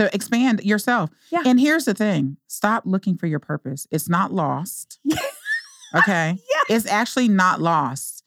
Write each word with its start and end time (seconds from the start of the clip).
to 0.00 0.14
expand 0.14 0.62
yourself. 0.64 1.10
Yeah. 1.30 1.42
And 1.46 1.60
here's 1.60 1.84
the 1.84 1.94
thing 1.94 2.36
stop 2.48 2.84
looking 2.86 3.16
for 3.16 3.26
your 3.26 3.38
purpose. 3.38 3.86
It's 3.90 4.08
not 4.08 4.32
lost. 4.32 4.98
okay. 5.94 6.36
Yeah. 6.38 6.76
It's 6.76 6.86
actually 6.86 7.28
not 7.28 7.60
lost, 7.60 8.24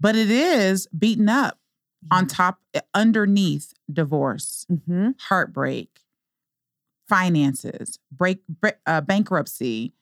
but 0.00 0.16
it 0.16 0.30
is 0.30 0.86
beaten 0.98 1.28
up 1.28 1.58
on 2.10 2.26
top, 2.26 2.58
eh, 2.74 2.80
underneath 2.94 3.72
divorce, 3.92 4.66
Mm-hmm. 4.70 5.10
heartbreak, 5.20 6.00
finances, 7.08 7.98
break, 8.10 8.42
uh, 8.86 9.00
bankruptcy, 9.00 9.92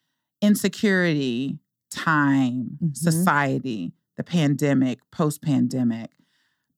insecurity, 0.40 1.58
time, 1.90 2.78
Mhm. 2.82 2.96
society, 2.96 3.92
the 4.16 4.22
pandemic, 4.24 4.98
post 5.10 5.42
pandemic, 5.42 6.10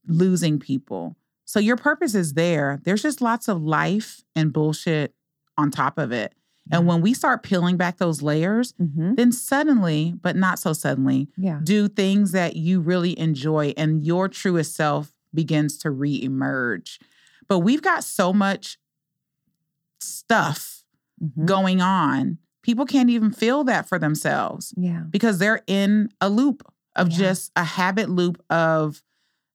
losing 0.06 0.58
people. 0.58 1.16
So 1.44 1.58
your 1.60 1.76
purpose 1.76 2.14
is 2.14 2.34
there. 2.34 2.80
There's 2.84 3.02
just 3.02 3.20
lots 3.20 3.48
of 3.48 3.62
life 3.62 4.22
and 4.36 4.52
bullshit 4.52 5.14
on 5.58 5.70
top 5.70 5.98
of 5.98 6.12
it. 6.12 6.34
And 6.70 6.86
when 6.86 7.00
we 7.00 7.12
start 7.12 7.42
peeling 7.42 7.76
back 7.76 7.98
those 7.98 8.22
layers, 8.22 8.72
Mm-hmm. 8.74 9.16
then 9.16 9.32
suddenly, 9.32 10.14
but 10.22 10.36
not 10.36 10.58
so 10.60 10.72
suddenly, 10.72 11.28
Yeah. 11.36 11.60
do 11.62 11.88
things 11.88 12.30
that 12.32 12.54
you 12.56 12.80
really 12.80 13.18
enjoy 13.18 13.74
and 13.76 14.04
your 14.04 14.28
truest 14.28 14.74
self 14.76 15.12
begins 15.34 15.76
to 15.78 15.90
re-emerge. 15.90 17.00
But 17.48 17.58
we've 17.60 17.82
got 17.82 18.04
so 18.04 18.32
much 18.32 18.78
stuff 20.00 20.84
Mhm. 21.22 21.44
going 21.46 21.80
on. 21.80 22.38
People 22.62 22.86
can't 22.86 23.10
even 23.10 23.32
feel 23.32 23.64
that 23.64 23.88
for 23.88 23.98
themselves 23.98 24.72
Yeah. 24.76 25.02
because 25.10 25.38
they're 25.38 25.62
in 25.66 26.10
a 26.20 26.28
loop 26.30 26.62
of 26.94 27.10
Yeah. 27.10 27.18
just 27.18 27.52
a 27.56 27.64
habit 27.64 28.08
loop 28.08 28.42
of 28.50 29.02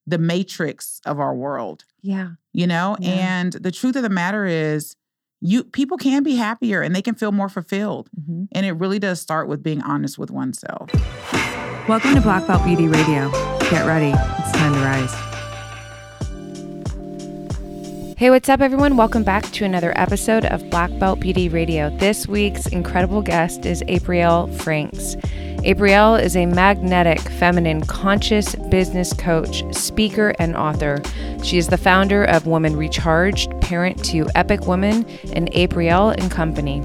the 0.07 0.17
matrix 0.17 1.01
of 1.05 1.19
our 1.19 1.35
world, 1.35 1.83
Yeah. 2.01 2.29
you 2.53 2.65
know? 2.65 2.95
Yeah. 2.99 3.09
And 3.11 3.53
the 3.53 3.71
truth 3.71 3.95
of 3.97 4.03
the 4.03 4.09
matter 4.09 4.45
is 4.45 4.95
you 5.41 5.63
people 5.65 5.97
can 5.97 6.23
be 6.23 6.35
happier 6.35 6.81
and 6.81 6.95
they 6.95 7.01
can 7.01 7.13
feel 7.13 7.31
more 7.33 7.49
fulfilled. 7.49 8.09
Mm-hmm. 8.19 8.45
And 8.53 8.65
it 8.65 8.71
really 8.71 8.99
does 8.99 9.19
start 9.21 9.47
with 9.49 9.61
being 9.61 9.81
honest 9.83 10.17
with 10.17 10.31
oneself. 10.31 10.89
Welcome 11.87 12.15
to 12.15 12.21
Black 12.21 12.47
Belt 12.47 12.63
Beauty 12.65 12.87
Radio. 12.87 13.29
Get 13.69 13.85
ready. 13.85 14.13
It's 14.17 14.51
time 14.53 14.73
to 14.73 14.79
rise. 14.79 15.13
Hey, 18.17 18.31
what's 18.31 18.49
up, 18.49 18.61
everyone? 18.61 18.97
Welcome 18.97 19.23
back 19.23 19.43
to 19.51 19.63
another 19.63 19.93
episode 19.95 20.43
of 20.45 20.67
Black 20.71 20.89
Belt 20.97 21.19
Beauty 21.19 21.49
Radio. 21.49 21.95
This 21.97 22.27
week's 22.27 22.65
incredible 22.65 23.21
guest 23.21 23.63
is 23.65 23.83
Aprille 23.83 24.47
Franks. 24.63 25.15
Aprille 25.63 26.21
is 26.21 26.35
a 26.37 26.45
magnetic, 26.45 27.19
feminine, 27.19 27.81
conscious 27.81 28.55
business 28.69 29.11
coach, 29.11 29.63
speaker, 29.75 30.33
and 30.39 30.55
author. 30.55 31.01
She 31.43 31.57
is 31.57 31.67
the 31.67 31.77
founder 31.77 32.23
of 32.23 32.45
Women 32.45 32.77
Recharged, 32.77 33.59
parent 33.59 34.03
to 34.05 34.25
EPICWOMAN, 34.35 35.33
and 35.33 35.51
Aprille 35.53 36.11
and 36.11 36.31
Company. 36.31 36.83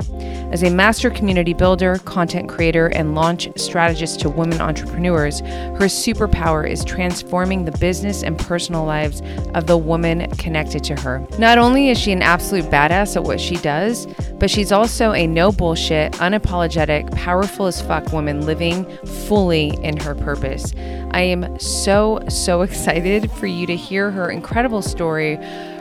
As 0.52 0.62
a 0.62 0.70
master 0.70 1.10
community 1.10 1.54
builder, 1.54 1.98
content 2.04 2.48
creator, 2.48 2.88
and 2.88 3.14
launch 3.14 3.48
strategist 3.56 4.20
to 4.20 4.28
women 4.28 4.60
entrepreneurs, 4.60 5.40
her 5.40 5.86
superpower 5.86 6.68
is 6.68 6.84
transforming 6.84 7.64
the 7.64 7.72
business 7.78 8.22
and 8.22 8.38
personal 8.38 8.84
lives 8.84 9.22
of 9.54 9.66
the 9.66 9.78
woman 9.78 10.30
connected 10.32 10.82
to 10.84 11.00
her. 11.00 11.26
Not 11.38 11.58
only 11.58 11.88
is 11.88 11.98
she 11.98 12.12
an 12.12 12.22
absolute 12.22 12.64
badass 12.66 13.16
at 13.16 13.24
what 13.24 13.40
she 13.40 13.56
does, 13.56 14.06
but 14.38 14.50
she's 14.50 14.72
also 14.72 15.12
a 15.12 15.26
no 15.26 15.52
bullshit, 15.52 16.12
unapologetic, 16.14 17.14
powerful 17.14 17.66
as 17.66 17.80
fuck 17.80 18.12
woman 18.12 18.44
living 18.44 18.61
fully 18.70 19.76
in 19.82 19.96
her 19.96 20.14
purpose. 20.14 20.72
I 21.10 21.22
am 21.22 21.58
so, 21.58 22.20
so 22.28 22.62
excited 22.62 23.30
for 23.32 23.46
you 23.46 23.66
to 23.66 23.76
hear 23.76 24.10
her 24.10 24.30
incredible 24.30 24.82
story, 24.82 25.36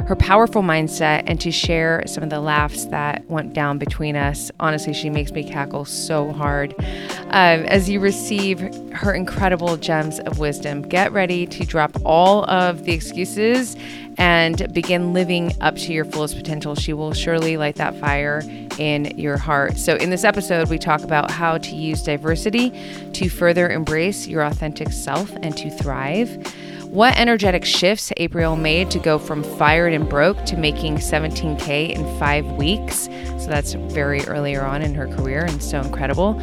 her 0.07 0.15
powerful 0.15 0.61
mindset, 0.61 1.23
and 1.27 1.39
to 1.41 1.51
share 1.51 2.03
some 2.05 2.23
of 2.23 2.29
the 2.29 2.39
laughs 2.39 2.85
that 2.85 3.23
went 3.29 3.53
down 3.53 3.77
between 3.77 4.15
us. 4.15 4.51
Honestly, 4.59 4.93
she 4.93 5.09
makes 5.09 5.31
me 5.31 5.43
cackle 5.43 5.85
so 5.85 6.31
hard. 6.31 6.73
Um, 6.79 7.65
as 7.65 7.89
you 7.89 7.99
receive 7.99 8.59
her 8.93 9.13
incredible 9.13 9.77
gems 9.77 10.19
of 10.19 10.39
wisdom, 10.39 10.81
get 10.81 11.11
ready 11.11 11.45
to 11.47 11.65
drop 11.65 11.91
all 12.03 12.49
of 12.49 12.83
the 12.83 12.93
excuses 12.93 13.75
and 14.17 14.71
begin 14.73 15.13
living 15.13 15.53
up 15.61 15.75
to 15.75 15.93
your 15.93 16.05
fullest 16.05 16.35
potential. 16.35 16.75
She 16.75 16.93
will 16.93 17.13
surely 17.13 17.57
light 17.57 17.75
that 17.75 17.95
fire 17.99 18.41
in 18.77 19.17
your 19.17 19.37
heart. 19.37 19.77
So, 19.77 19.95
in 19.95 20.09
this 20.09 20.23
episode, 20.23 20.69
we 20.69 20.77
talk 20.77 21.01
about 21.01 21.31
how 21.31 21.57
to 21.57 21.75
use 21.75 22.03
diversity 22.03 22.71
to 23.13 23.29
further 23.29 23.69
embrace 23.69 24.27
your 24.27 24.43
authentic 24.43 24.91
self 24.91 25.31
and 25.41 25.55
to 25.57 25.69
thrive. 25.69 26.53
What 26.91 27.17
energetic 27.17 27.63
shifts 27.63 28.11
Aprille 28.17 28.59
made 28.59 28.91
to 28.91 28.99
go 28.99 29.17
from 29.17 29.43
fired 29.43 29.93
and 29.93 30.09
broke 30.09 30.43
to 30.43 30.57
making 30.57 30.97
17K 30.97 31.89
in 31.89 32.19
five 32.19 32.45
weeks. 32.57 33.05
So 33.39 33.47
that's 33.47 33.71
very 33.75 34.25
earlier 34.25 34.63
on 34.63 34.81
in 34.81 34.93
her 34.95 35.07
career 35.07 35.45
and 35.45 35.63
so 35.63 35.79
incredible. 35.79 36.33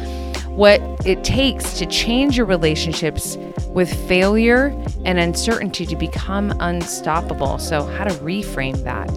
What 0.47 0.81
it 1.05 1.23
takes 1.23 1.77
to 1.77 1.85
change 1.85 2.35
your 2.35 2.47
relationships 2.47 3.37
with 3.67 3.93
failure 4.07 4.75
and 5.05 5.19
uncertainty 5.19 5.85
to 5.85 5.95
become 5.95 6.51
unstoppable. 6.59 7.59
So, 7.59 7.83
how 7.83 8.05
to 8.05 8.13
reframe 8.15 8.83
that. 8.83 9.07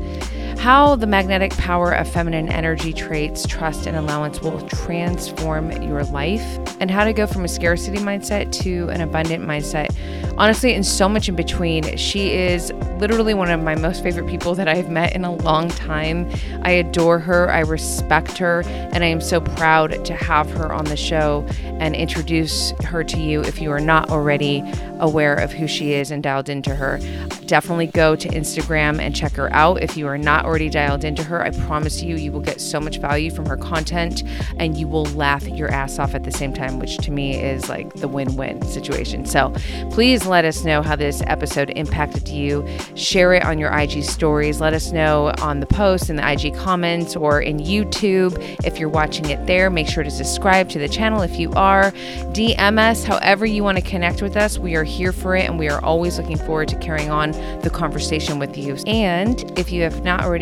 How 0.63 0.95
the 0.95 1.09
magnetic 1.09 1.51
power 1.57 1.91
of 1.91 2.07
feminine 2.07 2.49
energy 2.49 2.93
traits, 2.93 3.45
trust, 3.49 3.89
and 3.89 3.97
allowance 3.97 4.41
will 4.41 4.61
transform 4.69 5.73
your 5.83 6.05
life, 6.05 6.41
and 6.79 6.89
how 6.89 7.03
to 7.03 7.13
go 7.13 7.27
from 7.27 7.45
a 7.45 7.49
scarcity 7.49 7.99
mindset 7.99 8.53
to 8.63 8.89
an 8.91 9.01
abundant 9.01 9.45
mindset. 9.45 9.93
Honestly, 10.39 10.73
and 10.73 10.87
so 10.87 11.09
much 11.09 11.29
in 11.29 11.35
between. 11.35 11.97
She 11.97 12.31
is 12.31 12.73
literally 12.99 13.35
one 13.35 13.51
of 13.51 13.61
my 13.61 13.75
most 13.75 14.05
favorite 14.05 14.29
people 14.29 14.55
that 14.55 14.69
I 14.69 14.77
have 14.77 14.89
met 14.89 15.17
in 15.17 15.25
a 15.25 15.35
long 15.35 15.69
time. 15.69 16.31
I 16.63 16.71
adore 16.71 17.19
her, 17.19 17.51
I 17.51 17.61
respect 17.61 18.39
her, 18.39 18.63
and 18.65 19.03
I 19.03 19.09
am 19.09 19.21
so 19.21 19.41
proud 19.41 20.05
to 20.05 20.15
have 20.15 20.49
her 20.53 20.73
on 20.73 20.85
the 20.85 20.97
show 20.97 21.45
and 21.65 21.97
introduce 21.97 22.71
her 22.85 23.03
to 23.03 23.19
you 23.19 23.41
if 23.41 23.61
you 23.61 23.73
are 23.73 23.81
not 23.81 24.11
already 24.11 24.63
aware 25.01 25.35
of 25.35 25.51
who 25.53 25.67
she 25.67 25.95
is 25.95 26.13
and 26.13 26.23
dialed 26.23 26.49
into 26.49 26.77
her. 26.77 27.01
Definitely 27.47 27.89
go 27.89 28.15
to 28.15 28.29
Instagram 28.29 29.01
and 29.01 29.15
check 29.15 29.33
her 29.33 29.53
out 29.53 29.83
if 29.83 29.97
you 29.97 30.07
are 30.07 30.17
not 30.17 30.47
already 30.53 30.69
dialed 30.69 31.03
into 31.03 31.23
her. 31.23 31.43
I 31.43 31.49
promise 31.49 32.03
you, 32.03 32.15
you 32.17 32.31
will 32.31 32.43
get 32.43 32.61
so 32.61 32.79
much 32.79 32.99
value 32.99 33.31
from 33.31 33.47
her 33.47 33.57
content 33.57 34.23
and 34.59 34.77
you 34.77 34.87
will 34.87 35.07
laugh 35.07 35.49
your 35.49 35.71
ass 35.71 35.99
off 35.99 36.15
at 36.15 36.25
the 36.25 36.31
same 36.31 36.53
time, 36.53 36.79
which 36.79 36.99
to 36.99 37.11
me 37.11 37.41
is 37.41 37.71
like 37.71 37.91
the 37.95 38.07
win 38.07 38.37
win 38.37 38.61
situation. 38.67 39.25
So 39.25 39.51
please 39.93 40.27
let 40.27 40.45
us 40.45 40.63
know 40.63 40.83
how 40.83 40.95
this 40.95 41.23
episode 41.27 41.71
impacted 41.71 42.29
you. 42.29 42.69
Share 42.97 43.33
it 43.33 43.47
on 43.47 43.59
your 43.59 43.73
IG 43.73 44.05
stories. 44.05 44.61
Let 44.61 44.75
us 44.75 44.93
know 44.93 45.33
on 45.39 45.61
the 45.61 45.67
post 45.67 46.11
in 46.11 46.17
the 46.17 46.31
IG 46.31 46.55
comments 46.55 47.17
or 47.17 47.41
in 47.41 47.57
YouTube. 47.57 48.37
If 48.63 48.79
you're 48.79 48.91
watching 48.91 49.31
it 49.31 49.47
there, 49.47 49.71
make 49.71 49.89
sure 49.89 50.05
to 50.05 50.11
subscribe 50.11 50.69
to 50.69 50.79
the 50.79 50.89
channel 50.89 51.23
if 51.23 51.39
you 51.39 51.51
are. 51.53 51.93
DM 52.35 52.79
us 52.79 53.05
however 53.05 53.47
you 53.47 53.65
want 53.65 53.79
to 53.79 53.85
connect 53.85 54.21
with 54.21 54.37
us. 54.37 54.59
We 54.59 54.77
are 54.77 54.85
here 54.85 55.13
for 55.13 55.35
it 55.35 55.49
and 55.49 55.59
we 55.59 55.71
are 55.71 55.83
always 55.83 56.19
looking 56.19 56.37
forward 56.37 56.69
to 56.69 56.77
carrying 56.77 57.09
on 57.09 57.31
the 57.63 57.71
conversation 57.71 58.39
with 58.39 58.59
you. 58.59 58.77
And 58.87 59.59
if 59.59 59.73
you 59.73 59.81
have 59.81 60.05
not 60.05 60.23
already 60.23 60.42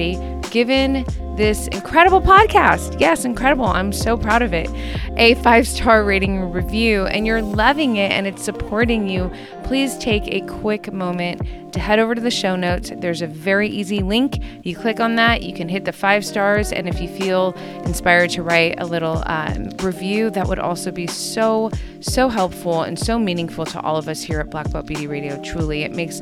given 0.50 1.04
this 1.36 1.68
incredible 1.68 2.20
podcast, 2.20 3.00
yes, 3.00 3.24
incredible, 3.24 3.66
I'm 3.66 3.92
so 3.92 4.16
proud 4.16 4.42
of 4.42 4.52
it, 4.52 4.68
a 5.16 5.34
five 5.36 5.66
star 5.66 6.04
rating 6.04 6.50
review, 6.50 7.06
and 7.06 7.26
you're 7.26 7.42
loving 7.42 7.96
it 7.96 8.10
and 8.12 8.26
it's 8.26 8.42
supporting 8.42 9.08
you, 9.08 9.30
please 9.64 9.96
take 9.98 10.26
a 10.28 10.40
quick 10.42 10.92
moment 10.92 11.40
to 11.72 11.80
head 11.80 11.98
over 11.98 12.14
to 12.14 12.20
the 12.20 12.30
show 12.30 12.56
notes. 12.56 12.90
There's 12.96 13.22
a 13.22 13.26
very 13.26 13.68
easy 13.68 14.00
link. 14.00 14.42
You 14.64 14.76
click 14.76 14.98
on 14.98 15.16
that, 15.16 15.42
you 15.42 15.54
can 15.54 15.68
hit 15.68 15.84
the 15.84 15.92
five 15.92 16.24
stars, 16.24 16.72
and 16.72 16.88
if 16.88 17.00
you 17.00 17.08
feel 17.08 17.52
inspired 17.84 18.30
to 18.30 18.42
write 18.42 18.80
a 18.80 18.86
little 18.86 19.22
um, 19.26 19.70
review, 19.80 20.30
that 20.30 20.48
would 20.48 20.58
also 20.58 20.90
be 20.90 21.06
so, 21.06 21.70
so 22.00 22.28
helpful 22.28 22.82
and 22.82 22.98
so 22.98 23.18
meaningful 23.18 23.64
to 23.66 23.80
all 23.80 23.96
of 23.96 24.08
us 24.08 24.22
here 24.22 24.40
at 24.40 24.50
Black 24.50 24.70
Belt 24.72 24.86
Beauty 24.86 25.06
Radio. 25.06 25.40
Truly, 25.42 25.84
it 25.84 25.92
makes 25.92 26.20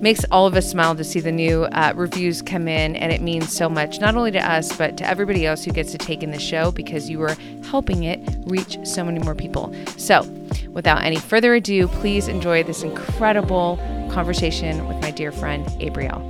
makes 0.00 0.24
all 0.30 0.46
of 0.46 0.54
us 0.54 0.70
smile 0.70 0.94
to 0.96 1.04
see 1.04 1.20
the 1.20 1.32
new 1.32 1.64
uh, 1.64 1.92
reviews 1.94 2.42
come 2.42 2.66
in, 2.66 2.96
and 2.96 3.12
it 3.12 3.20
means 3.20 3.54
so 3.54 3.68
much, 3.68 4.00
not 4.00 4.16
only 4.16 4.30
to 4.30 4.38
us, 4.50 4.76
but 4.76 4.96
to 4.98 5.06
everybody 5.06 5.46
else 5.46 5.64
who 5.64 5.72
gets 5.72 5.92
to 5.92 5.98
take 5.98 6.22
in 6.22 6.30
the 6.30 6.38
show 6.38 6.72
because 6.72 7.08
you 7.08 7.22
are 7.22 7.34
helping 7.64 8.04
it 8.04 8.20
reach 8.46 8.78
so 8.84 9.04
many 9.04 9.20
more 9.20 9.34
people. 9.34 9.74
So, 9.96 10.22
without 10.68 11.02
any 11.02 11.16
further 11.16 11.54
ado, 11.54 11.88
please 11.88 12.28
enjoy 12.28 12.64
this 12.64 12.82
incredible 12.82 13.78
conversation 14.10 14.86
with 14.86 15.00
my 15.00 15.10
dear 15.10 15.32
friend, 15.32 15.64
Aprille. 15.80 16.20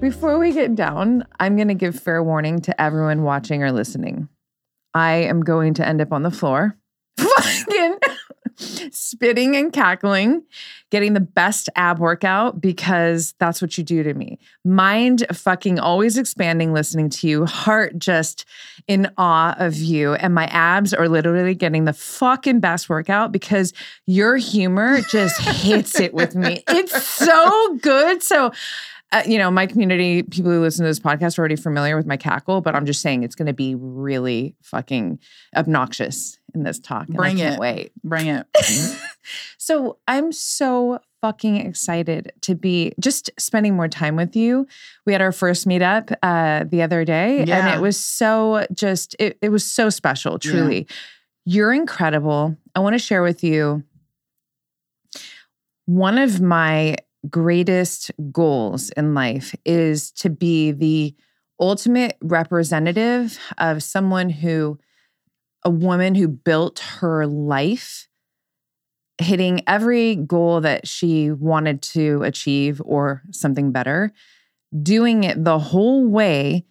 Before 0.00 0.38
we 0.38 0.52
get 0.52 0.74
down, 0.74 1.26
I'm 1.40 1.56
going 1.56 1.68
to 1.68 1.74
give 1.74 1.98
fair 1.98 2.22
warning 2.22 2.60
to 2.62 2.80
everyone 2.80 3.22
watching 3.22 3.62
or 3.62 3.72
listening. 3.72 4.28
I 4.94 5.12
am 5.12 5.42
going 5.42 5.74
to 5.74 5.86
end 5.86 6.00
up 6.00 6.12
on 6.12 6.22
the 6.22 6.30
floor, 6.30 6.76
spitting 9.10 9.56
and 9.56 9.72
cackling, 9.72 10.42
getting 10.90 11.14
the 11.14 11.20
best 11.20 11.68
ab 11.74 11.98
workout 11.98 12.60
because 12.60 13.34
that's 13.38 13.60
what 13.60 13.76
you 13.76 13.82
do 13.82 14.02
to 14.02 14.14
me. 14.14 14.38
Mind 14.64 15.26
fucking 15.32 15.80
always 15.80 16.16
expanding 16.16 16.72
listening 16.72 17.10
to 17.10 17.28
you, 17.28 17.44
heart 17.44 17.98
just 17.98 18.44
in 18.86 19.10
awe 19.18 19.54
of 19.58 19.76
you. 19.76 20.14
And 20.14 20.34
my 20.34 20.46
abs 20.46 20.94
are 20.94 21.08
literally 21.08 21.54
getting 21.54 21.84
the 21.84 21.92
fucking 21.92 22.60
best 22.60 22.88
workout 22.88 23.32
because 23.32 23.72
your 24.06 24.36
humor 24.36 25.00
just 25.02 25.40
hits 25.40 25.98
it 25.98 26.14
with 26.14 26.34
me. 26.34 26.62
It's 26.80 27.04
so 27.04 27.76
good. 27.82 28.22
So, 28.22 28.52
uh, 29.12 29.22
you 29.26 29.38
know, 29.38 29.50
my 29.50 29.66
community, 29.66 30.22
people 30.22 30.50
who 30.50 30.60
listen 30.60 30.84
to 30.84 30.88
this 30.88 31.00
podcast 31.00 31.36
are 31.36 31.42
already 31.42 31.56
familiar 31.56 31.96
with 31.96 32.06
my 32.06 32.16
cackle, 32.16 32.60
but 32.60 32.74
I'm 32.74 32.86
just 32.86 33.02
saying 33.02 33.22
it's 33.22 33.34
going 33.34 33.46
to 33.46 33.52
be 33.52 33.74
really 33.74 34.54
fucking 34.62 35.18
obnoxious 35.56 36.38
in 36.54 36.62
this 36.62 36.78
talk. 36.78 37.06
Bring 37.08 37.38
it. 37.38 37.58
Wait. 37.58 37.92
Bring 38.04 38.26
it. 38.26 38.46
So 39.58 39.98
I'm 40.08 40.32
so 40.32 41.00
fucking 41.20 41.56
excited 41.58 42.32
to 42.40 42.54
be 42.54 42.92
just 42.98 43.30
spending 43.38 43.76
more 43.76 43.88
time 43.88 44.16
with 44.16 44.34
you. 44.34 44.66
We 45.06 45.12
had 45.12 45.20
our 45.20 45.32
first 45.32 45.68
meetup 45.68 46.12
uh, 46.22 46.64
the 46.64 46.82
other 46.82 47.04
day, 47.04 47.40
and 47.40 47.74
it 47.74 47.80
was 47.80 48.02
so 48.02 48.66
just 48.72 49.14
it, 49.18 49.38
it 49.42 49.50
was 49.50 49.64
so 49.64 49.90
special. 49.90 50.38
Truly, 50.38 50.88
you're 51.44 51.72
incredible. 51.72 52.56
I 52.74 52.80
want 52.80 52.94
to 52.94 52.98
share 52.98 53.22
with 53.22 53.44
you 53.44 53.84
one 55.86 56.18
of 56.18 56.40
my 56.40 56.96
greatest 57.28 58.10
goals 58.32 58.90
in 58.90 59.14
life 59.14 59.54
is 59.64 60.10
to 60.12 60.30
be 60.30 60.72
the 60.72 61.14
ultimate 61.60 62.16
representative 62.22 63.38
of 63.58 63.82
someone 63.82 64.30
who 64.30 64.78
a 65.64 65.70
woman 65.70 66.14
who 66.14 66.28
built 66.28 66.78
her 66.78 67.26
life 67.26 68.08
hitting 69.18 69.62
every 69.66 70.16
goal 70.16 70.60
that 70.62 70.88
she 70.88 71.30
wanted 71.30 71.82
to 71.82 72.22
achieve 72.22 72.80
or 72.84 73.22
something 73.30 73.70
better, 73.70 74.12
doing 74.82 75.24
it 75.24 75.44
the 75.44 75.58
whole 75.58 76.06
way 76.06 76.64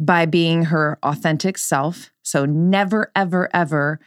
by 0.00 0.26
being 0.26 0.64
her 0.64 0.98
authentic 1.02 1.58
self. 1.58 2.10
So 2.22 2.44
never, 2.44 3.10
ever, 3.16 3.48
ever, 3.54 4.00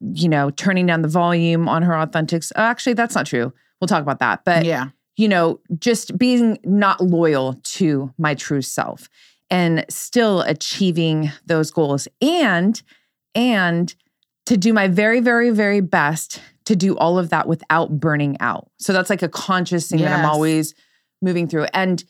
you 0.00 0.28
know, 0.28 0.50
turning 0.50 0.86
down 0.86 1.02
the 1.02 1.08
volume 1.08 1.68
on 1.68 1.82
her 1.82 1.96
authentic. 1.96 2.42
oh, 2.56 2.62
Actually, 2.62 2.94
that's 2.94 3.14
not 3.14 3.26
true. 3.26 3.52
We'll 3.80 3.88
talk 3.88 4.02
about 4.02 4.20
that. 4.20 4.44
But 4.44 4.64
yeah. 4.64 4.88
you 5.16 5.28
know, 5.28 5.60
just 5.78 6.16
being 6.18 6.58
not 6.64 7.00
loyal 7.00 7.54
to 7.62 8.12
my 8.18 8.34
true 8.34 8.62
self 8.62 9.08
and 9.50 9.84
still 9.88 10.40
achieving 10.42 11.30
those 11.46 11.70
goals 11.70 12.08
and 12.20 12.82
and 13.34 13.94
to 14.46 14.56
do 14.56 14.72
my 14.72 14.88
very 14.88 15.20
very 15.20 15.50
very 15.50 15.80
best 15.80 16.40
to 16.64 16.74
do 16.74 16.96
all 16.96 17.18
of 17.18 17.30
that 17.30 17.46
without 17.46 18.00
burning 18.00 18.36
out. 18.40 18.70
So 18.78 18.92
that's 18.92 19.10
like 19.10 19.22
a 19.22 19.28
conscious 19.28 19.88
thing 19.88 20.00
that 20.00 20.18
I'm 20.18 20.24
always 20.24 20.74
moving 21.20 21.46
through. 21.46 21.66
And 21.74 22.02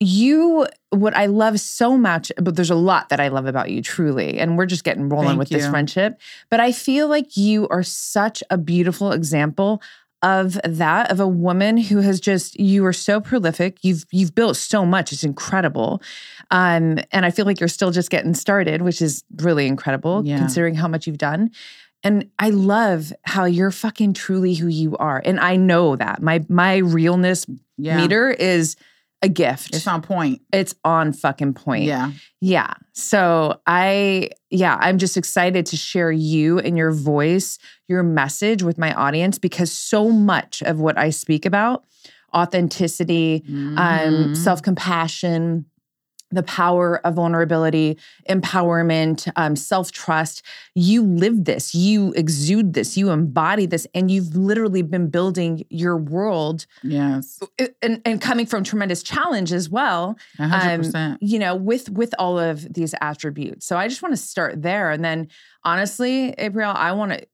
you 0.00 0.66
what 0.90 1.16
I 1.16 1.26
love 1.26 1.58
so 1.58 1.96
much, 1.96 2.30
but 2.36 2.56
there's 2.56 2.70
a 2.70 2.74
lot 2.74 3.08
that 3.08 3.20
I 3.20 3.28
love 3.28 3.46
about 3.46 3.70
you 3.70 3.80
truly. 3.80 4.38
And 4.38 4.58
we're 4.58 4.66
just 4.66 4.84
getting 4.84 5.08
rolling 5.08 5.28
Thank 5.28 5.38
with 5.38 5.48
this 5.48 5.66
friendship. 5.66 6.20
But 6.50 6.60
I 6.60 6.72
feel 6.72 7.08
like 7.08 7.36
you 7.36 7.66
are 7.68 7.82
such 7.82 8.42
a 8.50 8.58
beautiful 8.58 9.12
example 9.12 9.80
of 10.34 10.58
that 10.64 11.10
of 11.12 11.20
a 11.20 11.28
woman 11.28 11.76
who 11.88 11.98
has 12.00 12.18
just 12.20 12.58
you 12.58 12.84
are 12.84 12.92
so 12.92 13.20
prolific. 13.20 13.78
You've 13.82 14.04
you've 14.10 14.34
built 14.34 14.56
so 14.56 14.84
much. 14.84 15.12
It's 15.12 15.24
incredible. 15.24 16.02
Um 16.50 16.98
and 17.12 17.22
i 17.28 17.30
feel 17.30 17.46
like 17.46 17.60
you're 17.60 17.68
still 17.78 17.92
just 17.92 18.10
getting 18.10 18.34
started 18.34 18.82
which 18.82 19.00
is 19.00 19.24
really 19.46 19.66
incredible 19.66 20.22
Yeah. 20.24 20.38
considering 20.38 20.74
how 20.74 20.88
much 20.88 21.06
you've 21.06 21.18
done. 21.30 21.50
And 22.02 22.28
i 22.38 22.50
love 22.50 23.12
how 23.34 23.44
you're 23.56 23.70
fucking 23.84 24.12
truly 24.14 24.54
who 24.54 24.68
you 24.82 24.96
are. 25.08 25.22
And 25.24 25.38
i 25.40 25.54
know 25.56 25.96
that. 25.96 26.16
My 26.22 26.44
my 26.48 26.76
realness 26.98 27.46
Yeah. 27.78 27.96
meter 28.00 28.30
is 28.30 28.76
a 29.22 29.28
gift 29.28 29.74
It's 29.74 29.86
on 29.86 30.02
point. 30.02 30.42
it's 30.52 30.74
on 30.84 31.12
fucking 31.12 31.54
point 31.54 31.84
Yeah. 31.84 32.12
yeah. 32.40 32.74
So 32.92 33.60
I, 33.66 34.30
yeah, 34.50 34.76
I'm 34.80 34.98
just 34.98 35.16
excited 35.16 35.66
to 35.66 35.76
share 35.76 36.12
you 36.12 36.58
and 36.58 36.76
your 36.76 36.92
voice, 36.92 37.58
your 37.88 38.02
message 38.02 38.62
with 38.62 38.76
my 38.78 38.92
audience 38.94 39.38
because 39.38 39.72
so 39.72 40.10
much 40.10 40.62
of 40.62 40.80
what 40.80 40.98
I 40.98 41.10
speak 41.10 41.46
about 41.46 41.84
authenticity, 42.34 43.42
um, 43.76 44.28
Mhm. 44.28 44.36
self 44.36 44.62
compassion, 44.62 45.64
the 46.30 46.42
power 46.42 47.00
of 47.06 47.14
vulnerability, 47.14 47.98
empowerment, 48.28 49.30
um, 49.36 49.56
self 49.56 49.92
trust. 49.92 50.42
You 50.74 51.02
live 51.02 51.44
this, 51.44 51.74
you 51.74 52.12
exude 52.14 52.74
this, 52.74 52.96
you 52.96 53.10
embody 53.10 53.66
this, 53.66 53.86
and 53.94 54.10
you've 54.10 54.34
literally 54.34 54.82
been 54.82 55.08
building 55.08 55.64
your 55.70 55.96
world 55.96 56.66
yes. 56.82 57.40
and, 57.82 58.00
and 58.04 58.20
coming 58.20 58.46
from 58.46 58.64
tremendous 58.64 59.02
challenge 59.02 59.52
as 59.52 59.68
well 59.70 60.16
um, 60.38 60.80
percent. 60.80 61.22
you 61.22 61.38
know 61.38 61.54
with 61.54 61.88
with 61.90 62.14
all 62.18 62.38
of 62.38 62.72
these 62.72 62.94
attributes 63.00 63.66
so 63.66 63.76
i 63.76 63.88
just 63.88 64.02
want 64.02 64.12
to 64.12 64.20
start 64.20 64.62
there 64.62 64.90
and 64.90 65.04
then 65.04 65.28
honestly 65.64 66.32
Aprille 66.38 66.74
i 66.74 66.92
want 66.92 67.12
to 67.12 67.26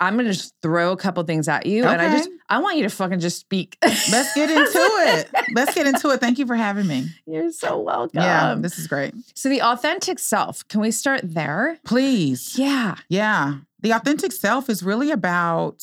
i'm 0.00 0.16
gonna 0.16 0.32
just 0.32 0.54
throw 0.62 0.92
a 0.92 0.96
couple 0.96 1.22
things 1.24 1.46
at 1.48 1.66
you 1.66 1.84
and 1.84 2.00
i 2.00 2.10
just 2.16 2.28
i 2.48 2.58
want 2.58 2.76
you 2.76 2.82
to 2.82 2.88
fucking 2.90 3.20
just 3.20 3.38
speak 3.38 3.76
Let's 3.82 4.34
get 4.34 4.50
into 4.50 4.62
it. 4.74 5.30
Let's 5.54 5.74
get 5.74 5.86
into 5.86 6.08
it. 6.10 6.20
Thank 6.20 6.38
you 6.38 6.46
for 6.46 6.56
having 6.56 6.86
me. 6.86 7.08
you're 7.26 7.50
so 7.52 7.78
welcome 7.80 8.20
Yeah, 8.20 8.54
this 8.58 8.78
is 8.78 8.86
great. 8.86 9.14
so 9.34 9.48
the 9.48 9.62
authentic 9.62 10.18
self 10.18 10.66
can 10.68 10.80
we 10.80 10.90
start 10.90 11.20
there 11.24 11.78
Please. 11.84 12.58
yeah 12.58 12.96
Yeah. 13.08 13.58
The 13.82 13.92
authentic 13.92 14.32
self 14.32 14.68
is 14.68 14.82
really 14.82 15.10
about 15.10 15.82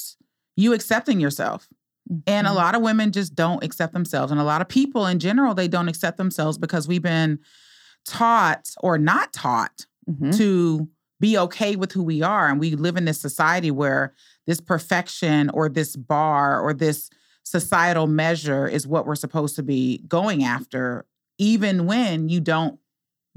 you 0.56 0.74
accepting 0.74 1.20
yourself. 1.20 1.68
And 2.28 2.46
a 2.48 2.52
Mhm. 2.52 2.56
lot 2.56 2.76
of 2.76 2.82
women 2.84 3.12
just 3.12 3.34
don't 3.36 3.64
accept 3.64 3.92
themselves. 3.94 4.32
And 4.32 4.40
a 4.40 4.44
lot 4.44 4.62
of 4.62 4.68
people 4.70 5.08
in 5.08 5.18
general, 5.20 5.54
they 5.56 5.68
don't 5.68 5.88
accept 5.90 6.18
themselves 6.18 6.58
because 6.60 6.88
we've 6.88 7.02
been 7.02 7.40
taught 8.06 8.70
or 8.82 8.98
not 8.98 9.34
taught 9.34 9.86
Mhm. 10.10 10.36
to 10.38 10.88
be 11.20 11.38
okay 11.38 11.76
with 11.76 11.92
who 11.92 12.04
we 12.04 12.22
are. 12.22 12.48
And 12.48 12.60
we 12.60 12.76
live 12.76 12.96
in 12.98 13.06
this 13.06 13.20
society 13.20 13.72
where 13.72 14.14
this 14.46 14.62
perfection 14.62 15.50
or 15.52 15.70
this 15.70 15.96
bar 15.96 16.60
or 16.62 16.74
this 16.74 17.10
societal 17.44 18.08
measure 18.08 18.68
is 18.68 18.86
what 18.88 19.06
we're 19.06 19.16
supposed 19.16 19.56
to 19.56 19.64
be 19.64 20.00
going 20.08 20.44
after, 20.44 21.06
even 21.38 21.86
when 21.86 22.30
you 22.30 22.40
don't 22.42 22.80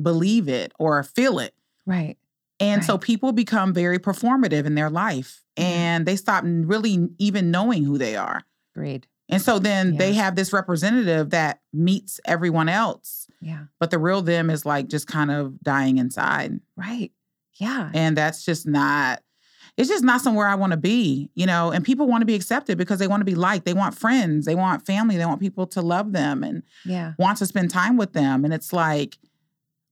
believe 0.01 0.49
it 0.49 0.73
or 0.79 1.03
feel 1.03 1.39
it. 1.39 1.55
right 1.87 2.17
And 2.59 2.85
so 2.85 2.99
people 2.99 3.33
become 3.33 3.73
very 3.73 3.99
performative 3.99 4.67
in 4.67 4.75
their 4.75 4.91
life 4.91 5.43
Mhm. 5.59 5.63
and 5.65 6.07
they 6.07 6.17
stop 6.17 6.45
really 6.47 7.09
even 7.19 7.51
knowing 7.51 7.85
who 7.85 7.99
they 7.99 8.17
are. 8.17 8.43
agreed 8.75 9.07
And 9.29 9.41
so 9.41 9.59
then 9.61 9.97
they 9.97 10.13
have 10.15 10.35
this 10.37 10.53
representative 10.53 11.31
that 11.31 11.61
meets 11.73 12.19
everyone 12.25 12.69
else, 12.69 13.27
yeah 13.41 13.65
but 13.79 13.91
the 13.91 13.99
real 13.99 14.23
them 14.23 14.51
is 14.51 14.67
like 14.67 14.89
just 14.89 15.07
kind 15.07 15.31
of 15.31 15.61
dying 15.63 15.99
inside. 15.99 16.61
right 16.77 17.13
yeah 17.61 17.91
And 17.95 18.17
that's 18.17 18.45
just 18.45 18.67
not, 18.67 19.23
it's 19.77 19.89
just 19.89 20.05
not 20.05 20.21
somewhere 20.21 20.49
I 20.49 20.55
want 20.55 20.73
to 20.73 20.77
be, 20.77 21.31
you 21.35 21.47
know. 21.47 21.71
And 21.71 21.85
people 21.85 22.07
want 22.07 22.23
to 22.23 22.27
be 22.27 22.35
accepted 22.35 22.77
because 22.77 22.99
they 22.99 23.07
want 23.07 23.21
to 23.21 23.25
be 23.25 23.35
liked. 23.35 23.65
They 23.65 23.75
want 23.75 23.95
friends, 23.95 24.47
they 24.47 24.55
want 24.55 24.85
family, 24.85 25.17
they 25.17 25.27
want 25.27 25.41
people 25.41 25.67
to 25.69 25.83
love 25.83 26.13
them 26.13 26.43
and 26.43 26.63
yeah 26.85 27.15
want 27.19 27.39
to 27.39 27.47
spend 27.47 27.71
time 27.71 27.97
with 27.97 28.13
them. 28.13 28.45
And 28.45 28.53
it's 28.53 28.73
like, 28.73 29.19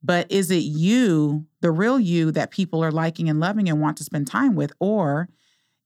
but 0.02 0.30
is 0.30 0.50
it 0.50 0.62
you, 0.62 1.46
the 1.60 1.70
real 1.70 1.98
you, 1.98 2.30
that 2.32 2.50
people 2.50 2.84
are 2.84 2.92
liking 2.92 3.28
and 3.28 3.40
loving 3.40 3.68
and 3.68 3.80
want 3.80 3.96
to 3.98 4.04
spend 4.04 4.26
time 4.26 4.54
with? 4.54 4.72
Or 4.80 5.28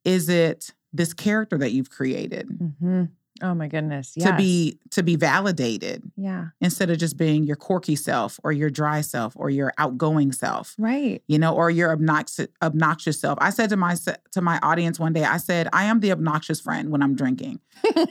is 0.05 0.29
it 0.29 0.73
this 0.93 1.15
character 1.15 1.57
that 1.59 1.73
you've 1.73 1.91
created 1.91 2.49
hmm 2.79 3.05
oh 3.43 3.55
my 3.55 3.69
goodness 3.69 4.13
to 4.31 4.37
be 4.37 4.79
to 4.91 5.03
be 5.03 5.17
validated 5.17 6.03
yeah 6.17 6.47
instead 6.61 6.91
of 6.91 6.99
just 6.99 7.17
being 7.17 7.45
your 7.45 7.57
quirky 7.57 7.97
self 7.97 8.39
or 8.45 8.53
your 8.53 8.71
dry 8.71 9.01
self 9.01 9.35
or 9.37 9.51
your 9.51 9.73
outgoing 9.79 10.33
self? 10.33 10.75
right 10.79 11.23
You 11.27 11.39
know, 11.39 11.55
or 11.55 11.71
your 11.71 11.91
obnoxious 11.93 12.49
obnoxious 12.63 13.21
self. 13.21 13.39
I 13.41 13.51
said 13.51 13.71
to 13.71 13.77
my 13.77 13.97
to 14.33 14.41
my 14.41 14.59
audience 14.63 14.99
one 14.99 15.13
day, 15.13 15.25
I 15.25 15.37
said, 15.37 15.69
I 15.73 15.85
am 15.85 16.01
the 16.01 16.13
obnoxious 16.13 16.61
friend 16.61 16.91
when 16.91 17.03
I'm 17.03 17.15
drinking. 17.15 17.61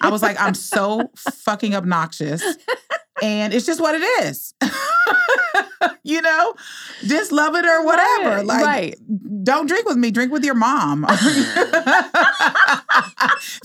I 0.01 0.09
was 0.09 0.21
like, 0.21 0.39
I'm 0.39 0.53
so 0.53 1.09
fucking 1.15 1.75
obnoxious. 1.75 2.43
And 3.21 3.53
it's 3.53 3.65
just 3.65 3.79
what 3.79 3.95
it 3.95 4.03
is. 4.25 4.53
you 6.03 6.21
know, 6.21 6.53
just 7.05 7.31
love 7.31 7.55
it 7.55 7.65
or 7.65 7.85
whatever. 7.85 8.37
Right, 8.37 8.45
like, 8.45 8.65
right. 8.65 8.95
don't 9.43 9.67
drink 9.67 9.87
with 9.87 9.97
me. 9.97 10.11
Drink 10.11 10.31
with 10.31 10.43
your 10.43 10.55
mom. 10.55 11.05
if 11.09 11.19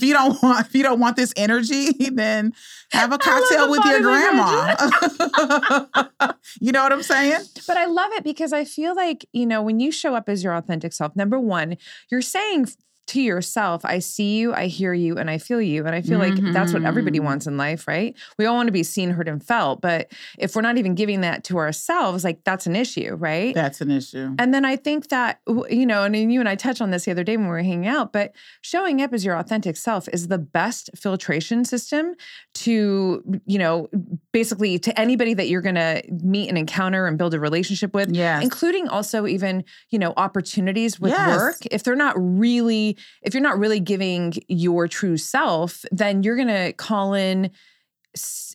you 0.01 0.13
don't 0.13 0.43
want, 0.43 0.67
if 0.67 0.75
you 0.75 0.83
don't 0.83 1.01
want 1.01 1.17
this 1.17 1.33
energy, 1.37 1.93
then 2.13 2.53
have 2.93 3.13
a 3.13 3.19
cocktail 3.19 3.71
with 3.71 3.85
your 3.85 4.01
grandma. 4.01 4.75
you 6.61 6.73
know 6.73 6.83
what 6.83 6.93
I'm 6.93 7.03
saying? 7.03 7.41
But 7.67 7.77
I 7.77 7.87
love 7.87 8.13
it 8.13 8.25
because 8.25 8.53
I 8.53 8.65
feel 8.65 8.95
like, 8.95 9.27
you 9.33 9.47
know, 9.47 9.63
when 9.63 9.81
you 9.81 9.91
show 9.91 10.15
up 10.15 10.29
as 10.29 10.45
your 10.45 10.55
authentic 10.55 10.93
self, 10.93 11.17
number 11.17 11.39
one, 11.39 11.77
you're 12.11 12.23
saying 12.23 12.67
to 13.09 13.21
yourself, 13.21 13.85
I 13.85 14.01
see 14.01 14.37
you, 14.37 14.53
I 14.53 14.67
hear 14.67 14.93
you, 14.93 15.17
and 15.17 15.31
I 15.31 15.39
feel 15.39 15.61
you. 15.63 15.87
And 15.87 15.95
I 15.95 16.03
feel 16.03 16.19
like 16.19 16.35
that's 16.53 16.73
what 16.73 16.83
everybody 16.85 17.21
Mhm. 17.21 17.25
wants 17.25 17.47
in 17.47 17.57
life, 17.57 17.87
right? 17.87 18.17
We 18.39 18.47
all 18.47 18.57
want 18.57 18.67
to 18.67 18.73
be 18.73 18.83
seen, 18.83 19.11
heard, 19.11 19.29
and 19.29 19.43
felt. 19.43 19.81
But 19.81 20.11
if 20.39 20.57
we're 20.57 20.63
not 20.63 20.77
even 20.79 20.95
giving 20.95 21.21
that 21.21 21.45
to 21.45 21.59
ourselves, 21.59 22.25
like 22.25 22.43
that's 22.45 22.67
an 22.67 22.75
issue, 22.75 23.15
right? 23.15 23.55
That's 23.55 23.81
an 23.81 23.91
issue. 23.91 24.35
And 24.39 24.53
then 24.53 24.65
I 24.65 24.77
think 24.77 25.09
that, 25.09 25.41
you 25.71 25.87
know, 25.87 26.03
and 26.05 26.17
you 26.33 26.41
and 26.41 26.49
I 26.49 26.57
touched 26.57 26.81
on 26.83 26.91
this 26.91 27.05
the 27.05 27.13
other 27.13 27.25
day 27.25 27.37
when 27.37 27.47
we 27.47 27.51
were 27.53 27.63
hanging 27.63 27.87
out, 27.87 28.13
but 28.13 28.33
showing 28.61 29.01
up 29.03 29.13
as 29.15 29.25
your 29.25 29.37
authentic 29.37 29.77
self 29.77 30.09
is 30.13 30.29
the 30.29 30.39
best 30.39 30.91
filtration 30.97 31.65
system 31.65 32.15
to, 32.55 33.23
you 33.47 33.59
know, 33.59 33.89
basically 34.33 34.79
to 34.81 34.99
anybody 35.01 35.35
that 35.35 35.49
you're 35.49 35.63
going 35.63 35.75
to 35.77 36.03
meet 36.23 36.49
and 36.49 36.59
encounter 36.59 37.07
and 37.07 37.19
build 37.19 37.35
a 37.35 37.41
relationship 37.41 37.95
with, 37.95 38.11
Yes. 38.15 38.43
including 38.43 38.89
also 38.89 39.27
even, 39.27 39.65
you 39.91 39.99
know, 39.99 40.13
opportunities 40.17 40.99
with 41.01 41.13
Yes. 41.13 41.39
work. 41.39 41.57
If 41.71 41.83
they're 41.85 41.95
not 41.97 42.15
really, 42.19 42.96
if 43.23 43.35
you're 43.35 43.43
not 43.43 43.59
really 43.59 43.81
giving 43.81 44.35
your 44.49 44.89
true 44.89 45.17
self, 45.17 45.85
then 45.91 46.23
you're 46.23 46.37
going 46.37 46.49
to 46.49 46.73
call 46.73 47.15
in 47.15 47.51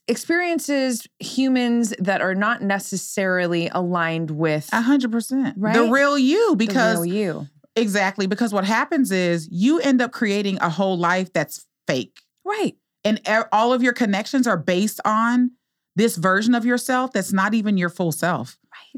experiences 0.08 1.08
humans 1.20 1.94
that 2.00 2.22
are 2.22 2.36
not 2.36 2.62
necessarily 2.62 3.70
aligned 3.70 4.32
with 4.32 4.68
A 4.74 4.82
hundred 4.82 5.12
percent. 5.12 5.56
Right? 5.58 5.76
The 5.76 5.84
real 5.92 6.18
you, 6.18 6.56
because 6.56 6.98
real 7.00 7.06
you. 7.06 7.48
exactly 7.76 8.28
because 8.28 8.54
what 8.54 8.66
happens 8.66 9.12
is 9.12 9.48
you 9.52 9.80
end 9.80 10.02
up 10.02 10.12
creating 10.12 10.58
a 10.62 10.70
whole 10.70 10.98
life 10.98 11.32
that's 11.34 11.66
fake. 11.88 12.22
Right. 12.44 12.76
and 13.04 13.22
all 13.52 13.72
of 13.72 13.84
your 13.84 13.94
connections 13.94 14.48
are 14.48 14.58
based 14.58 15.00
on 15.06 15.52
this 15.96 16.16
version 16.16 16.56
of 16.56 16.66
yourself 16.66 17.14
that's 17.14 17.32
not 17.32 17.54
even 17.54 17.78
your 17.78 17.90
full 17.90 18.12
self. 18.12 18.58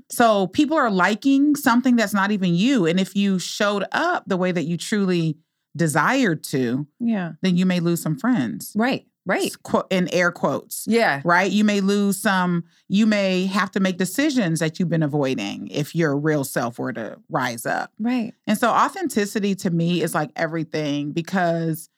So 0.09 0.47
people 0.47 0.77
are 0.77 0.89
liking 0.91 1.55
something 1.55 1.95
that's 1.95 2.13
not 2.13 2.31
even 2.31 2.55
you. 2.55 2.85
And 2.85 2.99
if 2.99 3.15
you 3.15 3.39
showed 3.39 3.83
up 3.91 4.23
the 4.27 4.37
way 4.37 4.51
that 4.51 4.63
you 4.63 4.77
truly 4.77 5.37
desired 5.75 6.43
to, 6.45 6.87
Yeah. 6.99 7.33
then 7.41 7.57
you 7.57 7.65
may 7.65 7.79
lose 7.79 8.01
some 8.01 8.17
friends. 8.17 8.71
Right. 8.75 9.05
Right. 9.25 9.51
Quote 9.63 9.87
in 9.89 10.09
air 10.13 10.31
quotes. 10.31 10.83
Yeah. 10.85 11.21
Right? 11.23 11.49
You 11.49 11.63
may 11.63 11.79
lose 11.79 12.21
some, 12.21 12.65
you 12.89 13.05
may 13.05 13.45
have 13.45 13.71
to 13.71 13.79
make 13.79 13.97
decisions 13.97 14.59
that 14.59 14.79
you've 14.79 14.89
been 14.89 15.01
avoiding 15.01 15.67
if 15.69 15.95
your 15.95 16.17
real 16.17 16.43
self 16.43 16.77
were 16.77 16.91
to 16.93 17.17
rise 17.29 17.65
up. 17.65 17.91
Right. 17.99 18.33
And 18.47 18.57
so 18.57 18.69
authenticity 18.69 19.55
to 19.55 19.69
me 19.69 20.01
is 20.01 20.13
like 20.13 20.31
everything 20.35 21.13
because 21.13 21.89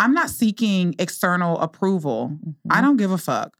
I'm 0.00 0.12
not 0.14 0.30
seeking 0.30 0.96
external 0.98 1.60
approval. 1.60 2.36
I 2.68 2.80
Mhm. 2.80 2.82
don't 2.82 2.96
give 2.96 3.12
a 3.12 3.18
fuck. 3.18 3.56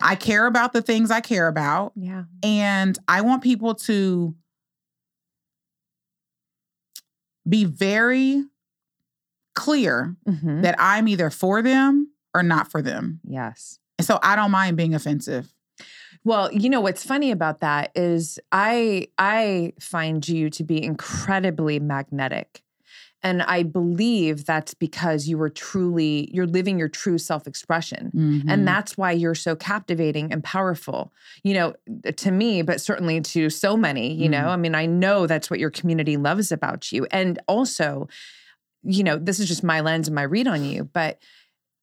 I 0.00 0.14
care 0.14 0.46
about 0.46 0.72
the 0.72 0.82
things 0.82 1.10
I 1.10 1.20
care 1.20 1.48
about 1.48 1.92
Yeah. 1.96 2.24
and 2.42 2.98
I 3.08 3.20
want 3.22 3.42
people 3.42 3.74
to 3.76 4.34
be 7.48 7.64
very 7.64 8.44
clear 9.54 10.16
Mhm. 10.26 10.62
that 10.62 10.76
I'm 10.78 11.08
either 11.08 11.28
for 11.30 11.60
them 11.62 12.10
or 12.34 12.42
not 12.42 12.70
for 12.70 12.80
them. 12.80 13.20
Yes. 13.24 13.78
And 13.98 14.06
so 14.06 14.18
I 14.22 14.36
don't 14.36 14.50
mind 14.50 14.76
being 14.76 14.94
offensive. 14.94 15.52
Well, 16.24 16.52
you 16.52 16.70
know 16.70 16.80
what's 16.80 17.04
funny 17.04 17.30
about 17.32 17.60
that 17.60 17.90
is 17.96 18.38
I 18.52 19.08
I 19.18 19.72
find 19.80 20.26
you 20.26 20.50
to 20.50 20.62
be 20.64 20.82
incredibly 20.82 21.80
magnetic. 21.80 22.62
And 23.22 23.42
I 23.42 23.62
believe 23.62 24.44
that's 24.46 24.74
because 24.74 25.28
you 25.28 25.38
were 25.38 25.50
truly 25.50 26.28
you're 26.32 26.46
living 26.46 26.78
your 26.78 26.88
true 26.88 27.18
self-expression. 27.18 28.10
Mhm. 28.14 28.44
And 28.48 28.66
that's 28.66 28.98
why 28.98 29.12
you're 29.12 29.34
so 29.34 29.54
captivating 29.54 30.32
and 30.32 30.42
powerful, 30.42 31.12
you 31.44 31.54
know, 31.54 31.74
to 32.16 32.30
me, 32.30 32.62
but 32.62 32.80
certainly 32.80 33.20
to 33.20 33.48
so 33.50 33.76
many, 33.76 34.12
you 34.12 34.28
know. 34.28 34.44
Mhm. 34.44 34.48
I 34.48 34.56
mean, 34.56 34.74
I 34.74 34.86
know 34.86 35.26
that's 35.26 35.50
what 35.50 35.60
your 35.60 35.70
community 35.70 36.16
loves 36.16 36.50
about 36.52 36.90
you. 36.92 37.06
And 37.10 37.38
also, 37.46 38.08
you 38.82 39.04
know, 39.04 39.16
this 39.16 39.38
is 39.38 39.46
just 39.48 39.62
my 39.62 39.80
lens 39.80 40.08
and 40.08 40.14
my 40.14 40.22
read 40.22 40.48
on 40.48 40.64
you, 40.64 40.84
but 40.92 41.18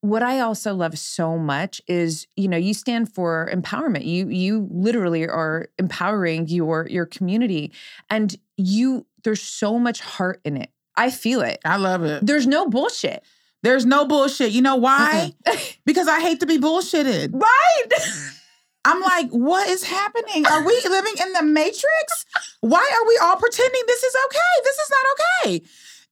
what 0.01 0.24
I 0.24 0.39
also 0.39 0.74
love 0.74 0.98
so 0.98 1.38
much 1.38 1.81
is, 1.88 2.25
you 2.38 2.48
know, 2.48 2.55
you 2.58 2.74
stand 2.74 3.13
for 3.13 3.50
empowerment. 3.53 4.05
You 4.05 4.29
you 4.29 4.67
literally 4.72 5.27
are 5.27 5.67
empowering 5.77 6.48
your 6.48 6.88
your 6.89 7.05
community 7.05 7.74
and 8.10 8.36
you 8.55 9.05
there's 9.24 9.41
so 9.41 9.77
much 9.77 10.00
heart 10.00 10.39
in 10.46 10.55
it. 10.55 10.69
I 11.00 11.10
feel 11.12 11.41
it. 11.41 11.60
I 11.65 11.77
love 11.77 12.03
it. 12.03 12.25
There's 12.25 12.46
no 12.46 12.68
bullshit. 12.68 13.24
There's 13.63 13.86
no 13.86 14.06
bullshit. 14.06 14.51
You 14.51 14.62
know 14.62 14.75
why? 14.75 15.34
Because 15.86 16.08
I 16.08 16.20
hate 16.20 16.39
to 16.41 16.46
be 16.46 16.60
bullshitted. 16.60 17.34
right. 17.34 17.84
I'm 18.86 19.01
like, 19.01 19.29
what 19.32 19.68
is 19.68 19.84
happening? 19.84 20.46
Are 20.46 20.63
we 20.65 20.79
living 20.88 21.13
in 21.22 21.34
the 21.34 21.44
matrix? 21.44 22.25
Why 22.62 22.79
are 22.96 23.08
we 23.08 23.20
all 23.22 23.36
pretending 23.36 23.82
this 23.88 24.03
is 24.03 24.15
okay? 24.27 24.63
This 24.63 24.77
is 24.77 24.91
not 24.91 25.06
okay. 25.48 25.62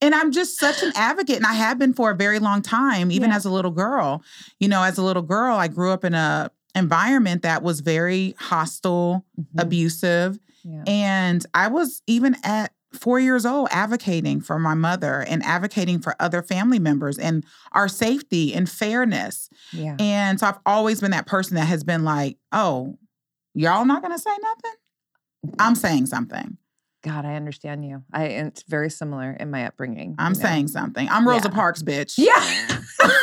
And 0.02 0.14
I'm 0.16 0.32
just 0.32 0.60
such 0.60 0.84
an 0.84 0.92
advocate, 0.96 1.38
and 1.38 1.46
I 1.46 1.54
have 1.54 1.80
been 1.80 1.94
for 1.94 2.12
a 2.12 2.16
very 2.16 2.40
long 2.40 2.62
time, 2.62 3.10
even 3.12 3.30
Yeah. 3.30 3.36
as 3.38 3.46
a 3.46 3.50
little 3.52 3.72
girl. 3.72 4.22
You 4.60 4.68
know, 4.68 4.84
as 4.84 4.98
a 4.98 5.04
little 5.04 5.22
girl, 5.24 5.56
I 5.58 5.68
grew 5.70 5.92
up 5.92 6.04
in 6.04 6.14
a 6.14 6.52
environment 6.76 7.42
that 7.44 7.64
was 7.64 7.80
very 7.80 8.36
hostile, 8.38 9.26
Mhm. 9.40 9.62
abusive, 9.62 10.38
Yeah. 10.64 10.84
and 10.86 11.46
I 11.54 11.68
was 11.70 12.02
even 12.06 12.36
at 12.44 12.72
four 12.94 13.20
years 13.20 13.46
old 13.46 13.68
advocating 13.72 14.42
for 14.42 14.60
my 14.60 14.74
mother 14.74 15.22
and 15.28 15.44
advocating 15.44 16.00
for 16.00 16.16
other 16.20 16.42
family 16.42 16.80
members 16.80 17.18
and 17.18 17.46
our 17.74 17.88
safety 17.88 18.54
and 18.54 18.70
fairness. 18.70 19.50
Yeah. 19.72 19.96
And 20.00 20.40
so 20.40 20.48
I've 20.48 20.60
always 20.66 21.02
been 21.02 21.12
that 21.12 21.28
person 21.28 21.56
that 21.56 21.66
has 21.66 21.84
been 21.84 22.04
like, 22.04 22.38
oh, 22.52 22.98
y'all 23.54 23.86
not 23.86 24.02
gonna 24.02 24.20
say 24.20 24.36
nothing? 24.42 25.56
I'm 25.60 25.76
saying 25.76 26.08
something. 26.08 26.58
God, 27.04 27.26
I 27.26 27.36
understand 27.36 27.86
you. 27.86 28.04
I 28.12 28.26
it's 28.26 28.64
very 28.64 28.90
similar 28.90 29.32
in 29.32 29.52
my 29.52 29.68
upbringing. 29.68 30.16
I'm 30.18 30.34
you 30.34 30.40
know? 30.40 30.46
saying 30.46 30.68
something. 30.70 31.08
I'm 31.10 31.28
Rosa 31.28 31.50
Yeah. 31.50 31.56
Parks, 31.56 31.84
bitch. 31.84 32.16
Yeah. 32.18 32.82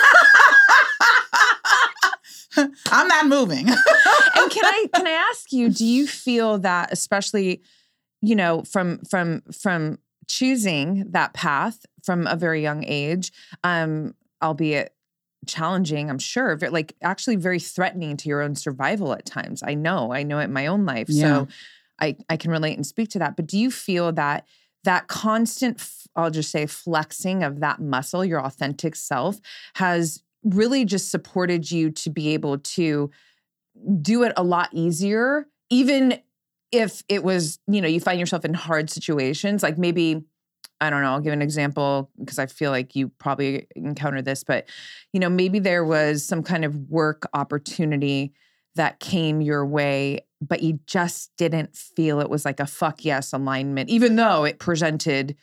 I'm 2.91 3.09
not 3.09 3.27
moving. 3.27 3.69
and 3.69 4.51
can 4.51 4.65
I 4.65 4.87
can 4.95 5.07
I 5.07 5.11
ask 5.31 5.53
you, 5.53 5.71
do 5.71 5.85
you 5.85 6.07
feel 6.07 6.59
that 6.59 6.93
especially, 6.93 7.63
you 8.25 8.35
know, 8.35 8.63
from 8.63 8.99
from 9.09 9.43
from 9.53 9.99
choosing 10.27 11.11
that 11.11 11.35
path 11.35 11.85
from 12.03 12.27
a 12.27 12.37
very 12.37 12.63
young 12.63 12.85
age, 12.85 13.33
um, 13.63 14.15
albeit 14.43 14.95
challenging, 15.47 16.09
I'm 16.09 16.19
sure, 16.19 16.59
like 16.71 16.95
actually 17.03 17.37
very 17.37 17.61
threatening 17.61 18.17
to 18.17 18.29
your 18.29 18.41
own 18.41 18.55
survival 18.55 19.13
at 19.13 19.27
times. 19.27 19.63
I 19.63 19.75
know, 19.75 20.13
I 20.13 20.23
know 20.23 20.39
it 20.39 20.45
in 20.45 20.53
my 20.53 20.67
own 20.67 20.87
life. 20.87 21.09
Yeah. 21.09 21.23
So 21.23 21.49
I 22.01 22.17
I 22.29 22.37
can 22.37 22.51
relate 22.51 22.77
and 22.77 22.87
speak 22.87 23.11
to 23.11 23.19
that. 23.19 23.37
But 23.37 23.47
do 23.47 23.59
you 23.59 23.71
feel 23.71 24.13
that 24.13 24.47
that 24.85 25.09
constant 25.09 25.83
i'll 26.15 26.31
just 26.31 26.51
say 26.51 26.67
flexing 26.67 27.43
of 27.43 27.61
that 27.61 27.81
muscle, 27.81 28.25
your 28.25 28.45
authentic 28.45 28.95
self 28.95 29.41
has 29.75 30.23
really 30.45 30.85
just 30.85 31.11
supported 31.11 31.71
you 31.71 31.91
to 31.91 32.11
be 32.11 32.35
able 32.35 32.59
to 32.59 33.11
do 34.01 34.23
it 34.23 34.33
a 34.37 34.43
lot 34.43 34.69
easier 34.73 35.47
even 35.71 36.21
if 36.75 37.03
it 37.09 37.23
was, 37.23 37.59
you 37.69 37.81
know, 37.81 37.89
you 37.89 38.01
find 38.01 38.19
yourself 38.19 38.45
in 38.45 38.53
hard 38.53 38.91
situations, 38.91 39.63
like 39.63 39.79
maybe 39.79 40.25
I 40.81 40.91
don't 40.91 41.03
know, 41.03 41.13
I'll 41.13 41.21
give 41.21 41.33
an 41.33 41.41
example 41.41 42.11
because 42.19 42.39
I 42.39 42.47
feel 42.47 42.71
like 42.71 42.97
you 42.97 43.09
probably 43.09 43.69
encountered 43.77 44.25
this, 44.25 44.43
but 44.43 44.67
you 45.13 45.21
know, 45.21 45.31
maybe 45.31 45.61
there 45.61 45.85
was 45.85 46.27
some 46.27 46.43
kind 46.43 46.65
of 46.65 46.77
work 46.91 47.27
opportunity 47.33 48.33
that 48.75 48.99
came 48.99 49.41
your 49.41 49.65
way, 49.65 50.27
but 50.41 50.63
you 50.63 50.81
just 50.87 51.31
didn't 51.37 51.77
feel 51.77 52.21
it 52.21 52.29
was 52.29 52.45
like 52.45 52.59
a 52.59 52.67
fuck 52.67 53.05
yes 53.05 53.33
alignment, 53.33 53.89
even 53.89 54.17
though 54.17 54.45
it 54.45 54.59
presented 54.59 55.37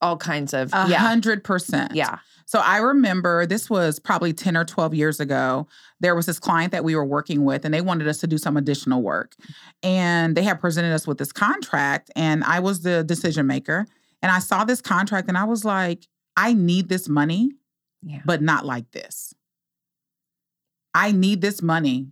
all 0.00 0.16
kinds 0.16 0.54
of 0.54 0.72
A 0.72 0.86
hundred 0.94 1.44
percent. 1.44 1.94
yeah, 1.94 2.18
So 2.46 2.58
I 2.60 2.78
remember 2.78 3.46
this 3.46 3.68
was 3.68 3.98
probably 3.98 4.32
10 4.32 4.56
or 4.56 4.64
12 4.64 4.94
years 4.94 5.20
ago. 5.20 5.68
There 6.00 6.14
was 6.14 6.26
this 6.26 6.38
client 6.38 6.72
that 6.72 6.84
we 6.84 6.96
were 6.96 7.04
working 7.04 7.44
with, 7.44 7.64
and 7.64 7.72
they 7.74 7.80
wanted 7.82 8.08
us 8.08 8.18
to 8.18 8.26
do 8.26 8.38
some 8.38 8.56
additional 8.56 9.02
work. 9.02 9.36
And 9.82 10.36
they 10.36 10.42
had 10.42 10.60
presented 10.60 10.92
us 10.92 11.06
with 11.06 11.18
this 11.18 11.32
contract, 11.32 12.10
and 12.16 12.42
I 12.44 12.60
was 12.60 12.80
the 12.80 13.04
decision 13.04 13.46
maker. 13.46 13.86
And 14.22 14.32
I 14.32 14.38
saw 14.38 14.64
this 14.64 14.80
contract, 14.80 15.28
and 15.28 15.36
I 15.38 15.44
was 15.44 15.64
like, 15.64 16.06
I 16.36 16.54
need 16.54 16.88
this 16.88 17.08
money, 17.08 17.52
yeah, 18.02 18.20
but 18.24 18.40
not 18.42 18.64
like 18.64 18.90
this. 18.92 19.34
I 20.94 21.12
need 21.12 21.40
this 21.40 21.62
money. 21.62 22.08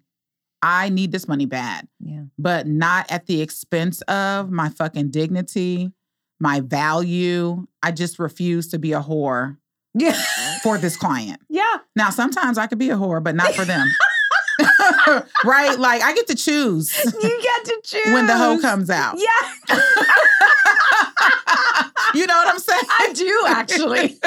I 0.60 0.88
need 0.88 1.12
this 1.12 1.28
money 1.28 1.46
bad, 1.46 1.86
yeah, 2.00 2.24
but 2.36 2.66
not 2.66 3.10
at 3.10 3.26
the 3.26 3.40
expense 3.40 4.00
of 4.02 4.50
my 4.50 4.68
fucking 4.70 5.10
dignity, 5.10 5.92
my 6.40 6.60
value. 6.60 7.66
I 7.82 7.92
just 7.92 8.18
refuse 8.18 8.68
to 8.68 8.78
be 8.78 8.92
a 8.92 9.00
whore 9.00 9.56
yeah, 9.94 10.20
for 10.62 10.78
this 10.78 10.96
client. 10.96 11.40
yeah. 11.48 11.78
Now, 11.96 12.10
sometimes 12.10 12.58
I 12.58 12.66
could 12.66 12.78
be 12.78 12.90
a 12.90 12.96
whore, 12.96 13.22
but 13.22 13.34
not 13.34 13.54
for 13.54 13.64
them. 13.64 13.86
right? 15.44 15.78
Like 15.78 16.02
I 16.02 16.12
get 16.14 16.26
to 16.28 16.34
choose 16.34 16.96
You 17.04 17.42
get 17.42 17.64
to 17.64 17.80
choose 17.84 18.12
when 18.12 18.26
the 18.26 18.36
hoe 18.36 18.58
comes 18.58 18.90
out. 18.90 19.16
Yeah, 19.16 19.76
you 22.14 22.26
know 22.26 22.34
what 22.34 22.48
I'm 22.48 22.58
saying? 22.58 22.82
I 22.88 23.12
do 23.14 23.44
actually. 23.46 24.18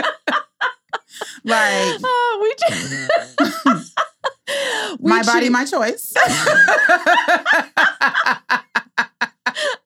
Like 1.43 1.99
oh, 2.03 2.39
we 2.41 2.55
just 2.69 3.97
my 5.01 5.21
body, 5.23 5.49
my 5.49 5.65
choice. 5.65 6.13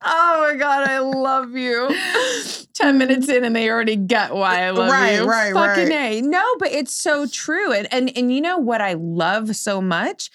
Oh 0.01 0.47
my 0.51 0.55
god, 0.57 0.87
I 0.87 0.99
love 0.99 1.55
you. 1.55 1.95
Ten 2.73 2.97
minutes 2.97 3.29
in, 3.29 3.43
and 3.43 3.55
they 3.55 3.69
already 3.69 3.95
get 3.95 4.33
why 4.33 4.63
I 4.63 4.69
love 4.71 4.91
Right, 4.91 5.15
you. 5.15 5.25
right, 5.25 5.53
Fucking 5.53 5.89
right. 5.89 6.17
a. 6.17 6.21
No, 6.21 6.43
but 6.59 6.71
it's 6.71 6.93
so 6.93 7.25
true, 7.27 7.71
and 7.71 7.87
and 7.93 8.15
and 8.17 8.33
you 8.33 8.41
know 8.41 8.57
what 8.57 8.81
I 8.81 8.93
love 8.93 9.55
so 9.55 9.81
much 9.81 10.29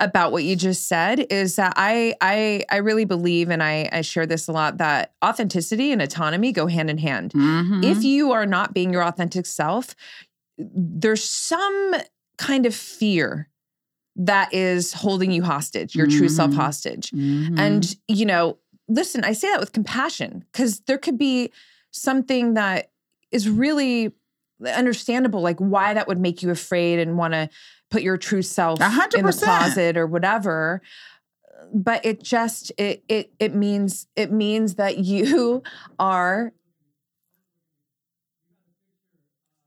about 0.00 0.32
what 0.32 0.42
you 0.42 0.56
just 0.56 0.88
said 0.88 1.20
is 1.30 1.56
that 1.56 1.74
I 1.76 2.14
I 2.20 2.64
I 2.70 2.78
really 2.78 3.04
believe, 3.04 3.50
and 3.50 3.62
I 3.62 3.88
I 3.92 4.00
share 4.00 4.26
this 4.26 4.48
a 4.48 4.52
lot 4.52 4.78
that 4.78 5.12
authenticity 5.24 5.92
and 5.92 6.00
autonomy 6.02 6.50
go 6.52 6.66
hand 6.66 6.90
in 6.90 6.98
hand. 6.98 7.32
Mhm. 7.34 7.84
If 7.84 8.02
you 8.04 8.32
are 8.32 8.46
not 8.46 8.74
being 8.74 8.92
your 8.92 9.04
authentic 9.04 9.46
self, 9.46 9.94
there's 10.58 11.22
some 11.24 11.94
kind 12.38 12.66
of 12.66 12.74
fear 12.74 13.48
that 14.16 14.52
is 14.52 14.92
holding 14.92 15.30
you 15.32 15.42
hostage, 15.42 15.94
your 15.94 16.06
true 16.06 16.28
self 16.28 16.50
Mhm. 16.50 16.56
hostage. 16.56 17.10
Mhm. 17.12 17.58
And, 17.58 17.96
you 18.08 18.26
know, 18.26 18.58
listen, 18.88 19.24
I 19.24 19.32
say 19.32 19.48
that 19.50 19.60
with 19.60 19.72
compassion 19.72 20.44
because 20.52 20.80
there 20.80 20.98
could 20.98 21.18
be 21.18 21.52
something 21.90 22.54
that 22.54 22.90
is 23.30 23.48
really 23.48 24.12
understandable 24.74 25.40
like 25.40 25.58
why 25.58 25.94
that 25.94 26.06
would 26.06 26.18
make 26.18 26.42
you 26.42 26.50
afraid 26.50 26.98
and 26.98 27.18
want 27.18 27.34
to 27.34 27.48
put 27.90 28.02
your 28.02 28.16
true 28.16 28.42
self 28.42 28.80
A 28.80 28.88
hundred 28.88 29.18
in 29.18 29.26
the 29.26 29.32
closet 29.32 29.96
or 29.96 30.06
whatever 30.06 30.82
but 31.74 32.04
it 32.04 32.22
just 32.22 32.72
it 32.78 33.02
it 33.08 33.32
it 33.38 33.54
means 33.54 34.06
it 34.16 34.30
means 34.30 34.76
that 34.76 34.98
you 35.04 35.62
are 35.98 36.52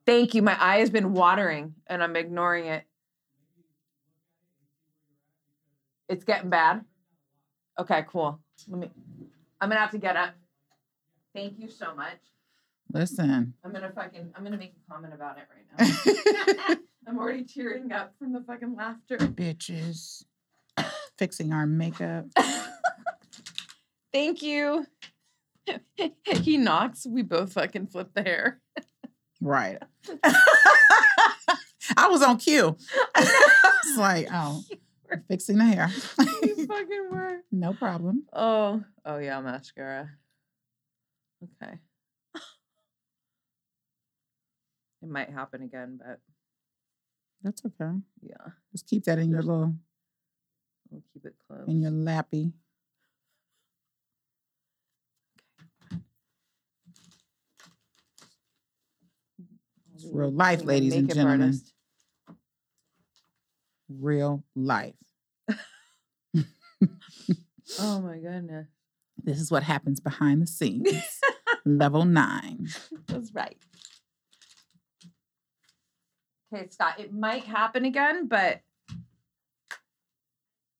thank 0.06 0.34
you 0.34 0.42
my 0.42 0.58
eye 0.64 0.78
has 0.78 0.90
been 0.90 1.14
watering 1.14 1.76
and 1.88 2.04
i'm 2.04 2.16
ignoring 2.16 2.66
it. 2.66 2.84
It's 6.08 6.24
getting 6.24 6.52
bad? 6.52 6.86
Okay 7.80 8.06
cool 8.08 8.40
let 8.68 8.80
me 8.80 8.90
i'm 9.62 9.70
gonna 9.70 9.80
have 9.80 9.92
to 9.92 9.98
get 9.98 10.16
up 10.16 10.34
thank 11.34 11.60
you 11.60 11.70
so 11.70 11.96
much 11.96 12.20
Listen. 12.94 13.54
i'm 13.64 13.72
gonna 13.72 13.92
fucking 13.94 14.32
i'm 14.36 14.44
gonna 14.44 14.58
make 14.58 14.76
a 14.76 14.92
comment 14.92 15.14
about 15.14 15.38
it 15.38 15.48
right 15.54 15.98
now 16.70 16.76
i'm 17.08 17.18
already 17.18 17.44
tearing 17.44 17.92
up 17.92 18.14
from 18.18 18.34
the 18.34 18.42
fucking 18.42 18.76
laughter 18.76 19.18
Bitches. 19.18 20.24
Fixing 21.18 21.54
our 21.54 21.66
makeup. 21.66 22.26
Thank 24.14 24.42
you. 24.42 24.86
he 26.26 26.58
knocks. 26.58 27.06
We 27.06 27.22
both 27.22 27.54
fucking 27.54 27.88
flip 27.88 28.10
the 28.14 28.22
hair. 28.22 28.62
Right. 29.42 29.82
I 31.98 32.08
was 32.08 32.22
on 32.22 32.38
cue. 32.38 32.76
it's 33.18 33.98
like, 33.98 34.28
oh, 34.32 34.62
fixing 35.30 35.58
the 35.58 35.66
hair. 35.66 35.90
you 36.44 36.66
fucking 36.68 37.08
were. 37.12 37.25
No 37.52 37.74
problem. 37.74 38.26
Oh, 38.34 38.84
oh 39.06 39.18
yeah, 39.18 39.40
mascara. 39.42 40.10
Okay. 41.44 41.74
It 45.04 45.10
might 45.10 45.30
happen 45.30 45.62
again, 45.62 46.00
but 46.04 46.20
That's 47.44 47.62
okay. 47.66 47.92
yeah, 48.22 48.54
Just 48.72 48.88
keep 48.88 49.04
that 49.06 49.20
in 49.20 49.30
your 49.30 49.42
little 49.44 49.76
we'll 50.90 51.04
keep 51.14 51.26
it 51.26 51.36
close. 51.48 51.68
in 51.68 51.82
your 51.82 51.92
lappy. 51.92 52.52
It's 59.94 60.06
real 60.12 60.32
life, 60.32 60.64
ladies 60.64 60.94
and 60.96 61.08
gentlemen. 61.10 61.42
artist. 61.42 61.74
Real 63.88 64.44
life. 64.56 64.96
Oh 67.80 68.02
my 68.02 68.18
goodness. 68.18 68.68
This 69.18 69.40
is 69.40 69.52
what 69.52 69.64
happens 69.64 70.00
behind 70.00 70.42
the 70.42 70.48
scenes. 70.48 70.88
Level 71.66 72.06
nine. 72.06 72.68
That's 73.08 73.34
right. 73.34 73.58
Okay, 76.54 76.68
Scott, 76.70 77.00
it 77.00 77.14
might 77.14 77.44
happen 77.44 77.86
again, 77.86 78.28
but 78.28 78.62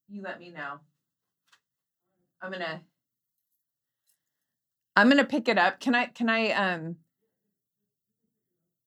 you 0.08 0.22
let 0.22 0.40
me 0.40 0.52
know. 0.52 0.80
I'm 2.42 2.52
gonna 2.52 2.82
I'm 4.96 5.10
gonna 5.10 5.26
pick 5.26 5.48
it 5.48 5.58
up. 5.58 5.80
Can 5.80 5.96
I 5.96 6.06
can 6.06 6.30
I 6.30 6.52
um 6.52 6.98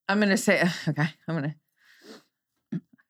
I'm 0.09 0.21
gonna 0.21 0.37
say 0.37 0.63
okay, 0.89 1.09
I'm 1.27 1.35
gonna 1.35 1.57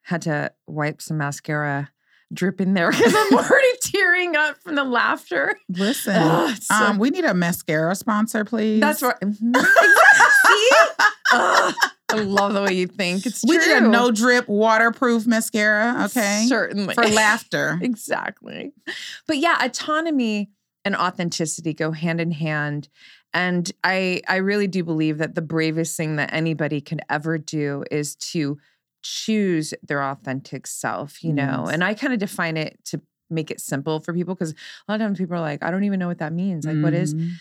had 0.02 0.22
to 0.22 0.50
wipe 0.66 1.02
some 1.02 1.18
mascara 1.18 1.90
drip 2.32 2.60
in 2.60 2.74
there 2.74 2.90
because 2.92 3.14
I'm 3.14 3.34
already 3.34 3.77
tearing 4.18 4.36
up 4.36 4.62
from 4.62 4.74
the 4.74 4.84
laughter. 4.84 5.58
Listen, 5.68 6.14
it's 6.50 6.66
so- 6.66 6.74
um, 6.74 6.98
we 6.98 7.10
need 7.10 7.24
a 7.24 7.34
mascara 7.34 7.94
sponsor, 7.94 8.44
please. 8.44 8.80
That's 8.80 9.02
right. 9.02 9.18
Mhm. 9.20 9.54
See? 10.46 10.70
I 12.10 12.14
love 12.14 12.54
the 12.54 12.62
way 12.62 12.72
you 12.72 12.86
think. 12.86 13.26
It's 13.26 13.44
We 13.46 13.56
true. 13.58 13.66
need 13.66 13.82
a 13.84 13.88
no 13.88 14.10
drip 14.10 14.48
waterproof 14.48 15.26
mascara, 15.26 16.04
okay? 16.06 16.46
Certainly. 16.48 16.94
For 16.94 17.06
laughter. 17.06 17.78
exactly. 17.82 18.72
But 19.26 19.36
yeah, 19.38 19.58
autonomy 19.62 20.50
and 20.86 20.96
authenticity 20.96 21.74
go 21.74 21.92
hand 21.92 22.20
in 22.20 22.30
hand. 22.30 22.88
And 23.34 23.70
I 23.84 24.22
I 24.26 24.36
really 24.36 24.66
do 24.66 24.82
believe 24.84 25.18
that 25.18 25.34
the 25.34 25.42
bravest 25.42 25.96
thing 25.98 26.16
that 26.16 26.32
anybody 26.32 26.80
can 26.80 27.00
ever 27.10 27.36
do 27.36 27.84
is 27.90 28.16
to 28.32 28.56
choose 29.02 29.74
their 29.82 30.02
authentic 30.02 30.66
self, 30.66 31.22
you 31.22 31.34
know. 31.34 31.64
Yes. 31.66 31.74
And 31.74 31.84
I 31.84 31.92
kind 31.92 32.14
of 32.14 32.18
define 32.18 32.56
it 32.56 32.78
to 32.86 33.02
make 33.30 33.50
it 33.50 33.60
simple 33.60 34.00
for 34.00 34.12
people 34.14 34.34
because 34.34 34.52
a 34.52 34.56
lot 34.92 35.00
of 35.00 35.00
times 35.06 35.18
people 35.18 35.36
are 35.36 35.40
like, 35.40 35.62
I 35.62 35.70
don't 35.70 35.84
even 35.84 35.98
know 35.98 36.08
what 36.08 36.18
that 36.18 36.32
means. 36.32 36.66
Like, 36.66 36.78
what 36.82 36.94
is 36.94 37.14
Mhm. 37.14 37.32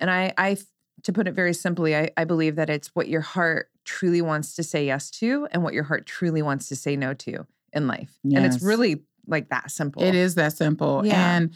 and 0.00 0.10
I, 0.10 0.32
I, 0.36 0.56
to 1.02 1.12
put 1.12 1.28
it 1.28 1.32
very 1.32 1.54
simply, 1.54 1.94
I, 1.96 2.10
I 2.16 2.24
believe 2.24 2.56
that 2.56 2.68
it's 2.70 2.88
what 2.94 3.08
your 3.08 3.20
heart 3.20 3.70
truly 3.84 4.20
wants 4.22 4.54
to 4.56 4.62
say 4.62 4.86
yes 4.86 5.10
to 5.12 5.46
and 5.52 5.62
what 5.62 5.74
your 5.74 5.84
heart 5.84 6.06
truly 6.06 6.42
wants 6.42 6.68
to 6.68 6.76
say 6.76 6.96
no 6.96 7.14
to 7.14 7.46
in 7.72 7.86
life. 7.86 8.18
And 8.24 8.44
it's 8.44 8.62
really 8.62 9.02
like 9.26 9.50
that 9.50 9.70
simple. 9.70 10.02
It 10.02 10.14
is 10.14 10.34
that 10.36 10.54
simple. 10.54 11.04
Yeah. 11.06 11.36
And 11.36 11.52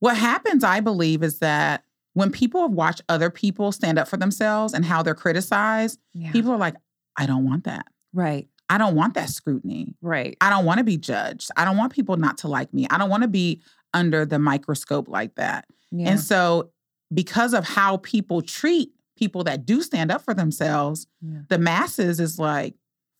what 0.00 0.16
happens, 0.16 0.62
I 0.64 0.80
believe, 0.80 1.22
is 1.22 1.40
that 1.40 1.82
when 2.14 2.30
people 2.30 2.68
watch 2.68 3.00
other 3.08 3.30
people 3.30 3.72
stand 3.72 3.98
up 3.98 4.08
for 4.08 4.16
themselves 4.16 4.72
and 4.72 4.84
how 4.84 5.02
they're 5.02 5.14
criticized, 5.14 5.98
Yeah. 6.14 6.32
people 6.32 6.50
are 6.52 6.56
like, 6.58 6.76
I 7.16 7.26
don't 7.26 7.44
want 7.44 7.64
that. 7.64 7.86
right, 8.14 8.48
I 8.68 8.78
don't 8.78 8.94
want 8.94 9.14
that 9.14 9.30
scrutiny. 9.30 9.94
right. 10.02 10.36
I 10.40 10.50
don't 10.50 10.64
want 10.64 10.78
to 10.78 10.84
be 10.84 10.96
judged. 10.98 11.50
I 11.56 11.64
don't 11.64 11.76
want 11.76 11.92
people 11.92 12.16
not 12.16 12.38
to 12.38 12.48
like 12.48 12.72
me. 12.74 12.86
I 12.90 12.98
don't 12.98 13.08
want 13.10 13.22
to 13.22 13.28
be 13.28 13.62
under 13.94 14.26
the 14.26 14.38
microscope 14.38 15.08
like 15.08 15.34
that. 15.36 15.66
Yeah. 15.90 16.10
And 16.10 16.20
so, 16.20 16.70
because 17.12 17.54
of 17.54 17.64
how 17.66 17.96
people 17.98 18.42
treat 18.42 18.90
people 19.16 19.42
that 19.44 19.64
do 19.64 19.80
stand 19.82 20.10
up 20.12 20.20
for 20.22 20.34
themselves, 20.34 21.06
Yeah. 21.22 21.40
the 21.48 21.58
masses 21.58 22.20
is 22.20 22.38
like, 22.38 22.74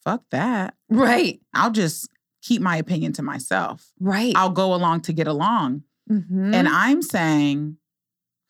fuck 0.04 0.22
that. 0.30 0.74
right, 0.90 1.40
I'll 1.54 1.70
just 1.72 2.08
keep 2.42 2.60
my 2.62 2.76
opinion 2.76 3.12
to 3.14 3.22
myself. 3.22 3.90
right. 3.98 4.32
I'll 4.36 4.50
go 4.50 4.74
along 4.74 5.00
to 5.02 5.12
get 5.12 5.26
along. 5.26 5.82
Mhm. 6.10 6.54
And 6.54 6.68
I'm 6.68 7.02
saying, 7.02 7.78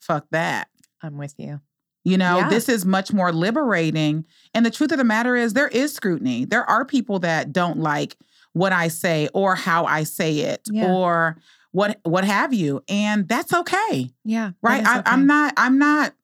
fuck 0.01 0.27
that. 0.31 0.69
I'm 1.03 1.17
with 1.17 1.35
you. 1.39 1.61
You 2.09 2.17
know, 2.19 2.39
Yeah. 2.39 2.49
this 2.49 2.69
is 2.69 2.87
much 2.87 3.13
more 3.13 3.33
liberating. 3.33 4.25
And 4.55 4.65
the 4.65 4.71
truth 4.71 4.93
of 4.93 4.99
the 4.99 5.05
matter 5.05 5.37
is, 5.37 5.53
there 5.53 5.69
is 5.69 5.93
scrutiny. 5.95 6.45
There 6.47 6.65
are 6.69 6.85
people 6.85 7.19
that 7.21 7.53
don't 7.53 7.79
like 7.79 8.17
what 8.55 8.73
I 8.73 8.89
say 8.89 9.29
or 9.35 9.55
how 9.55 9.85
I 9.85 10.05
say 10.05 10.39
it 10.39 10.63
Yeah. 10.71 10.91
or 10.93 11.37
what 11.73 12.01
what 12.05 12.25
have 12.25 12.55
you. 12.55 12.83
And 12.89 13.29
that's 13.29 13.53
okay. 13.53 14.11
Yeah. 14.25 14.53
Right. 14.63 14.85
I, 14.87 15.03
I'm 15.05 15.27
not, 15.27 15.53
I'm 15.59 15.79
not, 15.79 16.15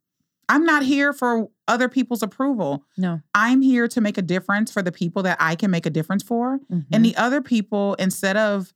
I'm 0.48 0.64
not 0.64 0.82
here 0.82 1.12
for 1.12 1.48
other 1.68 1.88
people's 1.88 2.22
approval. 2.22 2.84
No. 2.96 3.20
I'm 3.34 3.60
here 3.60 3.86
to 3.88 4.00
make 4.00 4.16
a 4.18 4.22
difference 4.22 4.72
for 4.72 4.82
the 4.82 4.92
people 4.92 5.22
that 5.24 5.36
I 5.40 5.54
can 5.54 5.70
make 5.70 5.84
a 5.86 5.90
difference 5.90 6.22
for. 6.22 6.60
Mhm. 6.72 6.86
And 6.92 7.04
the 7.04 7.14
other 7.16 7.40
people, 7.42 7.94
instead 7.94 8.36
of 8.38 8.72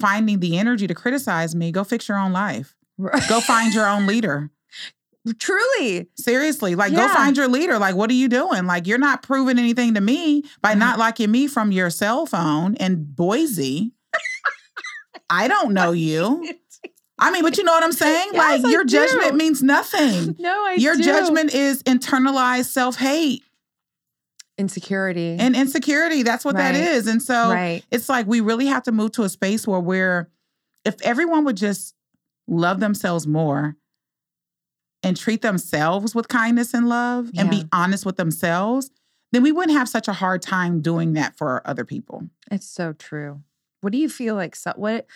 finding 0.00 0.40
the 0.40 0.56
energy 0.58 0.86
to 0.86 0.94
criticize 0.94 1.54
me, 1.54 1.70
go 1.72 1.84
fix 1.84 2.08
your 2.08 2.18
own 2.18 2.32
life. 2.32 2.74
Go 3.28 3.40
find 3.40 3.72
your 3.74 3.86
own 3.86 4.06
leader. 4.12 4.50
Truly. 5.38 6.08
Seriously, 6.16 6.74
like 6.74 6.92
go 6.92 7.06
find 7.08 7.36
your 7.36 7.46
leader. 7.48 7.78
Like, 7.78 7.94
what 7.94 8.10
are 8.10 8.14
you 8.14 8.28
doing? 8.28 8.66
Like, 8.66 8.86
you're 8.88 8.98
not 8.98 9.22
proving 9.22 9.58
anything 9.58 9.94
to 9.94 10.00
me 10.00 10.42
by 10.60 10.70
Right. 10.70 10.78
not 10.78 10.98
liking 10.98 11.30
me 11.30 11.46
from 11.46 11.70
your 11.70 11.90
cell 11.90 12.26
phone 12.26 12.74
in 12.74 13.04
Boise. 13.04 13.92
I 15.30 15.46
don't 15.48 15.72
know 15.74 15.92
you. 15.92 16.48
I 17.20 17.30
mean, 17.30 17.42
but 17.44 17.56
you 17.56 17.62
know 17.62 17.72
what 17.72 17.84
I'm 17.84 17.92
saying? 17.92 18.30
Yes, 18.32 18.62
like, 18.64 18.72
your 18.72 18.84
judgment 18.84 19.36
means 19.36 19.62
nothing. 19.62 20.34
no, 20.40 20.50
I 20.66 20.74
your 20.74 20.96
do. 20.96 21.04
judgment 21.04 21.54
is 21.54 21.82
internalized 21.84 22.64
self 22.66 22.96
hate 22.96 23.44
insecurity. 24.58 25.36
and 25.38 25.56
insecurity. 25.56 26.22
That's 26.22 26.44
what 26.44 26.56
that 26.56 26.74
Right. 26.74 26.80
is. 26.82 27.06
And 27.06 27.22
so 27.22 27.50
right. 27.50 27.84
it's 27.90 28.08
like 28.08 28.26
we 28.26 28.40
really 28.40 28.66
have 28.66 28.82
to 28.84 28.92
move 28.92 29.12
to 29.12 29.22
a 29.22 29.28
space 29.28 29.66
where 29.66 29.80
we're, 29.80 30.30
if 30.84 31.00
everyone 31.02 31.44
would 31.44 31.56
just 31.56 31.94
love 32.48 32.80
themselves 32.80 33.26
more 33.26 33.76
and 35.02 35.16
treat 35.16 35.42
themselves 35.42 36.14
with 36.14 36.28
kindness 36.28 36.74
and 36.74 36.88
love 36.88 37.30
and 37.36 37.50
be 37.50 37.64
honest 37.72 38.06
with 38.06 38.16
themselves, 38.16 38.90
then 39.32 39.42
we 39.42 39.52
wouldn't 39.52 39.76
have 39.76 39.88
such 39.88 40.08
a 40.08 40.12
hard 40.12 40.42
time 40.42 40.80
doing 40.80 41.14
that 41.14 41.36
for 41.36 41.66
other 41.66 41.84
people. 41.84 42.28
It's 42.50 42.68
so 42.68 42.92
true. 42.92 43.42
What 43.80 43.92
do 43.92 43.98
you 43.98 44.08
feel 44.08 44.34
like? 44.34 44.56
What 44.76 45.06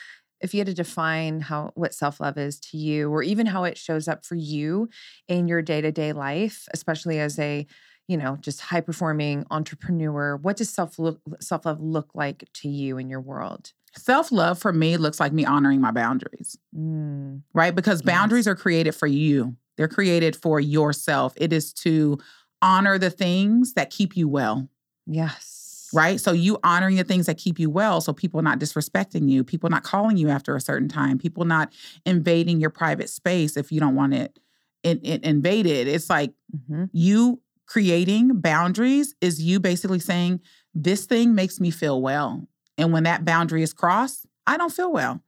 if 0.40 0.52
you 0.52 0.60
had 0.60 0.66
to 0.66 0.74
define 0.74 1.40
how 1.40 1.70
what 1.74 1.94
self 1.94 2.20
love 2.20 2.36
is 2.36 2.58
to 2.60 2.76
you, 2.76 3.10
or 3.10 3.22
even 3.22 3.46
how 3.46 3.64
it 3.64 3.78
shows 3.78 4.08
up 4.08 4.24
for 4.24 4.34
you 4.34 4.88
in 5.28 5.48
your 5.48 5.62
day 5.62 5.80
to 5.80 5.92
day 5.92 6.12
life, 6.12 6.66
especially 6.74 7.18
as 7.20 7.38
a 7.38 7.66
you 8.08 8.16
know 8.16 8.36
just 8.40 8.60
high 8.60 8.80
performing 8.80 9.46
entrepreneur? 9.50 10.36
What 10.36 10.56
does 10.56 10.70
self 10.70 10.98
self 11.40 11.64
love 11.64 11.80
look 11.80 12.10
like 12.14 12.48
to 12.54 12.68
you 12.68 12.98
in 12.98 13.08
your 13.08 13.20
world? 13.20 13.72
Self 13.96 14.30
love 14.32 14.58
for 14.58 14.72
me 14.72 14.96
looks 14.96 15.20
like 15.20 15.32
me 15.32 15.44
honoring 15.44 15.80
my 15.80 15.90
boundaries, 15.90 16.58
Mm, 16.76 17.42
right? 17.54 17.74
Because 17.74 18.00
Yes. 18.00 18.06
boundaries 18.06 18.46
are 18.48 18.54
created 18.56 18.94
for 18.94 19.06
you, 19.06 19.56
they're 19.76 19.88
created 19.88 20.36
for 20.36 20.60
yourself. 20.60 21.34
It 21.36 21.52
is 21.52 21.72
to 21.74 22.18
honor 22.62 22.98
the 22.98 23.10
things 23.10 23.74
that 23.74 23.90
keep 23.90 24.16
you 24.16 24.28
well. 24.28 24.68
yes. 25.06 25.88
right? 25.92 26.20
So 26.20 26.32
you 26.32 26.58
honoring 26.64 26.96
the 26.96 27.04
things 27.04 27.26
that 27.26 27.38
keep 27.38 27.58
you 27.58 27.70
well, 27.70 28.00
so 28.00 28.12
people 28.12 28.42
not 28.42 28.58
disrespecting 28.58 29.28
you, 29.28 29.44
people 29.44 29.70
not 29.70 29.84
calling 29.84 30.16
you 30.16 30.28
after 30.28 30.56
a 30.56 30.60
certain 30.60 30.88
time, 30.88 31.18
people 31.18 31.44
not 31.44 31.72
invading 32.04 32.60
your 32.60 32.70
private 32.70 33.08
space 33.08 33.56
if 33.56 33.70
you 33.70 33.80
don't 33.80 33.94
want 33.94 34.14
it, 34.14 34.38
in, 34.82 34.98
in- 35.00 35.24
invaded. 35.24 35.88
It's 35.88 36.10
like 36.10 36.32
hmm 36.66 36.84
you 36.92 37.40
creating 37.66 38.40
boundaries 38.40 39.14
is 39.20 39.42
you 39.42 39.58
basically 39.60 39.98
saying, 39.98 40.40
This 40.74 41.04
thing 41.06 41.34
makes 41.34 41.60
me 41.60 41.70
feel 41.70 42.00
well. 42.00 42.46
And 42.78 42.92
when 42.92 43.04
that 43.04 43.24
boundary 43.24 43.62
is 43.62 43.72
crossed, 43.72 44.26
I 44.46 44.56
don't 44.56 44.72
feel 44.72 44.92
well. 44.92 45.22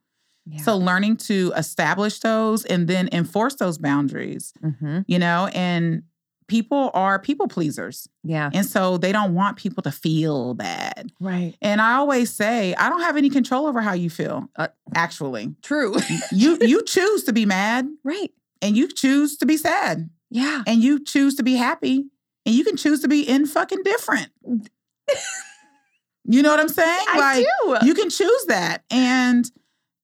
Yeah. 0.51 0.63
So 0.63 0.77
learning 0.77 1.19
to 1.29 1.53
establish 1.57 2.21
those 2.21 2.65
and 2.65 2.89
then 2.89 3.09
enforce 3.13 3.55
those 3.57 3.79
boundaries, 3.79 4.53
Mhm. 4.65 5.05
you 5.07 5.19
know, 5.19 5.49
and 5.55 6.03
people 6.47 6.91
are 6.95 7.19
people 7.19 7.47
pleasers. 7.49 8.09
yeah. 8.25 8.49
And 8.55 8.65
so 8.65 8.97
they 8.97 9.13
don't 9.13 9.35
want 9.35 9.59
people 9.59 9.83
to 9.83 9.93
feel 9.93 10.55
bad. 10.55 11.11
Right. 11.21 11.55
And 11.61 11.81
I 11.83 11.95
always 11.95 12.31
say, 12.33 12.75
I 12.77 12.89
don't 12.89 13.03
have 13.03 13.17
any 13.19 13.29
control 13.29 13.67
over 13.67 13.83
how 13.83 13.93
you 13.93 14.09
feel. 14.09 14.49
Uh, 14.57 14.69
actually. 14.95 15.55
True. 15.63 15.95
You 16.33 16.57
you 16.63 16.83
choose 16.85 17.25
to 17.25 17.33
be 17.35 17.45
mad 17.45 17.87
right. 18.05 18.31
and 18.63 18.77
you 18.77 18.89
choose 18.89 19.37
to 19.39 19.47
be 19.47 19.57
sad 19.59 20.09
Yeah. 20.31 20.63
and 20.67 20.83
you 20.83 21.05
choose 21.05 21.35
to 21.35 21.43
be 21.43 21.55
happy 21.57 22.07
and 22.47 22.55
you 22.55 22.65
can 22.65 22.79
choose 22.79 23.01
to 23.01 23.09
be 23.09 23.21
in 23.29 23.45
fucking 23.47 23.83
different. 23.83 24.31
you 26.25 26.43
know 26.43 26.51
what 26.51 26.61
I'm 26.61 26.69
saying? 26.69 27.05
I 27.09 27.45
do. 27.63 27.87
you 27.87 27.95
can 27.95 28.11
choose 28.11 28.45
that. 28.49 28.85
And 28.91 29.51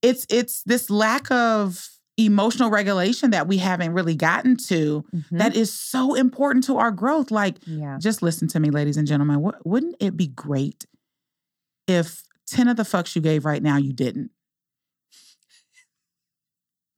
it's 0.05 0.27
it's 0.29 0.63
this 0.65 0.91
lack 0.91 1.31
of 1.31 1.89
emotional 2.17 2.71
regulation 2.71 3.31
that 3.33 3.49
we 3.49 3.57
haven't 3.59 3.93
really 3.93 4.15
gotten 4.15 4.57
to 4.57 5.05
Mhm. 5.13 5.39
that 5.39 5.57
is 5.57 5.73
so 5.73 6.15
important 6.15 6.65
to 6.67 6.77
our 6.77 6.93
growth. 6.93 7.31
Like 7.33 7.57
yeah. 7.67 7.99
just 8.01 8.23
listen 8.23 8.47
to 8.49 8.61
me, 8.61 8.71
ladies 8.71 8.97
and 8.97 9.07
gentlemen. 9.09 9.41
Wou- 9.41 9.53
Wouldn't 9.65 9.97
it 9.99 10.17
be 10.17 10.29
great 10.29 10.87
if 11.89 12.23
10 12.47 12.69
of 12.69 12.77
the 12.77 12.85
fucks 12.85 13.17
you 13.17 13.23
gave 13.23 13.45
right 13.45 13.63
now 13.63 13.77
you 13.79 13.93
didn't? 13.93 14.31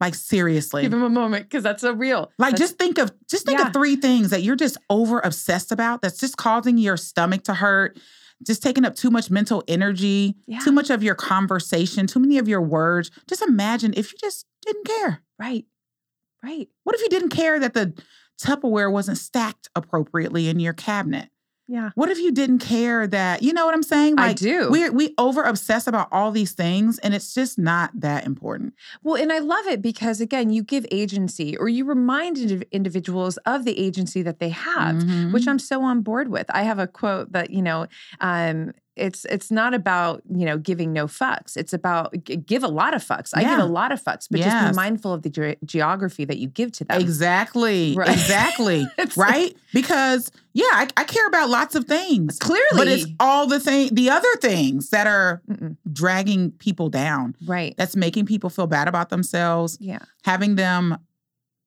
Like 0.01 0.15
seriously. 0.15 0.83
Give 0.83 0.93
him 0.93 1.03
a 1.03 1.09
moment 1.09 1.47
because 1.47 1.63
that's 1.63 1.81
so 1.81 1.93
real. 1.95 2.31
Like 2.39 2.53
That's- 2.53 2.59
just 2.69 2.79
think 2.79 2.99
of 2.99 3.11
just 3.31 3.47
think 3.47 3.59
Yeah. 3.61 3.69
of 3.69 3.73
three 3.73 3.97
things 3.97 4.29
that 4.31 4.43
you're 4.43 4.57
just 4.57 4.77
over 4.91 5.21
obsessed 5.21 5.73
about 5.73 6.03
that's 6.03 6.19
just 6.19 6.37
causing 6.37 6.77
your 6.77 6.99
stomach 6.99 7.45
to 7.45 7.55
hurt, 7.55 7.99
just 8.45 8.63
taking 8.63 8.85
up 8.85 8.95
too 8.95 9.11
much 9.11 9.31
mental 9.31 9.63
energy, 9.69 10.35
Yeah. 10.47 10.59
too 10.61 10.73
much 10.73 10.91
of 10.91 11.03
your 11.03 11.15
conversation, 11.15 12.07
too 12.07 12.19
many 12.21 12.39
of 12.39 12.49
your 12.49 12.61
words. 12.63 13.11
Just 13.29 13.43
imagine 13.43 13.95
if 13.97 14.13
you 14.13 14.19
just 14.21 14.47
didn't 14.65 14.87
care. 14.87 15.23
right. 15.39 15.65
Right. 16.43 16.69
What 16.85 16.95
if 16.95 17.01
you 17.03 17.09
didn't 17.09 17.31
care 17.31 17.59
that 17.59 17.75
the 17.75 17.93
Tupperware 18.41 18.93
wasn't 18.93 19.19
stacked 19.19 19.69
appropriately 19.75 20.49
in 20.49 20.61
your 20.61 20.75
cabinet? 20.75 21.31
Yeah. 21.69 21.91
What 21.97 22.11
if 22.11 22.19
you 22.19 22.31
didn't 22.31 22.61
care 22.61 23.07
that, 23.09 23.43
you 23.43 23.53
know 23.53 23.67
what 23.67 23.75
I'm 23.75 23.83
saying? 23.83 24.15
I 24.19 24.33
do. 24.33 24.71
we 24.71 24.89
we 24.91 25.15
over 25.19 25.43
obsess 25.43 25.87
about 25.89 26.09
all 26.13 26.31
these 26.31 26.53
things 26.53 26.99
and 27.01 27.13
it's 27.13 27.35
just 27.35 27.59
not 27.59 27.91
that 28.01 28.25
important. 28.25 28.75
Well, 29.03 29.21
and 29.21 29.33
I 29.33 29.39
love 29.41 29.67
it 29.67 29.83
because 29.83 30.21
again, 30.21 30.51
you 30.51 30.63
give 30.63 30.87
agency 30.93 31.57
or 31.57 31.69
you 31.69 31.85
remind 31.85 32.37
indiv- 32.37 32.71
individuals 32.71 33.37
of 33.39 33.65
the 33.65 33.77
agency 33.79 34.23
that 34.23 34.39
they 34.39 34.51
have, 34.51 34.97
Mhm. 34.97 35.33
which 35.33 35.49
I'm 35.49 35.59
so 35.59 35.83
on 35.83 36.03
board 36.03 36.29
with. 36.29 36.47
I 36.51 36.63
have 36.63 36.79
a 36.79 36.87
quote 36.87 37.33
that 37.33 37.51
you 37.51 37.63
know, 37.63 37.87
um, 38.21 38.73
it's 38.97 39.25
it's 39.27 39.51
not 39.51 39.75
about 39.75 40.23
you 40.35 40.47
know 40.47 40.57
giving 40.59 40.93
no 40.93 41.07
fucks. 41.07 41.57
It's 41.57 41.73
about 41.73 42.15
g- 42.25 42.37
give 42.37 42.65
a 42.65 42.69
lot 42.69 42.95
of 42.95 43.05
fucks. 43.05 43.31
I 43.35 43.43
give 43.45 43.59
a 43.59 43.65
lot 43.67 43.93
of 43.93 44.03
fucks, 44.03 44.27
but 44.31 44.41
just 44.41 44.71
be 44.71 44.75
mindful 44.75 45.13
of 45.13 45.23
the 45.23 45.29
ge- 45.31 45.59
geography 45.65 46.25
that 46.25 46.39
you 46.39 46.49
give 46.49 46.73
to 46.73 46.85
them. 46.85 47.01
Exactly. 47.01 47.95
Right. 47.95 48.09
Exactly. 48.09 48.87
Right? 49.17 49.55
Because 49.73 50.31
yeah, 50.53 50.65
I, 50.73 50.89
I 50.97 51.05
care 51.05 51.27
about 51.27 51.49
lots 51.51 51.75
of 51.75 51.85
things. 51.85 52.39
Clearly, 52.39 52.67
But 52.73 52.89
it's 52.89 53.07
all 53.21 53.47
the 53.47 53.61
thing 53.61 53.95
the 53.95 54.11
other 54.11 54.35
things 54.41 54.91
that 54.91 55.07
are 55.07 55.43
Mm-mm. 55.51 55.77
dragging 55.93 56.51
people 56.53 56.89
down. 56.89 57.35
right. 57.47 57.75
That's 57.77 57.95
making 57.97 58.27
people 58.27 58.51
feel 58.51 58.67
bad 58.67 58.89
about 58.89 59.11
themselves, 59.11 59.77
Yeah. 59.81 59.99
having 60.25 60.55
them 60.57 60.97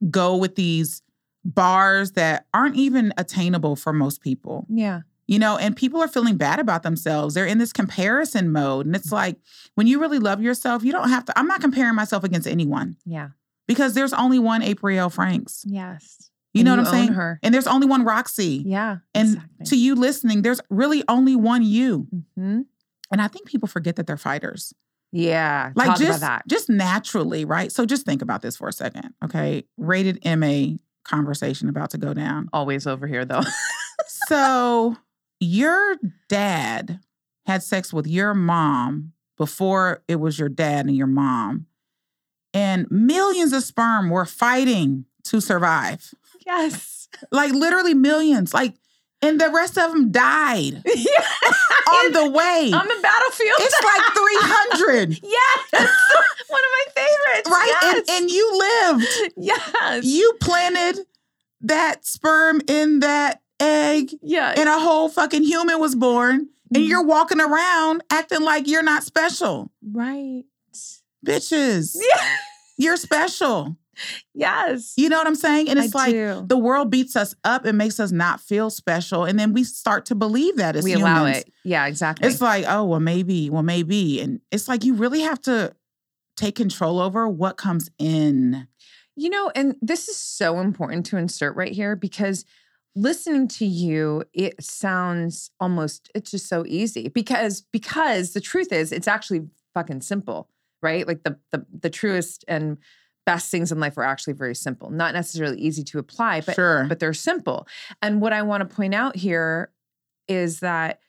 go 0.09 0.35
with 0.37 0.55
these 0.55 1.01
bars 1.45 2.11
that 2.13 2.45
aren't 2.53 2.75
even 2.75 3.13
attainable 3.17 3.75
for 3.75 3.93
most 3.93 4.21
people. 4.21 4.65
Yeah. 4.69 5.01
You 5.29 5.37
know, 5.37 5.57
and 5.57 5.75
people 5.75 6.01
are 6.01 6.07
feeling 6.07 6.37
bad 6.37 6.59
about 6.59 6.81
themselves. 6.81 7.35
They're 7.35 7.45
in 7.45 7.59
this 7.59 7.71
comparison 7.71 8.51
mode. 8.51 8.87
And 8.87 8.95
it's 8.95 9.11
like 9.11 9.37
when 9.75 9.85
you 9.85 9.99
really 10.01 10.17
love 10.17 10.41
yourself, 10.41 10.83
you 10.83 10.91
don't 10.91 11.09
have 11.09 11.23
to 11.25 11.37
I'm 11.37 11.45
not 11.47 11.61
comparing 11.61 11.93
myself 11.95 12.23
against 12.23 12.47
anyone 12.47 12.97
Yeah. 13.05 13.29
because 13.67 13.93
there's 13.93 14.11
only 14.13 14.39
one 14.39 14.61
Aprille 14.63 15.11
Franks. 15.11 15.63
Yes. 15.67 16.31
You 16.53 16.61
And 16.61 16.65
know 16.65 16.71
what 16.77 16.79
I'm 16.79 16.85
saying? 16.91 17.13
Her. 17.13 17.39
And 17.43 17.53
there's 17.53 17.67
only 17.67 17.85
one 17.85 18.03
Roxy. 18.03 18.63
Yeah. 18.65 18.97
And 19.13 19.35
exactly. 19.35 19.65
to 19.67 19.75
you 19.77 19.93
listening, 19.93 20.41
there's 20.41 20.61
really 20.71 21.03
only 21.07 21.35
one 21.35 21.61
you. 21.61 22.07
Mhm. 22.37 22.65
And 23.11 23.21
I 23.21 23.27
think 23.27 23.47
people 23.47 23.67
forget 23.67 23.97
that 23.97 24.07
they're 24.07 24.17
fighters. 24.17 24.73
Yeah. 25.11 25.73
Like 25.75 25.95
just 25.99 26.23
just 26.47 26.69
naturally, 26.71 27.45
right? 27.45 27.71
So 27.71 27.85
just 27.85 28.03
think 28.03 28.23
about 28.23 28.41
this 28.41 28.57
for 28.57 28.67
a 28.67 28.73
second. 28.73 29.13
Okay. 29.23 29.65
Rated 29.77 30.19
MA 30.25 30.77
conversation 31.03 31.69
about 31.69 31.91
to 31.91 31.99
go 31.99 32.15
down. 32.15 32.49
Always 32.51 32.87
over 32.87 33.05
here 33.05 33.25
though. 33.25 33.43
So 34.27 34.95
your 35.39 35.95
dad 36.27 36.99
had 37.45 37.63
sex 37.63 37.91
with 37.93 38.07
your 38.07 38.33
mom 38.33 39.13
before 39.37 40.03
it 40.07 40.17
was 40.17 40.37
your 40.37 40.49
dad 40.49 40.85
and 40.85 40.95
your 40.95 41.07
mom. 41.07 41.65
And 42.53 42.87
millions 42.89 43.53
of 43.53 43.63
sperm 43.63 44.09
were 44.09 44.25
fighting 44.25 45.05
to 45.25 45.39
survive. 45.41 46.13
yes. 46.45 46.95
Like 47.31 47.53
literally 47.53 47.95
millions. 47.95 48.53
Like, 48.53 48.75
and 49.21 49.41
the 49.41 49.49
rest 49.49 49.77
of 49.79 49.91
them 49.91 50.11
died 50.11 50.75
on 50.85 52.11
the 52.13 52.29
way. 52.29 52.71
on 52.71 52.87
the 52.87 52.99
battlefield. 53.01 53.55
It's 53.59 53.83
like 53.83 54.77
300, 54.77 55.19
yes. 55.23 55.89
One 56.47 56.61
of 56.61 56.69
my 56.71 56.85
favorites. 56.95 57.49
right? 57.49 57.67
Yes. 57.81 57.97
And, 57.97 58.09
and 58.21 58.29
you 58.31 58.59
lived. 58.59 59.33
yes. 59.37 60.05
You 60.05 60.33
planted 60.39 60.99
that 61.61 62.05
sperm 62.05 62.61
in 62.67 62.99
that 62.99 63.41
egg, 63.59 64.11
yeah. 64.21 64.53
and 64.57 64.67
a 64.69 64.79
whole 64.79 65.09
fucking 65.09 65.43
human 65.43 65.79
was 65.79 65.95
born. 65.95 66.49
And 66.73 66.83
Mhm. 66.83 66.87
you're 66.87 67.03
walking 67.03 67.41
around 67.41 68.03
acting 68.11 68.41
like 68.41 68.67
you're 68.67 68.83
not 68.83 69.03
special. 69.03 69.71
right. 69.91 70.43
Bitches, 71.25 71.95
Yeah. 71.99 72.23
you're 72.77 72.97
special. 72.97 73.75
Yes. 74.33 74.93
You 74.95 75.09
know 75.09 75.17
what 75.17 75.27
I'm 75.27 75.35
saying? 75.35 75.67
And 75.69 75.77
it's 75.77 75.93
I 75.93 75.99
like 76.05 76.11
do. 76.13 76.45
the 76.47 76.57
world 76.57 76.89
beats 76.89 77.17
us 77.17 77.35
up 77.43 77.65
and 77.65 77.77
makes 77.77 77.99
us 77.99 78.11
not 78.13 78.39
feel 78.39 78.69
special. 78.69 79.25
And 79.25 79.37
then 79.37 79.51
we 79.51 79.65
start 79.65 80.05
to 80.05 80.15
believe 80.15 80.55
that 80.55 80.77
as 80.77 80.85
we 80.85 80.91
humans. 80.91 81.03
allow 81.09 81.25
it. 81.25 81.51
Yeah, 81.65 81.85
exactly. 81.87 82.25
It's 82.29 82.39
like, 82.39 82.63
oh, 82.69 82.85
well, 82.85 83.01
maybe, 83.01 83.49
well, 83.49 83.63
maybe. 83.63 84.21
And 84.21 84.39
it's 84.51 84.69
like 84.69 84.85
you 84.85 84.93
really 84.93 85.21
have 85.21 85.41
to 85.41 85.73
take 86.37 86.55
control 86.55 86.99
over 86.99 87.27
what 87.27 87.57
comes 87.57 87.89
in. 87.99 88.67
You 89.17 89.29
know, 89.29 89.51
and 89.53 89.75
this 89.81 90.07
is 90.07 90.15
so 90.15 90.59
important 90.61 91.05
to 91.07 91.17
insert 91.17 91.57
right 91.57 91.73
here 91.73 91.97
because 91.97 92.45
listening 92.95 93.47
to 93.47 93.65
you, 93.65 94.23
it 94.33 94.61
sounds 94.63 95.51
almost 95.59 96.09
it's 96.15 96.31
just 96.31 96.47
so 96.47 96.65
easy 96.67 97.09
because 97.09 97.61
because 97.71 98.33
the 98.33 98.41
truth 98.41 98.71
is 98.71 98.91
it's 98.91 99.07
actually 99.07 99.47
fucking 99.73 100.01
simple, 100.01 100.49
right? 100.81 101.07
Like 101.07 101.23
the 101.23 101.37
the 101.51 101.65
the 101.81 101.89
truest 101.89 102.45
and 102.47 102.77
best 103.25 103.51
things 103.51 103.71
in 103.71 103.79
life 103.79 103.97
are 103.97 104.03
actually 104.03 104.33
very 104.33 104.55
simple, 104.55 104.89
not 104.89 105.13
necessarily 105.13 105.59
easy 105.59 105.83
to 105.83 105.99
apply, 105.99 106.41
but 106.41 106.55
sure. 106.55 106.85
but 106.89 106.99
they're 106.99 107.13
simple. 107.13 107.67
And 108.01 108.21
what 108.21 108.33
I 108.33 108.41
want 108.41 108.67
to 108.67 108.75
point 108.75 108.95
out 108.95 109.15
here 109.15 109.71
is 110.27 110.61
that 110.61 110.99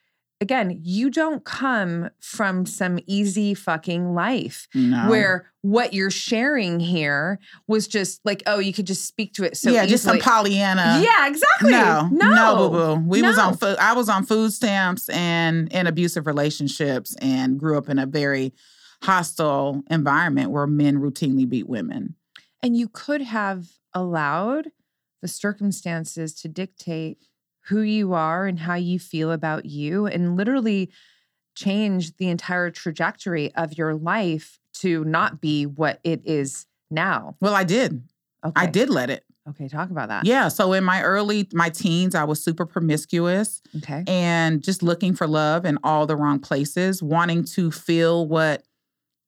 again, 0.40 0.80
you 0.82 1.10
don't 1.10 1.44
come 1.44 2.08
from 2.20 2.64
some 2.64 2.98
easy 3.06 3.54
fucking 3.54 4.14
life 4.14 4.66
no. 4.74 5.08
where 5.08 5.52
what 5.60 5.92
you're 5.92 6.10
sharing 6.10 6.80
here 6.80 7.38
was 7.66 7.86
just 7.86 8.20
like, 8.24 8.42
oh, 8.46 8.58
you 8.58 8.72
could 8.72 8.86
just 8.86 9.04
speak 9.04 9.34
to 9.34 9.44
it 9.44 9.56
so 9.56 9.70
yeah, 9.70 9.84
just 9.84 10.04
some. 10.04 10.18
Pollyanna. 10.18 11.02
yeah, 11.04 11.28
exactly. 11.28 11.70
No, 11.70 12.08
no, 12.10 12.34
no, 12.34 12.56
boo 12.56 12.70
boo. 12.70 13.08
We 13.08 13.22
was 13.22 13.38
on 13.38 13.56
food. 13.56 13.76
I 13.78 13.92
was 13.92 14.08
on 14.08 14.24
food 14.24 14.52
stamps 14.52 15.08
and 15.10 15.70
in 15.72 15.86
abusive 15.86 16.26
relationships, 16.26 17.14
and 17.20 17.58
grew 17.58 17.76
up 17.76 17.88
in 17.88 17.98
a 17.98 18.06
very 18.06 18.54
hostile 19.02 19.82
environment 19.90 20.50
where 20.50 20.66
men 20.66 20.98
routinely 20.98 21.48
beat 21.48 21.68
women. 21.68 22.14
And 22.62 22.76
you 22.76 22.88
could 22.88 23.22
have 23.22 23.66
allowed 23.94 24.68
the 25.22 25.28
circumstances 25.28 26.34
to 26.34 26.48
dictate 26.48 27.26
who 27.70 27.80
you 27.80 28.12
are 28.12 28.46
and 28.46 28.58
how 28.58 28.74
you 28.74 28.98
feel 28.98 29.32
about 29.32 29.64
you, 29.64 30.06
and 30.06 30.36
literally 30.36 30.90
change 31.56 32.16
the 32.16 32.28
entire 32.28 32.70
trajectory 32.70 33.54
of 33.54 33.76
your 33.78 33.94
life 33.94 34.58
to 34.74 35.04
not 35.04 35.40
be 35.40 35.66
what 35.66 36.00
it 36.04 36.20
is 36.24 36.66
now. 36.90 37.36
Well, 37.40 37.54
I 37.54 37.64
did. 37.64 38.02
Okay. 38.44 38.52
I 38.60 38.66
did 38.66 38.90
let 38.90 39.08
it. 39.10 39.24
Okay, 39.48 39.68
talk 39.68 39.90
about 39.90 40.08
that. 40.10 40.26
Yeah. 40.26 40.48
So 40.48 40.72
in 40.74 40.84
my 40.84 41.02
early 41.02 41.48
my 41.52 41.70
teens, 41.70 42.14
I 42.14 42.24
was 42.24 42.42
super 42.42 42.66
promiscuous 42.66 43.62
Okay. 43.78 44.04
and 44.06 44.62
just 44.62 44.82
looking 44.82 45.14
for 45.14 45.26
love 45.26 45.64
in 45.64 45.78
all 45.82 46.06
the 46.06 46.16
wrong 46.16 46.38
places, 46.38 47.02
wanting 47.02 47.44
to 47.56 47.70
feel 47.70 48.28
what 48.28 48.62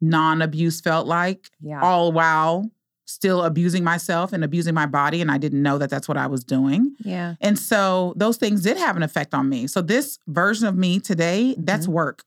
non-abuse 0.01 0.81
felt 0.81 1.07
like, 1.07 1.51
Yeah. 1.61 1.81
all 1.83 2.13
while 2.13 2.71
still 3.13 3.43
abusing 3.43 3.85
myself 3.85 4.33
and 4.33 4.43
abusing 4.43 4.75
my 4.75 4.87
body, 4.87 5.21
and 5.21 5.31
I 5.31 5.39
didn't 5.39 5.63
know 5.63 5.79
that 5.79 5.91
that's 5.91 6.09
what 6.09 6.17
I 6.17 6.27
was 6.27 6.43
doing. 6.43 6.95
Yeah. 7.01 7.35
And 7.41 7.59
so 7.59 8.15
those 8.17 8.37
things 8.37 8.63
did 8.63 8.77
have 8.77 8.97
an 8.97 9.03
effect 9.03 9.35
on 9.35 9.49
me. 9.49 9.67
So 9.67 9.83
this 9.83 10.19
version 10.27 10.67
of 10.67 10.77
me 10.77 11.01
today, 11.01 11.53
mm-hmm. 11.53 11.65
that's 11.65 11.87
work. 11.87 12.25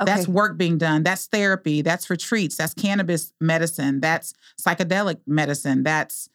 Okay. 0.00 0.12
That's 0.12 0.28
work 0.28 0.56
being 0.56 0.78
done. 0.78 1.02
That's 1.02 1.26
therapy. 1.26 1.82
That's 1.82 2.08
retreats. 2.08 2.56
That's 2.56 2.72
cannabis 2.72 3.32
medicine. 3.40 4.00
That's 4.00 4.32
psychedelic 4.60 5.18
medicine. 5.26 5.82
That's 5.82 6.28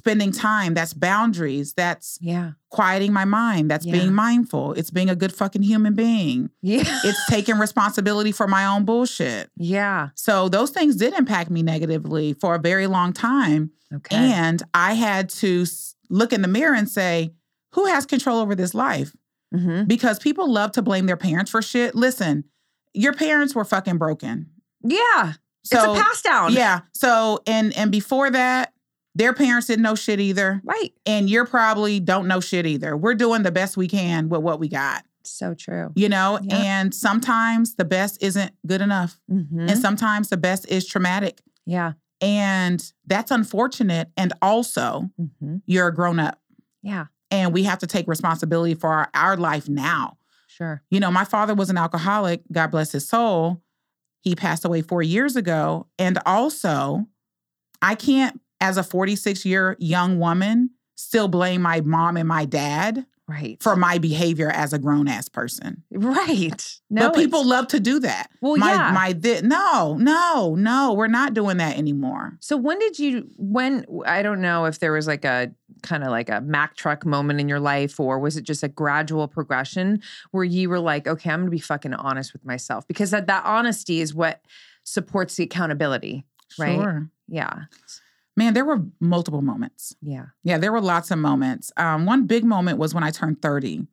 spending 0.00 0.32
time, 0.32 0.72
that's 0.74 0.94
boundaries, 0.94 1.74
that's 1.74 2.18
Yeah. 2.22 2.52
quieting 2.70 3.12
my 3.12 3.24
mind, 3.26 3.70
that's 3.70 3.84
Yeah. 3.84 3.92
being 3.92 4.12
mindful, 4.14 4.72
it's 4.72 4.90
being 4.90 5.10
a 5.10 5.14
good 5.14 5.32
fucking 5.32 5.62
human 5.62 5.94
being, 5.94 6.48
Yeah. 6.62 6.84
it's 7.04 7.26
taking 7.28 7.58
responsibility 7.66 8.32
for 8.32 8.48
my 8.48 8.64
own 8.64 8.84
bullshit. 8.84 9.50
yeah. 9.56 10.08
So 10.14 10.48
those 10.48 10.70
things 10.70 10.96
did 10.96 11.12
impact 11.14 11.50
me 11.50 11.62
negatively 11.62 12.32
for 12.32 12.54
a 12.54 12.58
very 12.58 12.86
long 12.86 13.12
time. 13.12 13.72
Okay. 13.94 14.16
And 14.16 14.62
I 14.72 14.94
had 14.94 15.28
to 15.40 15.66
look 16.08 16.32
in 16.32 16.40
the 16.42 16.48
mirror 16.48 16.74
and 16.74 16.88
say, 16.88 17.34
who 17.74 17.86
has 17.86 18.06
control 18.06 18.38
over 18.40 18.54
this 18.54 18.72
life? 18.74 19.14
Mhm. 19.54 19.86
Because 19.86 20.18
people 20.18 20.50
love 20.50 20.72
to 20.72 20.82
blame 20.82 21.06
their 21.06 21.16
parents 21.16 21.50
for 21.50 21.60
shit. 21.60 21.94
Listen, 21.94 22.44
your 22.94 23.12
parents 23.12 23.54
were 23.54 23.64
fucking 23.64 23.98
broken. 23.98 24.46
Yeah. 24.82 25.34
So 25.62 25.92
it's 25.92 26.00
a 26.00 26.02
pass 26.02 26.22
down. 26.22 26.52
yeah. 26.54 26.80
So 26.94 27.40
and 27.46 27.76
and 27.76 27.90
before 27.90 28.30
that, 28.30 28.72
their 29.14 29.32
parents 29.32 29.66
didn't 29.66 29.82
know 29.82 29.94
shit 29.94 30.20
either. 30.20 30.60
Right. 30.64 30.92
And 31.06 31.28
you're 31.28 31.46
probably 31.46 31.98
don't 32.00 32.28
know 32.28 32.40
shit 32.40 32.66
either. 32.66 32.96
We're 32.96 33.14
doing 33.14 33.42
the 33.42 33.50
best 33.52 33.76
we 33.76 33.88
can 33.88 34.28
with 34.28 34.42
what 34.42 34.60
we 34.60 34.68
got, 34.68 35.04
So 35.24 35.54
true. 35.54 35.90
you 35.96 36.08
know? 36.08 36.38
Yeah. 36.42 36.56
And 36.56 36.94
sometimes 36.94 37.74
the 37.74 37.84
best 37.84 38.22
isn't 38.22 38.52
good 38.66 38.80
enough. 38.80 39.18
Mhm. 39.30 39.68
And 39.70 39.78
sometimes 39.78 40.28
the 40.28 40.36
best 40.36 40.66
is 40.68 40.86
traumatic. 40.86 41.40
yeah. 41.66 41.92
And 42.22 42.92
that's 43.06 43.30
unfortunate. 43.30 44.10
And 44.16 44.32
also, 44.42 45.08
hmm 45.40 45.56
you're 45.66 45.88
a 45.88 45.94
grown 45.94 46.18
up 46.18 46.38
Yeah. 46.82 47.06
and 47.30 47.52
we 47.52 47.62
have 47.64 47.78
to 47.78 47.86
take 47.86 48.06
responsibility 48.06 48.74
for 48.74 48.90
our, 48.92 49.08
our 49.14 49.36
life 49.38 49.68
now. 49.70 50.18
Sure. 50.46 50.82
You 50.90 51.00
know, 51.00 51.10
my 51.10 51.24
father 51.24 51.54
was 51.54 51.70
an 51.70 51.78
alcoholic, 51.78 52.42
God 52.52 52.70
bless 52.70 52.92
his 52.92 53.08
soul. 53.08 53.62
He 54.20 54.34
passed 54.34 54.66
away 54.66 54.82
four 54.82 55.02
years 55.02 55.34
ago. 55.34 55.86
And 55.98 56.18
also, 56.26 57.06
I 57.80 57.94
can't, 57.94 58.38
as 58.60 58.76
a 58.76 58.82
46 58.82 59.44
year 59.46 59.76
young 59.78 60.18
woman, 60.18 60.70
still 60.96 61.28
blame 61.28 61.62
my 61.62 61.80
mom 61.80 62.16
and 62.16 62.28
my 62.28 62.44
dad 62.44 63.06
Right. 63.26 63.62
for 63.62 63.76
my 63.76 63.98
behavior 63.98 64.50
as 64.50 64.72
a 64.72 64.78
grown 64.80 65.06
ass 65.06 65.28
person. 65.28 65.84
right. 65.92 66.76
No. 66.92 67.08
but 67.10 67.14
people 67.14 67.46
love 67.46 67.68
to 67.68 67.78
do 67.78 68.00
that. 68.00 68.28
Well, 68.40 68.56
my, 68.56 68.72
yeah. 68.72 68.90
My 68.92 69.12
thi- 69.12 69.42
no, 69.42 69.96
no, 70.00 70.56
no, 70.56 70.92
we're 70.94 71.06
not 71.06 71.34
doing 71.34 71.58
that 71.58 71.78
anymore. 71.78 72.36
So 72.40 72.56
when 72.56 72.80
did 72.80 72.98
you 72.98 73.28
when 73.36 73.86
I 74.04 74.22
don't 74.22 74.40
know 74.40 74.64
if 74.64 74.80
there 74.80 74.90
was 74.90 75.06
like 75.06 75.24
a 75.24 75.52
kind 75.84 76.02
of 76.02 76.10
like 76.10 76.28
a 76.28 76.40
Mack 76.40 76.74
truck 76.74 77.06
moment 77.06 77.38
in 77.38 77.48
your 77.48 77.60
life 77.60 78.00
or 78.00 78.18
was 78.18 78.36
it 78.36 78.42
just 78.42 78.64
a 78.64 78.68
gradual 78.68 79.28
progression 79.28 80.02
where 80.32 80.42
you 80.42 80.68
were 80.68 80.80
like, 80.80 81.06
okay, 81.06 81.30
I'm 81.30 81.38
going 81.42 81.46
to 81.46 81.50
be 81.52 81.60
fucking 81.60 81.94
honest 81.94 82.32
with 82.32 82.44
myself 82.44 82.88
because 82.88 83.12
that 83.12 83.28
that 83.28 83.44
honesty 83.44 84.00
is 84.00 84.12
what 84.12 84.40
supports 84.82 85.36
the 85.36 85.44
accountability. 85.44 86.24
Right. 86.58 86.74
Sure. 86.74 87.08
Yeah. 87.28 87.60
Man, 88.36 88.54
there 88.54 88.64
were 88.64 88.82
multiple 89.00 89.42
moments. 89.42 89.94
Yeah. 90.00 90.26
Yeah, 90.44 90.58
there 90.58 90.72
were 90.72 90.80
lots 90.80 91.10
of 91.10 91.18
moments. 91.18 91.72
Um, 91.76 92.06
one 92.06 92.26
big 92.26 92.44
moment 92.44 92.78
was 92.78 92.94
when 92.94 93.02
I 93.04 93.10
turned 93.10 93.42
30 93.42 93.86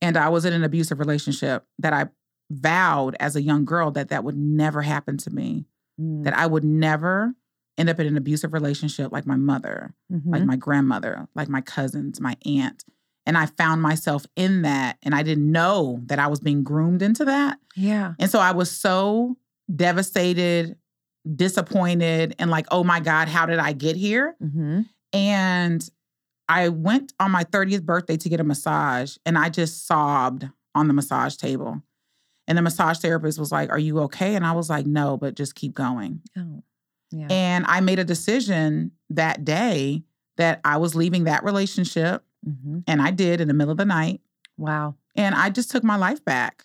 and 0.00 0.16
I 0.16 0.28
was 0.28 0.44
in 0.44 0.52
an 0.52 0.64
abusive 0.64 0.98
relationship 0.98 1.64
that 1.78 1.92
I 1.92 2.06
vowed 2.50 3.16
as 3.20 3.34
a 3.36 3.42
young 3.42 3.64
girl 3.64 3.90
that 3.92 4.08
that 4.10 4.24
would 4.24 4.36
never 4.36 4.82
happen 4.82 5.16
to 5.18 5.30
me, 5.30 5.64
Mm. 6.00 6.24
that 6.24 6.34
I 6.36 6.46
would 6.46 6.64
never 6.64 7.34
end 7.76 7.88
up 7.90 7.98
in 8.00 8.06
an 8.06 8.16
abusive 8.16 8.52
relationship 8.54 9.12
like 9.12 9.26
my 9.26 9.36
mother, 9.36 9.94
like 10.10 10.42
Mhm. 10.42 10.46
my 10.46 10.56
grandmother, 10.56 11.28
like 11.34 11.48
my 11.48 11.60
cousins, 11.60 12.20
my 12.20 12.36
aunt. 12.46 12.84
And 13.26 13.36
I 13.38 13.46
found 13.46 13.82
myself 13.82 14.26
in 14.36 14.62
that 14.62 14.98
and 15.02 15.14
I 15.14 15.22
didn't 15.22 15.50
know 15.50 16.00
that 16.06 16.18
I 16.18 16.26
was 16.28 16.40
being 16.40 16.62
groomed 16.64 17.02
into 17.02 17.24
that. 17.26 17.58
yeah. 17.76 18.14
And 18.18 18.30
so 18.30 18.38
I 18.38 18.52
was 18.52 18.70
so 18.70 19.36
devastated, 19.74 20.76
disappointed, 21.36 22.34
and 22.38 22.50
like, 22.50 22.66
oh 22.70 22.84
my 22.84 23.00
God, 23.00 23.28
how 23.28 23.46
did 23.46 23.58
I 23.58 23.72
get 23.72 23.96
here? 23.96 24.36
hmm 24.40 24.82
And 25.12 25.88
I 26.48 26.68
went 26.68 27.12
on 27.20 27.30
my 27.30 27.44
30th 27.44 27.82
birthday 27.84 28.16
to 28.16 28.28
get 28.28 28.40
a 28.40 28.44
massage 28.44 29.16
and 29.24 29.38
I 29.38 29.48
just 29.48 29.86
sobbed 29.86 30.48
on 30.74 30.88
the 30.88 30.94
massage 30.94 31.36
table. 31.36 31.82
And 32.48 32.58
the 32.58 32.62
massage 32.62 32.98
therapist 32.98 33.38
was 33.38 33.52
like, 33.52 33.70
Are 33.70 33.78
you 33.78 34.00
okay? 34.00 34.34
And 34.34 34.44
I 34.44 34.52
was 34.52 34.68
like, 34.68 34.84
No, 34.84 35.16
but 35.16 35.34
just 35.34 35.54
keep 35.54 35.74
going. 35.74 36.20
Oh. 36.36 36.62
Yeah. 37.10 37.28
And 37.30 37.64
I 37.68 37.80
made 37.80 37.98
a 37.98 38.04
decision 38.04 38.92
that 39.10 39.44
day 39.44 40.02
that 40.38 40.60
I 40.64 40.78
was 40.78 40.94
leaving 40.94 41.24
that 41.24 41.44
relationship. 41.44 42.24
hmm 42.44 42.80
And 42.86 43.00
I 43.00 43.10
did 43.12 43.40
in 43.40 43.48
the 43.48 43.54
middle 43.54 43.72
of 43.72 43.78
the 43.78 43.84
night. 43.84 44.20
Wow. 44.58 44.96
And 45.14 45.34
I 45.34 45.50
just 45.50 45.70
took 45.70 45.84
my 45.84 45.96
life 45.96 46.24
back. 46.24 46.64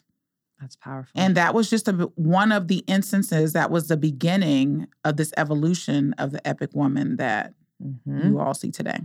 That's 0.60 0.76
powerful. 0.76 1.12
And 1.20 1.36
that 1.36 1.54
was 1.54 1.70
just 1.70 1.88
a, 1.88 1.94
one 2.16 2.52
of 2.52 2.68
the 2.68 2.84
instances 2.88 3.54
that 3.54 3.70
was 3.70 3.88
the 3.88 3.98
beginning 3.98 4.88
of 5.06 5.18
this 5.18 5.32
evolution 5.38 6.14
of 6.18 6.32
the 6.32 6.46
epic 6.48 6.72
woman 6.74 7.18
that 7.18 7.54
Mhm. 7.84 8.26
you 8.30 8.40
all 8.40 8.56
see 8.56 8.72
today. 8.72 9.00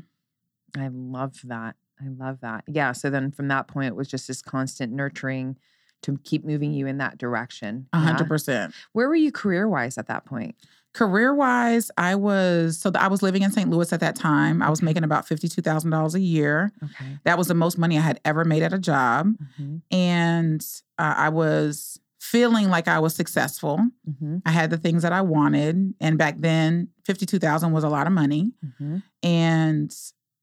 I 0.76 0.88
love 0.88 1.38
that. 1.44 1.76
I 2.00 2.08
love 2.08 2.40
that. 2.40 2.64
Yeah. 2.66 2.92
So 2.92 3.10
then 3.10 3.30
from 3.30 3.48
that 3.48 3.68
point, 3.68 3.88
it 3.88 3.96
was 3.96 4.08
just 4.08 4.26
this 4.28 4.40
constant 4.40 4.92
nurturing 4.92 5.56
to 6.02 6.18
keep 6.24 6.44
moving 6.44 6.72
you 6.72 6.86
in 6.86 6.98
that 6.98 7.18
direction. 7.18 7.86
A 7.92 7.98
hundred 8.00 8.26
percent. 8.28 8.74
Where 8.92 9.08
were 9.08 9.14
you 9.14 9.30
career 9.30 9.68
wise 9.68 9.98
at 9.98 10.06
that 10.08 10.24
point? 10.24 10.56
Career 10.94 11.34
wise, 11.34 11.90
I 11.96 12.14
was 12.16 12.78
so 12.78 12.90
I 12.94 13.08
was 13.08 13.22
living 13.22 13.42
in 13.42 13.50
St. 13.50 13.68
Louis 13.70 13.90
at 13.92 14.00
that 14.00 14.14
time. 14.14 14.62
I 14.62 14.68
was 14.68 14.82
making 14.82 15.04
about 15.04 15.26
fifty 15.26 15.48
two 15.48 15.62
thousand 15.62 15.90
dollars 15.90 16.14
a 16.14 16.20
year. 16.20 16.70
Okay. 16.82 17.18
That 17.24 17.38
was 17.38 17.46
the 17.48 17.54
most 17.54 17.78
money 17.78 17.96
I 17.96 18.02
had 18.02 18.20
ever 18.24 18.44
made 18.44 18.62
at 18.62 18.72
a 18.74 18.78
job, 18.78 19.34
hmm 19.56 19.76
and 19.90 20.62
uh, 20.98 21.14
I 21.16 21.28
was 21.30 21.98
feeling 22.20 22.68
like 22.68 22.88
I 22.88 22.98
was 22.98 23.14
successful. 23.14 23.80
hmm 24.18 24.38
I 24.44 24.50
had 24.50 24.68
the 24.70 24.76
things 24.76 25.02
that 25.02 25.12
I 25.12 25.22
wanted, 25.22 25.94
and 26.00 26.18
back 26.18 26.36
then, 26.38 26.88
fifty 27.06 27.24
two 27.24 27.38
thousand 27.38 27.72
was 27.72 27.84
a 27.84 27.88
lot 27.88 28.06
of 28.06 28.12
money. 28.12 28.52
hmm 28.78 28.98
and 29.22 29.90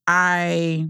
I 0.07 0.89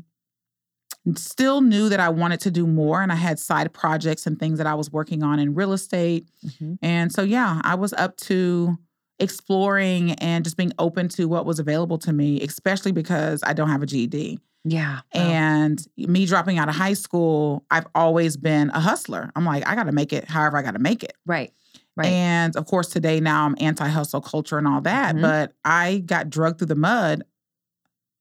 still 1.16 1.62
knew 1.62 1.90
that 1.90 2.00
I 2.00 2.10
wanted 2.10 2.40
to 2.42 2.52
do 2.52 2.68
more 2.68 3.02
and 3.02 3.12
I 3.12 3.16
had 3.16 3.40
side 3.40 3.74
projects 3.74 4.28
and 4.28 4.38
things 4.40 4.58
that 4.58 4.68
I 4.68 4.76
was 4.76 4.92
working 4.92 5.24
on 5.24 5.40
in 5.40 5.56
real 5.56 5.74
estate. 5.74 6.28
hmm 6.60 6.76
And 6.82 7.12
so 7.12 7.24
yeah, 7.24 7.62
I 7.64 7.76
was 7.76 7.94
up 7.94 8.16
to 8.28 8.78
exploring 9.20 10.14
and 10.14 10.44
just 10.44 10.58
being 10.58 10.74
open 10.80 11.10
to 11.10 11.28
what 11.28 11.46
was 11.46 11.60
available 11.60 11.98
to 12.00 12.14
me, 12.14 12.42
especially 12.42 12.92
because 12.92 13.42
I 13.46 13.54
don't 13.54 13.70
have 13.70 13.84
a 13.84 13.86
GED. 13.86 14.40
Yeah. 14.66 15.00
Oh, 15.16 15.20
And 15.20 15.86
me 15.98 16.26
dropping 16.26 16.58
out 16.58 16.68
of 16.70 16.76
high 16.76 16.94
school, 16.94 17.64
I've 17.72 17.88
always 17.96 18.36
been 18.38 18.70
a 18.72 18.80
hustler. 18.80 19.32
I'm 19.36 19.46
like, 19.46 19.66
I 19.68 19.76
got 19.76 19.84
to 19.86 19.92
make 19.94 20.12
it 20.12 20.26
however 20.26 20.58
I 20.58 20.62
got 20.62 20.74
to 20.74 20.80
make 20.80 21.04
it. 21.04 21.14
right. 21.26 21.52
Right. 21.98 22.08
And 22.14 22.56
of 22.56 22.66
course, 22.66 22.88
today 22.88 23.20
now 23.20 23.46
I'm 23.46 23.56
anti 23.60 23.86
hustle 23.86 24.22
culture 24.22 24.58
and 24.58 24.66
all 24.66 24.80
that, 24.82 25.16
Mhm. 25.16 25.22
but 25.22 25.54
I 25.66 25.98
got 26.06 26.30
drugged 26.30 26.60
through 26.60 26.68
the 26.68 26.76
mud 26.76 27.24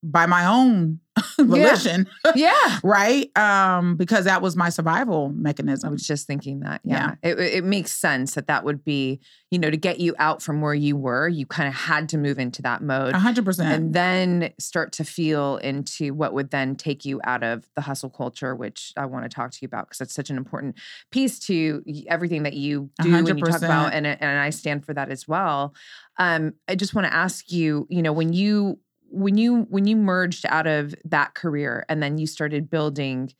by 0.03 0.27
my 0.27 0.47
own 0.47 1.01
volition, 1.41 2.07
yeah. 2.37 2.79
right? 2.85 3.37
Um, 3.37 3.97
because 3.97 4.25
that 4.27 4.41
was 4.43 4.57
my 4.57 4.69
survival 4.69 5.31
mechanism. 5.31 5.89
I 5.89 5.93
was 5.93 6.07
just 6.07 6.27
thinking 6.27 6.61
that. 6.61 6.81
Yeah. 6.85 7.17
It, 7.23 7.39
it 7.39 7.65
makes 7.65 7.93
sense 7.93 8.35
that 8.35 8.47
that 8.47 8.65
would 8.65 8.85
be, 8.85 9.21
you 9.51 9.59
know, 9.59 9.71
to 9.71 9.77
get 9.77 9.99
you 9.99 10.15
out 10.19 10.43
from 10.43 10.61
where 10.61 10.75
you 10.75 10.97
were, 10.97 11.29
you 11.29 11.47
kind 11.47 11.69
of 11.69 11.75
had 11.75 12.09
to 12.11 12.19
move 12.19 12.39
into 12.39 12.63
that 12.63 12.83
mode. 12.83 13.15
A 13.15 13.19
hundred 13.19 13.45
percent. 13.45 13.75
and 13.75 13.95
then 13.95 14.53
start 14.61 14.93
to 14.93 15.05
feel 15.05 15.57
into 15.57 16.15
what 16.15 16.33
would 16.33 16.51
then 16.51 16.77
take 16.77 17.05
you 17.05 17.21
out 17.25 17.43
of 17.43 17.69
the 17.75 17.81
hustle 17.81 18.11
culture, 18.11 18.55
which 18.55 18.93
I 18.97 19.07
want 19.07 19.25
to 19.25 19.29
talk 19.29 19.51
to 19.51 19.59
you 19.61 19.67
about 19.67 19.89
because 19.89 20.01
it's 20.01 20.15
such 20.15 20.31
an 20.31 20.37
important 20.37 20.77
piece 21.11 21.39
to 21.41 21.83
everything 22.07 22.45
that 22.45 22.55
you 22.55 22.91
do 23.03 23.15
and 23.15 23.27
you 23.27 23.35
talk 23.35 23.63
about, 23.63 23.95
and 23.95 24.07
and 24.07 24.39
I 24.39 24.51
stand 24.51 24.85
for 24.85 24.95
that 24.95 25.11
as 25.11 25.27
well. 25.27 25.75
Um, 26.19 26.55
I 26.69 26.75
just 26.75 26.95
want 26.95 27.07
to 27.07 27.15
ask 27.15 27.51
you, 27.51 27.87
you 27.89 28.03
know, 28.03 28.13
when 28.13 28.33
you 28.33 28.79
when 29.11 29.37
you 29.37 29.67
when 29.71 29.87
you 29.87 29.97
merged 29.97 30.45
out 30.47 30.67
of 30.67 30.95
that 31.05 31.35
career 31.35 31.85
and 31.89 32.03
then 32.03 32.19
you 32.19 32.27
started 32.27 32.71
building 32.71 33.33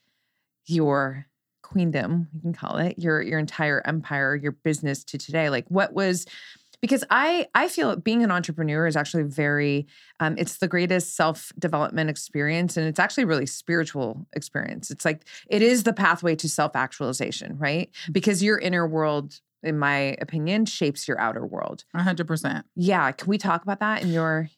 your 0.67 1.27
queendom, 1.63 2.29
you 2.33 2.41
can 2.41 2.53
call 2.53 2.79
it 2.79 2.99
your 2.99 3.21
your 3.21 3.39
entire 3.39 3.83
empire, 3.87 4.35
your 4.35 4.53
business 4.53 5.05
to 5.05 5.19
today, 5.19 5.51
like 5.51 5.67
what 5.69 5.93
was 5.93 6.27
because 6.81 7.05
I 7.11 7.47
I 7.55 7.69
feel 7.69 7.97
being 7.97 8.23
an 8.23 8.31
entrepreneur 8.31 8.87
is 8.87 8.97
actually 8.97 9.25
very 9.25 9.87
um, 10.21 10.37
it's 10.39 10.59
the 10.59 10.69
greatest 10.69 11.17
self 11.17 11.53
development 11.59 12.11
experience 12.11 12.77
and 12.77 12.87
it's 12.87 12.99
actually 12.99 13.25
a 13.25 13.29
really 13.29 13.47
spiritual 13.47 14.27
experience. 14.35 14.91
It's 14.91 15.05
like 15.05 15.25
it 15.49 15.63
is 15.63 15.83
the 15.83 15.93
pathway 15.93 16.37
to 16.37 16.49
self 16.49 16.77
actualization, 16.77 17.59
right? 17.59 17.91
Because 18.11 18.43
your 18.43 18.59
inner 18.59 18.87
world, 18.87 19.41
in 19.63 19.79
my 19.79 20.17
opinion, 20.21 20.67
shapes 20.67 21.09
your 21.09 21.21
outer 21.21 21.45
world. 21.45 21.85
Hundred 21.95 22.27
percent. 22.27 22.67
Yeah, 22.77 23.11
can 23.13 23.29
we 23.29 23.39
talk 23.39 23.63
about 23.63 23.81
that 23.81 24.03
in 24.03 24.13
your 24.13 24.49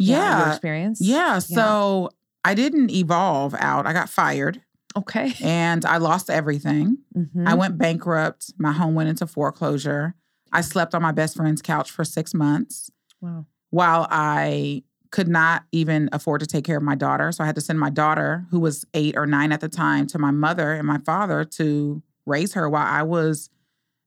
your 0.00 0.18
Yeah. 0.18 0.50
experience? 0.50 1.00
Yeah. 1.00 1.38
So 1.38 2.10
I 2.44 2.54
didn't 2.54 2.90
evolve 2.90 3.54
out. 3.58 3.86
I 3.86 3.92
got 3.92 4.08
fired 4.08 4.62
Okay. 4.96 5.34
and 5.42 5.84
I 5.84 5.98
lost 5.98 6.30
everything. 6.30 6.98
Mhm. 7.16 7.46
I 7.46 7.54
went 7.54 7.78
bankrupt. 7.78 8.52
My 8.58 8.72
home 8.72 8.94
went 8.94 9.08
into 9.08 9.26
foreclosure. 9.26 10.14
I 10.52 10.62
slept 10.62 10.94
on 10.94 11.02
my 11.02 11.12
best 11.12 11.36
friend's 11.36 11.62
couch 11.62 11.90
for 11.90 12.04
six 12.04 12.34
months. 12.34 12.90
wow. 13.20 13.44
while 13.72 14.06
I 14.10 14.82
could 15.12 15.28
not 15.28 15.62
even 15.72 16.08
afford 16.12 16.40
to 16.40 16.46
take 16.46 16.64
care 16.64 16.76
of 16.78 16.82
my 16.82 16.94
daughter. 16.96 17.30
So 17.32 17.44
I 17.44 17.46
had 17.46 17.54
to 17.56 17.60
send 17.60 17.78
my 17.78 17.90
daughter, 17.90 18.46
who 18.50 18.58
was 18.58 18.84
eight 18.94 19.16
or 19.16 19.26
nine 19.26 19.52
at 19.52 19.60
the 19.60 19.68
time, 19.68 20.06
to 20.08 20.18
my 20.18 20.30
mother 20.32 20.72
and 20.72 20.86
my 20.86 20.98
father 20.98 21.44
to 21.44 22.02
raise 22.26 22.54
her 22.54 22.68
while 22.68 22.86
I 22.86 23.02
was 23.04 23.48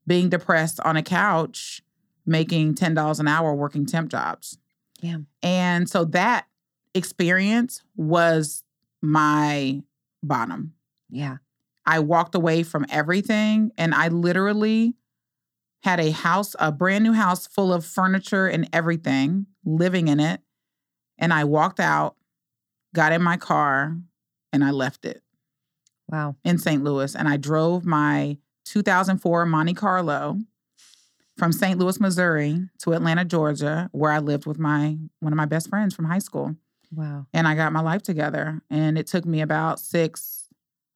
being 0.06 0.28
depressed 0.28 0.80
on 0.80 0.96
a 0.98 1.02
couch, 1.02 1.80
making 2.26 2.74
$10 2.74 3.20
an 3.20 3.28
hour 3.28 3.54
working 3.54 3.86
temp 3.86 4.10
jobs. 4.10 4.58
Yeah. 5.04 5.18
And 5.42 5.86
so 5.88 6.06
that 6.06 6.46
experience 6.94 7.82
was 7.94 8.64
my 9.02 9.82
bottom. 10.22 10.72
Yeah. 11.10 11.36
I 11.84 11.98
walked 11.98 12.34
away 12.34 12.62
from 12.62 12.86
everything 12.88 13.70
and 13.76 13.94
I 13.94 14.08
literally 14.08 14.94
had 15.82 16.00
a 16.00 16.10
house, 16.10 16.56
a 16.58 16.72
brand 16.72 17.04
new 17.04 17.12
house 17.12 17.46
full 17.46 17.70
of 17.70 17.84
furniture 17.84 18.46
and 18.46 18.66
everything, 18.72 19.44
living 19.66 20.08
in 20.08 20.20
it. 20.20 20.40
And 21.18 21.34
I 21.34 21.44
walked 21.44 21.80
out, 21.80 22.16
got 22.94 23.12
in 23.12 23.22
my 23.22 23.36
car, 23.36 23.98
and 24.54 24.64
I 24.64 24.70
left 24.70 25.04
it 25.04 25.22
Wow. 26.08 26.36
in 26.44 26.56
St. 26.56 26.82
Louis. 26.82 27.14
And 27.14 27.28
I 27.28 27.36
drove 27.36 27.84
my 27.84 28.38
2004 28.64 29.44
Monte 29.44 29.74
Carlo 29.74 30.38
from 31.36 31.52
St. 31.52 31.78
Louis, 31.78 31.98
Missouri 32.00 32.68
to 32.82 32.92
Atlanta, 32.92 33.24
Georgia, 33.24 33.88
where 33.92 34.12
I 34.12 34.18
lived 34.18 34.46
with 34.46 34.58
my 34.58 34.96
one 35.20 35.32
of 35.32 35.36
my 35.36 35.46
best 35.46 35.68
friends 35.68 35.94
from 35.94 36.04
high 36.04 36.18
school. 36.20 36.54
Wow. 36.92 37.26
And 37.32 37.48
I 37.48 37.54
got 37.54 37.72
my 37.72 37.80
life 37.80 38.02
together. 38.02 38.60
And 38.70 38.96
it 38.96 39.06
took 39.06 39.24
me 39.24 39.40
about 39.40 39.80
six 39.80 40.48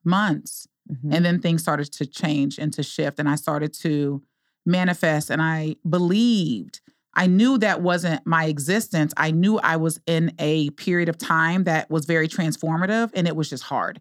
months 0.05 0.69
Mhm. 0.91 1.13
and 1.15 1.25
then 1.25 1.41
things 1.41 1.61
started 1.61 1.93
to 1.93 2.07
change 2.07 2.59
and 2.59 2.73
to 2.73 2.83
shift. 2.83 3.19
And 3.19 3.29
I 3.29 3.35
started 3.35 3.73
to 3.81 4.23
manifest. 4.65 5.31
And 5.31 5.43
I 5.43 5.77
believed, 5.89 6.81
I 7.15 7.27
knew 7.27 7.59
that 7.59 7.83
wasn't 7.83 8.25
my 8.27 8.45
existence. 8.47 9.13
I 9.17 9.31
knew 9.33 9.59
I 9.59 9.77
was 9.77 10.01
in 10.07 10.33
a 10.39 10.71
period 10.71 11.09
of 11.09 11.19
time 11.19 11.65
that 11.65 11.91
was 11.91 12.05
very 12.07 12.29
transformative 12.29 13.11
and 13.15 13.27
it 13.27 13.35
was 13.37 13.51
just 13.51 13.65
hard. 13.65 14.01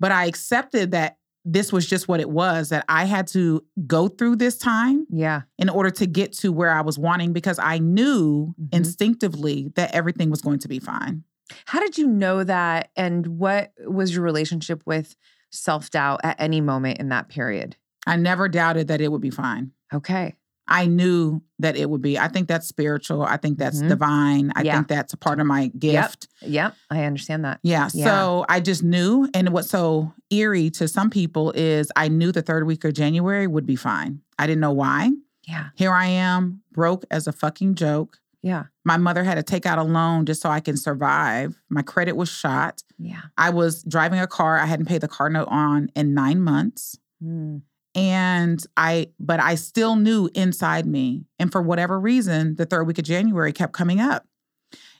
But 0.00 0.10
I 0.10 0.24
accepted 0.26 0.90
that 0.92 1.18
this 1.48 1.72
was 1.72 1.86
just 1.86 2.08
what 2.08 2.18
it 2.20 2.28
was, 2.28 2.70
that 2.70 2.84
I 2.88 3.04
had 3.04 3.28
to 3.28 3.64
go 3.86 4.08
through 4.08 4.36
this 4.36 4.58
time 4.58 5.06
yeah. 5.08 5.42
in 5.58 5.68
order 5.68 5.90
to 5.92 6.06
get 6.06 6.32
to 6.38 6.50
where 6.52 6.72
I 6.72 6.80
was 6.80 6.98
wanting 6.98 7.32
because 7.32 7.58
I 7.60 7.78
knew 7.78 8.52
Mhm. 8.60 8.74
instinctively 8.74 9.70
that 9.76 9.94
everything 9.94 10.28
was 10.28 10.40
going 10.42 10.58
to 10.58 10.68
be 10.68 10.80
fine. 10.80 11.22
How 11.66 11.78
did 11.78 11.96
you 11.96 12.08
know 12.08 12.42
that? 12.42 12.90
And 12.96 13.38
what 13.38 13.72
was 13.86 14.12
your 14.12 14.24
relationship 14.24 14.82
with 14.84 15.14
self 15.52 15.90
doubt 15.90 16.20
at 16.24 16.34
any 16.40 16.60
moment 16.60 16.98
in 16.98 17.10
that 17.10 17.28
period? 17.28 17.76
I 18.06 18.16
never 18.16 18.48
doubted 18.48 18.88
that 18.88 19.00
it 19.00 19.12
would 19.12 19.20
be 19.20 19.30
fine. 19.30 19.70
Okay. 19.94 20.34
I 20.68 20.86
knew 20.86 21.42
that 21.58 21.76
it 21.76 21.88
would 21.88 22.02
be. 22.02 22.18
I 22.18 22.28
think 22.28 22.48
that's 22.48 22.66
spiritual. 22.66 23.22
I 23.22 23.36
think 23.36 23.58
that's 23.58 23.80
Mhm. 23.82 23.88
divine. 23.88 24.52
I 24.56 24.62
Yeah. 24.62 24.74
think 24.74 24.88
that's 24.88 25.12
a 25.12 25.16
part 25.16 25.38
of 25.40 25.46
my 25.46 25.68
gift. 25.78 26.28
Yep. 26.42 26.74
I 26.90 27.04
understand 27.04 27.44
that. 27.44 27.60
Yeah. 27.62 27.88
Yeah. 27.94 28.04
So 28.06 28.44
I 28.48 28.60
just 28.60 28.82
knew. 28.82 29.28
And 29.32 29.50
what's 29.50 29.70
so 29.70 30.12
eerie 30.30 30.70
to 30.70 30.88
some 30.88 31.08
people 31.10 31.52
is 31.52 31.90
I 31.96 32.08
knew 32.08 32.32
the 32.32 32.42
third 32.42 32.66
week 32.66 32.84
of 32.84 32.94
January 32.94 33.46
would 33.46 33.64
be 33.66 33.76
fine. 33.76 34.20
I 34.38 34.46
didn't 34.46 34.60
know 34.60 34.72
why. 34.72 35.12
Yeah. 35.46 35.68
Here 35.76 35.92
I 35.92 36.06
am, 36.06 36.62
broke 36.72 37.04
as 37.10 37.26
a 37.28 37.32
fucking 37.32 37.76
joke. 37.76 38.18
Yeah. 38.42 38.64
My 38.84 38.96
mother 38.96 39.22
had 39.24 39.36
to 39.36 39.42
take 39.42 39.66
out 39.66 39.78
a 39.78 39.82
loan 39.84 40.26
just 40.26 40.42
so 40.42 40.50
I 40.50 40.60
can 40.60 40.76
survive. 40.76 41.60
My 41.68 41.82
credit 41.82 42.16
was 42.16 42.28
shot. 42.28 42.82
Yeah. 42.98 43.22
I 43.38 43.50
was 43.50 43.82
driving 43.84 44.18
a 44.20 44.26
car 44.26 44.58
I 44.58 44.66
hadn't 44.66 44.86
paid 44.86 45.00
the 45.00 45.08
car 45.08 45.30
note 45.30 45.48
on 45.48 45.90
in 45.94 46.14
nine 46.14 46.40
months. 46.40 46.98
Mm. 47.22 47.62
And 47.96 48.62
I, 48.76 49.08
but 49.18 49.40
I 49.40 49.54
still 49.56 49.96
knew 49.96 50.28
inside 50.34 50.86
me. 50.86 51.24
And 51.38 51.50
for 51.50 51.62
whatever 51.62 51.98
reason, 51.98 52.54
the 52.56 52.66
third 52.66 52.84
week 52.84 52.98
of 52.98 53.04
January 53.04 53.52
kept 53.52 53.72
coming 53.72 53.98
up. 54.00 54.26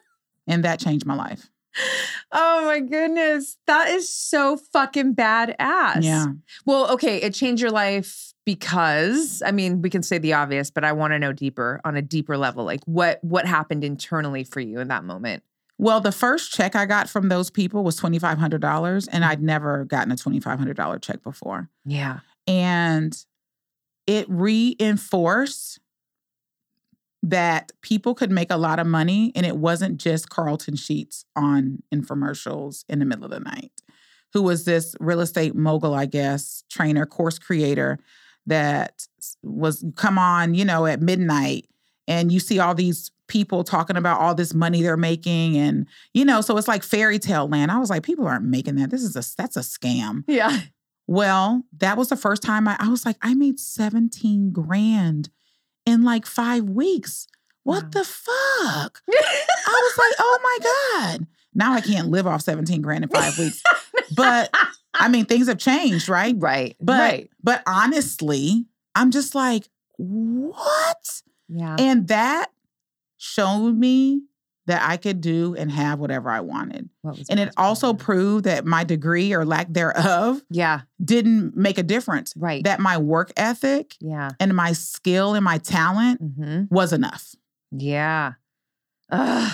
And 0.45 0.65
that 0.65 0.81
changed 0.81 1.05
my 1.05 1.15
life. 1.15 1.49
Oh 2.31 2.65
my 2.65 2.79
goodness. 2.79 3.57
That 3.67 3.89
is 3.89 4.13
so 4.13 4.57
fucking 4.57 5.15
badass. 5.15 6.03
Yeah. 6.03 6.27
Well, 6.65 6.91
okay, 6.91 7.17
it 7.17 7.33
changed 7.33 7.61
your 7.61 7.71
life 7.71 8.33
because 8.45 9.41
I 9.45 9.51
mean, 9.51 9.81
we 9.81 9.89
can 9.89 10.03
say 10.03 10.17
the 10.17 10.33
obvious, 10.33 10.69
but 10.69 10.83
I 10.83 10.91
want 10.91 11.13
to 11.13 11.19
know 11.19 11.33
deeper 11.33 11.79
on 11.85 11.95
a 11.95 12.01
deeper 12.01 12.37
level. 12.37 12.63
Like 12.65 12.81
what 12.85 13.23
what 13.23 13.45
happened 13.45 13.83
internally 13.83 14.43
for 14.43 14.59
you 14.59 14.79
in 14.79 14.87
that 14.89 15.03
moment? 15.03 15.43
Well, 15.77 15.99
the 15.99 16.11
first 16.11 16.53
check 16.53 16.75
I 16.75 16.85
got 16.85 17.09
from 17.09 17.29
those 17.29 17.49
people 17.49 17.83
was 17.83 17.99
$2,500, 17.99 19.09
and 19.11 19.23
mm. 19.23 19.27
I'd 19.27 19.41
never 19.41 19.85
gotten 19.85 20.11
a 20.11 20.15
$2,500 20.15 21.01
check 21.01 21.23
before. 21.23 21.69
Yeah. 21.83 22.19
And 22.47 23.17
it 24.05 24.25
reinforced 24.29 25.79
that 27.23 27.71
people 27.81 28.13
could 28.13 28.29
make 28.29 28.51
a 28.51 28.57
lot 28.57 28.79
of 28.79 28.85
money 28.85 29.31
and 29.33 29.45
it 29.45 29.55
wasn't 29.55 29.97
just 29.97 30.29
Carleton 30.29 30.75
Sheets 30.75 31.23
on 31.37 31.81
infomercials 31.93 32.83
in 32.89 32.99
the 32.99 33.05
middle 33.05 33.23
of 33.23 33.31
the 33.31 33.39
night, 33.39 33.71
who 34.33 34.43
was 34.43 34.65
this 34.65 34.93
real 34.99 35.21
estate 35.21 35.55
mogul, 35.55 35.93
I 35.93 36.05
guess, 36.05 36.65
trainer, 36.69 37.05
course 37.05 37.39
creator 37.39 37.97
that 38.45 39.07
was 39.41 39.85
come 39.95 40.19
on, 40.19 40.53
you 40.53 40.65
know, 40.65 40.85
at 40.85 41.01
midnight 41.01 41.69
and 42.09 42.29
you 42.29 42.41
see 42.41 42.59
all 42.59 42.75
these 42.75 43.09
people 43.29 43.63
talking 43.63 43.95
about 43.95 44.19
all 44.19 44.35
this 44.35 44.53
money 44.53 44.81
they're 44.81 44.97
making 44.97 45.55
and 45.55 45.87
you 46.13 46.25
know 46.25 46.41
so 46.41 46.57
it's 46.57 46.67
like 46.67 46.83
fairy 46.83 47.19
tale 47.19 47.47
land. 47.47 47.71
I 47.71 47.79
was 47.79 47.89
like 47.89 48.03
people 48.03 48.27
aren't 48.27 48.43
making 48.43 48.75
that. 48.75 48.89
This 48.91 49.01
is 49.01 49.15
a 49.15 49.23
that's 49.37 49.55
a 49.55 49.61
scam. 49.61 50.25
Yeah. 50.27 50.59
well, 51.07 51.63
that 51.77 51.95
was 51.95 52.09
the 52.09 52.17
first 52.17 52.43
time 52.43 52.67
I, 52.67 52.75
I 52.79 52.89
was 52.89 53.05
like, 53.05 53.15
I 53.21 53.33
made 53.33 53.61
17 53.61 54.51
grand 54.51 55.29
in 55.85 56.03
like 56.03 56.25
five 56.25 56.65
weeks. 56.69 57.27
What 57.63 57.83
Wow. 57.83 57.89
the 57.91 58.03
fuck? 58.03 59.01
I 59.09 59.91
was 59.95 59.97
like, 59.97 60.15
oh 60.19 60.39
my 60.43 60.57
God. 61.11 61.27
Now 61.53 61.73
I 61.73 61.81
can't 61.81 62.09
live 62.09 62.27
off 62.27 62.41
17 62.41 62.81
grand 62.81 63.03
in 63.03 63.09
five 63.09 63.37
weeks. 63.37 63.61
But 64.15 64.53
I 64.93 65.07
mean, 65.07 65.25
things 65.25 65.47
have 65.47 65.57
changed, 65.59 66.09
right? 66.09 66.35
right. 66.37 66.75
But 66.81 66.99
right. 66.99 67.29
but 67.41 67.63
honestly, 67.67 68.65
I'm 68.95 69.11
just 69.11 69.33
like, 69.35 69.69
what? 69.97 71.21
Yeah. 71.49 71.75
And 71.79 72.07
that 72.09 72.51
showed 73.17 73.73
me 73.77 74.23
that 74.65 74.81
I 74.87 74.97
could 74.97 75.19
do 75.21 75.55
and 75.55 75.69
have 75.71 75.99
whatever 75.99 76.29
I 76.29 76.39
wanted. 76.39 76.89
What 77.01 77.19
And 77.29 77.39
it 77.39 77.51
also 77.57 77.93
proved 77.93 78.45
that 78.45 78.65
my 78.65 78.83
degree 78.83 79.33
or 79.33 79.45
lack 79.45 79.67
thereof 79.71 80.41
Yeah. 80.49 80.81
didn't 81.03 81.55
make 81.57 81.77
a 81.77 81.83
difference. 81.83 82.33
Right. 82.37 82.63
That 82.63 82.79
my 82.79 82.97
work 82.97 83.31
ethic 83.35 83.95
yeah. 83.99 84.29
and 84.39 84.55
my 84.55 84.71
skill 84.73 85.33
and 85.33 85.43
my 85.43 85.57
talent 85.57 86.21
Mm-hmm. 86.21 86.73
was 86.73 86.93
enough. 86.93 87.35
Yeah. 87.71 88.33
Ugh. 89.09 89.51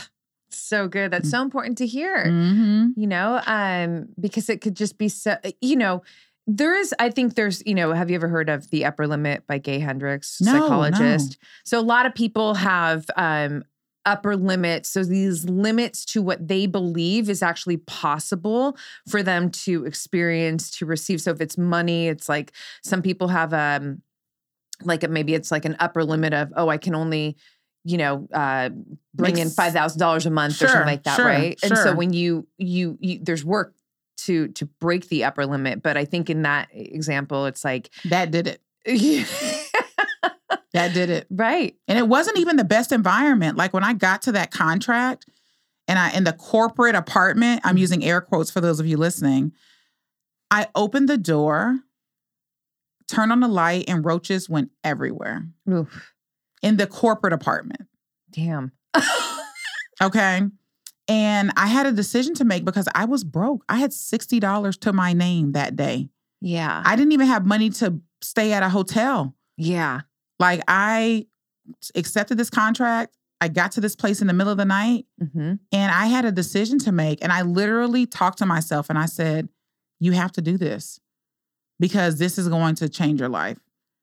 So 0.51 0.87
good. 0.87 1.11
That's 1.11 1.29
so 1.29 1.41
important 1.41 1.77
to 1.79 1.87
hear. 1.87 2.25
Mm-hmm. 2.25 2.99
you 2.99 3.07
know 3.07 3.41
um 3.45 4.09
because 4.19 4.49
it 4.49 4.61
could 4.61 4.75
just 4.75 4.97
be 4.97 5.09
so 5.09 5.37
you 5.61 5.75
know 5.75 6.01
there 6.47 6.75
is 6.75 6.93
i 6.99 7.09
think 7.11 7.35
there's 7.35 7.61
you 7.65 7.75
know 7.75 7.93
have 7.93 8.09
you 8.09 8.15
ever 8.15 8.27
heard 8.27 8.49
of 8.49 8.69
the 8.71 8.83
upper 8.85 9.05
limit 9.07 9.45
by 9.45 9.57
gay 9.59 9.77
hendricks 9.79 10.41
No, 10.41 10.51
psychologist 10.53 11.37
so 11.63 11.79
a 11.79 11.81
lot 11.81 12.05
of 12.07 12.15
people 12.15 12.55
have 12.55 13.05
um 13.15 13.63
upper 14.09 14.35
limits 14.35 14.89
so 14.89 15.03
these 15.03 15.45
limits 15.47 16.03
to 16.03 16.21
what 16.21 16.47
they 16.47 16.65
believe 16.65 17.29
is 17.29 17.43
actually 17.43 17.77
possible 17.77 18.75
for 19.07 19.21
them 19.21 19.51
to 19.51 19.85
experience 19.85 20.71
to 20.71 20.85
receive. 20.85 21.21
So 21.21 21.31
if 21.31 21.39
it's 21.39 21.57
money 21.57 22.07
it's 22.07 22.27
like 22.27 22.51
some 22.83 23.01
people 23.03 23.27
have 23.27 23.53
um 23.53 24.01
like 24.83 25.03
a, 25.03 25.07
maybe 25.07 25.35
it's 25.35 25.51
like 25.51 25.65
an 25.65 25.75
upper 25.79 26.03
limit 26.03 26.33
of 26.33 26.51
oh 26.55 26.69
i 26.69 26.77
can 26.77 26.95
only 26.95 27.35
you 27.83 27.97
know 27.97 28.27
uh 28.33 28.69
bring 29.13 29.37
in 29.37 29.49
five 29.49 29.73
thousand 29.73 29.99
dollars 29.99 30.25
a 30.25 30.31
month 30.31 30.61
or 30.61 30.67
something 30.67 30.85
like 30.87 31.03
that 31.03 31.15
sure, 31.15 31.25
right? 31.25 31.59
And 31.61 31.77
so 31.77 31.93
when 31.93 32.11
you, 32.13 32.47
you 32.57 32.97
you 32.99 33.19
there's 33.21 33.45
work 33.45 33.75
to 34.25 34.47
to 34.49 34.65
break 34.65 35.07
the 35.09 35.23
upper 35.23 35.45
limit 35.45 35.81
but 35.81 35.95
i 35.95 36.03
think 36.03 36.29
in 36.29 36.41
that 36.41 36.67
example 36.73 37.45
it's 37.45 37.63
like 37.63 37.89
That 38.05 38.31
did 38.31 38.47
it. 38.47 38.61
That 40.73 40.93
did 40.93 41.09
it. 41.09 41.27
right 41.31 41.75
And 41.87 41.97
it 41.97 42.07
wasn't 42.07 42.37
even 42.37 42.55
the 42.55 42.63
best 42.63 42.91
environment. 42.91 43.57
Like 43.57 43.73
when 43.73 43.83
I 43.83 43.93
got 43.93 44.21
to 44.23 44.31
that 44.33 44.51
contract 44.51 45.25
and 45.87 45.97
I 45.97 46.11
in 46.11 46.23
the 46.23 46.33
corporate 46.33 46.95
apartment, 46.95 47.61
I'm 47.63 47.71
mm-hmm. 47.71 47.79
using 47.79 48.03
air 48.03 48.21
quotes 48.21 48.51
for 48.51 48.61
those 48.61 48.79
of 48.79 48.85
you 48.85 48.97
listening. 48.97 49.53
I 50.51 50.67
opened 50.75 51.09
the 51.09 51.17
door, 51.17 51.79
turned 53.07 53.31
on 53.31 53.39
the 53.39 53.47
light, 53.47 53.85
and 53.87 54.05
roaches 54.05 54.49
went 54.49 54.71
everywhere 54.83 55.47
Oof. 55.69 56.13
in 56.61 56.77
the 56.77 56.87
corporate 56.87 57.33
apartment. 57.33 57.87
damn 58.31 58.71
Okay. 60.01 60.41
And 61.07 61.51
I 61.57 61.67
had 61.67 61.87
a 61.87 61.91
decision 61.91 62.35
to 62.35 62.45
make 62.45 62.63
because 62.63 62.87
I 62.93 63.05
was 63.05 63.23
broke. 63.23 63.65
I 63.67 63.79
had 63.79 63.91
$60 63.91 64.79
to 64.81 64.93
my 64.93 65.13
name 65.13 65.53
that 65.53 65.75
day. 65.75 66.09
yeah 66.41 66.83
I 66.85 66.95
didn't 66.95 67.11
even 67.11 67.27
have 67.27 67.45
money 67.45 67.69
to 67.71 67.99
stay 68.21 68.53
at 68.53 68.63
a 68.63 68.69
hotel. 68.69 69.35
Yeah. 69.57 70.01
Like 70.39 70.61
I 70.67 71.27
accepted 71.95 72.37
this 72.37 72.49
contract. 72.49 73.15
I 73.41 73.47
got 73.47 73.71
to 73.73 73.81
this 73.81 73.95
place 73.95 74.19
in 74.21 74.27
the 74.27 74.33
middle 74.33 74.51
of 74.51 74.57
the 74.57 74.65
night 74.65 75.05
hmm 75.19 75.53
and 75.71 75.91
I 75.91 76.07
had 76.07 76.25
a 76.25 76.31
decision 76.31 76.79
to 76.79 76.91
make. 76.91 77.23
And 77.23 77.31
I 77.31 77.41
literally 77.43 78.05
talked 78.05 78.39
to 78.39 78.45
myself 78.45 78.89
and 78.89 78.97
I 78.99 79.05
said, 79.05 79.49
You 79.99 80.11
have 80.13 80.31
to 80.33 80.41
do 80.41 80.57
this 80.57 80.99
because 81.79 82.17
this 82.17 82.37
is 82.37 82.49
going 82.49 82.75
to 82.75 82.89
change 82.89 83.19
your 83.19 83.29
life. 83.29 83.57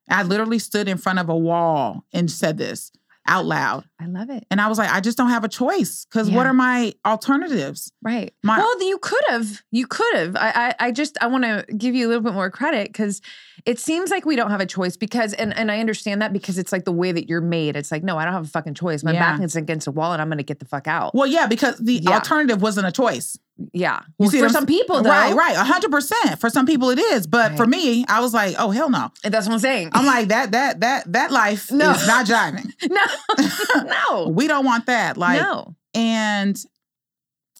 I 0.09 0.23
literally 0.23 0.59
stood 0.59 0.87
in 0.87 0.97
front 0.97 1.19
of 1.19 1.29
a 1.29 1.35
wall 1.37 2.05
and 2.13 2.31
said 2.31 2.57
this 2.57 2.91
out 3.27 3.45
loud. 3.45 3.83
I 3.99 4.05
love 4.05 4.29
it. 4.29 4.45
And 4.49 4.61
I 4.61 4.67
was 4.67 4.77
like, 4.77 4.89
I 4.89 5.01
just 5.01 5.17
don't 5.17 5.29
have 5.29 5.43
a 5.43 5.49
choice 5.49 6.05
because 6.05 6.31
what 6.31 6.45
are 6.45 6.53
my 6.53 6.93
alternatives? 7.05 7.91
Right. 8.01 8.33
My- 8.41 8.57
well, 8.57 8.81
you 8.87 8.97
could 8.99 9.23
have. 9.27 9.61
You 9.69 9.85
could 9.85 10.15
have. 10.15 10.35
I, 10.37 10.51
I, 10.79 10.87
I 10.87 10.91
just 10.91 11.17
I 11.21 11.27
want 11.27 11.43
to 11.43 11.65
give 11.75 11.93
you 11.93 12.07
a 12.07 12.09
little 12.09 12.23
bit 12.23 12.33
more 12.33 12.49
credit 12.49 12.87
because 12.87 13.21
it 13.65 13.79
seems 13.79 14.09
like 14.11 14.25
we 14.25 14.35
don't 14.35 14.51
have 14.51 14.61
a 14.61 14.65
choice 14.65 14.97
because 14.97 15.33
and 15.33 15.55
and 15.57 15.71
I 15.71 15.79
understand 15.79 16.21
that 16.21 16.31
because 16.33 16.57
it's 16.57 16.71
like 16.71 16.85
the 16.85 16.91
way 16.91 17.11
that 17.11 17.27
you're 17.29 17.41
made. 17.41 17.75
It's 17.75 17.91
like 17.91 18.03
no, 18.03 18.17
I 18.17 18.25
don't 18.25 18.33
have 18.33 18.45
a 18.45 18.49
fucking 18.49 18.73
choice. 18.75 19.03
My 19.03 19.13
Yeah. 19.13 19.31
back 19.37 19.41
is 19.43 19.55
against 19.55 19.87
a 19.87 19.91
wall 19.91 20.13
and 20.13 20.21
I'm 20.21 20.27
going 20.29 20.37
to 20.37 20.43
get 20.43 20.59
the 20.59 20.65
fuck 20.65 20.87
out. 20.87 21.13
Well, 21.15 21.27
yeah, 21.27 21.47
because 21.47 21.77
the 21.79 22.01
Yeah. 22.03 22.11
alternative 22.15 22.61
wasn't 22.61 22.87
a 22.87 22.91
choice. 22.91 23.37
yeah. 23.73 24.01
You 24.05 24.13
Well, 24.19 24.29
see 24.29 24.39
for 24.39 24.49
some 24.49 24.67
people, 24.67 25.01
though, 25.01 25.09
Right, 25.09 25.33
right. 25.33 25.55
hundred 25.55 25.89
percent. 25.91 26.39
For 26.39 26.49
some 26.49 26.65
people 26.67 26.91
it 26.91 26.99
is. 26.99 27.25
But 27.25 27.57
for 27.57 27.65
me, 27.65 28.05
I 28.07 28.19
was 28.19 28.33
like, 28.33 28.55
oh 28.59 28.69
hell 28.71 28.89
no. 28.89 29.09
And 29.23 29.33
that's 29.33 29.47
what 29.47 29.53
I'm 29.53 29.59
saying. 29.59 29.89
I'm 29.93 30.05
like, 30.05 30.27
that 30.27 30.51
that 30.51 30.79
that 30.81 31.11
that 31.13 31.31
life 31.31 31.71
No. 31.71 31.91
is 31.91 32.05
not 32.07 32.25
jiving. 32.27 32.71
no, 32.89 33.83
no, 33.83 34.29
We 34.29 34.47
don't 34.47 34.65
want 34.65 34.85
that. 34.85 35.17
Like 35.17 35.41
no. 35.41 35.75
and 35.95 36.55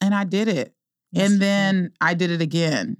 and 0.01 0.13
I 0.13 0.23
did 0.23 0.47
it. 0.47 0.73
Yes, 1.11 1.31
and 1.31 1.41
then 1.41 1.91
I 2.01 2.13
did 2.13 2.29
it 2.31 2.41
again. 2.41 2.97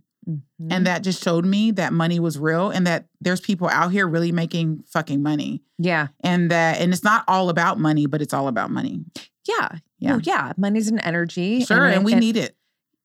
Mhm. 0.62 0.68
And 0.74 0.88
that 0.88 1.04
just 1.04 1.24
showed 1.24 1.46
me 1.46 1.72
that 1.72 1.94
money 1.94 2.20
was 2.20 2.40
real 2.40 2.70
and 2.72 2.88
that 2.88 3.06
there's 3.22 3.40
people 3.42 3.70
out 3.70 3.92
here 3.92 4.08
really 4.08 4.32
making 4.32 4.84
fucking 4.88 5.22
money. 5.22 5.62
yeah, 5.78 6.08
And 6.22 6.50
that 6.52 6.80
and 6.82 6.92
it's 6.94 7.04
not 7.04 7.24
all 7.28 7.50
about 7.50 7.80
money, 7.80 8.08
but 8.08 8.22
it's 8.22 8.34
all 8.34 8.48
about 8.48 8.72
money. 8.72 9.06
yeah, 9.48 9.70
Yeah. 10.00 10.12
Well, 10.14 10.22
yeah. 10.24 10.54
Money's 10.58 10.88
an 10.88 11.00
energy. 11.00 11.64
Sure. 11.64 11.86
And, 11.86 12.04
we 12.04 12.16
need 12.16 12.38
it. 12.38 12.56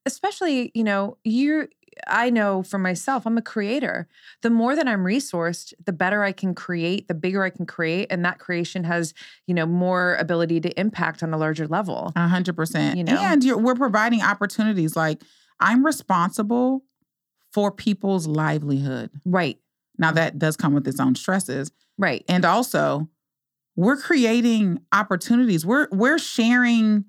especially 0.07 0.73
you 0.75 0.83
know 0.83 1.17
you 1.25 1.69
i 2.09 2.29
know 2.31 2.63
for 2.65 2.79
myself 2.79 3.25
i'm 3.27 3.37
a 3.39 3.43
creator 3.43 4.09
the 4.41 4.51
more 4.51 4.75
that 4.75 4.89
i'm 4.89 5.05
resourced 5.05 5.73
the 5.85 5.93
better 5.93 6.25
i 6.25 6.33
can 6.33 6.55
create 6.55 7.07
the 7.07 7.15
bigger 7.15 7.45
i 7.45 7.51
can 7.51 7.67
create 7.67 8.09
and 8.11 8.25
that 8.25 8.39
creation 8.41 8.83
has 8.83 9.15
you 9.47 9.55
know 9.55 9.67
more 9.67 10.17
ability 10.17 10.59
to 10.61 10.71
impact 10.81 11.23
on 11.23 11.33
a 11.33 11.37
larger 11.37 11.69
level 11.69 12.13
A 12.17 12.27
hundred 12.27 12.57
percent. 12.57 12.97
You 12.97 13.05
know? 13.05 13.17
And 13.17 13.45
you're, 13.45 13.59
we're 13.59 13.75
providing 13.77 14.23
opportunities. 14.23 14.97
Like 14.97 15.23
I'm 15.61 15.85
responsible 15.87 16.83
for 17.53 17.71
people's 17.71 18.27
livelihood. 18.27 19.11
right 19.25 19.59
Now 19.99 20.13
that 20.13 20.39
does 20.39 20.57
come 20.57 20.73
with 20.75 20.87
its 20.89 21.01
own 21.01 21.15
stresses. 21.15 21.71
right 21.99 22.25
And 22.29 22.45
also, 22.45 23.09
we're 23.77 23.97
creating 23.97 24.81
opportunities. 24.93 25.65
We're 25.65 25.89
we're 25.91 26.19
sharing 26.19 27.05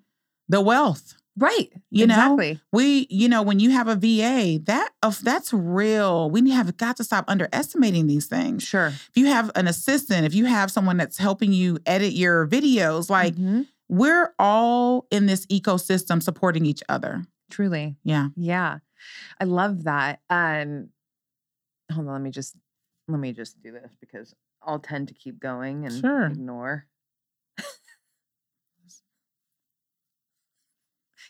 the 0.49 0.61
wealth. 0.61 1.15
right 1.37 1.69
You 1.89 2.05
know? 2.07 2.13
exactly 2.35 2.59
We, 2.71 3.07
you 3.09 3.27
know, 3.29 3.41
when 3.41 3.59
you 3.59 3.71
have 3.71 3.87
a 3.87 3.95
VA, 3.95 4.59
that 4.65 4.89
of 5.01 5.23
that's 5.23 5.51
real. 5.53 6.29
We 6.29 6.49
have 6.51 6.75
got 6.77 6.97
to 6.97 7.03
stop 7.03 7.25
underestimating 7.27 8.07
these 8.07 8.27
things. 8.27 8.63
sure 8.63 8.87
If 8.87 9.11
you 9.15 9.25
have 9.27 9.49
an 9.55 9.67
assistant, 9.67 10.25
if 10.25 10.33
you 10.35 10.45
have 10.45 10.71
someone 10.71 10.97
that's 10.97 11.17
helping 11.17 11.53
you 11.53 11.79
edit 11.85 12.13
your 12.13 12.47
videos, 12.47 13.09
like 13.09 13.35
Mhm. 13.35 13.67
we're 13.89 14.33
all 14.39 15.07
in 15.11 15.25
this 15.25 15.45
ecosystem 15.47 16.21
supporting 16.21 16.65
each 16.65 16.83
other. 16.89 17.25
Truly 17.53 17.95
Yeah. 18.03 18.29
yeah 18.35 18.79
i 19.39 19.43
love 19.43 19.83
that 19.83 20.19
um 20.29 20.89
hold 21.91 22.07
on 22.07 22.13
let 22.13 22.21
me 22.21 22.31
just 22.31 22.55
let 23.07 23.19
me 23.19 23.31
just 23.31 23.61
do 23.61 23.71
this 23.71 23.91
because 23.99 24.33
i'll 24.65 24.79
tend 24.79 25.09
to 25.09 25.13
keep 25.13 25.39
going 25.39 25.85
and 25.85 25.93
Sure. 25.93 26.25
ignore 26.27 26.87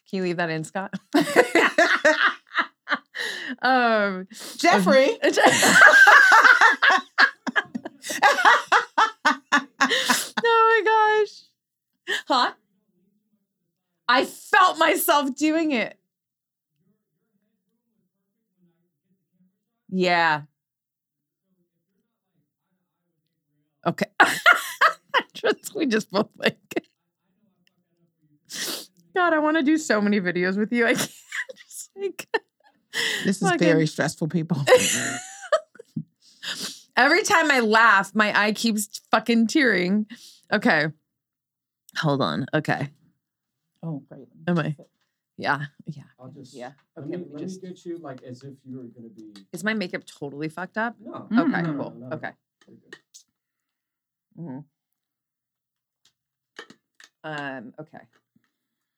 can 0.09 0.17
you 0.17 0.23
leave 0.23 0.37
that 0.37 0.49
in 0.49 0.63
scott 0.63 0.93
um 3.61 4.27
Jeffrey. 4.57 5.17
oh 10.03 10.31
my 10.43 10.81
gosh. 10.85 12.15
Huh? 12.27 12.51
I 14.07 14.25
felt 14.25 14.77
myself 14.77 15.33
doing 15.35 15.71
it. 15.71 15.97
Yeah. 19.95 20.41
Okay. 23.85 24.07
we 25.75 25.85
just 25.85 26.09
both 26.09 26.29
like. 26.37 26.57
God, 29.15 29.33
I 29.33 29.39
want 29.39 29.57
to 29.57 29.63
do 29.63 29.77
so 29.77 30.01
many 30.01 30.19
videos 30.19 30.57
with 30.57 30.73
you. 30.73 30.87
I 30.87 30.93
can't 30.95 31.11
just 31.67 31.91
like. 31.95 32.27
this 33.23 33.39
is 33.39 33.47
fucking- 33.47 33.59
very 33.59 33.85
stressful, 33.85 34.29
people. 34.29 34.57
Every 36.95 37.21
time 37.23 37.51
I 37.51 37.59
laugh, 37.59 38.15
my 38.15 38.39
eye 38.39 38.51
keeps 38.53 38.99
fucking 39.11 39.47
tearing. 39.47 40.05
Okay. 40.51 40.87
Hold 41.97 42.21
on. 42.21 42.45
Okay. 42.53 42.89
oh, 43.83 44.03
great. 44.09 44.27
Am 44.47 44.57
I? 44.57 44.75
Yeah. 45.37 45.65
Yeah. 45.85 46.03
I'll 46.19 46.29
just 46.29 46.53
Yeah. 46.53 46.71
Let, 46.95 47.05
Okay. 47.05 47.17
me, 47.17 47.17
let 47.17 47.25
me 47.27 47.31
let 47.33 47.39
just. 47.41 47.61
me 47.63 47.69
get 47.69 47.85
you 47.85 47.97
like 47.97 48.21
as 48.23 48.43
if 48.43 48.53
you 48.63 48.77
were 48.77 48.83
gonna 48.83 49.09
be. 49.09 49.33
Is 49.51 49.63
my 49.63 49.73
makeup 49.73 50.03
totally 50.05 50.49
fucked 50.49 50.77
up? 50.77 50.95
No. 51.03 51.27
Mm, 51.31 51.39
Okay. 51.39 51.61
no, 51.63 51.77
Cool. 51.77 51.91
no, 51.91 52.07
no. 52.09 52.15
Okay. 52.17 52.31
You're 52.67 52.77
good. 52.77 52.95
hmm 54.35 54.59
Um. 57.23 57.73
Okay. 57.79 57.99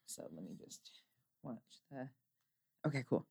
So 0.08 0.24
let 0.34 0.44
me 0.44 0.56
just 0.64 1.02
watch 1.44 1.58
the. 1.92 2.10
Okay. 2.88 3.04
Cool. 3.10 3.26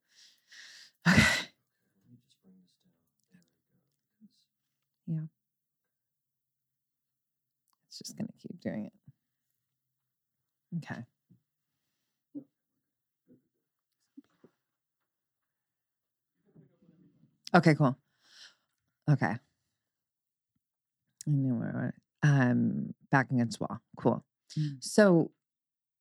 Okay. 1.07 1.19
Let 1.19 2.11
me 2.11 2.17
just 2.25 2.37
bring 2.43 2.55
this 2.61 2.73
down. 2.83 2.93
There 3.33 5.15
we 5.15 5.21
go. 5.21 5.23
Yeah. 5.23 5.27
It's 7.89 7.99
just 7.99 8.17
gonna 8.17 8.33
keep 8.41 8.61
doing 8.61 8.87
it. 8.87 8.93
Okay. 10.79 11.05
Okay, 17.55 17.75
cool. 17.75 17.97
Okay. 19.11 19.27
I 21.27 21.31
know 21.31 21.55
where 21.55 21.95
um 22.23 22.95
back 23.11 23.31
against 23.31 23.61
wall. 23.61 23.81
Cool. 23.97 24.25
Mm. 24.59 24.83
So 24.83 25.31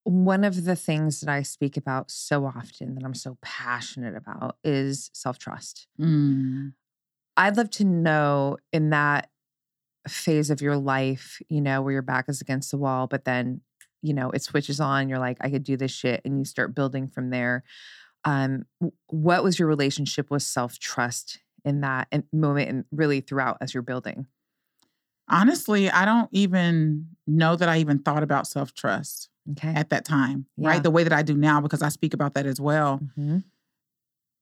one 0.04 0.44
of 0.44 0.66
the 0.66 0.76
things 0.76 1.22
that 1.22 1.30
I 1.30 1.44
speak 1.44 1.78
about 1.78 2.12
so 2.12 2.46
often 2.46 2.96
that 2.96 3.06
I'm 3.06 3.14
so 3.14 3.38
passionate 3.42 4.16
about 4.18 4.58
is 4.64 5.10
self-trust. 5.14 5.88
Mm. 6.00 6.74
I'd 7.38 7.56
love 7.58 7.70
to 7.72 7.86
know 7.86 8.58
in 8.74 8.90
that 8.90 9.30
phase 10.08 10.50
of 10.50 10.62
your 10.62 10.76
life, 10.76 11.42
you 11.48 11.62
know, 11.62 11.82
where 11.82 11.94
your 11.94 12.02
back 12.02 12.26
is 12.28 12.42
against 12.42 12.72
the 12.72 12.78
wall, 12.78 13.08
but 13.08 13.24
then, 13.24 13.62
you 14.02 14.14
know, 14.14 14.30
it 14.32 14.44
switches 14.44 14.82
on, 14.82 15.08
you're 15.08 15.20
like, 15.20 15.38
I 15.40 15.50
could 15.50 15.64
do 15.64 15.78
this 15.78 15.92
shit, 15.92 16.22
and 16.26 16.38
you 16.38 16.44
start 16.44 16.76
building 16.76 17.08
from 17.08 17.30
there. 17.30 17.64
Um, 18.26 18.66
what 19.08 19.44
was 19.44 19.60
your 19.60 19.68
relationship 19.68 20.32
with 20.32 20.44
self-trust 20.44 21.40
in 21.66 21.82
that 21.82 22.08
moment 22.32 22.70
and 22.70 22.86
really 22.92 23.22
throughout 23.22 23.58
as 23.62 23.74
you're 23.74 23.84
building? 23.84 24.28
Honestly, 25.30 25.90
I 25.90 26.06
don't 26.06 26.30
even 26.32 27.08
know 27.26 27.56
that 27.56 27.70
I 27.70 27.78
even 27.80 28.00
thought 28.00 28.24
about 28.24 28.48
self 28.48 28.74
trust 28.74 29.30
Okay. 29.52 29.74
at 29.74 29.90
that 29.90 30.06
time, 30.06 30.46
Yeah. 30.58 30.70
right? 30.70 30.84
The 30.84 30.92
way 30.92 31.04
that 31.04 31.14
I 31.14 31.22
do 31.22 31.36
now, 31.36 31.60
because 31.62 31.82
I 31.82 31.90
speak 31.90 32.14
about 32.14 32.34
that 32.36 32.46
as 32.46 32.60
well. 32.62 33.00
Mhm. 33.18 33.44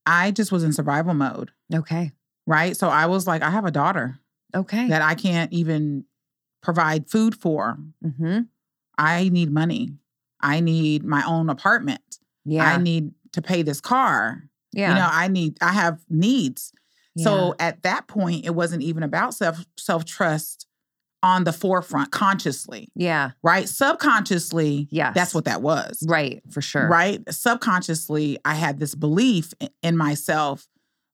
I 0.06 0.32
just 0.32 0.52
was 0.52 0.64
in 0.64 0.74
survival 0.74 1.14
mode, 1.14 1.52
Okay. 1.74 2.12
right? 2.48 2.76
So 2.76 2.90
I 2.90 3.06
was 3.06 3.28
like, 3.28 3.42
I 3.44 3.52
have 3.52 3.66
a 3.66 3.72
daughter 3.72 4.20
Okay. 4.56 4.88
that 4.90 5.02
I 5.02 5.16
can't 5.16 5.52
even 5.54 6.06
provide 6.62 7.10
food 7.10 7.36
for. 7.36 7.78
hmm 8.04 8.42
I 8.98 9.30
need 9.30 9.52
money. 9.52 9.98
I 10.42 10.60
need 10.60 11.04
my 11.04 11.24
own 11.26 11.50
apartment. 11.50 12.20
Yeah. 12.46 12.64
I 12.66 12.78
need 12.78 13.12
to 13.34 13.42
pay 13.42 13.62
this 13.64 13.82
car. 13.82 14.44
yeah. 14.74 14.90
You 14.90 14.96
know, 14.96 15.10
I 15.12 15.28
need, 15.28 15.58
I 15.62 15.74
have 15.74 16.00
needs. 16.10 16.72
yeah. 17.16 17.24
So 17.24 17.56
at 17.60 17.84
that 17.84 18.08
point, 18.08 18.46
it 18.46 18.52
wasn't 18.56 18.84
even 18.84 19.04
about 19.04 19.34
self 19.34 19.66
self 19.78 20.06
trust 20.06 20.68
on 21.24 21.44
the 21.44 21.54
forefront 21.54 22.12
consciously, 22.12 22.90
yeah. 22.96 23.32
right? 23.44 23.70
Subconsciously, 23.70 24.88
Yes. 24.90 25.14
that's 25.14 25.36
what 25.36 25.46
that 25.46 25.62
was. 25.62 26.04
Right. 26.08 26.42
For 26.50 26.62
sure. 26.62 26.88
Right? 26.88 27.22
Subconsciously, 27.32 28.40
I 28.44 28.56
had 28.56 28.80
this 28.80 28.96
belief 28.96 29.54
in 29.84 29.96
myself, 29.98 30.68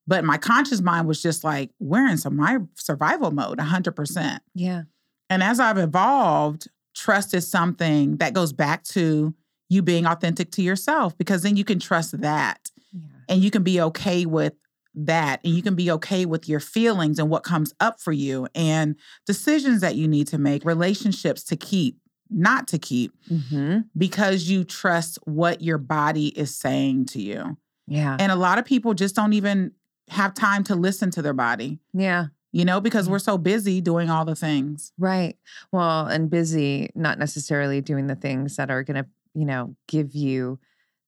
but 0.07 0.23
my 0.23 0.37
conscious 0.37 0.79
mind 0.81 1.07
was 1.09 1.21
just 1.21 1.43
like, 1.43 1.71
we're 1.79 2.07
in 2.07 2.17
some 2.17 2.37
my 2.37 2.59
survival 2.75 3.31
mode, 3.31 3.57
100%. 3.57 4.39
Yeah. 4.55 4.83
And 5.29 5.43
as 5.43 5.59
I've 5.59 5.77
evolved, 5.77 6.69
trust 6.95 7.33
is 7.33 7.51
something 7.51 8.15
that 8.17 8.31
goes 8.33 8.53
back 8.53 8.83
to 8.85 9.35
you 9.69 9.81
being 9.81 10.05
authentic 10.05 10.51
to 10.51 10.61
yourself 10.61 11.17
because 11.17 11.41
then 11.43 11.55
you 11.57 11.63
can 11.65 11.79
trust 11.79 12.19
that 12.21 12.69
Yeah. 12.93 13.01
and 13.29 13.43
you 13.43 13.51
can 13.51 13.63
be 13.63 13.81
okay 13.81 14.25
with 14.25 14.53
that 14.95 15.39
and 15.43 15.53
you 15.53 15.61
can 15.61 15.75
be 15.75 15.91
okay 15.91 16.25
with 16.25 16.49
your 16.49 16.59
feelings 16.59 17.19
and 17.19 17.29
what 17.29 17.43
comes 17.43 17.73
up 17.79 17.99
for 17.99 18.11
you 18.11 18.47
and 18.55 18.95
decisions 19.25 19.81
that 19.81 19.95
you 19.95 20.07
need 20.07 20.27
to 20.27 20.37
make, 20.37 20.65
relationships 20.65 21.43
to 21.43 21.55
keep, 21.55 21.97
not 22.29 22.67
to 22.69 22.79
keep, 22.79 23.11
Mm-hmm. 23.29 23.79
because 23.97 24.49
you 24.49 24.63
trust 24.63 25.19
what 25.25 25.61
your 25.61 25.77
body 25.77 26.27
is 26.29 26.55
saying 26.55 27.05
to 27.07 27.21
you. 27.21 27.57
Yeah. 27.87 28.17
And 28.19 28.31
a 28.31 28.35
lot 28.35 28.57
of 28.57 28.65
people 28.65 28.93
just 28.93 29.15
don't 29.15 29.33
even 29.33 29.71
have 30.09 30.33
time 30.33 30.63
to 30.63 30.75
listen 30.75 31.11
to 31.11 31.21
their 31.21 31.33
body, 31.33 31.79
Yeah. 31.93 32.27
you 32.51 32.65
know, 32.65 32.81
because 32.81 33.07
we're 33.07 33.19
so 33.19 33.37
busy 33.37 33.81
doing 33.81 34.09
all 34.09 34.25
the 34.25 34.35
things. 34.35 34.93
Right. 34.97 35.37
Well, 35.71 36.07
and 36.07 36.29
busy, 36.29 36.89
not 36.95 37.19
necessarily 37.19 37.81
doing 37.81 38.07
the 38.07 38.15
things 38.15 38.55
that 38.55 38.71
are 38.71 38.83
going 38.83 39.03
to, 39.03 39.05
you 39.33 39.45
know, 39.45 39.75
give 39.87 40.15
you 40.15 40.59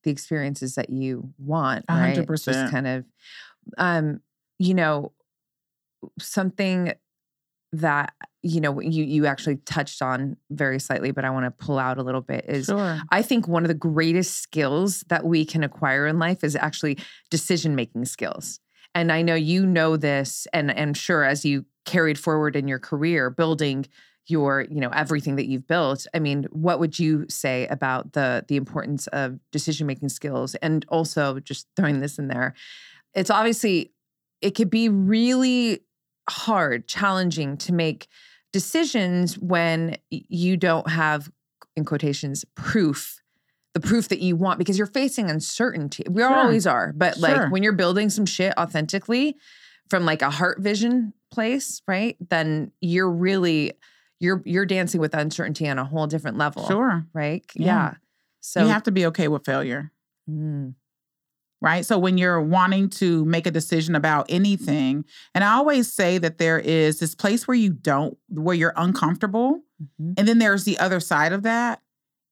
the 0.04 0.12
experiences 0.12 0.76
that 0.76 0.90
you 0.90 1.34
want. 1.38 1.86
Right. 1.90 2.18
100%. 2.18 2.28
Just 2.28 2.72
kind 2.72 2.88
of, 2.88 3.06
um, 3.78 4.22
you 4.58 4.74
know, 4.74 5.14
something 6.20 6.94
that 7.72 8.14
you 8.42 8.60
know 8.60 8.80
you 8.80 9.04
you 9.04 9.26
actually 9.28 9.58
touched 9.58 10.02
on 10.02 10.38
very 10.50 10.80
slightly, 10.80 11.12
but 11.12 11.26
I 11.26 11.30
want 11.30 11.46
to 11.46 11.66
pull 11.66 11.78
out 11.78 11.98
a 11.98 12.04
little 12.04 12.22
bit 12.22 12.46
is 12.48 12.66
Sure. 12.66 13.00
I 13.12 13.22
think 13.22 13.48
one 13.48 13.64
of 13.64 13.68
the 13.68 13.76
greatest 13.76 14.42
skills 14.42 15.04
that 15.10 15.26
we 15.26 15.46
can 15.46 15.64
acquire 15.64 16.08
in 16.08 16.18
life 16.20 16.44
is 16.44 16.56
actually 16.56 16.98
decision 17.30 17.76
making 17.76 18.06
skills. 18.06 18.60
And 18.96 19.12
I 19.12 19.22
know 19.22 19.36
you 19.36 19.66
know 19.66 19.98
this, 19.98 20.48
and 20.52 20.72
and 20.72 20.98
sure 20.98 21.24
as 21.24 21.46
you 21.46 21.66
carried 21.86 22.18
forward 22.18 22.56
in 22.56 22.68
your 22.68 22.80
career, 22.80 23.30
building 23.30 23.86
your 24.30 24.62
you 24.70 24.80
know 24.80 24.90
everything 24.90 25.36
that 25.38 25.48
you've 25.48 25.68
built. 25.68 26.06
I 26.14 26.20
mean, 26.20 26.46
what 26.52 26.80
would 26.80 27.00
you 27.00 27.26
say 27.30 27.68
about 27.68 28.14
the 28.14 28.46
the 28.48 28.56
importance 28.56 29.08
of 29.08 29.40
decision 29.52 29.88
making 29.88 30.10
skills, 30.10 30.56
and 30.56 30.86
also 30.90 31.40
just 31.40 31.68
throwing 31.76 32.00
this 32.00 32.18
in 32.20 32.28
there? 32.28 32.54
It's 33.14 33.30
obviously 33.30 33.92
it 34.42 34.52
could 34.52 34.70
be 34.70 34.88
really 34.90 35.82
hard, 36.30 36.88
challenging 36.88 37.58
to 37.58 37.74
make 37.74 38.08
decisions 38.54 39.38
when 39.38 39.98
you 40.10 40.58
don't 40.58 40.90
have 40.90 41.32
in 41.76 41.86
quotations 41.86 42.46
proof 42.56 43.22
the 43.76 43.80
proof 43.80 44.08
that 44.10 44.20
you 44.20 44.36
want 44.36 44.58
because 44.58 44.78
you're 44.78 44.88
facing 44.88 45.30
uncertainty 45.30 46.04
we 46.10 46.22
Sure. 46.24 46.36
always 46.36 46.66
are 46.66 46.92
but 46.98 47.16
Sure. 47.18 47.22
like 47.30 47.52
when 47.52 47.62
you're 47.62 47.74
building 47.74 48.10
some 48.10 48.26
shit 48.26 48.52
authentically 48.58 49.38
from 49.88 50.04
like 50.06 50.24
a 50.24 50.32
heart 50.32 50.60
vision 50.62 51.14
place 51.32 51.82
right 51.88 52.18
then 52.30 52.72
you're 52.82 53.10
really 53.10 53.74
you're 54.20 54.42
you're 54.46 54.66
dancing 54.66 55.00
with 55.02 55.14
uncertainty 55.14 55.68
on 55.68 55.78
a 55.80 55.86
whole 55.86 56.08
different 56.08 56.38
level 56.38 56.68
Sure. 56.68 57.06
right 57.14 57.46
Yeah. 57.56 57.66
yeah, 57.66 57.94
so 58.40 58.62
you 58.62 58.68
have 58.68 58.84
to 58.84 58.92
be 58.92 59.06
okay 59.08 59.28
with 59.28 59.46
failure. 59.46 59.92
Mm, 60.30 60.76
right? 61.62 61.86
So 61.86 61.98
when 61.98 62.18
you're 62.18 62.42
wanting 62.42 62.90
to 62.92 63.26
make 63.26 63.48
a 63.48 63.52
decision 63.52 63.96
about 63.96 64.26
anything, 64.30 65.06
and 65.34 65.44
I 65.44 65.54
always 65.54 65.92
say 65.92 66.18
that 66.20 66.38
there 66.38 66.60
is 66.60 67.00
this 67.00 67.16
place 67.16 67.48
where 67.48 67.58
you 67.58 67.72
don't, 67.74 68.18
where 68.30 68.56
you're 68.56 68.74
uncomfortable, 68.76 69.62
mhm. 69.82 70.14
and 70.18 70.28
then 70.28 70.40
there's 70.40 70.64
the 70.66 70.78
other 70.80 71.00
side 71.00 71.34
of 71.34 71.44
that. 71.44 71.82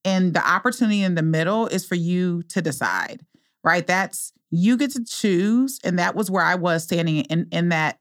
And 0.05 0.33
the 0.33 0.47
opportunity 0.47 1.01
in 1.03 1.15
the 1.15 1.21
middle 1.23 1.67
is 1.67 1.85
for 1.85 1.95
you 1.95 2.43
to 2.43 2.61
decide, 2.61 3.25
right? 3.63 3.85
That's 3.85 4.31
you 4.49 4.77
get 4.77 4.91
to 4.91 5.03
choose. 5.03 5.79
And 5.83 5.99
that 5.99 6.15
was 6.15 6.31
where 6.31 6.43
I 6.43 6.55
was 6.55 6.83
standing 6.83 7.17
in, 7.25 7.47
in 7.51 7.69
that 7.69 7.99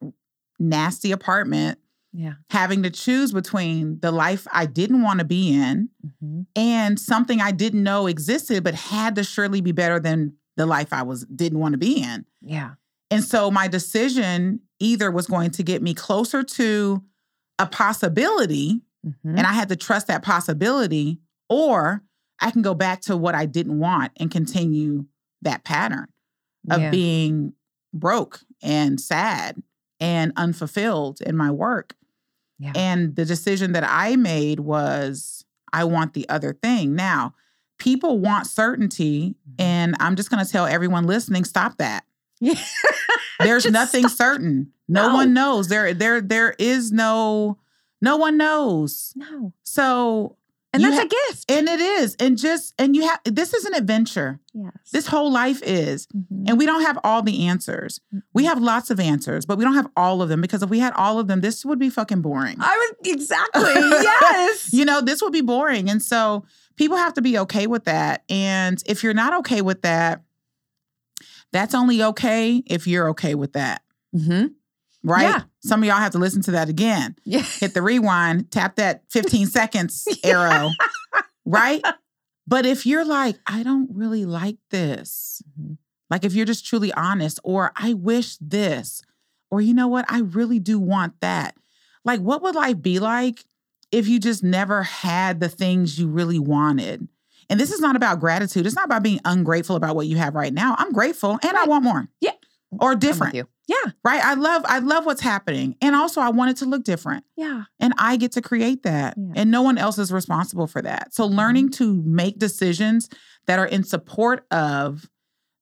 nasty 0.61 1.11
apartment, 1.11 1.79
yeah 2.17 2.35
having 2.51 2.83
to 2.83 2.91
choose 2.91 3.33
between 3.33 4.01
the 4.01 4.11
life 4.11 4.47
I 4.53 4.67
didn't 4.67 5.03
want 5.03 5.19
to 5.21 5.25
be 5.27 5.53
in 5.55 5.89
mhm. 6.23 6.47
and 6.57 6.99
something 6.99 7.41
I 7.41 7.53
didn't 7.53 7.83
know 7.83 8.07
existed, 8.07 8.65
but 8.65 8.75
had 8.75 9.15
to 9.17 9.25
surely 9.25 9.61
be 9.61 9.73
better 9.73 10.01
than 10.01 10.33
the 10.57 10.67
life 10.67 10.93
I 10.93 11.03
was 11.03 11.25
didn't 11.27 11.59
want 11.59 11.73
to 11.75 11.79
be 11.79 12.03
in. 12.03 12.25
yeah 12.41 12.71
And 13.11 13.23
so 13.23 13.51
my 13.51 13.69
decision 13.69 14.61
either 14.81 15.11
was 15.11 15.27
going 15.27 15.51
to 15.53 15.63
get 15.63 15.83
me 15.83 15.95
closer 15.95 16.43
to 16.43 17.03
a 17.59 17.67
possibility, 17.67 18.81
mhm. 19.07 19.15
and 19.37 19.41
I 19.41 19.53
had 19.53 19.69
to 19.69 19.77
trust 19.77 20.07
that 20.09 20.23
possibility, 20.23 21.21
or 21.49 22.03
I 22.41 22.51
can 22.51 22.63
go 22.63 22.75
back 22.75 23.01
to 23.03 23.17
what 23.17 23.35
I 23.35 23.47
didn't 23.47 23.79
want 23.79 24.13
and 24.19 24.31
continue 24.31 25.07
that 25.43 25.65
pattern 25.65 26.09
of 26.71 26.81
Yeah. 26.81 26.91
being 26.91 27.53
broke 27.95 28.41
and 28.63 29.01
sad 29.01 29.63
and 30.01 30.33
unfulfilled 30.37 31.21
in 31.23 31.37
my 31.37 31.51
work. 31.51 31.95
Yeah. 32.59 32.73
And 32.75 33.15
the 33.17 33.25
decision 33.25 33.73
that 33.73 33.85
I 33.87 34.17
made 34.17 34.61
was 34.61 35.45
I 35.73 35.85
want 35.85 36.15
the 36.15 36.29
other 36.29 36.55
thing. 36.55 36.95
Now, 36.95 37.35
people 37.79 38.19
want 38.19 38.47
certainty, 38.47 39.35
Mhm. 39.49 39.55
and 39.59 39.97
I'm 40.01 40.17
just 40.17 40.31
going 40.31 40.45
to 40.45 40.51
tell 40.51 40.67
everyone 40.67 41.07
listening 41.07 41.45
stop 41.45 41.77
that. 41.79 42.05
Yeah. 42.41 42.55
There's 43.41 43.67
nothing 43.71 44.09
stop. 44.09 44.17
certain. 44.17 44.73
No, 44.89 45.09
No. 45.09 45.15
one 45.15 45.35
knows. 45.35 45.69
There 45.69 45.93
there 45.93 46.21
there 46.21 46.55
is 46.59 46.91
no 46.93 47.59
no 48.01 48.17
one 48.17 48.37
knows. 48.39 49.13
no 49.17 49.53
So 49.63 50.37
and 50.77 50.83
You 50.83 50.91
that's 50.91 51.01
ha- 51.03 51.07
a 51.07 51.33
gift 51.33 51.51
and 51.51 51.69
it 51.69 51.81
is. 51.81 52.17
And 52.21 52.39
just 52.39 52.75
and 52.79 52.95
you 52.95 53.07
have 53.09 53.21
this 53.25 53.53
is 53.55 53.65
an 53.65 53.75
adventure. 53.75 54.39
yes 54.55 54.73
This 54.93 55.07
whole 55.07 55.31
life 55.33 55.61
is. 55.63 56.07
Mhm. 56.09 56.49
And 56.49 56.59
we 56.59 56.67
don't 56.67 56.83
have 56.83 56.99
all 57.03 57.23
the 57.23 57.47
answers. 57.47 58.01
We 58.33 58.45
have 58.45 58.61
lots 58.61 58.91
of 58.91 59.01
answers, 59.01 59.47
but 59.47 59.59
we 59.59 59.65
don't 59.65 59.75
have 59.75 59.89
all 59.97 60.23
of 60.23 60.29
them 60.29 60.41
because 60.41 60.63
if 60.63 60.71
we 60.71 60.79
had 60.79 60.93
all 60.95 61.19
of 61.19 61.27
them, 61.29 61.41
this 61.41 61.65
would 61.65 61.79
be 61.79 61.91
fucking 61.91 62.23
boring. 62.23 62.57
I 62.61 62.77
would 63.01 63.07
exactly 63.13 63.63
yes. 63.75 64.73
you 64.73 64.85
know, 64.85 65.01
this 65.01 65.21
would 65.23 65.33
be 65.33 65.41
boring. 65.43 65.91
And 65.91 66.03
so 66.03 66.45
people 66.77 66.97
have 66.97 67.15
to 67.15 67.23
be 67.23 67.39
okay 67.39 67.67
with 67.67 67.85
that. 67.85 68.23
And 68.29 68.83
if 68.87 69.03
you're 69.03 69.15
not 69.15 69.33
okay 69.41 69.63
with 69.63 69.83
that, 69.83 70.23
that's 71.53 71.75
only 71.75 72.03
okay 72.03 72.63
if 72.67 72.87
you're 72.87 73.09
okay 73.11 73.35
with 73.35 73.53
that. 73.55 73.83
hmm 74.13 74.47
Right? 75.09 75.23
Yeah. 75.23 75.43
Some 75.61 75.83
of 75.83 75.87
y'all 75.87 75.97
have 75.99 76.13
to 76.13 76.19
listen 76.19 76.43
to 76.43 76.51
that 76.53 76.69
again. 76.69 77.15
Yeah. 77.25 77.43
Hit 77.43 77.75
the 77.75 77.83
rewind, 77.83 78.51
tap 78.51 78.75
that 78.77 79.05
15 79.11 79.47
seconds 79.47 80.07
arrow. 80.25 80.71
Right? 81.45 81.83
But 82.47 82.67
if 82.67 82.87
you're 82.87 83.05
like, 83.05 83.37
I 83.47 83.63
don't 83.63 83.89
really 83.93 84.25
like 84.25 84.59
this, 84.71 85.43
Mhm. 85.61 85.79
like 86.11 86.25
if 86.25 86.35
you're 86.35 86.47
just 86.47 86.67
truly 86.67 86.93
honest, 86.93 87.39
or 87.45 87.73
I 87.77 87.93
wish 87.95 88.37
this, 88.41 89.03
or 89.51 89.61
you 89.61 89.75
know 89.75 89.87
what, 89.89 90.05
I 90.09 90.21
really 90.21 90.59
do 90.59 90.79
want 90.79 91.21
that. 91.21 91.55
Like, 92.05 92.21
what 92.21 92.43
would 92.43 92.55
life 92.55 92.83
be 92.83 92.99
like 92.99 93.45
if 93.93 94.09
you 94.09 94.19
just 94.19 94.43
never 94.43 94.83
had 94.83 95.39
the 95.41 95.49
things 95.49 95.99
you 95.99 96.09
really 96.09 96.39
wanted? 96.41 97.07
And 97.49 97.61
this 97.61 97.71
is 97.73 97.81
not 97.81 97.95
about 97.95 98.19
gratitude. 98.19 98.67
It's 98.67 98.75
not 98.75 98.87
about 98.87 99.05
being 99.05 99.21
ungrateful 99.25 99.77
about 99.77 99.95
what 99.95 100.09
you 100.09 100.17
have 100.17 100.35
right 100.35 100.53
now. 100.53 100.75
I'm 100.79 100.93
grateful 100.93 101.39
and 101.43 101.57
I 101.57 101.65
want 101.65 101.85
more. 101.85 102.09
Yeah. 102.21 102.33
Or 102.81 102.97
different. 102.97 103.35
Yeah. 103.67 103.93
Right? 104.05 104.23
I 104.25 104.35
love 104.35 104.63
I 104.67 104.79
love 104.79 105.07
what's 105.07 105.21
happening. 105.21 105.77
And 105.83 105.97
also 105.97 106.21
I 106.21 106.29
want 106.31 106.53
it 106.53 106.57
to 106.59 106.67
look 106.67 106.85
different. 106.85 107.25
Yeah. 107.37 107.65
And 107.81 107.95
I 107.99 108.17
get 108.17 108.33
to 108.33 108.43
create 108.43 108.85
that. 108.85 109.17
Yeah. 109.17 109.33
And 109.35 109.51
no 109.51 109.63
one 109.63 109.77
else 109.77 109.99
is 109.99 110.13
responsible 110.13 110.67
for 110.67 110.81
that. 110.83 111.15
So 111.15 111.27
learning 111.27 111.71
mm-hmm. 111.71 111.85
to 111.85 112.03
make 112.05 112.39
decisions 112.39 113.09
that 113.47 113.59
are 113.59 113.67
in 113.67 113.83
support 113.83 114.47
of 114.51 115.09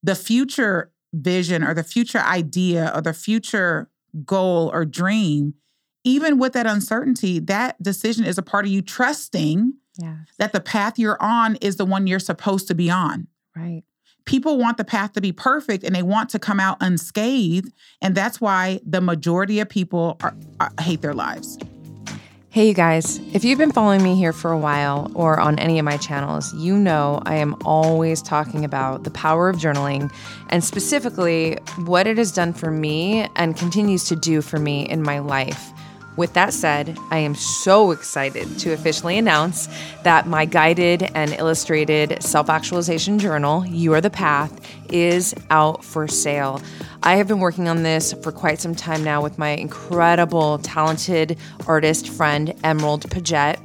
the 0.03 0.15
future 0.15 0.93
vision 1.15 1.65
or 1.65 1.73
the 1.73 1.85
future 1.85 2.21
idea 2.21 2.93
or 2.95 3.01
the 3.01 3.15
future 3.15 3.89
goal 4.25 4.71
or 4.73 4.85
dream, 4.85 5.55
even 6.05 6.39
with 6.39 6.53
that 6.53 6.67
uncertainty, 6.67 7.39
that 7.39 7.83
decision 7.83 8.25
is 8.25 8.37
a 8.37 8.43
part 8.43 8.67
of 8.67 8.71
you 8.71 8.83
trusting 8.83 9.75
Yeah. 9.97 10.17
that 10.39 10.53
the 10.53 10.61
path 10.61 10.99
you're 10.99 11.21
on 11.23 11.57
is 11.57 11.77
the 11.77 11.87
one 11.87 12.07
you're 12.07 12.19
supposed 12.19 12.69
to 12.69 12.75
be 12.75 12.91
on. 12.91 13.29
Right. 13.57 13.85
People 14.25 14.59
want 14.59 14.79
the 14.79 14.85
path 14.85 15.13
to 15.13 15.21
be 15.21 15.33
perfect 15.33 15.85
and 15.85 15.95
they 15.95 16.03
want 16.03 16.31
to 16.31 16.39
come 16.39 16.59
out 16.59 16.79
unscathed. 16.81 17.73
And 18.01 18.15
that's 18.15 18.41
why 18.41 18.81
the 18.85 19.01
majority 19.01 19.61
of 19.61 19.69
people 19.69 20.17
are, 20.23 20.35
are- 20.61 20.73
hate 20.81 21.03
their 21.03 21.15
lives. 21.15 21.59
Hey, 22.55 22.69
you 22.69 22.75
guys, 22.75 23.19
if 23.33 23.45
you've 23.45 23.59
been 23.59 23.73
following 23.73 24.01
me 24.01 24.15
here 24.15 24.33
for 24.33 24.53
a 24.53 24.59
while 24.59 25.11
or 25.17 25.41
on 25.41 25.59
any 25.59 25.81
of 25.81 25.85
my 25.85 25.97
channels, 25.97 26.55
you 26.55 26.79
know 26.79 27.21
I 27.27 27.35
am 27.35 27.57
always 27.65 28.23
talking 28.23 28.65
about 28.65 29.03
the 29.03 29.11
power 29.11 29.49
of 29.49 29.57
journaling 29.57 30.09
and 30.51 30.63
specifically 30.63 31.59
what 31.87 32.07
it 32.07 32.17
has 32.17 32.31
done 32.31 32.53
for 32.53 32.71
me 32.71 33.29
and 33.35 33.57
continues 33.57 34.05
to 34.05 34.15
do 34.15 34.41
for 34.41 34.61
me 34.61 34.89
in 34.89 35.03
my 35.03 35.19
life. 35.19 35.73
With 36.17 36.35
that 36.35 36.53
said, 36.53 36.97
I 37.11 37.19
am 37.19 37.35
so 37.35 37.91
excited 37.91 38.59
to 38.61 38.73
officially 38.73 39.19
announce 39.19 39.69
that 40.05 40.29
my 40.29 40.45
guided 40.45 41.03
and 41.15 41.33
illustrated 41.33 42.23
self 42.23 42.49
actualization 42.49 43.19
journal, 43.19 43.67
You 43.67 43.95
Are 43.95 44.01
the 44.01 44.11
Path, 44.11 44.61
is 44.93 45.35
out 45.51 45.85
for 45.85 46.07
sale. 46.07 46.63
I 47.03 47.17
have 47.17 47.27
been 47.27 47.41
working 47.41 47.69
on 47.69 47.83
this 47.83 48.13
for 48.13 48.31
quite 48.31 48.61
some 48.61 48.77
time 48.77 49.03
now 49.03 49.23
with 49.23 49.39
my 49.39 49.51
incredible, 49.51 50.59
talented 50.59 51.37
artist 51.67 52.09
friend, 52.09 52.55
Emerald 52.63 53.11
Paget. 53.11 53.59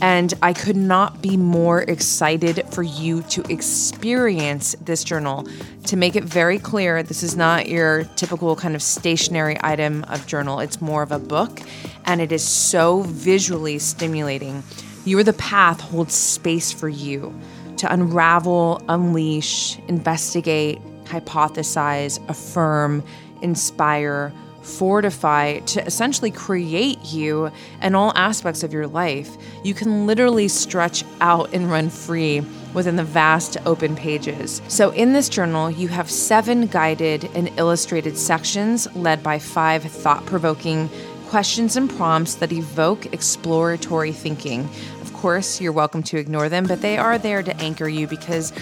And 0.00 0.32
I 0.42 0.52
could 0.52 0.76
not 0.76 1.20
be 1.22 1.36
more 1.36 1.82
excited 1.82 2.64
for 2.72 2.82
you 2.82 3.22
to 3.22 3.42
experience 3.52 4.76
this 4.80 5.02
journal. 5.02 5.46
To 5.86 5.96
make 5.96 6.14
it 6.14 6.24
very 6.24 6.58
clear, 6.58 7.02
this 7.02 7.22
is 7.22 7.36
not 7.36 7.68
your 7.68 8.04
typical 8.14 8.54
kind 8.54 8.76
of 8.76 8.82
stationery 8.82 9.56
item 9.60 10.04
of 10.04 10.26
journal, 10.26 10.60
it's 10.60 10.80
more 10.80 11.02
of 11.02 11.10
a 11.10 11.18
book, 11.18 11.60
and 12.04 12.20
it 12.20 12.30
is 12.30 12.46
so 12.46 13.02
visually 13.02 13.78
stimulating. 13.78 14.62
You 15.04 15.18
are 15.18 15.24
the 15.24 15.32
path 15.32 15.80
holds 15.80 16.14
space 16.14 16.70
for 16.70 16.88
you 16.88 17.34
to 17.78 17.92
unravel, 17.92 18.82
unleash, 18.88 19.78
investigate, 19.88 20.78
hypothesize, 21.04 22.18
affirm, 22.28 23.02
inspire, 23.40 24.32
fortify, 24.68 25.58
to 25.60 25.84
essentially 25.84 26.30
create 26.30 26.98
you 27.04 27.50
and 27.80 27.96
all 27.96 28.12
aspects 28.14 28.62
of 28.62 28.72
your 28.72 28.86
life. 28.86 29.36
You 29.64 29.74
can 29.74 30.06
literally 30.06 30.48
stretch 30.48 31.04
out 31.20 31.52
and 31.52 31.70
run 31.70 31.90
free 31.90 32.42
within 32.74 32.96
the 32.96 33.04
vast 33.04 33.56
open 33.66 33.96
pages. 33.96 34.60
So, 34.68 34.90
in 34.90 35.12
this 35.12 35.28
journal, 35.28 35.70
you 35.70 35.88
have 35.88 36.10
seven 36.10 36.66
guided 36.66 37.24
and 37.34 37.50
illustrated 37.58 38.16
sections 38.16 38.86
led 38.94 39.22
by 39.22 39.38
five 39.38 39.82
thought 39.82 40.24
provoking 40.26 40.90
questions 41.28 41.76
and 41.76 41.90
prompts 41.90 42.36
that 42.36 42.52
evoke 42.52 43.12
exploratory 43.12 44.12
thinking. 44.12 44.68
Of 45.02 45.12
course, 45.12 45.60
you're 45.60 45.72
welcome 45.72 46.02
to 46.04 46.16
ignore 46.16 46.48
them, 46.48 46.64
but 46.64 46.80
they 46.80 46.96
are 46.96 47.18
there 47.18 47.42
to 47.42 47.56
anchor 47.56 47.88
you 47.88 48.06
because 48.06 48.52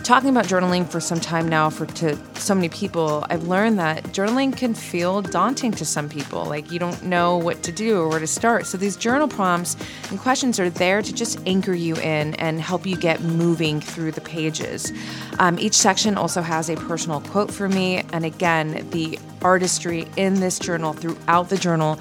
talking 0.00 0.30
about 0.30 0.46
journaling 0.46 0.86
for 0.88 1.00
some 1.00 1.20
time 1.20 1.48
now 1.48 1.70
for 1.70 1.86
to 1.86 2.16
so 2.34 2.54
many 2.54 2.68
people 2.68 3.24
i've 3.28 3.44
learned 3.44 3.78
that 3.78 4.02
journaling 4.04 4.56
can 4.56 4.74
feel 4.74 5.22
daunting 5.22 5.72
to 5.72 5.84
some 5.84 6.08
people. 6.08 6.44
Like 6.44 6.70
you 6.70 6.78
don't 6.78 7.02
know 7.02 7.36
what 7.36 7.62
to 7.64 7.72
do 7.72 8.00
or 8.00 8.08
where 8.08 8.18
to 8.18 8.26
start. 8.26 8.66
So 8.66 8.76
these 8.76 8.96
journal 8.96 9.28
prompts 9.28 9.76
and 10.10 10.18
questions 10.18 10.58
are 10.58 10.70
there 10.70 11.02
to 11.02 11.12
just 11.12 11.38
anchor 11.46 11.74
you 11.74 11.96
in 11.96 12.34
and 12.34 12.60
help 12.60 12.86
you 12.86 12.96
get 12.96 13.22
moving 13.22 13.80
through 13.80 14.12
the 14.12 14.20
pages. 14.20 14.92
Um, 15.38 15.58
each 15.58 15.74
section 15.74 16.16
also 16.16 16.42
has 16.42 16.68
a 16.68 16.76
personal 16.76 17.20
quote 17.20 17.50
for 17.50 17.68
me. 17.68 18.04
And 18.12 18.24
again 18.24 18.88
the 18.90 19.18
artistry 19.42 20.06
in 20.16 20.34
this 20.40 20.58
journal 20.58 20.92
throughout 20.92 21.48
the 21.48 21.56
journal 21.56 21.98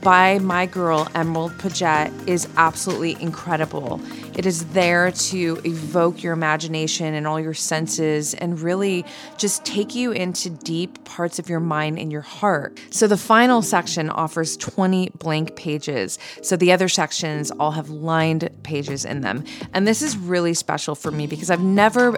by 0.00 0.38
my 0.38 0.64
girl 0.66 1.08
Emerald 1.14 1.56
Paget 1.58 2.10
is 2.26 2.48
absolutely 2.56 3.20
incredible. 3.20 4.00
It 4.40 4.46
is 4.46 4.64
there 4.68 5.10
to 5.10 5.60
evoke 5.66 6.22
your 6.22 6.32
imagination 6.32 7.12
and 7.12 7.26
all 7.26 7.38
your 7.38 7.52
senses 7.52 8.32
and 8.32 8.58
really 8.58 9.04
just 9.36 9.66
take 9.66 9.94
you 9.94 10.12
into 10.12 10.48
deep 10.48 11.04
parts 11.04 11.38
of 11.38 11.50
your 11.50 11.60
mind 11.60 11.98
and 11.98 12.10
your 12.10 12.22
heart. 12.22 12.80
So 12.88 13.06
the 13.06 13.18
final 13.18 13.60
section 13.60 14.08
offers 14.08 14.56
20 14.56 15.10
blank 15.18 15.56
pages. 15.56 16.18
So 16.40 16.56
the 16.56 16.72
other 16.72 16.88
sections 16.88 17.50
all 17.50 17.72
have 17.72 17.90
lined 17.90 18.48
pages 18.62 19.04
in 19.04 19.20
them. 19.20 19.44
And 19.74 19.86
this 19.86 20.00
is 20.00 20.16
really 20.16 20.54
special 20.54 20.94
for 20.94 21.10
me 21.10 21.26
because 21.26 21.50
I've 21.50 21.62
never 21.62 22.16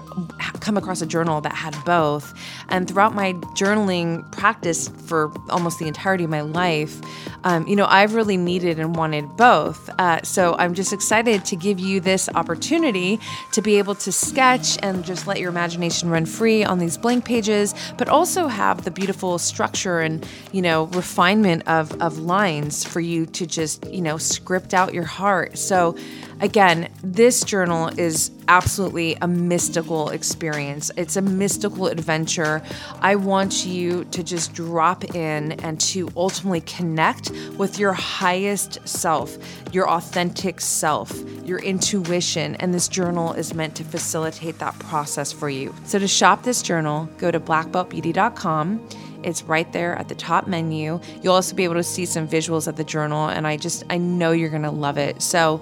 come 0.60 0.76
across 0.76 1.02
a 1.02 1.06
journal 1.06 1.40
that 1.40 1.54
had 1.54 1.74
both. 1.84 2.32
And 2.68 2.86
throughout 2.86 3.16
my 3.16 3.32
journaling 3.56 4.30
practice 4.30 4.86
for 4.86 5.32
almost 5.50 5.80
the 5.80 5.88
entirety 5.88 6.22
of 6.22 6.30
my 6.30 6.42
life, 6.42 7.00
um, 7.42 7.66
you 7.66 7.74
know, 7.74 7.86
I've 7.86 8.14
really 8.14 8.36
needed 8.36 8.78
and 8.78 8.94
wanted 8.94 9.36
both. 9.36 9.90
Uh, 9.98 10.22
so 10.22 10.54
I'm 10.56 10.74
just 10.74 10.92
excited 10.92 11.44
to 11.46 11.56
give 11.56 11.80
you 11.80 11.98
this 11.98 12.11
opportunity 12.34 13.18
to 13.52 13.62
be 13.62 13.78
able 13.78 13.94
to 13.94 14.12
sketch 14.12 14.78
and 14.82 15.04
just 15.04 15.26
let 15.26 15.40
your 15.40 15.50
imagination 15.50 16.10
run 16.10 16.26
free 16.26 16.64
on 16.64 16.78
these 16.78 16.96
blank 16.96 17.24
pages, 17.24 17.74
but 17.96 18.08
also 18.08 18.46
have 18.46 18.84
the 18.84 18.90
beautiful 18.90 19.38
structure 19.38 20.00
and, 20.00 20.26
you 20.52 20.62
know, 20.62 20.84
refinement 20.86 21.66
of, 21.66 22.00
of 22.02 22.18
lines 22.18 22.84
for 22.84 23.00
you 23.00 23.26
to 23.26 23.46
just, 23.46 23.86
you 23.90 24.02
know, 24.02 24.18
script 24.18 24.74
out 24.74 24.92
your 24.94 25.04
heart. 25.04 25.58
So, 25.58 25.96
Again, 26.41 26.89
this 27.03 27.45
journal 27.45 27.89
is 27.99 28.30
absolutely 28.49 29.16
a 29.22 29.28
mystical 29.28 30.11
experience. 30.11 30.91
It's 30.97 31.16
a 31.16 31.22
mystical 31.22 31.87
adventure. 31.87 32.62
I 33.01 33.16
want 33.16 33.64
you 33.64 34.05
to 34.07 34.22
just 34.22 34.53
drop 34.53 35.14
in 35.14 35.53
and 35.53 35.80
to 35.80 36.09
ultimately 36.16 36.61
connect 36.62 37.30
with 37.57 37.78
your 37.78 37.93
highest 37.93 38.87
self, 38.87 39.37
your 39.72 39.89
authentic 39.89 40.61
self, 40.61 41.16
your 41.45 41.59
intuition. 41.61 42.57
And 42.57 42.74
this 42.74 42.89
journal 42.89 43.33
is 43.33 43.55
meant 43.55 43.76
to 43.76 43.85
facilitate 43.85 44.59
that 44.59 44.78
process 44.78 45.33
for 45.33 45.49
you. 45.49 45.74
So 45.85 45.99
to 45.99 46.09
shop 46.09 46.43
this 46.43 46.62
journal, 46.62 47.09
go 47.18 47.30
to 47.30 47.41
blackbeltbeauty.com. 47.41 48.89
It's 49.22 49.43
right 49.45 49.72
there 49.72 49.97
at 49.97 50.09
the 50.09 50.14
top 50.14 50.47
menu. 50.47 51.01
You'll 51.22 51.35
also 51.35 51.55
be 51.55 51.64
able 51.64 51.74
to 51.74 51.83
see 51.83 52.07
some 52.07 52.26
visuals 52.26 52.66
of 52.66 52.76
the 52.76 52.85
journal, 52.85 53.28
and 53.28 53.47
I 53.47 53.57
just, 53.57 53.85
I 53.89 53.99
know 53.99 54.33
you're 54.33 54.51
gonna 54.51 54.72
love 54.72 54.99
it. 54.99 55.22
So, 55.22 55.61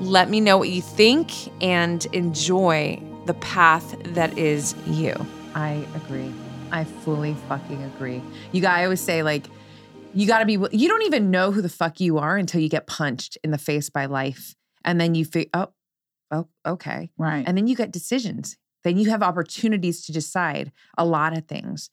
let 0.00 0.30
me 0.30 0.40
know 0.40 0.56
what 0.56 0.68
you 0.68 0.80
think 0.80 1.32
and 1.62 2.06
enjoy 2.12 3.02
the 3.26 3.34
path 3.34 3.96
that 4.14 4.36
is 4.38 4.74
you. 4.86 5.14
I 5.54 5.84
agree. 5.94 6.32
I 6.70 6.84
fully 6.84 7.34
fucking 7.48 7.82
agree. 7.82 8.22
You 8.52 8.60
got 8.60 8.78
I 8.78 8.84
always 8.84 9.00
say 9.00 9.22
like 9.22 9.46
you 10.14 10.26
got 10.26 10.38
to 10.38 10.46
be 10.46 10.52
you 10.52 10.88
don't 10.88 11.02
even 11.02 11.30
know 11.30 11.50
who 11.50 11.62
the 11.62 11.68
fuck 11.68 12.00
you 12.00 12.18
are 12.18 12.36
until 12.36 12.60
you 12.60 12.68
get 12.68 12.86
punched 12.86 13.38
in 13.42 13.50
the 13.50 13.58
face 13.58 13.90
by 13.90 14.06
life 14.06 14.54
and 14.84 15.00
then 15.00 15.14
you 15.14 15.24
feel 15.24 15.46
oh 15.54 15.72
oh 16.30 16.48
okay. 16.64 17.10
Right. 17.18 17.44
And 17.46 17.56
then 17.56 17.66
you 17.66 17.74
get 17.76 17.90
decisions. 17.90 18.56
Then 18.84 18.98
you 18.98 19.10
have 19.10 19.22
opportunities 19.22 20.06
to 20.06 20.12
decide 20.12 20.72
a 20.96 21.04
lot 21.04 21.36
of 21.36 21.46
things. 21.46 21.90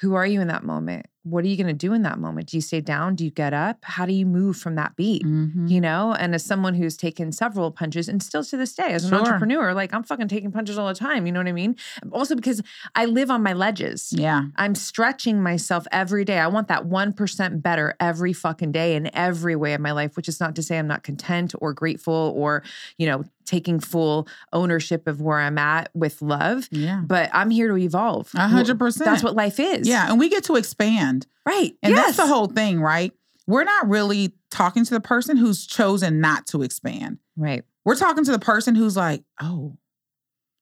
Who 0.00 0.14
are 0.14 0.26
you 0.26 0.40
in 0.40 0.48
that 0.48 0.64
moment? 0.64 1.06
What 1.24 1.44
are 1.44 1.48
you 1.48 1.56
going 1.56 1.66
to 1.66 1.72
do 1.74 1.92
in 1.92 2.02
that 2.02 2.18
moment? 2.18 2.48
Do 2.48 2.56
you 2.56 2.60
stay 2.60 2.80
down? 2.80 3.14
Do 3.14 3.24
you 3.24 3.30
get 3.30 3.52
up? 3.52 3.78
How 3.82 4.06
do 4.06 4.12
you 4.12 4.24
move 4.24 4.56
from 4.56 4.76
that 4.76 4.96
beat? 4.96 5.24
Mhm. 5.26 5.68
You 5.68 5.80
know, 5.80 6.14
and 6.18 6.34
as 6.34 6.44
someone 6.44 6.74
who's 6.74 6.96
taken 6.96 7.32
several 7.32 7.70
punches 7.70 8.08
and 8.08 8.22
still 8.22 8.42
to 8.44 8.56
this 8.56 8.74
day, 8.74 8.92
as 8.92 9.04
an 9.04 9.10
Sure. 9.10 9.18
entrepreneur, 9.18 9.74
like 9.74 9.92
I'm 9.92 10.04
fucking 10.04 10.28
taking 10.28 10.52
punches 10.52 10.78
all 10.78 10.86
the 10.88 10.94
time. 10.94 11.26
You 11.26 11.32
know 11.32 11.40
what 11.40 11.48
I 11.48 11.52
mean? 11.52 11.76
Also 12.12 12.34
because 12.34 12.62
I 12.94 13.04
live 13.04 13.30
on 13.30 13.42
my 13.42 13.52
ledges. 13.52 14.12
Yeah. 14.16 14.44
I'm 14.56 14.74
stretching 14.74 15.42
myself 15.42 15.86
every 15.92 16.24
day. 16.24 16.38
I 16.38 16.46
want 16.46 16.68
that 16.68 16.86
1% 16.86 17.62
better 17.62 17.94
every 18.00 18.32
fucking 18.32 18.72
day 18.72 18.94
in 18.96 19.14
every 19.14 19.56
way 19.56 19.74
of 19.74 19.80
my 19.80 19.92
life, 19.92 20.16
which 20.16 20.28
is 20.28 20.40
not 20.40 20.54
to 20.56 20.62
say 20.62 20.78
I'm 20.78 20.86
not 20.88 21.02
content 21.02 21.52
or 21.60 21.74
grateful 21.74 22.32
or, 22.36 22.62
you 22.96 23.06
know, 23.06 23.24
taking 23.44 23.80
full 23.80 24.28
ownership 24.52 25.06
of 25.08 25.22
where 25.22 25.38
I'm 25.38 25.56
at 25.56 25.88
with 25.94 26.20
love. 26.20 26.68
Yeah. 26.70 27.00
But 27.04 27.30
I'm 27.32 27.48
here 27.48 27.68
to 27.68 27.78
evolve. 27.78 28.30
A 28.34 28.46
hundred 28.46 28.78
percent. 28.78 29.06
That's 29.06 29.22
what 29.22 29.34
life 29.34 29.58
is. 29.58 29.88
Yeah. 29.88 30.10
And 30.10 30.18
we 30.18 30.28
get 30.28 30.44
to 30.44 30.56
expand. 30.56 31.17
Right. 31.46 31.72
And 31.82 31.94
yes. 31.94 32.04
that's 32.04 32.16
the 32.18 32.26
whole 32.26 32.46
thing, 32.46 32.80
right? 32.80 33.12
We're 33.46 33.64
not 33.64 33.88
really 33.88 34.34
talking 34.50 34.84
to 34.84 34.94
the 34.94 35.00
person 35.00 35.36
who's 35.36 35.66
chosen 35.66 36.20
not 36.20 36.46
to 36.48 36.62
expand. 36.62 37.18
Right. 37.36 37.64
We're 37.84 37.94
talking 37.96 38.24
to 38.24 38.32
the 38.32 38.38
person 38.38 38.74
who's 38.74 38.96
like, 38.96 39.22
oh, 39.40 39.78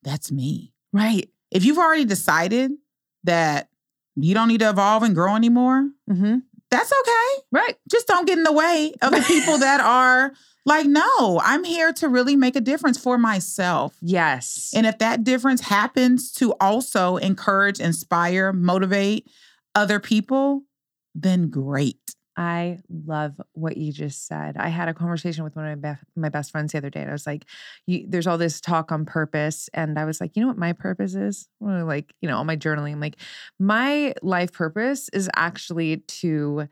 that's 0.05 0.31
me. 0.31 0.73
Right. 0.93 1.29
If 1.51 1.65
you've 1.65 1.79
already 1.79 2.05
decided 2.05 2.73
that 3.25 3.69
you 4.15 4.35
don't 4.35 4.49
need 4.49 4.61
to 4.61 4.71
evolve 4.71 5.03
and 5.03 5.15
grow 5.15 5.35
anymore, 5.35 5.89
Mm-hmm. 6.09 6.37
that's 6.71 6.93
okay. 6.93 7.43
Right. 7.51 7.77
Just 7.91 8.07
don't 8.07 8.27
get 8.27 8.39
in 8.39 8.45
the 8.45 8.53
way 8.53 8.93
of 9.03 9.11
the 9.11 9.23
people 9.27 9.59
that 9.59 9.81
are 9.85 10.33
like, 10.65 10.87
no, 10.87 11.41
I'm 11.45 11.65
here 11.65 11.93
to 11.95 12.09
really 12.09 12.37
make 12.37 12.55
a 12.57 12.61
difference 12.61 12.99
for 12.99 13.19
myself. 13.19 13.97
Yes. 14.01 14.73
And 14.75 14.87
if 14.87 14.99
that 14.99 15.25
difference 15.25 15.61
happens 15.63 16.33
to 16.35 16.53
also 16.61 17.17
encourage, 17.17 17.81
inspire, 17.81 18.53
motivate 18.53 19.29
other 19.77 20.01
people, 20.01 20.65
then 21.15 21.51
great. 21.51 22.01
I 22.39 22.81
love 22.91 23.41
what 23.53 23.79
you 23.79 23.93
just 23.93 24.27
said. 24.27 24.57
I 24.59 24.69
had 24.69 24.89
a 24.89 24.95
conversation 24.95 25.45
with 25.45 25.57
one 25.57 25.67
of 25.67 25.83
my, 25.83 25.93
be- 25.93 26.01
my 26.17 26.29
best 26.29 26.51
friends 26.51 26.73
the 26.73 26.79
other 26.79 26.91
day, 26.91 27.01
and 27.01 27.11
I 27.11 27.15
was 27.15 27.27
like, 27.27 27.47
"There's 27.89 28.27
all 28.27 28.39
this 28.39 28.61
talk 28.61 28.93
on 28.93 29.07
purpose," 29.07 29.71
and 29.73 29.99
I 29.99 30.05
was 30.05 30.21
like, 30.21 30.37
"You 30.37 30.43
know 30.43 30.49
what 30.49 30.59
my 30.59 30.75
purpose 30.75 31.15
is?" 31.15 31.49
Like, 31.61 32.15
you 32.21 32.29
know, 32.29 32.37
all 32.37 32.45
my 32.45 32.57
journaling. 32.57 32.93
I'm 32.93 33.01
like, 33.01 33.17
my 33.59 34.15
life 34.23 34.53
purpose 34.53 35.09
is 35.15 35.31
actually 35.37 35.99
to 35.99 36.69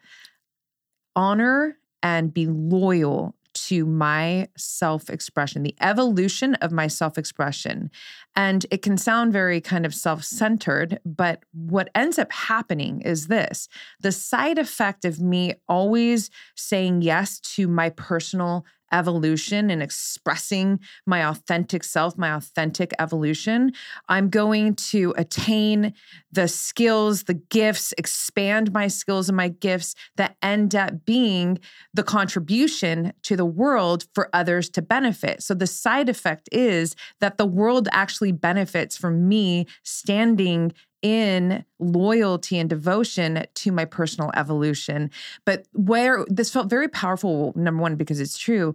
honor 1.17 1.79
and 2.03 2.33
be 2.33 2.47
loyal 2.47 3.35
to 3.55 3.87
my 3.87 4.49
self 4.57 5.09
expression, 5.09 5.63
the 5.63 5.77
evolution 5.81 6.55
of 6.57 6.73
my 6.73 6.87
self 6.87 7.17
expression. 7.19 7.91
And 8.37 8.67
it 8.71 8.83
can 8.83 8.97
sound 8.97 9.33
very 9.33 9.61
kind 9.61 9.87
of 9.87 9.95
self 9.95 10.25
centered, 10.25 10.99
but 11.05 11.45
what 11.53 11.89
ends 11.95 12.19
up 12.19 12.33
happening 12.33 13.01
is 13.03 13.29
this 13.29 13.69
the 14.01 14.13
side 14.13 14.59
effect 14.59 15.05
of 15.05 15.21
me 15.21 15.55
always 15.69 16.31
saying 16.57 17.03
yes 17.03 17.41
to 17.41 17.69
my 17.69 17.91
personal 17.91 18.65
evolution 18.95 19.71
and 19.71 19.83
expressing 19.83 20.79
my 21.05 21.29
authentic 21.29 21.85
self, 21.85 22.17
my 22.17 22.33
authentic 22.33 22.93
evolution, 22.99 23.73
I'm 24.09 24.31
going 24.31 24.77
to 24.77 25.13
attain 25.19 25.93
the 26.33 26.49
skills, 26.49 27.25
the 27.25 27.35
gifts, 27.35 27.93
expand 27.99 28.73
my 28.73 28.89
skills 28.89 29.29
and 29.29 29.37
my 29.37 29.49
gifts 29.49 29.95
that 30.17 30.37
end 30.41 30.75
up 30.75 31.05
being 31.05 31.59
the 31.93 32.05
contribution 32.05 33.13
to 33.23 33.37
the 33.37 33.45
world 33.45 34.07
for 34.15 34.31
others 34.33 34.71
to 34.71 34.83
benefit. 34.83 35.43
So 35.43 35.55
the 35.55 35.67
side 35.67 36.09
effect 36.09 36.49
is 36.53 36.95
that 37.21 37.37
the 37.37 37.47
world 37.47 37.89
actually 37.93 38.33
benefits 38.33 38.97
from 38.97 39.29
me 39.29 39.67
standing 39.83 40.73
in 41.05 41.63
loyalty 41.79 42.59
and 42.59 42.71
devotion 42.71 43.45
to 43.53 43.71
my 43.71 43.85
personal 43.85 44.31
evolution. 44.35 45.11
But 45.45 45.67
where 45.75 46.25
this 46.29 46.51
felt 46.51 46.71
very 46.71 46.89
powerful, 46.89 47.53
number 47.55 47.83
one, 47.83 47.97
because 47.97 48.21
it's 48.21 48.39
true, 48.39 48.75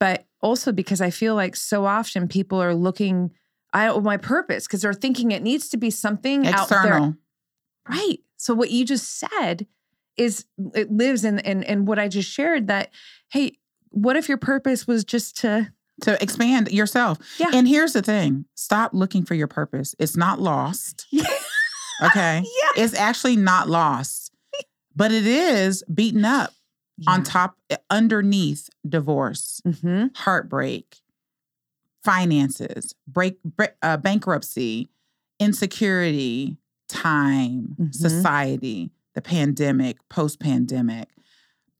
but 0.00 0.26
also 0.42 0.72
because 0.72 1.00
I 1.00 1.10
feel 1.10 1.36
like 1.36 1.54
so 1.54 1.86
often 1.86 2.26
people 2.26 2.60
are 2.60 2.74
looking 2.74 3.30
I 3.72 3.96
my 3.98 4.16
purpose 4.16 4.66
because 4.66 4.82
they're 4.82 4.92
thinking 4.92 5.30
it 5.30 5.42
needs 5.42 5.68
to 5.68 5.76
be 5.76 5.90
something 5.90 6.46
out 6.46 6.68
there. 6.68 6.80
External. 6.80 7.14
Right. 7.88 8.18
So 8.36 8.54
what 8.54 8.70
you 8.70 8.84
just 8.84 9.18
said 9.18 9.66
is 10.16 10.46
it 10.74 10.90
lives 10.90 11.24
in 11.24 11.38
in 11.40 11.62
in 11.62 11.84
what 11.84 11.98
I 11.98 12.08
just 12.08 12.30
shared 12.30 12.66
that 12.68 12.90
hey, 13.30 13.58
what 13.90 14.16
if 14.16 14.28
your 14.28 14.38
purpose 14.38 14.86
was 14.86 15.04
just 15.04 15.36
to 15.38 15.72
To 16.02 16.20
expand 16.22 16.72
yourself. 16.72 17.18
Yeah. 17.38 17.50
And 17.52 17.68
here's 17.68 17.92
the 17.92 18.02
thing 18.02 18.46
stop 18.54 18.94
looking 18.94 19.24
for 19.24 19.34
your 19.34 19.48
purpose. 19.48 19.94
It's 19.98 20.16
not 20.16 20.40
lost. 20.40 21.06
Okay. 22.02 22.42
yeah. 22.76 22.82
It's 22.82 22.94
actually 22.94 23.36
not 23.36 23.68
lost, 23.68 24.32
but 24.94 25.12
it 25.12 25.26
is 25.26 25.82
beaten 25.92 26.24
up 26.24 26.52
on 27.06 27.22
top, 27.22 27.56
eh, 27.70 27.76
underneath 27.90 28.68
divorce, 28.88 29.60
hmm 29.82 30.06
heartbreak, 30.16 30.96
finances, 32.04 32.94
break, 33.06 33.38
uh, 33.82 33.96
bankruptcy, 33.96 34.88
insecurity, 35.38 36.56
time, 36.88 37.76
Mhm. 37.78 37.94
society, 37.94 38.90
the 39.14 39.22
pandemic, 39.22 39.96
post 40.08 40.40
pandemic, 40.40 41.08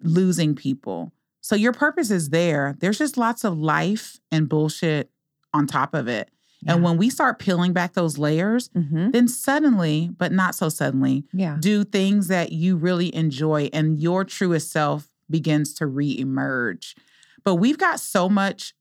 losing 0.02 0.54
people. 0.54 1.12
So 1.40 1.54
your 1.56 1.72
purpose 1.72 2.10
is 2.10 2.30
there. 2.30 2.76
There's 2.80 2.98
just 2.98 3.16
lots 3.16 3.44
of 3.44 3.58
life 3.58 4.20
and 4.30 4.48
bullshit 4.48 5.10
on 5.54 5.66
top 5.66 5.94
of 5.94 6.08
it. 6.08 6.30
And 6.66 6.82
when 6.82 6.96
we 6.96 7.08
start 7.08 7.38
peeling 7.38 7.72
back 7.72 7.92
those 7.94 8.18
layers, 8.18 8.68
hmm 8.74 9.10
then 9.10 9.28
suddenly, 9.28 10.10
but 10.16 10.32
not 10.32 10.54
so 10.54 10.68
suddenly, 10.68 11.24
Yeah. 11.32 11.56
do 11.60 11.84
things 11.84 12.26
that 12.28 12.52
you 12.52 12.76
really 12.76 13.14
enjoy 13.14 13.70
and 13.72 13.98
your 14.00 14.24
truest 14.24 14.70
self 14.72 15.08
begins 15.30 15.72
to 15.74 15.86
re-emerge. 15.86 16.96
But 17.44 17.56
we've 17.56 17.78
got 17.78 18.00
so 18.00 18.28
much 18.28 18.74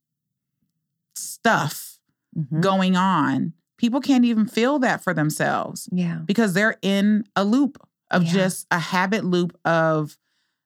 stuff 1.16 2.00
Mhm. 2.36 2.62
going 2.62 2.96
on. 2.96 3.54
People 3.78 4.02
can't 4.02 4.26
even 4.26 4.48
feel 4.48 4.80
that 4.80 5.04
for 5.04 5.14
themselves 5.14 5.88
Yeah. 5.92 6.20
because 6.26 6.54
they're 6.54 6.78
in 6.82 7.26
a 7.36 7.44
loop 7.44 7.78
of 8.12 8.24
Yeah. 8.24 8.34
just 8.34 8.68
a 8.72 8.80
habit 8.80 9.24
loop 9.24 9.58
of 9.66 10.18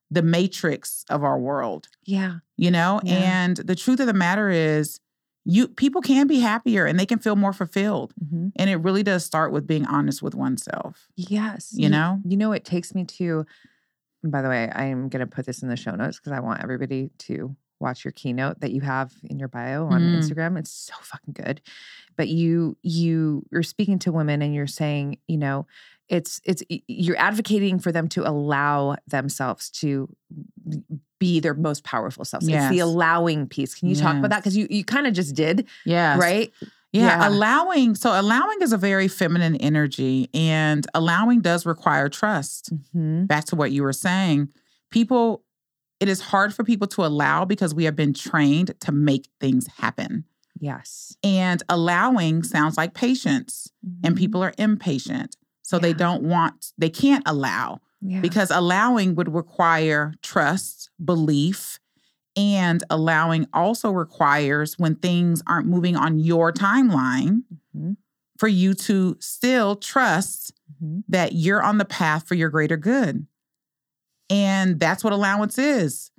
the 0.09 0.21
matrix 0.21 1.05
of 1.09 1.23
our 1.23 1.39
world, 1.39 1.87
Yeah. 2.05 2.39
you 2.57 2.69
know? 2.71 2.99
Yeah. 3.03 3.15
And 3.15 3.57
the 3.57 3.75
truth 3.75 3.99
of 3.99 4.07
the 4.07 4.13
matter 4.13 4.49
is 4.49 4.99
you 5.45 5.67
people 5.67 6.01
can 6.01 6.27
be 6.27 6.39
happier 6.39 6.85
and 6.85 6.99
they 6.99 7.05
can 7.05 7.19
feel 7.19 7.35
more 7.35 7.53
fulfilled. 7.53 8.13
hmm 8.19 8.49
And 8.55 8.69
it 8.69 8.77
really 8.77 9.03
does 9.03 9.25
start 9.25 9.51
with 9.51 9.65
being 9.65 9.85
honest 9.85 10.21
with 10.21 10.35
oneself. 10.35 11.07
Yes. 11.15 11.71
You 11.73 11.89
know? 11.89 12.19
You 12.23 12.37
know, 12.37 12.51
it 12.51 12.63
takes 12.65 12.93
me 12.93 13.05
to, 13.05 13.45
by 14.23 14.41
the 14.41 14.49
way, 14.49 14.69
I'm 14.69 15.09
going 15.09 15.21
to 15.21 15.27
put 15.27 15.45
this 15.45 15.63
in 15.63 15.69
the 15.69 15.75
show 15.75 15.95
notes 15.95 16.19
because 16.19 16.31
I 16.33 16.39
want 16.41 16.61
everybody 16.61 17.09
to 17.19 17.55
watch 17.79 18.05
your 18.05 18.11
keynote 18.11 18.59
that 18.59 18.71
you 18.71 18.81
have 18.81 19.11
in 19.23 19.39
your 19.39 19.47
bio 19.47 19.87
on 19.87 20.01
Mm. 20.03 20.15
Instagram. 20.15 20.59
It's 20.59 20.69
so 20.71 20.93
fucking 21.01 21.33
good. 21.33 21.61
But 22.15 22.27
you, 22.27 22.77
you, 22.83 23.43
you're 23.51 23.63
speaking 23.63 23.97
to 23.99 24.11
women 24.11 24.43
and 24.43 24.53
you're 24.53 24.67
saying, 24.67 25.17
you 25.27 25.37
know, 25.37 25.65
it's, 26.07 26.39
it's, 26.43 26.61
you're 26.69 27.17
advocating 27.17 27.79
for 27.79 27.91
them 27.91 28.07
to 28.09 28.29
allow 28.29 28.97
themselves 29.07 29.71
to 29.71 30.15
be 31.21 31.39
their 31.39 31.53
most 31.53 31.83
powerful 31.83 32.25
selves. 32.25 32.47
It's 32.49 32.69
the 32.69 32.79
allowing 32.79 33.47
piece. 33.47 33.75
Can 33.75 33.87
you 33.87 33.95
talk 33.95 34.17
about 34.17 34.31
that? 34.31 34.39
Because 34.39 34.57
you, 34.57 34.65
you 34.71 34.83
kind 34.83 35.05
of 35.05 35.13
just 35.13 35.35
did, 35.35 35.67
Yeah. 35.85 36.17
right? 36.17 36.51
Yeah, 36.91 37.19
Yeah. 37.21 37.27
allowing. 37.29 37.93
So 37.95 38.19
allowing 38.19 38.57
is 38.61 38.73
a 38.73 38.77
very 38.77 39.07
feminine 39.07 39.55
energy, 39.57 40.29
and 40.33 40.85
allowing 40.95 41.39
does 41.41 41.65
require 41.65 42.09
trust. 42.09 42.71
hmm 42.91 43.25
Back 43.25 43.45
to 43.45 43.55
what 43.55 43.71
you 43.71 43.83
were 43.83 43.93
saying, 43.93 44.49
people, 44.89 45.43
it 45.99 46.09
is 46.09 46.19
hard 46.21 46.53
for 46.55 46.63
people 46.63 46.87
to 46.87 47.05
allow 47.05 47.45
because 47.45 47.75
we 47.75 47.83
have 47.85 47.95
been 47.95 48.13
trained 48.13 48.73
to 48.81 48.91
make 48.91 49.29
things 49.39 49.67
happen. 49.77 50.25
Yes. 50.59 51.15
And 51.23 51.61
allowing 51.69 52.41
sounds 52.43 52.77
like 52.77 52.93
patience, 52.95 53.71
and 54.03 54.15
Mhm. 54.15 54.17
people 54.17 54.43
are 54.43 54.53
impatient. 54.57 55.37
So 55.61 55.77
they 55.79 55.93
don't 55.93 56.23
want, 56.23 56.73
they 56.79 56.89
can't 56.89 57.23
allow 57.27 57.79
yeah. 58.01 58.19
because 58.21 58.51
allowing 58.51 59.15
would 59.15 59.33
require 59.33 60.13
trust, 60.21 60.89
belief, 61.03 61.79
and 62.35 62.83
allowing 62.89 63.47
also 63.53 63.91
requires 63.91 64.79
when 64.79 64.95
things 64.95 65.41
aren't 65.47 65.67
moving 65.67 65.95
on 65.95 66.19
your 66.19 66.51
timeline 66.53 67.43
Mhm. 67.75 67.97
for 68.37 68.47
you 68.47 68.73
to 68.73 69.17
still 69.19 69.75
trust 69.75 70.53
Mhm. 70.81 71.03
that 71.09 71.33
you're 71.33 71.61
on 71.61 71.77
the 71.77 71.85
path 71.85 72.27
for 72.27 72.35
your 72.35 72.49
greater 72.49 72.77
good. 72.77 73.27
And 74.29 74.79
that's 74.79 75.03
what 75.03 75.13
allowance 75.13 75.57
is. 75.57 76.11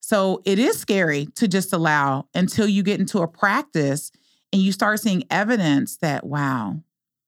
So 0.00 0.40
it 0.44 0.58
is 0.58 0.78
scary 0.78 1.26
to 1.34 1.48
just 1.48 1.72
allow 1.72 2.28
until 2.34 2.66
you 2.68 2.82
get 2.82 3.00
into 3.00 3.18
a 3.18 3.28
practice 3.28 4.10
and 4.52 4.62
you 4.62 4.72
start 4.72 5.00
seeing 5.00 5.24
evidence 5.30 5.96
that, 5.98 6.24
wow, 6.24 6.82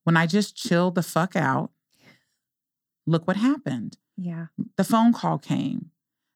when 0.05 0.16
I 0.16 0.26
just 0.26 0.57
chilled 0.57 0.94
the 0.94 1.03
fuck 1.03 1.36
out, 1.36 1.72
look 3.11 3.26
what 3.26 3.36
happened 3.36 3.96
yeah. 4.20 4.46
the 4.76 4.84
phone 4.84 5.12
call 5.12 5.38
came. 5.38 5.90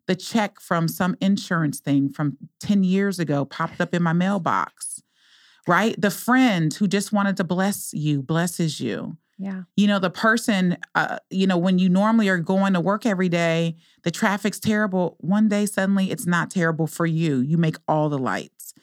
The 0.06 0.16
check 0.16 0.60
from 0.60 0.88
some 0.88 1.16
insurance 1.20 1.80
thing 1.80 2.08
from 2.10 2.36
10 2.60 2.84
years 2.84 3.18
ago 3.18 3.44
popped 3.44 3.80
up 3.80 3.94
in 3.94 4.02
my 4.02 4.12
mailbox, 4.12 5.02
right? 5.66 5.98
The 5.98 6.10
friend 6.10 6.72
who 6.74 6.86
just 6.86 7.12
wanted 7.12 7.36
to 7.38 7.44
bless 7.44 7.92
you 7.94 8.22
blesses 8.22 8.80
you. 8.80 9.16
Yeah. 9.38 9.62
You 9.76 9.86
know, 9.86 9.98
the 9.98 10.10
person, 10.10 10.76
uh, 10.94 11.18
you 11.30 11.46
know, 11.46 11.56
when 11.56 11.78
you 11.78 11.88
normally 11.88 12.28
are 12.28 12.38
going 12.38 12.74
to 12.74 12.80
work 12.80 13.04
every 13.04 13.28
day, 13.28 13.76
the 14.02 14.10
traffic's 14.10 14.60
terrible. 14.60 15.16
One 15.20 15.48
day, 15.48 15.66
suddenly, 15.66 16.10
it's 16.10 16.26
not 16.26 16.50
terrible 16.50 16.86
for 16.86 17.06
you. 17.06 17.40
You 17.40 17.58
make 17.58 17.76
all 17.88 18.08
the 18.08 18.18
lights. 18.18 18.74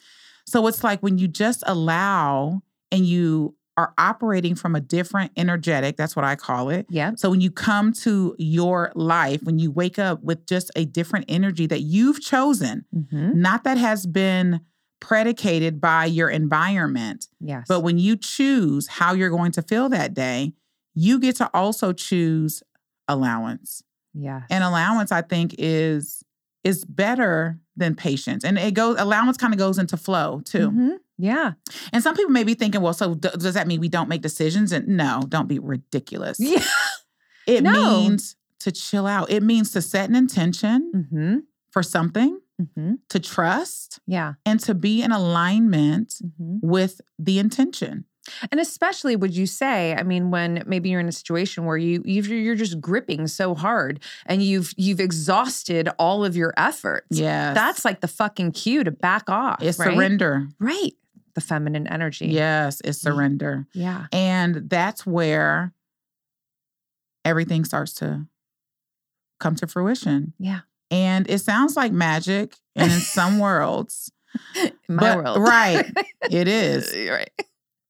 So 0.46 0.66
it's 0.66 0.84
like 0.84 1.00
when 1.00 1.18
you 1.18 1.28
just 1.28 1.62
allow 1.66 2.62
and 2.90 3.06
you 3.06 3.54
are 3.82 3.94
operating 3.98 4.54
from 4.54 4.74
a 4.74 4.80
different 4.80 5.32
energetic, 5.36 5.96
that's 5.96 6.14
what 6.16 6.24
I 6.24 6.36
call 6.36 6.70
it. 6.70 6.86
Yeah. 6.88 7.12
So 7.16 7.30
when 7.30 7.40
you 7.40 7.50
come 7.50 7.92
to 8.04 8.34
your 8.38 8.92
life, 8.94 9.40
when 9.42 9.58
you 9.58 9.70
wake 9.70 9.98
up 9.98 10.22
with 10.22 10.46
just 10.46 10.70
a 10.76 10.84
different 10.84 11.26
energy 11.28 11.66
that 11.66 11.80
you've 11.80 12.20
chosen, 12.20 12.84
Mm-hmm. 12.94 13.40
not 13.40 13.64
that 13.64 13.78
has 13.78 14.06
been 14.06 14.60
predicated 15.00 15.80
by 15.80 16.04
your 16.04 16.30
environment, 16.30 17.26
Yes. 17.40 17.66
but 17.68 17.80
when 17.80 17.98
you 17.98 18.16
choose 18.16 18.86
how 18.86 19.14
you're 19.14 19.30
going 19.30 19.52
to 19.52 19.62
feel 19.62 19.88
that 19.88 20.14
day, 20.14 20.52
you 20.94 21.18
get 21.18 21.36
to 21.36 21.50
also 21.52 21.92
choose 21.92 22.62
allowance. 23.08 23.82
yeah. 24.14 24.42
And 24.50 24.62
allowance, 24.62 25.10
I 25.10 25.22
think, 25.22 25.54
is 25.58 26.22
is 26.64 26.84
better 26.84 27.58
than 27.76 27.94
patience. 27.94 28.44
And 28.44 28.58
it 28.58 28.74
goes 28.74 28.96
allowance 28.98 29.36
kind 29.36 29.52
of 29.52 29.58
goes 29.58 29.78
into 29.78 29.96
flow 29.96 30.40
too. 30.44 30.70
Mhm. 30.70 30.96
Yeah. 31.18 31.52
And 31.92 32.02
some 32.02 32.14
people 32.16 32.30
may 32.32 32.44
be 32.44 32.54
thinking, 32.54 32.80
well, 32.80 32.92
so 32.94 33.14
d- 33.14 33.28
does 33.38 33.54
that 33.54 33.66
mean 33.66 33.80
we 33.80 33.88
don't 33.88 34.08
make 34.08 34.22
decisions? 34.22 34.72
And 34.72 34.88
no, 34.88 35.22
don't 35.28 35.48
be 35.48 35.58
ridiculous. 35.58 36.38
Yeah. 36.40 36.62
It 37.46 37.62
No. 37.62 37.72
means 38.00 38.36
to 38.60 38.70
chill 38.72 39.06
out. 39.06 39.30
It 39.30 39.42
means 39.42 39.70
to 39.72 39.82
set 39.82 40.08
an 40.08 40.14
intention 40.14 40.92
Mm-hmm. 40.94 41.38
for 41.70 41.82
something, 41.82 42.38
Mm-hmm. 42.60 42.94
to 43.08 43.18
trust, 43.18 43.98
Yeah. 44.06 44.34
and 44.46 44.60
to 44.60 44.74
be 44.74 45.02
in 45.02 45.10
alignment 45.10 46.14
Mm-hmm. 46.24 46.58
with 46.66 47.00
the 47.18 47.38
intention. 47.38 48.04
And 48.50 48.60
especially, 48.60 49.16
would 49.16 49.34
you 49.36 49.46
say? 49.46 49.94
I 49.94 50.02
mean, 50.04 50.30
when 50.30 50.62
maybe 50.66 50.90
you're 50.90 51.00
in 51.00 51.08
a 51.08 51.12
situation 51.12 51.64
where 51.64 51.76
you 51.76 52.02
you've, 52.04 52.28
you're 52.28 52.54
just 52.54 52.80
gripping 52.80 53.26
so 53.26 53.54
hard 53.54 54.00
and 54.26 54.42
you've 54.42 54.72
you've 54.76 55.00
exhausted 55.00 55.88
all 55.98 56.24
of 56.24 56.36
your 56.36 56.54
efforts. 56.56 57.18
Yeah. 57.18 57.52
That's 57.54 57.84
like 57.84 58.00
the 58.00 58.08
fucking 58.08 58.52
cue 58.52 58.84
to 58.84 58.90
back 58.92 59.28
off. 59.28 59.62
it's 59.62 59.78
right? 59.78 59.92
surrender. 59.94 60.46
Right. 60.60 60.92
The 61.34 61.40
feminine 61.40 61.86
energy. 61.86 62.26
Yes, 62.28 62.80
it's 62.84 62.98
surrender. 62.98 63.66
Yeah. 63.72 64.06
And 64.12 64.68
that's 64.70 65.04
where 65.06 65.72
everything 67.24 67.64
starts 67.64 67.94
to 67.94 68.26
come 69.40 69.54
to 69.56 69.66
fruition. 69.66 70.34
Yeah. 70.38 70.60
And 70.90 71.28
it 71.30 71.38
sounds 71.38 71.76
like 71.76 71.90
magic. 71.92 72.54
And 72.76 72.92
in 72.92 72.98
some 73.00 73.38
worlds, 73.38 74.12
my 74.88 74.96
But- 75.00 75.16
world. 75.16 75.38
right. 75.40 75.90
it 76.30 76.48
is. 76.48 76.92
right. 77.10 77.30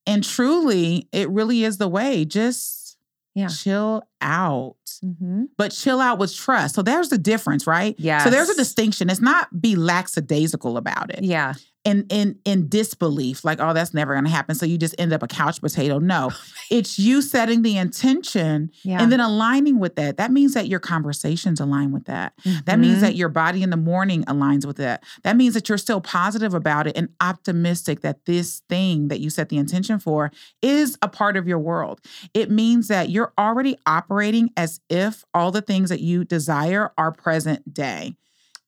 And 0.06 0.24
truly, 0.24 1.08
it 1.12 1.28
really 1.30 1.64
is 1.64 1.78
the 1.78 1.88
way. 1.88 2.24
Just 2.24 2.96
Yeah. 3.34 3.48
chill 3.48 4.02
out. 4.22 4.76
Mm-hmm. 5.04 5.44
But 5.58 5.70
chill 5.72 6.00
out 6.00 6.18
with 6.18 6.34
trust. 6.34 6.74
So 6.74 6.82
there's 6.82 7.08
the 7.08 7.18
difference, 7.18 7.66
right? 7.66 7.94
Yeah. 7.98 8.22
So 8.24 8.30
there's 8.30 8.48
a 8.48 8.54
distinction. 8.54 9.10
It's 9.10 9.20
not 9.20 9.60
be 9.60 9.76
lackadaisical 9.76 10.76
about 10.76 11.12
it. 11.12 11.24
Yeah. 11.24 11.54
And 11.84 12.06
in 12.12 12.38
in 12.44 12.68
disbelief, 12.68 13.44
like, 13.44 13.58
oh, 13.60 13.72
that's 13.72 13.92
never 13.92 14.14
gonna 14.14 14.28
happen. 14.28 14.54
So 14.54 14.64
you 14.64 14.78
just 14.78 14.94
end 14.98 15.12
up 15.12 15.20
a 15.24 15.26
couch 15.26 15.60
potato. 15.60 15.98
No. 15.98 16.30
it's 16.70 16.96
you 16.96 17.20
setting 17.20 17.62
the 17.62 17.76
intention 17.76 18.70
Yeah. 18.84 19.02
and 19.02 19.10
then 19.10 19.18
aligning 19.18 19.80
with 19.80 19.96
that. 19.96 20.16
That 20.16 20.30
means 20.30 20.54
that 20.54 20.68
your 20.68 20.78
conversations 20.78 21.58
align 21.58 21.90
with 21.90 22.04
that. 22.04 22.34
That 22.66 22.78
means 22.78 22.98
Mhm. 22.98 23.00
that 23.00 23.16
your 23.16 23.28
body 23.28 23.64
in 23.64 23.70
the 23.70 23.76
morning 23.76 24.22
aligns 24.26 24.64
with 24.64 24.76
that. 24.76 25.02
That 25.24 25.36
means 25.36 25.54
that 25.54 25.68
you're 25.68 25.76
still 25.76 26.00
positive 26.00 26.54
about 26.54 26.86
it 26.86 26.96
and 26.96 27.08
optimistic 27.20 28.02
that 28.02 28.26
this 28.26 28.62
thing 28.68 29.08
that 29.08 29.18
you 29.18 29.28
set 29.28 29.48
the 29.48 29.56
intention 29.58 29.98
for 29.98 30.30
is 30.62 30.96
a 31.02 31.08
part 31.08 31.36
of 31.36 31.48
your 31.48 31.58
world. 31.58 32.00
It 32.32 32.48
means 32.48 32.86
that 32.88 33.10
you're 33.10 33.32
already 33.36 33.74
operating 33.86 34.11
as 34.56 34.80
if 34.88 35.24
all 35.32 35.50
the 35.50 35.62
things 35.62 35.88
that 35.88 36.00
you 36.00 36.24
desire 36.24 36.92
are 36.98 37.12
present 37.12 37.72
day. 37.72 38.16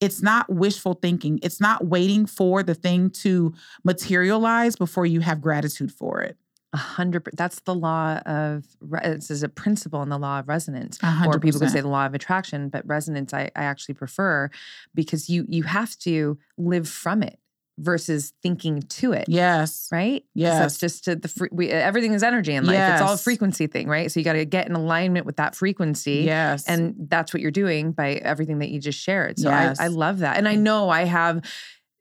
It's 0.00 0.22
not 0.22 0.52
wishful 0.52 0.94
thinking. 0.94 1.38
It's 1.42 1.60
not 1.60 1.86
waiting 1.86 2.26
for 2.26 2.62
the 2.62 2.74
thing 2.74 3.10
to 3.10 3.54
materialize 3.84 4.76
before 4.76 5.06
you 5.06 5.20
have 5.20 5.40
gratitude 5.40 5.92
for 5.92 6.20
it. 6.20 6.36
A 6.72 6.76
hundred. 6.76 7.28
That's 7.34 7.60
the 7.60 7.74
law 7.74 8.16
of. 8.26 8.64
This 8.82 9.30
is 9.30 9.44
a 9.44 9.48
principle 9.48 10.02
in 10.02 10.08
the 10.08 10.18
law 10.18 10.40
of 10.40 10.48
resonance. 10.48 10.98
A 11.02 11.06
hundred 11.06 11.36
or 11.36 11.38
people 11.38 11.60
could 11.60 11.70
say 11.70 11.80
the 11.80 11.88
law 11.88 12.04
of 12.04 12.14
attraction, 12.14 12.68
but 12.68 12.84
resonance 12.86 13.32
I, 13.32 13.50
I 13.54 13.64
actually 13.64 13.94
prefer 13.94 14.50
because 14.92 15.30
you 15.30 15.46
you 15.48 15.62
have 15.62 15.96
to 16.00 16.36
live 16.58 16.88
from 16.88 17.22
it. 17.22 17.38
Versus 17.78 18.32
thinking 18.42 18.82
to 18.82 19.12
it. 19.12 19.24
Yes. 19.28 19.88
Right? 19.90 20.24
Yes. 20.34 20.58
That's 20.58 20.78
just 20.78 21.08
uh, 21.08 21.16
the 21.20 21.28
fre- 21.28 21.46
we, 21.50 21.70
everything 21.70 22.12
is 22.12 22.22
energy 22.22 22.54
in 22.54 22.64
life. 22.64 22.92
It's 22.92 23.02
all 23.02 23.14
a 23.14 23.18
frequency 23.18 23.66
thing, 23.66 23.88
right? 23.88 24.10
So 24.10 24.20
you 24.20 24.24
got 24.24 24.34
to 24.34 24.44
get 24.44 24.68
in 24.68 24.74
alignment 24.74 25.26
with 25.26 25.36
that 25.36 25.54
frequency. 25.54 26.22
Yes. 26.24 26.66
And 26.68 26.94
that's 27.08 27.34
what 27.34 27.40
you're 27.40 27.50
doing 27.50 27.92
by 27.92 28.12
everything 28.14 28.60
that 28.60 28.68
you 28.70 28.80
just 28.80 28.98
shared. 28.98 29.38
So 29.38 29.48
Yes. 29.48 29.80
I, 29.80 29.84
I 29.84 29.88
love 29.88 30.20
that. 30.20 30.36
And 30.36 30.48
I 30.48 30.54
know 30.54 30.88
I 30.88 31.04
have 31.04 31.44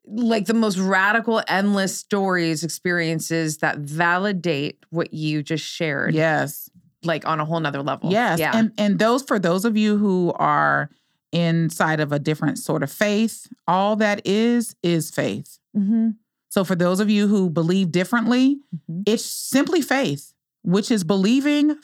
like 0.06 0.46
the 0.46 0.54
most 0.54 0.78
radical, 0.78 1.42
endless 1.48 1.96
stories, 1.96 2.62
experiences 2.62 3.58
that 3.58 3.78
validate 3.78 4.84
what 4.90 5.14
you 5.14 5.42
just 5.42 5.64
shared, 5.64 6.14
yes. 6.14 6.68
like 7.02 7.26
on 7.26 7.40
a 7.40 7.44
whole 7.44 7.58
nother 7.58 7.82
level. 7.82 8.12
Yes. 8.12 8.38
Yeah. 8.38 8.52
And 8.54 8.72
and 8.76 8.98
those 8.98 9.22
for 9.22 9.38
those 9.38 9.64
of 9.64 9.76
you 9.76 9.96
who 9.96 10.32
are 10.36 10.90
inside 11.32 12.00
of 12.00 12.12
a 12.12 12.18
different 12.18 12.58
sort 12.58 12.82
of 12.82 12.92
faith, 12.92 13.48
all 13.66 13.96
that 13.96 14.20
is 14.26 14.76
is 14.82 15.10
faith. 15.10 15.58
Hmm 15.74 16.10
So 16.50 16.62
for 16.64 16.76
those 16.76 17.00
of 17.00 17.10
you 17.10 17.26
who 17.26 17.50
believe 17.50 17.90
differently, 17.90 18.58
Mhm. 18.88 19.02
it's 19.06 19.24
simply 19.24 19.82
faith, 19.82 20.32
which 20.62 20.90
is 20.90 21.02
believing 21.04 21.76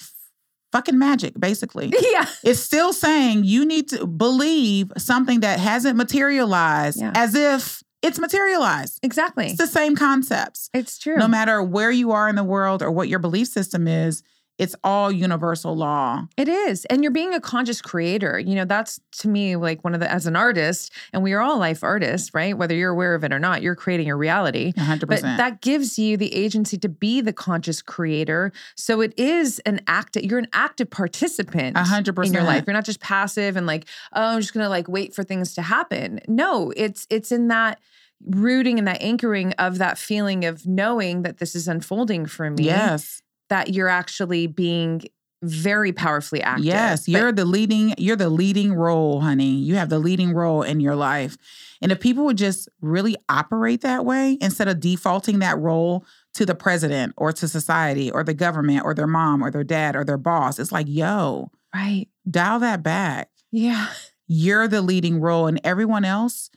fucking 0.72 0.99
magic, 0.99 1.32
basically. 1.38 1.93
Yeah. 2.12 2.26
it's 2.45 2.61
still 2.61 2.93
saying 2.93 3.45
you 3.45 3.64
need 3.64 3.88
to 3.88 4.07
believe 4.07 4.93
something 4.97 5.41
that 5.41 5.59
hasn't 5.59 5.97
materialized 5.97 7.01
Yeah. 7.01 7.12
as 7.14 7.34
if 7.34 7.82
it's 8.03 8.18
materialized. 8.18 8.99
Exactly. 9.03 9.47
It's 9.49 9.59
the 9.59 9.66
same 9.66 9.95
concepts. 9.97 10.70
It's 10.72 10.97
true. 10.99 11.16
No 11.16 11.28
matter 11.28 11.62
where 11.62 11.91
you 11.91 12.12
are 12.12 12.28
in 12.28 12.36
the 12.36 12.45
world 12.45 12.82
or 12.82 12.91
what 12.91 13.09
your 13.09 13.18
belief 13.18 13.49
system 13.49 13.86
is, 13.88 14.22
it's 14.61 14.77
all 14.85 15.11
universal 15.11 15.75
law. 15.75 16.27
It 16.37 16.47
is. 16.47 16.85
And 16.85 17.03
you're 17.03 17.11
being 17.11 17.33
a 17.33 17.41
conscious 17.41 17.81
creator. 17.81 18.39
You 18.39 18.57
know, 18.57 18.67
that's 18.67 19.01
to 19.13 19.29
me 19.29 19.57
like 19.57 19.83
one 19.83 19.95
of 19.95 20.01
the, 20.01 20.11
as 20.13 20.27
an 20.27 20.37
artist, 20.37 20.93
and 21.15 21.23
we 21.23 21.33
are 21.33 21.41
all 21.41 21.59
life 21.59 21.83
artists, 21.83 22.35
right? 22.35 22.57
Whether 22.57 22.75
you're 22.75 22.91
aware 22.91 23.15
of 23.15 23.25
it 23.25 23.33
or 23.33 23.39
not, 23.39 23.63
you're 23.63 23.75
creating 23.75 24.07
your 24.07 24.19
reality. 24.19 24.75
100%. 24.75 25.07
But 25.07 25.23
that 25.23 25.63
gives 25.63 25.99
you 25.99 26.19
the 26.19 26.35
agency 26.35 26.77
to 26.77 26.91
be 26.91 27.23
the 27.23 27.33
conscious 27.33 27.81
creator. 27.81 28.53
So 28.77 29.01
it 29.01 29.19
is 29.19 29.61
an 29.61 29.81
active, 29.87 30.25
you're 30.25 30.39
an 30.39 30.49
active 30.53 30.91
participant 30.91 31.79
A 31.79 31.85
hundred 31.85 32.19
in 32.19 32.35
your 32.35 32.43
life. 32.43 32.65
You're 32.67 32.75
not 32.75 32.85
just 32.85 33.01
passive 33.01 33.57
and 33.57 33.67
like, 33.67 33.87
oh, 34.13 34.35
I'm 34.35 34.41
just 34.41 34.53
gonna 34.53 34.69
like 34.69 34.89
wait 34.89 35.15
for 35.15 35.25
things 35.25 35.55
to 35.55 35.63
happen. 35.63 36.21
No, 36.29 36.71
it's 36.77 37.07
it's 37.09 37.33
in 37.33 37.49
that 37.49 37.81
rooting 38.27 38.79
and 38.79 38.87
that 38.87 39.01
anchoring 39.01 39.55
of 39.55 39.79
that 39.79 39.97
feeling 39.97 40.45
of 40.45 40.67
knowing 40.67 41.23
that 41.23 41.39
this 41.39 41.55
is 41.55 41.67
unfolding 41.67 42.27
for 42.27 42.51
me. 42.51 42.65
yes. 42.65 43.23
That 43.51 43.74
you're 43.74 43.88
actually 43.88 44.46
being 44.46 45.03
very 45.42 45.92
powerfully 45.92 46.42
active. 46.42 46.66
Yes, 46.66 47.09
you're 47.09 47.32
the 47.32 47.44
leading 47.44 47.94
you're 47.96 48.16
the 48.16 48.28
leading 48.28 48.74
role, 48.74 49.20
honey. 49.20 49.55
You 49.55 49.76
have 49.76 49.88
the 49.88 49.98
leading 49.98 50.34
role 50.34 50.62
in 50.62 50.80
your 50.80 50.94
life. 50.94 51.36
And 51.80 51.90
if 51.90 52.01
people 52.01 52.24
would 52.26 52.36
just 52.36 52.68
really 52.80 53.16
operate 53.28 53.80
that 53.80 54.05
way 54.05 54.36
instead 54.40 54.68
of 54.68 54.80
defaulting 54.80 55.38
that 55.38 55.59
role 55.59 56.05
to 56.34 56.44
the 56.44 56.55
president 56.55 57.14
or 57.16 57.32
to 57.32 57.48
society 57.48 58.11
or 58.11 58.22
the 58.22 58.34
government 58.34 58.84
or 58.84 58.94
their 58.94 59.07
mom 59.07 59.42
or 59.42 59.51
their 59.51 59.64
dad 59.64 59.96
or 59.96 60.05
their 60.05 60.18
boss, 60.18 60.59
it's 60.59 60.72
like, 60.72 60.86
yo, 60.88 61.51
right. 61.74 62.07
dial 62.30 62.59
that 62.59 62.82
back. 62.82 63.30
Yeah. 63.51 63.88
You're 64.26 64.68
the 64.68 64.82
leading 64.82 65.20
role 65.20 65.46
and 65.46 65.59
everyone 65.64 66.05
else 66.05 66.51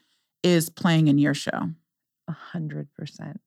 is 0.43 0.69
playing 0.69 1.07
in 1.07 1.17
your 1.17 1.33
show. 1.33 1.69
A 2.27 2.31
hundred 2.31 2.89
percent. 2.93 3.39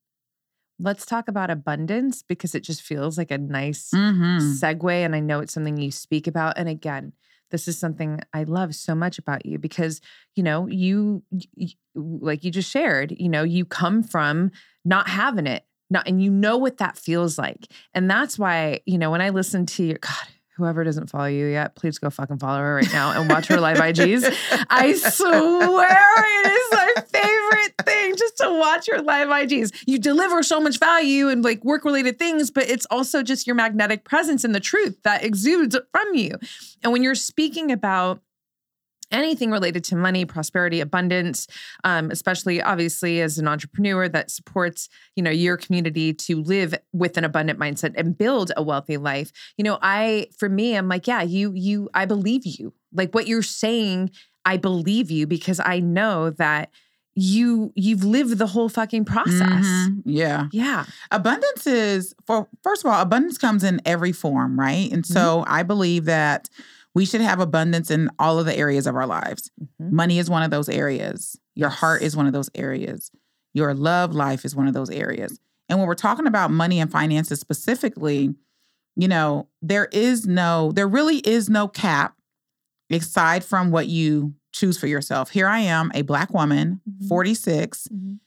Let's 0.79 1.05
talk 1.05 1.27
about 1.27 1.49
abundance 1.49 2.21
because 2.23 2.53
it 2.55 2.61
just 2.61 2.81
feels 2.81 3.17
like 3.17 3.31
a 3.31 3.37
nice 3.37 3.91
Mhm. 3.93 4.39
segue. 4.59 4.91
And 5.05 5.15
I 5.15 5.19
know 5.19 5.39
it's 5.39 5.53
something 5.53 5.77
you 5.77 5.91
speak 5.91 6.27
about. 6.27 6.57
And 6.57 6.69
again, 6.69 7.13
this 7.49 7.67
is 7.67 7.79
something 7.79 8.19
I 8.33 8.43
love 8.43 8.75
so 8.75 8.93
much 8.93 9.17
about 9.17 9.45
you 9.45 9.57
because, 9.57 10.01
you 10.35 10.43
know, 10.43 10.67
you, 10.67 11.23
y- 11.31 11.67
like 11.95 12.43
you 12.43 12.51
just 12.51 12.69
shared, 12.69 13.15
you 13.17 13.29
know, 13.29 13.43
you 13.43 13.63
come 13.65 14.03
from 14.03 14.51
not 14.85 15.07
having 15.07 15.47
it, 15.47 15.65
not, 15.89 16.07
and 16.07 16.21
you 16.21 16.29
know 16.29 16.57
what 16.57 16.77
that 16.77 16.97
feels 16.97 17.37
like. 17.37 17.67
And 17.93 18.09
that's 18.11 18.37
why, 18.37 18.81
you 18.85 18.97
know, 18.97 19.09
when 19.11 19.21
I 19.21 19.29
listen 19.29 19.65
to 19.67 19.83
your, 19.83 19.97
God, 19.99 20.27
whoever 20.57 20.83
doesn't 20.83 21.09
follow 21.09 21.25
you 21.27 21.45
yet, 21.47 21.75
please 21.75 21.97
go 21.99 22.09
fucking 22.09 22.39
follow 22.39 22.59
her 22.59 22.75
right 22.75 22.91
now 22.91 23.19
and 23.19 23.29
watch 23.29 23.47
her 23.47 23.59
live 23.61 23.77
IGs. 23.77 24.23
I 24.69 24.93
swear 24.93 26.43
it 26.43 26.51
is 26.51 26.71
my 26.71 26.93
favorite 27.11 27.66
thing 27.83 28.15
just 28.15 28.37
to 28.37 28.49
watch 28.49 28.87
your 28.87 29.01
live 29.01 29.27
IGs. 29.27 29.83
You 29.85 29.99
deliver 29.99 30.43
so 30.43 30.59
much 30.59 30.79
value 30.79 31.29
and 31.29 31.43
like 31.43 31.63
work 31.63 31.85
related 31.85 32.17
things, 32.17 32.51
but 32.51 32.69
it's 32.69 32.87
also 32.89 33.23
just 33.23 33.47
your 33.47 33.55
magnetic 33.55 34.03
presence 34.03 34.43
and 34.43 34.55
the 34.55 34.59
truth 34.59 34.97
that 35.03 35.23
exudes 35.23 35.77
from 35.91 36.15
you. 36.15 36.37
And 36.83 36.91
when 36.91 37.03
you're 37.03 37.15
speaking 37.15 37.71
about 37.71 38.21
anything 39.11 39.51
related 39.51 39.83
to 39.85 39.95
money, 39.95 40.25
prosperity, 40.25 40.79
abundance, 40.79 41.47
um, 41.83 42.11
especially 42.11 42.61
obviously 42.61 43.21
as 43.21 43.37
an 43.37 43.47
entrepreneur 43.47 44.09
that 44.09 44.31
supports, 44.31 44.89
you 45.15 45.23
know, 45.23 45.31
your 45.31 45.57
community 45.57 46.13
to 46.13 46.41
live 46.41 46.75
with 46.93 47.17
an 47.17 47.23
abundant 47.23 47.59
mindset 47.59 47.93
and 47.95 48.17
build 48.17 48.51
a 48.57 48.63
wealthy 48.63 48.97
life. 48.97 49.31
You 49.57 49.63
know, 49.63 49.79
I 49.81 50.27
for 50.37 50.49
me, 50.49 50.75
I'm 50.75 50.89
like, 50.89 51.07
yeah, 51.07 51.21
you 51.21 51.53
you 51.55 51.89
I 51.93 52.05
believe 52.05 52.45
you. 52.45 52.73
Like 52.93 53.13
what 53.13 53.27
you're 53.27 53.43
saying, 53.43 54.11
I 54.45 54.57
believe 54.57 55.11
you 55.11 55.27
because 55.27 55.59
I 55.63 55.79
know 55.79 56.31
that 56.31 56.69
you 57.19 57.73
you've 57.75 58.03
lived 58.03 58.37
the 58.37 58.45
whole 58.45 58.69
fucking 58.69 59.03
process. 59.03 59.65
Mhm. 59.65 60.03
Yeah. 60.05 60.47
Yeah. 60.51 60.85
abundance 61.09 61.65
is 61.65 62.13
for 62.27 62.47
first 62.63 62.85
of 62.85 62.91
all 62.91 63.01
abundance 63.01 63.39
comes 63.39 63.63
in 63.63 63.81
every 63.85 64.11
form 64.11 64.59
right 64.59 64.91
and 64.91 65.03
so 65.03 65.39
Mm-hmm. 65.41 65.51
i 65.53 65.63
believe 65.63 66.05
that 66.05 66.47
we 66.93 67.05
should 67.05 67.21
have 67.21 67.39
abundance 67.39 67.89
in 67.89 68.09
all 68.19 68.37
of 68.39 68.45
the 68.45 68.55
areas 68.55 68.85
of 68.85 68.95
our 68.95 69.07
lives 69.07 69.49
Mhm. 69.59 69.91
money 69.91 70.19
is 70.19 70.29
one 70.29 70.43
of 70.43 70.51
those 70.51 70.69
areas 70.69 71.39
your 71.55 71.69
heart 71.69 72.03
is 72.03 72.15
one 72.15 72.27
of 72.27 72.33
those 72.33 72.51
areas 72.53 73.09
your 73.55 73.73
love 73.73 74.13
life 74.13 74.45
is 74.45 74.55
one 74.55 74.67
of 74.67 74.75
those 74.75 74.91
areas 74.91 75.39
and 75.69 75.79
when 75.79 75.87
we're 75.87 75.95
talking 75.95 76.27
about 76.27 76.51
money 76.51 76.79
and 76.79 76.91
finances 76.91 77.39
specifically 77.39 78.35
you 78.95 79.07
know 79.07 79.47
there 79.63 79.89
is 79.91 80.27
no 80.27 80.71
there 80.73 80.87
really 80.87 81.17
is 81.19 81.49
no 81.49 81.67
cap 81.67 82.13
aside 82.91 83.43
from 83.43 83.71
what 83.71 83.87
you 83.87 84.33
choose 84.57 84.77
for 84.77 84.87
yourself 84.87 85.29
here 85.31 85.47
i 85.47 85.59
am 85.59 85.91
a 85.93 86.01
black 86.01 86.33
woman 86.33 86.81
Mhm. 86.89 87.07
46 87.07 87.87
Mhm. 87.93 88.19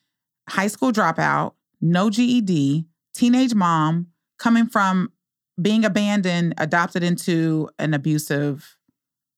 high 0.49 0.67
school 0.69 0.93
dropout, 0.93 1.55
no 1.81 2.11
GED, 2.11 2.87
teenage 3.15 3.55
mom, 3.55 4.09
coming 4.39 4.67
from 4.67 5.13
being 5.61 5.85
abandoned, 5.85 6.55
adopted 6.59 7.03
into 7.03 7.69
an 7.79 7.95
abusive 7.95 8.77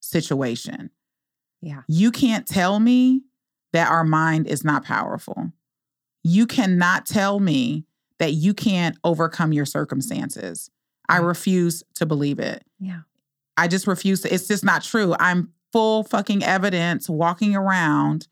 situation. 0.01 0.90
Yeah. 1.61 1.82
You 1.88 2.11
can't 2.11 2.47
tell 2.47 2.80
me 2.80 3.22
that 3.72 3.90
our 3.90 4.05
mind 4.05 4.47
is 4.47 4.64
not 4.64 4.84
powerful. 4.84 5.53
You 6.24 6.47
cannot 6.47 7.07
tell 7.07 7.40
me 7.40 7.86
that 8.18 8.32
you 8.34 8.55
can't 8.55 8.97
overcome 9.05 9.53
your 9.53 9.66
circumstances. 9.66 10.70
I 11.09 11.18
refuse 11.18 11.82
to 11.97 12.07
believe 12.07 12.38
it. 12.38 12.64
Yeah. 12.78 13.01
I 13.57 13.68
just 13.68 13.86
refuse 13.86 14.20
to. 14.22 14.32
It's 14.32 14.49
just 14.49 14.64
not 14.64 14.82
true. 14.82 15.14
I'm 15.18 15.53
full 15.72 16.04
fucking 16.04 16.42
evidence 16.44 17.08
walking 17.08 17.56
around 17.56 18.28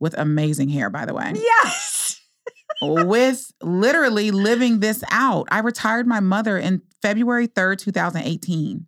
with 0.00 0.14
amazing 0.18 0.68
hair, 0.68 0.90
by 0.90 1.04
the 1.06 1.14
way 1.14 1.32
Yes. 1.36 2.20
with 2.82 3.52
literally 3.62 4.30
living 4.30 4.80
this 4.80 5.02
out. 5.10 5.46
I 5.50 5.60
retired 5.60 6.06
my 6.06 6.20
mother 6.20 6.58
in 6.58 6.82
February 7.00 7.48
3rd, 7.48 7.78
2018. 7.78 8.86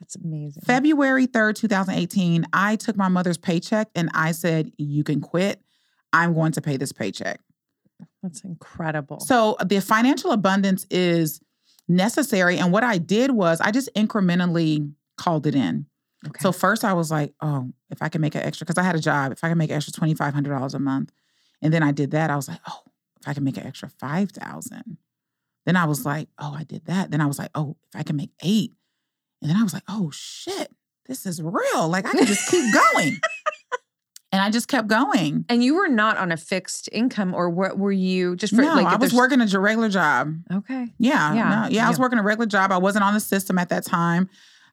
That's 0.00 0.16
amazing. 0.16 0.62
February 0.66 1.26
3rd, 1.26 1.54
2018, 1.54 2.46
I 2.52 2.76
took 2.76 2.96
my 2.96 3.08
mother's 3.08 3.38
paycheck 3.38 3.88
and 3.94 4.10
I 4.14 4.32
said, 4.32 4.72
You 4.76 5.04
can 5.04 5.20
quit. 5.20 5.60
I'm 6.12 6.34
going 6.34 6.52
to 6.52 6.60
pay 6.60 6.76
this 6.76 6.92
paycheck. 6.92 7.40
That's 8.22 8.42
incredible. 8.42 9.20
So 9.20 9.56
the 9.64 9.80
financial 9.80 10.32
abundance 10.32 10.86
is 10.90 11.40
necessary. 11.88 12.58
And 12.58 12.72
what 12.72 12.84
I 12.84 12.98
did 12.98 13.30
was 13.30 13.60
I 13.60 13.70
just 13.70 13.88
incrementally 13.94 14.90
called 15.16 15.46
it 15.46 15.54
in. 15.54 15.86
Okay. 16.26 16.40
So 16.40 16.52
first 16.52 16.84
I 16.84 16.92
was 16.92 17.10
like, 17.10 17.34
oh, 17.40 17.70
if 17.90 18.00
I 18.02 18.08
can 18.08 18.20
make 18.20 18.34
an 18.34 18.42
extra, 18.42 18.64
because 18.64 18.78
I 18.78 18.82
had 18.82 18.96
a 18.96 19.00
job, 19.00 19.32
if 19.32 19.42
I 19.42 19.48
can 19.48 19.58
make 19.58 19.70
an 19.70 19.76
extra 19.76 19.92
twenty 19.92 20.14
five 20.14 20.32
hundred 20.34 20.50
dollars 20.50 20.74
a 20.74 20.78
month, 20.78 21.12
and 21.62 21.72
then 21.72 21.82
I 21.82 21.92
did 21.92 22.12
that, 22.12 22.30
I 22.30 22.36
was 22.36 22.48
like, 22.48 22.60
oh, 22.68 22.82
if 23.20 23.28
I 23.28 23.34
can 23.34 23.44
make 23.44 23.56
an 23.56 23.66
extra 23.66 23.88
five 23.88 24.30
thousand, 24.30 24.98
then 25.66 25.76
I 25.76 25.84
was 25.84 26.04
like, 26.04 26.28
oh, 26.38 26.54
I 26.56 26.64
did 26.64 26.86
that. 26.86 27.10
Then 27.10 27.20
I 27.20 27.26
was 27.26 27.38
like, 27.38 27.50
oh, 27.54 27.76
if 27.92 27.98
I 27.98 28.02
can 28.02 28.16
make 28.16 28.30
eight, 28.42 28.72
and 29.42 29.50
then 29.50 29.56
I 29.56 29.62
was 29.62 29.74
like, 29.74 29.84
oh 29.88 30.10
shit, 30.12 30.70
this 31.06 31.26
is 31.26 31.42
real. 31.42 31.88
Like 31.88 32.06
I 32.06 32.12
can 32.12 32.26
just 32.26 32.50
keep 32.50 32.72
going, 32.72 33.18
and 34.32 34.42
I 34.42 34.50
just 34.50 34.68
kept 34.68 34.88
going. 34.88 35.44
And 35.48 35.62
you 35.62 35.74
were 35.76 35.88
not 35.88 36.16
on 36.16 36.32
a 36.32 36.36
fixed 36.36 36.88
income, 36.92 37.34
or 37.34 37.50
what 37.50 37.78
were 37.78 37.92
you 37.92 38.36
just 38.36 38.54
for 38.54 38.62
no, 38.62 38.74
like? 38.74 38.86
I 38.86 38.96
was 38.96 39.10
there's- 39.10 39.14
working 39.14 39.40
a 39.40 39.60
regular 39.60 39.88
job. 39.88 40.34
Okay. 40.52 40.88
Yeah, 40.98 41.34
Yeah, 41.34 41.62
no, 41.62 41.68
yeah, 41.68 41.86
I 41.86 41.88
was 41.88 41.98
working 41.98 42.18
a 42.18 42.22
regular 42.22 42.46
job. 42.46 42.72
I 42.72 42.78
wasn't 42.78 43.04
on 43.04 43.14
the 43.14 43.20
system 43.20 43.58
at 43.58 43.68
that 43.68 43.84
time. 43.84 44.28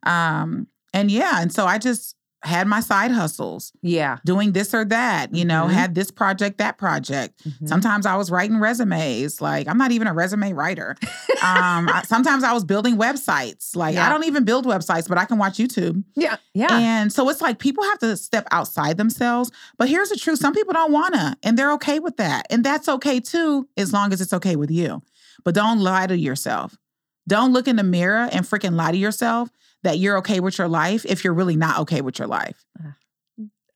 Um, 0.06 0.68
and 0.94 1.10
yeah, 1.12 1.42
and 1.42 1.52
so 1.52 1.66
I 1.66 1.78
just 1.78 2.16
had 2.46 2.68
my 2.68 2.82
side 2.82 3.10
hustles, 3.10 3.72
Yeah. 3.82 4.18
doing 4.26 4.52
this 4.52 4.74
or 4.74 4.84
that, 4.84 5.34
you 5.34 5.46
know, 5.46 5.68
Mhm. 5.68 5.72
had 5.72 5.96
this 5.96 6.12
project, 6.12 6.58
that 6.58 6.78
project. 6.78 7.42
Mhm. 7.48 7.70
Sometimes 7.70 8.06
I 8.06 8.18
was 8.18 8.30
writing 8.30 8.60
resumes. 8.60 9.40
Like, 9.40 9.66
I'm 9.66 9.78
not 9.78 9.94
even 9.94 10.08
a 10.08 10.14
resume 10.14 10.52
writer. 10.52 10.98
um, 11.42 11.88
I- 11.88 12.04
sometimes 12.06 12.44
I 12.44 12.52
was 12.52 12.66
building 12.66 12.98
websites. 12.98 13.78
Like, 13.78 13.96
Yeah. 13.96 14.06
I 14.06 14.10
don't 14.10 14.26
even 14.26 14.44
build 14.44 14.66
websites, 14.66 15.08
but 15.08 15.18
I 15.18 15.24
can 15.24 15.38
watch 15.38 15.54
YouTube. 15.58 16.04
Yeah. 16.18 16.36
Yeah. 16.54 16.68
And 16.78 17.14
so 17.14 17.30
it's 17.30 17.40
like 17.42 17.60
people 17.60 17.86
have 17.86 18.00
to 18.00 18.18
step 18.18 18.46
outside 18.52 18.98
themselves. 18.98 19.50
But 19.78 19.88
here's 19.88 20.10
the 20.10 20.18
truth 20.18 20.40
some 20.40 20.54
people 20.54 20.74
don't 20.74 20.92
wanna, 20.92 21.38
and 21.44 21.58
they're 21.58 21.72
okay 21.74 22.00
with 22.00 22.18
that. 22.18 22.46
And 22.50 22.62
that's 22.62 22.90
okay 22.90 23.22
too, 23.22 23.70
as 23.78 23.94
long 23.94 24.12
as 24.12 24.20
it's 24.20 24.34
okay 24.34 24.58
with 24.58 24.70
you. 24.70 25.02
But 25.46 25.56
don't 25.56 25.80
lie 25.80 26.08
to 26.08 26.18
yourself. 26.18 26.76
Don't 27.26 27.54
look 27.54 27.70
in 27.70 27.78
the 27.78 27.84
mirror 27.84 28.28
and 28.34 28.46
freaking 28.46 28.76
lie 28.76 28.92
to 28.92 28.98
yourself 28.98 29.50
that 29.84 29.98
you're 30.00 30.18
okay 30.18 30.40
with 30.40 30.58
your 30.58 30.68
life 30.68 31.06
if 31.06 31.24
you're 31.24 31.34
really 31.34 31.56
not 31.56 31.80
okay 31.80 32.02
with 32.02 32.18
your 32.20 32.28
life. 32.28 32.66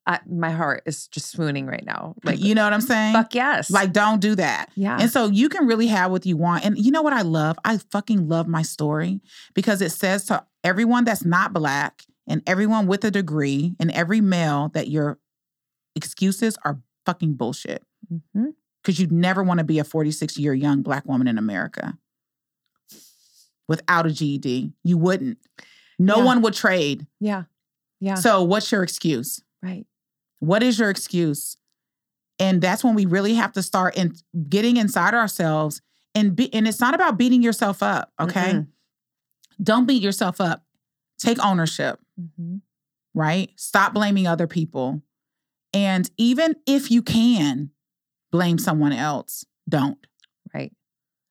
I, 0.09 0.19
my 0.25 0.51
heart 0.51 0.83
is 0.85 1.07
just 1.09 1.31
swooning 1.31 1.65
right 1.65 1.83
now. 1.85 2.15
Like, 2.23 2.39
you 2.39 2.55
know 2.55 2.63
what 2.63 2.71
I'm 2.71 2.79
saying? 2.79 3.11
fuck 3.13 3.35
yes. 3.35 3.69
Like, 3.69 3.91
don't 3.91 4.21
do 4.21 4.35
that. 4.35 4.69
yeah. 4.75 4.97
And 5.01 5.11
so 5.11 5.25
you 5.27 5.49
can 5.49 5.67
really 5.67 5.87
have 5.87 6.11
what 6.11 6.25
you 6.25 6.37
want. 6.37 6.63
And 6.63 6.77
you 6.77 6.91
know 6.91 7.01
what 7.01 7.11
I 7.11 7.23
love? 7.23 7.59
I 7.65 7.77
fucking 7.77 8.29
love 8.29 8.47
my 8.47 8.61
story 8.61 9.19
because 9.53 9.81
it 9.81 9.91
says 9.91 10.23
to 10.27 10.45
everyone 10.63 11.03
that's 11.03 11.25
not 11.25 11.51
black 11.51 12.03
and 12.25 12.41
everyone 12.47 12.87
with 12.87 13.03
a 13.03 13.11
degree 13.11 13.75
and 13.81 13.91
every 13.91 14.21
male 14.21 14.69
that 14.75 14.87
your 14.87 15.19
excuses 15.93 16.57
are 16.63 16.79
fucking 17.05 17.33
bullshit. 17.33 17.83
Mhm. 18.09 18.53
Because 18.81 19.01
you'd 19.01 19.11
never 19.11 19.43
want 19.43 19.57
to 19.57 19.65
be 19.65 19.79
a 19.79 19.83
46 19.83 20.37
year 20.37 20.53
young 20.53 20.83
black 20.83 21.05
woman 21.05 21.27
in 21.27 21.37
America 21.37 21.97
without 23.67 24.05
a 24.05 24.11
GED. 24.11 24.71
You 24.85 24.97
wouldn't. 24.97 25.37
No 25.99 26.17
Yeah. 26.17 26.23
one 26.25 26.41
would 26.41 26.53
trade. 26.53 27.07
Yeah. 27.19 27.43
Yeah. 27.99 28.15
So, 28.15 28.43
what's 28.43 28.71
your 28.71 28.83
excuse? 28.83 29.41
right. 29.63 29.85
What 30.39 30.61
is 30.61 30.77
your 30.77 30.91
excuse? 30.91 31.57
And 32.37 32.61
that's 32.61 32.83
when 32.83 32.93
we 32.93 33.07
really 33.07 33.33
have 33.33 33.53
to 33.53 33.63
start 33.63 33.97
in 33.97 34.13
getting 34.47 34.77
inside 34.77 35.15
ourselves 35.15 35.81
and 36.13 36.35
be, 36.35 36.53
and 36.53 36.67
it's 36.67 36.79
not 36.79 36.93
about 36.93 37.17
beating 37.17 37.41
yourself 37.41 37.81
up, 37.81 38.11
okay? 38.19 38.53
Mm-mm. 38.53 38.67
Don't 39.61 39.87
beat 39.87 40.03
yourself 40.03 40.39
up. 40.39 40.63
Take 41.17 41.43
ownership, 41.43 41.99
Mhm. 42.21 42.61
right? 43.15 43.51
Stop 43.55 43.95
blaming 43.95 44.27
other 44.27 44.45
people. 44.45 45.01
And 45.73 46.09
even 46.17 46.55
if 46.67 46.91
you 46.91 47.01
can 47.01 47.71
blame 48.31 48.59
someone 48.59 48.93
else, 48.93 49.43
don't. 49.67 49.97
Right. 50.53 50.71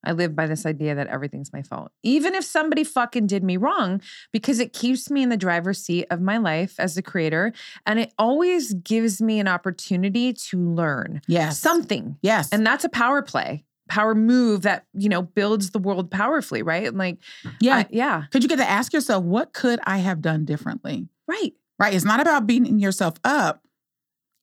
I 0.06 0.12
live 0.12 0.34
by 0.36 0.46
this 0.46 0.64
idea 0.64 0.94
that 0.94 1.08
everything's 1.08 1.52
my 1.52 1.62
fault, 1.62 1.90
even 2.02 2.34
if 2.34 2.44
somebody 2.44 2.84
fucking 2.84 3.26
did 3.26 3.42
me 3.42 3.56
wrong, 3.56 4.00
because 4.32 4.60
it 4.60 4.72
keeps 4.72 5.10
me 5.10 5.22
in 5.22 5.28
the 5.28 5.36
driver's 5.36 5.78
seat 5.82 6.06
of 6.10 6.20
my 6.20 6.38
life 6.38 6.74
as 6.78 6.94
the 6.94 7.02
creator. 7.02 7.52
And 7.84 7.98
it 7.98 8.12
always 8.18 8.72
gives 8.74 9.20
me 9.20 9.40
an 9.40 9.48
opportunity 9.48 10.32
to 10.32 10.58
learn 10.58 11.20
Yes. 11.26 11.58
something. 11.58 12.16
yes. 12.22 12.48
And 12.52 12.66
that's 12.66 12.84
a 12.84 12.88
power 12.88 13.20
play, 13.22 13.64
power 13.88 14.14
move 14.14 14.62
that, 14.62 14.84
you 14.94 15.08
know, 15.08 15.22
builds 15.22 15.70
the 15.70 15.78
world 15.78 16.10
powerfully, 16.10 16.62
right? 16.62 16.86
And 16.86 16.96
like, 16.98 17.18
yeah. 17.60 17.76
I- 17.78 17.86
yeah, 17.90 18.22
Because 18.22 18.42
you 18.42 18.48
get 18.48 18.56
to 18.58 18.68
ask 18.70 18.92
yourself, 18.92 19.24
what 19.24 19.52
could 19.52 19.80
I 19.84 19.98
have 19.98 20.20
done 20.22 20.44
differently? 20.44 21.08
right. 21.28 21.52
Right? 21.78 21.92
It's 21.92 22.06
not 22.06 22.20
about 22.20 22.46
beating 22.46 22.78
yourself 22.78 23.14
up. 23.22 23.60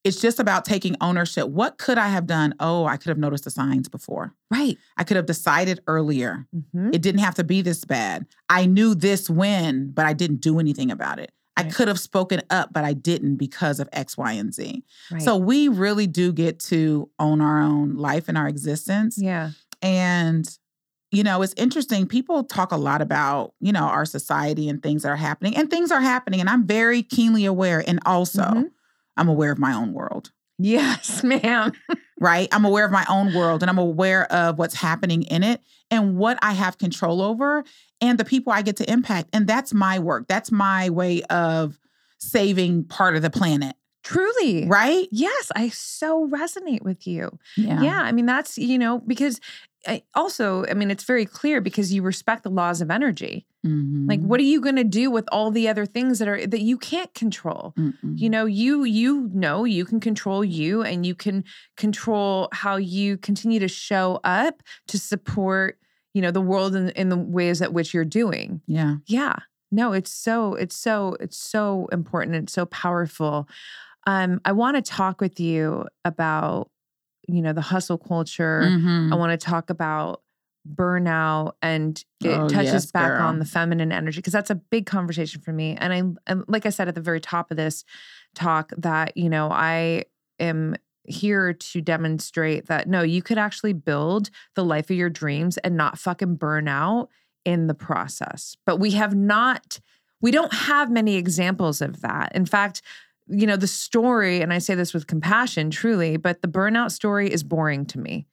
It's 0.03 0.19
just 0.19 0.39
about 0.39 0.65
taking 0.65 0.95
ownership. 0.99 1.47
What 1.47 1.77
could 1.77 1.97
I 1.97 2.09
have 2.09 2.27
done? 2.27 2.53
Oh, 2.59 2.85
I 2.85 2.97
could 2.97 3.09
have 3.09 3.17
noticed 3.17 3.45
the 3.45 3.49
signs 3.51 3.87
before. 3.87 4.33
Right. 4.51 4.77
I 4.97 5.03
could 5.05 5.15
have 5.17 5.25
decided 5.25 5.79
earlier. 5.87 6.45
Mhm. 6.53 6.93
It 6.93 7.01
didn't 7.01 7.21
have 7.21 7.35
to 7.35 7.43
be 7.43 7.61
this 7.61 7.85
bad. 7.85 8.25
I 8.49 8.65
knew 8.65 8.95
this 8.95 9.29
when, 9.29 9.91
but 9.91 10.05
I 10.05 10.13
didn't 10.13 10.41
do 10.41 10.59
anything 10.59 10.91
about 10.91 11.19
it. 11.19 11.31
I 11.55 11.63
could 11.63 11.87
have 11.87 11.99
spoken 11.99 12.41
up, 12.49 12.73
but 12.73 12.83
I 12.83 12.93
didn't 12.93 13.35
because 13.35 13.79
of 13.79 13.87
X, 13.93 14.17
Y, 14.17 14.31
and 14.33 14.53
Z. 14.53 14.83
Right. 15.11 15.21
So 15.21 15.37
we 15.37 15.67
really 15.67 16.07
do 16.07 16.33
get 16.33 16.59
to 16.61 17.09
own 17.19 17.41
our 17.41 17.61
own 17.61 17.95
life 17.95 18.27
and 18.27 18.37
our 18.37 18.47
existence. 18.47 19.17
yeah. 19.17 19.51
And, 19.81 20.49
you 21.11 21.23
know, 21.23 21.41
it's 21.43 21.53
interesting. 21.57 22.07
People 22.07 22.43
talk 22.43 22.71
a 22.71 22.77
lot 22.77 23.01
about, 23.01 23.53
you 23.59 23.71
know, 23.71 23.83
our 23.83 24.05
society 24.05 24.67
and 24.67 24.81
things 24.81 25.03
that 25.03 25.09
are 25.09 25.15
happening, 25.15 25.55
and 25.55 25.69
things 25.69 25.91
are 25.91 26.01
happening. 26.01 26.39
And 26.39 26.49
I'm 26.49 26.65
very 26.65 27.03
keenly 27.03 27.45
aware. 27.45 27.83
And 27.87 27.99
also, 28.05 28.41
Mhm. 28.43 28.71
I'm 29.17 29.27
aware 29.27 29.51
of 29.51 29.59
my 29.59 29.73
own 29.73 29.93
world 29.93 30.31
Yes, 30.59 31.23
ma'am. 31.23 31.71
right? 32.19 32.47
I'm 32.51 32.63
aware 32.63 32.85
of 32.85 32.91
my 32.91 33.05
own 33.09 33.33
world 33.33 33.63
and 33.63 33.69
I'm 33.71 33.79
aware 33.79 34.31
of 34.31 34.59
what's 34.59 34.75
happening 34.75 35.23
in 35.23 35.41
it 35.43 35.61
and 35.89 36.15
what 36.15 36.37
I 36.43 36.53
have 36.53 36.77
control 36.77 37.21
over 37.21 37.63
and 38.01 38.19
the 38.19 38.23
people 38.25 38.53
I 38.53 38.61
get 38.61 38.77
to 38.77 38.89
impact. 38.91 39.29
And 39.33 39.47
that's 39.47 39.73
my 39.73 39.97
work. 39.97 40.27
That's 40.27 40.51
my 40.51 40.89
way 40.91 41.23
of 41.23 41.79
saving 42.19 42.85
part 42.85 43.15
of 43.15 43.23
the 43.23 43.29
planet, 43.31 43.75
Truly. 44.03 44.67
right? 44.67 45.07
Yes, 45.11 45.51
I 45.55 45.69
so 45.69 46.27
resonate 46.29 46.83
with 46.83 47.07
you. 47.07 47.37
Yeah. 47.57 47.81
Yeah, 47.81 48.01
I 48.01 48.11
mean 48.11 48.27
that's 48.27 48.57
you 48.57 48.77
know 48.77 48.99
because 48.99 49.39
I, 49.87 50.03
also 50.15 50.65
I 50.67 50.73
mean 50.73 50.89
it's 50.91 51.03
very 51.03 51.25
clear 51.25 51.61
because 51.61 51.93
you 51.93 52.01
respect 52.03 52.43
the 52.43 52.49
laws 52.49 52.81
of 52.81 52.89
energy. 52.91 53.45
Like 53.65 54.19
Mhm. 54.19 54.23
what 54.27 54.39
are 54.41 54.43
you 54.43 54.59
going 54.59 54.75
to 54.75 54.83
do 54.83 55.09
with 55.09 55.25
all 55.31 55.49
the 55.49 55.69
other 55.69 55.85
things 55.85 56.19
that 56.19 56.27
are 56.27 56.45
that 56.45 56.61
you 56.61 56.77
can't 56.77 57.13
control? 57.13 57.73
Mm-mm. 57.77 57.93
You 58.19 58.29
know, 58.29 58.45
you 58.45 58.83
you 58.83 59.29
know 59.33 59.63
you 59.63 59.85
can 59.85 59.99
control 60.01 60.43
you 60.43 60.81
and 60.83 61.05
you 61.05 61.15
can 61.15 61.43
control 61.77 62.49
how 62.51 62.75
you 62.75 63.17
continue 63.17 63.59
to 63.59 63.69
show 63.69 64.19
up 64.25 64.61
to 64.87 64.99
support, 64.99 65.79
you 66.13 66.21
know, 66.21 66.31
the 66.31 66.41
world 66.41 66.75
in, 66.75 66.89
in 66.89 67.09
the 67.09 67.17
ways 67.17 67.61
at 67.61 67.73
which 67.73 67.93
you're 67.93 68.05
doing. 68.05 68.61
yeah. 68.67 68.95
Yeah. 69.05 69.35
No, 69.71 69.93
it's 69.93 70.11
so 70.13 70.53
it's 70.55 70.75
so 70.75 71.15
it's 71.19 71.37
so 71.37 71.87
important 71.91 72.35
and 72.35 72.49
so 72.49 72.65
powerful. 72.65 73.47
Um 74.05 74.41
I 74.45 74.51
want 74.51 74.75
to 74.75 74.81
talk 74.81 75.21
with 75.21 75.39
you 75.39 75.85
about 76.03 76.69
you 77.27 77.41
know 77.41 77.53
the 77.53 77.61
hustle 77.61 77.97
culture. 77.97 78.61
Mhm. 78.65 79.11
I 79.11 79.15
want 79.15 79.31
to 79.39 79.43
talk 79.45 79.69
about 79.69 80.21
burnout 80.67 81.53
and 81.61 82.03
it 82.23 82.29
Oh, 82.29 82.47
touches 82.47 82.73
yes, 82.73 82.91
back 82.91 83.09
girl. 83.17 83.27
on 83.27 83.39
the 83.39 83.45
feminine 83.45 83.91
energy 83.91 84.17
because 84.19 84.33
that's 84.33 84.49
a 84.49 84.55
big 84.55 84.85
conversation 84.85 85.41
for 85.41 85.51
me. 85.51 85.75
And 85.77 85.93
I 85.93 86.31
and 86.31 86.43
like 86.47 86.65
I 86.65 86.69
said 86.69 86.87
at 86.87 86.95
the 86.95 87.01
very 87.01 87.19
top 87.19 87.51
of 87.51 87.57
this 87.57 87.83
talk 88.35 88.71
that 88.77 89.15
you 89.17 89.29
know 89.29 89.49
I 89.51 90.05
am 90.39 90.75
here 91.05 91.51
to 91.51 91.81
demonstrate 91.81 92.67
that 92.67 92.87
no, 92.87 93.01
you 93.01 93.21
could 93.21 93.37
actually 93.37 93.73
build 93.73 94.29
the 94.55 94.63
life 94.63 94.89
of 94.89 94.95
your 94.95 95.09
dreams 95.09 95.57
and 95.57 95.75
not 95.75 95.99
fucking 95.99 96.35
burn 96.35 96.69
out 96.69 97.09
in 97.43 97.67
the 97.67 97.73
process. 97.73 98.55
But 98.65 98.77
we 98.79 98.91
have 98.91 99.13
not 99.13 99.79
we 100.21 100.31
don't 100.31 100.53
have 100.53 100.89
many 100.89 101.15
examples 101.15 101.81
of 101.81 101.99
that. 102.01 102.31
In 102.33 102.45
fact, 102.45 102.81
you 103.33 103.47
know, 103.47 103.55
the 103.55 103.67
story, 103.67 104.41
and 104.41 104.53
I 104.53 104.59
say 104.59 104.75
this 104.75 104.93
with 104.93 105.07
compassion, 105.07 105.69
truly, 105.71 106.17
but 106.17 106.41
the 106.41 106.47
burnout 106.47 106.91
story 106.91 107.31
is 107.31 107.43
boring 107.43 107.85
to 107.87 107.99
me. 107.99 108.27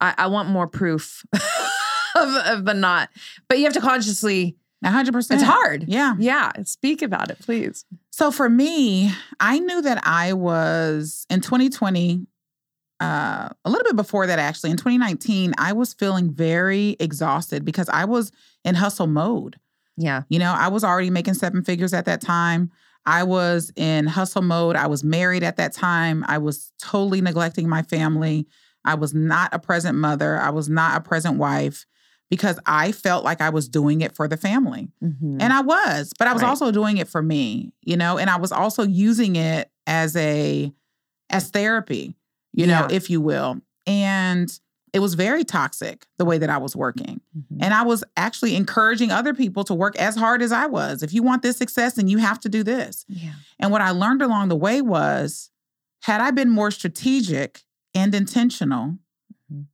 I, 0.00 0.14
I 0.16 0.26
want 0.28 0.48
more 0.48 0.66
proof 0.66 1.24
of, 1.34 2.34
of 2.46 2.64
the 2.64 2.74
not. 2.74 3.10
But 3.48 3.58
you 3.58 3.64
have 3.64 3.74
to 3.74 3.80
consciously, 3.80 4.56
hundred 4.84 5.12
percent. 5.12 5.40
it's 5.40 5.48
hard. 5.48 5.84
Yeah. 5.88 6.14
Yeah. 6.18 6.52
Speak 6.64 7.02
about 7.02 7.30
it, 7.30 7.38
please. 7.40 7.84
So 8.10 8.30
for 8.30 8.48
me, 8.48 9.12
I 9.40 9.58
knew 9.58 9.82
that 9.82 10.00
I 10.06 10.32
was 10.32 11.26
in 11.30 11.40
2020, 11.40 12.26
uh, 13.00 13.48
a 13.64 13.70
little 13.70 13.84
bit 13.84 13.96
before 13.96 14.26
that, 14.26 14.38
actually, 14.38 14.70
in 14.70 14.76
2019, 14.76 15.54
I 15.56 15.72
was 15.72 15.94
feeling 15.94 16.32
very 16.32 16.96
exhausted 16.98 17.64
because 17.64 17.88
I 17.88 18.04
was 18.04 18.32
in 18.64 18.74
hustle 18.74 19.06
mode. 19.06 19.56
Yeah. 19.96 20.22
You 20.28 20.38
know, 20.38 20.52
I 20.56 20.68
was 20.68 20.84
already 20.84 21.10
making 21.10 21.34
seven 21.34 21.62
figures 21.62 21.92
at 21.92 22.06
that 22.06 22.20
time. 22.20 22.70
I 23.08 23.22
was 23.22 23.72
in 23.74 24.06
hustle 24.06 24.42
mode. 24.42 24.76
I 24.76 24.86
was 24.86 25.02
married 25.02 25.42
at 25.42 25.56
that 25.56 25.72
time. 25.72 26.26
I 26.28 26.36
was 26.36 26.70
totally 26.78 27.22
neglecting 27.22 27.66
my 27.66 27.80
family. 27.80 28.46
I 28.84 28.96
was 28.96 29.14
not 29.14 29.48
a 29.54 29.58
present 29.58 29.96
mother. 29.96 30.38
I 30.38 30.50
was 30.50 30.68
not 30.68 30.94
a 30.98 31.00
present 31.00 31.38
wife 31.38 31.86
because 32.28 32.58
I 32.66 32.92
felt 32.92 33.24
like 33.24 33.40
I 33.40 33.48
was 33.48 33.66
doing 33.66 34.02
it 34.02 34.14
for 34.14 34.28
the 34.28 34.36
family. 34.36 34.88
Mhm. 35.02 35.38
And 35.40 35.54
I 35.54 35.62
was, 35.62 36.12
but 36.18 36.28
I 36.28 36.34
was 36.34 36.42
Right. 36.42 36.48
also 36.50 36.70
doing 36.70 36.98
it 36.98 37.08
for 37.08 37.22
me, 37.22 37.72
you 37.82 37.96
know, 37.96 38.18
and 38.18 38.28
I 38.28 38.36
was 38.36 38.52
also 38.52 38.82
using 38.82 39.36
it 39.36 39.70
as 39.86 40.14
a 40.14 40.70
as 41.30 41.48
therapy, 41.48 42.14
you 42.52 42.66
know, 42.66 42.88
if 42.90 43.08
you 43.08 43.22
will. 43.22 43.60
And 43.86 44.50
it 44.92 45.00
was 45.00 45.14
very 45.14 45.44
toxic 45.44 46.06
the 46.18 46.24
way 46.24 46.38
that 46.38 46.50
I 46.50 46.58
was 46.58 46.74
working. 46.76 47.20
Mhm. 47.36 47.58
And 47.60 47.74
I 47.74 47.82
was 47.82 48.02
actually 48.16 48.56
encouraging 48.56 49.10
other 49.10 49.34
people 49.34 49.64
to 49.64 49.74
work 49.74 49.96
as 49.96 50.16
hard 50.16 50.42
as 50.42 50.52
I 50.52 50.66
was. 50.66 51.02
If 51.02 51.12
you 51.12 51.22
want 51.22 51.42
this 51.42 51.56
success, 51.56 51.94
then 51.94 52.08
you 52.08 52.18
have 52.18 52.40
to 52.40 52.48
do 52.48 52.62
this. 52.62 53.04
yeah. 53.08 53.32
And 53.58 53.70
what 53.70 53.80
I 53.80 53.90
learned 53.90 54.22
along 54.22 54.48
the 54.48 54.56
way 54.56 54.80
was 54.80 55.50
had 56.02 56.20
I 56.20 56.30
been 56.30 56.48
more 56.50 56.70
strategic 56.70 57.62
and 57.94 58.14
intentional 58.14 58.98
Mhm. 59.52 59.66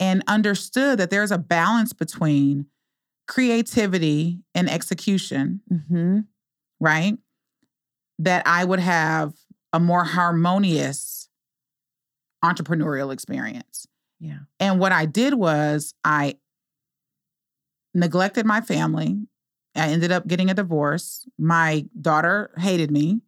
and 0.00 0.22
understood 0.26 0.98
that 0.98 1.10
there's 1.10 1.30
a 1.30 1.38
balance 1.38 1.92
between 1.92 2.66
creativity 3.28 4.42
and 4.54 4.70
execution, 4.70 5.60
hmm 5.68 6.20
right? 6.80 7.18
That 8.18 8.46
I 8.46 8.64
would 8.64 8.80
have 8.80 9.34
a 9.72 9.80
more 9.80 10.04
harmonious 10.04 11.28
entrepreneurial 12.44 13.12
experience. 13.12 13.86
Yeah. 14.26 14.38
And 14.58 14.80
what 14.80 14.92
I 14.92 15.06
did 15.06 15.34
was 15.34 15.94
I 16.04 16.36
neglected 17.94 18.46
my 18.46 18.60
family. 18.60 19.18
I 19.74 19.88
ended 19.88 20.12
up 20.12 20.26
getting 20.26 20.50
a 20.50 20.54
divorce. 20.54 21.26
My 21.38 21.86
daughter 22.00 22.50
hated 22.58 22.90
me. 22.90 23.20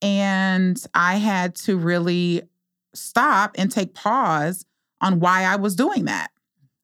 And 0.00 0.82
I 0.94 1.16
had 1.16 1.54
to 1.56 1.76
really 1.76 2.42
stop 2.94 3.54
and 3.56 3.70
take 3.70 3.94
pause 3.94 4.64
on 5.00 5.20
why 5.20 5.44
I 5.44 5.56
was 5.56 5.74
doing 5.76 6.04
that 6.06 6.30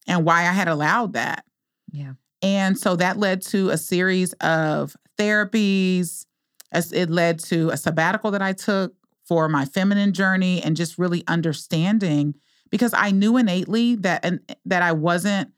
and 0.07 0.25
why 0.25 0.41
I 0.41 0.53
had 0.53 0.69
allowed 0.69 1.13
that. 1.15 1.45
Yeah. 1.91 2.13
And 2.43 2.79
so 2.79 2.97
that 2.97 3.19
led 3.19 3.43
to 3.43 3.71
a 3.71 3.79
series 3.79 4.33
of 4.35 4.97
therapies. 5.19 6.25
As 6.71 6.93
it 6.93 7.09
led 7.09 7.39
to 7.45 7.71
a 7.71 7.79
sabbatical 7.79 8.31
that 8.33 8.43
I 8.43 8.53
took 8.53 8.93
for 9.27 9.49
my 9.49 9.65
feminine 9.65 10.13
journey 10.13 10.63
and 10.63 10.77
just 10.77 10.99
really 10.99 11.25
understanding 11.27 12.35
because 12.71 12.93
I 12.95 13.11
knew 13.11 13.37
innately 13.37 13.97
that 13.97 14.25
and 14.25 14.41
that 14.65 14.83
I 14.83 14.93
wasn't 14.93 15.53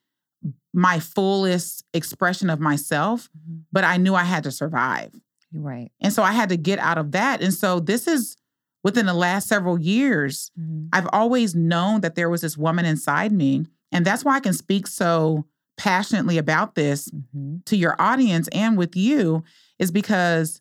my 0.73 1.01
fullest 1.01 1.85
expression 1.93 2.49
of 2.51 2.61
myself, 2.61 3.29
Mhm. 3.37 3.63
but 3.73 3.85
I 3.85 3.97
knew 3.97 4.15
I 4.15 4.25
had 4.25 4.45
to 4.45 4.53
survive. 4.53 5.13
You're 5.51 5.63
right. 5.63 5.91
And 6.01 6.13
so 6.13 6.23
I 6.23 6.33
had 6.33 6.49
to 6.51 6.57
get 6.57 6.79
out 6.79 6.97
of 6.99 7.11
that. 7.13 7.43
And 7.43 7.53
so 7.53 7.81
this 7.81 8.07
is 8.07 8.37
within 8.85 9.07
the 9.07 9.15
last 9.15 9.49
several 9.49 9.79
years, 9.81 10.51
Mhm. 10.59 10.89
I've 10.93 11.09
always 11.13 11.55
known 11.55 12.01
that 12.03 12.15
there 12.15 12.31
was 12.31 12.41
this 12.41 12.57
woman 12.57 12.85
inside 12.85 13.33
me. 13.33 13.67
And 13.93 14.05
that's 14.07 14.25
why 14.25 14.37
I 14.37 14.41
can 14.41 14.53
speak 14.55 14.87
so 14.87 15.45
passionately 15.77 16.39
about 16.39 16.77
this 16.77 17.09
Mhm. 17.11 17.65
to 17.65 17.77
your 17.77 18.01
audience 18.01 18.49
and 18.53 18.79
with 18.79 18.95
you, 18.97 19.43
is 19.79 19.91
because 19.91 20.61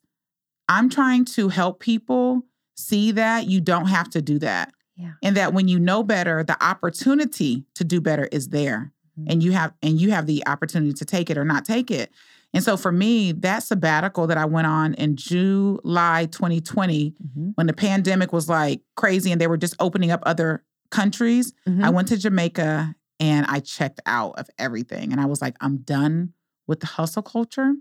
I'm 0.67 0.89
trying 0.89 1.25
to 1.25 1.49
help 1.49 1.79
people 1.79 2.43
see 2.75 3.11
that 3.11 3.47
you 3.47 3.61
don't 3.61 3.87
have 3.87 4.09
to 4.11 4.21
do 4.21 4.39
that. 4.39 4.73
Yeah. 4.99 5.13
And 5.23 5.35
that 5.37 5.53
when 5.53 5.67
you 5.67 5.79
know 5.79 6.03
better, 6.03 6.43
the 6.43 6.61
opportunity 6.63 7.65
to 7.75 7.83
do 7.83 8.01
better 8.01 8.25
is 8.31 8.49
there. 8.49 8.91
Mhm. 9.19 9.31
And 9.31 9.43
you 9.43 9.51
have 9.53 9.73
and 9.81 9.99
you 9.99 10.11
have 10.11 10.25
the 10.27 10.45
opportunity 10.45 10.93
to 10.93 11.05
take 11.05 11.29
it 11.29 11.37
or 11.37 11.45
not 11.45 11.63
take 11.65 11.89
it. 11.89 12.11
And 12.53 12.63
so 12.63 12.75
for 12.77 12.91
me, 12.91 13.31
that 13.31 13.59
sabbatical 13.63 14.27
that 14.27 14.37
I 14.37 14.45
went 14.45 14.67
on 14.67 14.95
in 14.95 15.15
July 15.15 16.25
2020, 16.31 17.11
Mhm. 17.11 17.51
when 17.55 17.67
the 17.67 17.73
pandemic 17.73 18.33
was 18.33 18.49
like 18.49 18.81
crazy 18.97 19.31
and 19.31 19.39
they 19.39 19.47
were 19.47 19.57
just 19.57 19.75
opening 19.79 20.11
up 20.11 20.21
other 20.25 20.63
countries, 20.91 21.53
Mhm. 21.67 21.83
I 21.83 21.89
went 21.91 22.07
to 22.09 22.17
Jamaica 22.17 22.95
and 23.19 23.45
I 23.47 23.59
checked 23.59 24.01
out 24.05 24.33
of 24.39 24.49
everything. 24.57 25.11
And 25.11 25.21
I 25.21 25.25
was 25.25 25.41
like, 25.41 25.55
I'm 25.61 25.77
done 25.77 26.33
with 26.67 26.79
the 26.79 26.87
hustle 26.87 27.21
culture. 27.21 27.73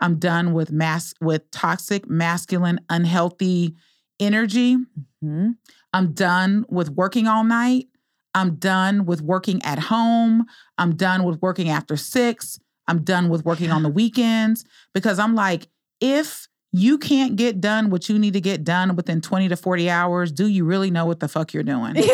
I'm 0.00 0.18
done 0.18 0.52
with 0.54 0.72
mass 0.72 1.12
with 1.20 1.50
toxic, 1.50 2.08
masculine, 2.08 2.80
unhealthy 2.88 3.74
energy. 4.18 4.78
Mhm. 5.22 5.56
I'm 5.96 6.12
done 6.12 6.66
with 6.68 6.90
working 6.90 7.26
all 7.26 7.42
night. 7.42 7.86
I'm 8.34 8.56
done 8.56 9.06
with 9.06 9.22
working 9.22 9.62
at 9.62 9.78
home. 9.78 10.44
I'm 10.76 10.94
done 10.94 11.24
with 11.24 11.40
working 11.40 11.70
after 11.70 11.96
six. 11.96 12.60
I'm 12.86 13.02
done 13.02 13.30
with 13.30 13.46
working 13.46 13.70
on 13.70 13.82
the 13.82 13.88
weekends 14.00 14.66
because 14.92 15.18
I'm 15.18 15.34
like, 15.34 15.68
if 15.98 16.48
you 16.70 16.98
can't 16.98 17.36
get 17.36 17.62
done 17.62 17.88
what 17.88 18.10
you 18.10 18.18
need 18.18 18.34
to 18.34 18.42
get 18.42 18.62
done 18.62 18.94
within 18.94 19.22
20 19.22 19.48
to 19.48 19.56
40 19.56 19.88
hours, 19.88 20.32
do 20.32 20.46
you 20.46 20.66
really 20.66 20.90
know 20.90 21.06
what 21.06 21.20
the 21.20 21.28
fuck 21.28 21.54
you're 21.54 21.62
doing? 21.62 21.96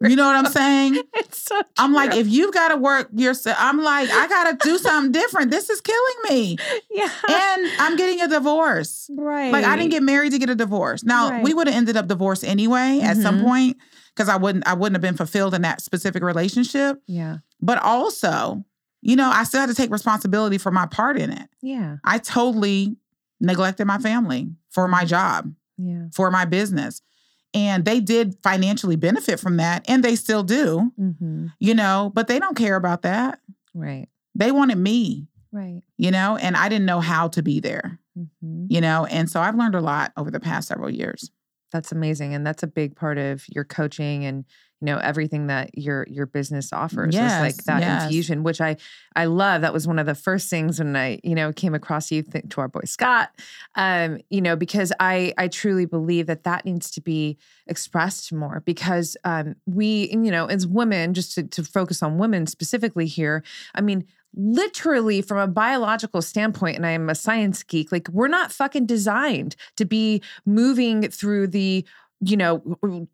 You 0.00 0.16
know 0.16 0.26
what 0.26 0.36
I'm 0.36 0.46
saying? 0.52 1.02
So 1.30 1.60
I'm 1.78 1.92
like, 1.94 2.14
if 2.14 2.26
you've 2.28 2.52
got 2.52 2.68
to 2.68 2.76
work 2.76 3.08
yourself, 3.14 3.56
I'm 3.58 3.82
like, 3.82 4.10
I 4.10 4.26
got 4.28 4.50
to 4.50 4.68
do 4.68 4.76
something 4.78 5.12
different. 5.12 5.50
This 5.50 5.70
is 5.70 5.80
killing 5.80 6.14
me. 6.28 6.56
yeah. 6.90 7.08
And 7.28 7.70
I'm 7.78 7.96
getting 7.96 8.20
a 8.20 8.28
divorce. 8.28 9.08
right. 9.16 9.52
Like, 9.52 9.64
I 9.64 9.76
didn't 9.76 9.90
get 9.92 10.02
married 10.02 10.32
to 10.32 10.38
get 10.38 10.50
a 10.50 10.54
divorce. 10.54 11.04
Now, 11.04 11.30
Right. 11.30 11.42
we 11.44 11.54
would 11.54 11.66
have 11.68 11.76
ended 11.76 11.96
up 11.96 12.06
divorced 12.08 12.44
anyway 12.44 13.00
at 13.02 13.16
some 13.16 13.38
Mhm. 13.40 13.44
point 13.44 13.76
because 14.14 14.28
I 14.28 14.36
wouldn't, 14.36 14.66
I 14.66 14.74
wouldn't 14.74 14.94
have 14.96 15.02
been 15.02 15.16
fulfilled 15.16 15.54
in 15.54 15.62
that 15.62 15.80
specific 15.80 16.22
relationship. 16.22 17.00
Yeah. 17.06 17.38
But 17.62 17.78
also, 17.82 18.64
you 19.00 19.16
know, 19.16 19.30
I 19.30 19.44
still 19.44 19.60
had 19.60 19.68
to 19.68 19.74
take 19.74 19.90
responsibility 19.90 20.58
for 20.58 20.70
my 20.70 20.86
part 20.86 21.18
in 21.18 21.30
it. 21.30 21.48
Yeah. 21.62 21.96
I 22.04 22.18
totally 22.18 22.96
neglected 23.40 23.86
my 23.86 23.98
family 23.98 24.50
for 24.70 24.88
my 24.88 25.04
job, 25.04 25.52
Yeah. 25.78 26.06
for 26.12 26.30
my 26.30 26.44
business. 26.44 27.00
And 27.54 27.84
they 27.84 28.00
did 28.00 28.36
financially 28.42 28.96
benefit 28.96 29.38
from 29.38 29.56
that, 29.58 29.84
and 29.88 30.02
they 30.02 30.16
still 30.16 30.42
do, 30.42 30.90
Mm-hmm. 31.00 31.46
you 31.60 31.74
know, 31.74 32.10
but 32.14 32.26
they 32.26 32.38
don't 32.40 32.56
care 32.56 32.74
about 32.76 33.02
that. 33.02 33.38
Right. 33.72 34.08
They 34.34 34.50
wanted 34.52 34.76
me, 34.78 35.28
Right. 35.52 35.82
you 35.96 36.10
know, 36.10 36.36
and 36.36 36.56
I 36.56 36.68
didn't 36.68 36.86
know 36.86 37.00
how 37.00 37.28
to 37.28 37.42
be 37.42 37.60
there, 37.60 38.00
Mm-hmm. 38.18 38.66
you 38.68 38.80
know, 38.80 39.06
and 39.06 39.30
so 39.30 39.40
I've 39.40 39.54
learned 39.56 39.74
a 39.76 39.80
lot 39.80 40.12
over 40.16 40.30
the 40.30 40.40
past 40.40 40.68
several 40.68 40.90
years. 40.90 41.30
That's 41.72 41.92
amazing, 41.92 42.34
and 42.34 42.46
that's 42.46 42.62
a 42.62 42.68
big 42.68 42.94
part 42.96 43.18
of 43.18 43.44
your 43.48 43.64
coaching 43.64 44.24
and 44.24 44.44
you 44.84 44.92
know 44.92 44.98
everything 44.98 45.46
that 45.46 45.78
your 45.78 46.06
your 46.10 46.26
business 46.26 46.70
offers. 46.70 47.14
is 47.14 47.40
like 47.40 47.56
that 47.64 47.80
yes. 47.80 48.04
infusion, 48.04 48.42
which 48.42 48.60
I 48.60 48.76
I 49.16 49.24
love. 49.24 49.62
That 49.62 49.72
was 49.72 49.86
one 49.86 49.98
of 49.98 50.04
the 50.04 50.14
first 50.14 50.50
things 50.50 50.78
when 50.78 50.94
I 50.94 51.20
you 51.24 51.34
know 51.34 51.54
came 51.54 51.74
across 51.74 52.12
you 52.12 52.20
th- 52.20 52.50
to 52.50 52.60
our 52.60 52.68
boy 52.68 52.82
Scott. 52.84 53.30
Um, 53.76 54.18
you 54.28 54.42
know 54.42 54.56
because 54.56 54.92
I 55.00 55.32
I 55.38 55.48
truly 55.48 55.86
believe 55.86 56.26
that 56.26 56.44
that 56.44 56.66
needs 56.66 56.90
to 56.90 57.00
be 57.00 57.38
expressed 57.66 58.30
more 58.30 58.60
because 58.66 59.16
um 59.24 59.56
we 59.64 60.10
you 60.10 60.30
know 60.30 60.44
as 60.44 60.66
women 60.66 61.14
just 61.14 61.34
to, 61.36 61.44
to 61.44 61.64
focus 61.64 62.02
on 62.02 62.18
women 62.18 62.46
specifically 62.46 63.06
here. 63.06 63.42
I 63.74 63.80
mean 63.80 64.04
literally 64.36 65.22
from 65.22 65.38
a 65.38 65.46
biological 65.46 66.20
standpoint 66.20 66.74
and 66.74 66.84
i'm 66.84 67.08
a 67.08 67.14
science 67.14 67.62
geek 67.62 67.92
like 67.92 68.08
we're 68.08 68.26
not 68.26 68.50
fucking 68.50 68.84
designed 68.84 69.54
to 69.76 69.84
be 69.84 70.20
moving 70.44 71.08
through 71.08 71.46
the 71.46 71.86
you 72.20 72.36
know 72.36 72.62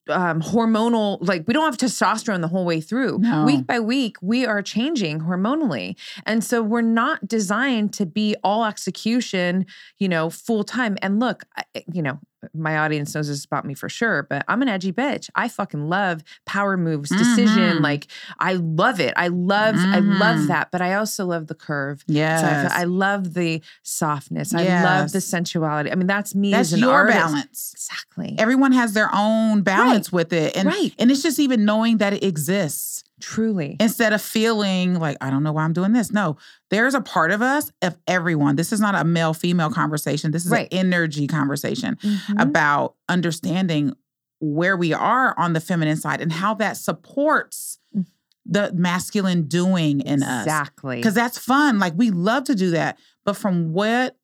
um, 0.08 0.40
hormonal 0.40 1.18
like 1.20 1.44
we 1.46 1.54
don't 1.54 1.64
have 1.64 1.76
testosterone 1.76 2.40
the 2.40 2.48
whole 2.48 2.64
way 2.64 2.80
through. 2.80 3.18
No. 3.18 3.44
week 3.44 3.66
by 3.66 3.80
week 3.80 4.16
we 4.22 4.46
are 4.46 4.62
changing 4.62 5.20
hormonally. 5.20 5.96
And 6.26 6.44
so 6.44 6.62
we're 6.62 6.80
not 6.82 7.26
designed 7.26 7.92
to 7.94 8.06
be 8.06 8.36
all 8.44 8.64
execution 8.64 9.66
you 9.98 10.08
know 10.08 10.30
full 10.30 10.64
time. 10.64 10.96
And 11.02 11.20
look 11.20 11.44
I, 11.56 11.64
you 11.92 12.02
know 12.02 12.20
my 12.54 12.78
audience 12.78 13.14
knows 13.14 13.28
this 13.28 13.44
about 13.44 13.64
me 13.64 13.74
for 13.74 13.88
sure 13.88 14.22
but 14.30 14.44
i'm 14.48 14.62
an 14.62 14.68
edgy 14.68 14.92
bitch 14.92 15.28
i 15.34 15.46
fucking 15.48 15.88
love 15.88 16.22
power 16.46 16.76
moves 16.76 17.10
decision 17.10 17.78
Mhm. 17.78 17.80
like 17.82 18.06
i 18.38 18.54
love 18.54 18.98
it 19.00 19.12
i 19.16 19.28
love 19.28 19.74
i 19.76 19.98
love 19.98 20.36
Mhm. 20.38 20.46
that 20.48 20.70
but 20.70 20.80
i 20.80 20.94
also 20.94 21.26
love 21.26 21.48
the 21.48 21.54
curve 21.54 22.02
Yeah, 22.06 22.68
so 22.68 22.74
I, 22.74 22.80
I 22.80 22.84
love 22.84 23.34
the 23.34 23.60
softness. 23.82 24.54
I 24.54 24.82
love 24.82 25.12
the 25.12 25.20
sensuality. 25.20 25.90
I 25.92 25.94
mean, 25.94 26.06
that's 26.06 26.34
me 26.34 26.50
That's 26.52 26.68
as 26.68 26.72
an 26.74 26.80
your 26.80 26.92
artist. 26.92 27.18
balance. 27.18 27.72
Exactly. 27.74 28.34
Everyone 28.38 28.72
has 28.72 28.92
their 28.94 29.10
own 29.14 29.62
balance 29.62 30.10
with 30.12 30.32
it. 30.32 30.56
And, 30.56 30.66
Right. 30.66 30.94
and 30.98 31.10
it's 31.10 31.22
just 31.22 31.38
even 31.38 31.64
knowing 31.64 31.98
that 31.98 32.12
it 32.12 32.24
exists 32.24 33.04
Truly. 33.20 33.76
instead 33.80 34.12
of 34.12 34.20
feeling 34.22 34.94
like, 34.98 35.16
I 35.20 35.30
don't 35.30 35.42
know 35.42 35.52
why 35.52 35.62
I'm 35.64 35.72
doing 35.72 35.92
this. 35.92 36.10
No, 36.10 36.36
there's 36.70 36.94
a 36.94 37.00
part 37.00 37.30
of 37.30 37.42
us, 37.42 37.70
of 37.82 37.96
everyone. 38.06 38.56
This 38.56 38.72
is 38.72 38.80
not 38.80 38.94
a 38.94 39.04
male 39.04 39.34
female 39.34 39.70
conversation. 39.70 40.30
This 40.30 40.44
is 40.44 40.50
Right. 40.50 40.68
an 40.72 40.78
energy 40.78 41.26
conversation 41.26 41.96
Mhm. 42.02 42.40
about 42.42 42.94
understanding 43.08 43.92
where 44.40 44.76
we 44.76 44.92
are 44.92 45.38
on 45.38 45.52
the 45.52 45.60
feminine 45.60 45.96
side 45.96 46.20
and 46.20 46.32
how 46.32 46.54
that 46.54 46.76
supports 46.76 47.78
Mm. 47.96 48.06
the 48.46 48.72
masculine 48.72 49.42
doing 49.48 50.00
in 50.00 50.22
us. 50.22 50.44
Exactly. 50.46 50.96
Because 50.96 51.14
that's 51.14 51.36
fun. 51.38 51.78
Like 51.78 51.92
we 51.96 52.10
love 52.10 52.44
to 52.44 52.54
do 52.54 52.70
that. 52.70 52.98
But 53.24 53.36
from 53.36 53.72
what 53.72 54.16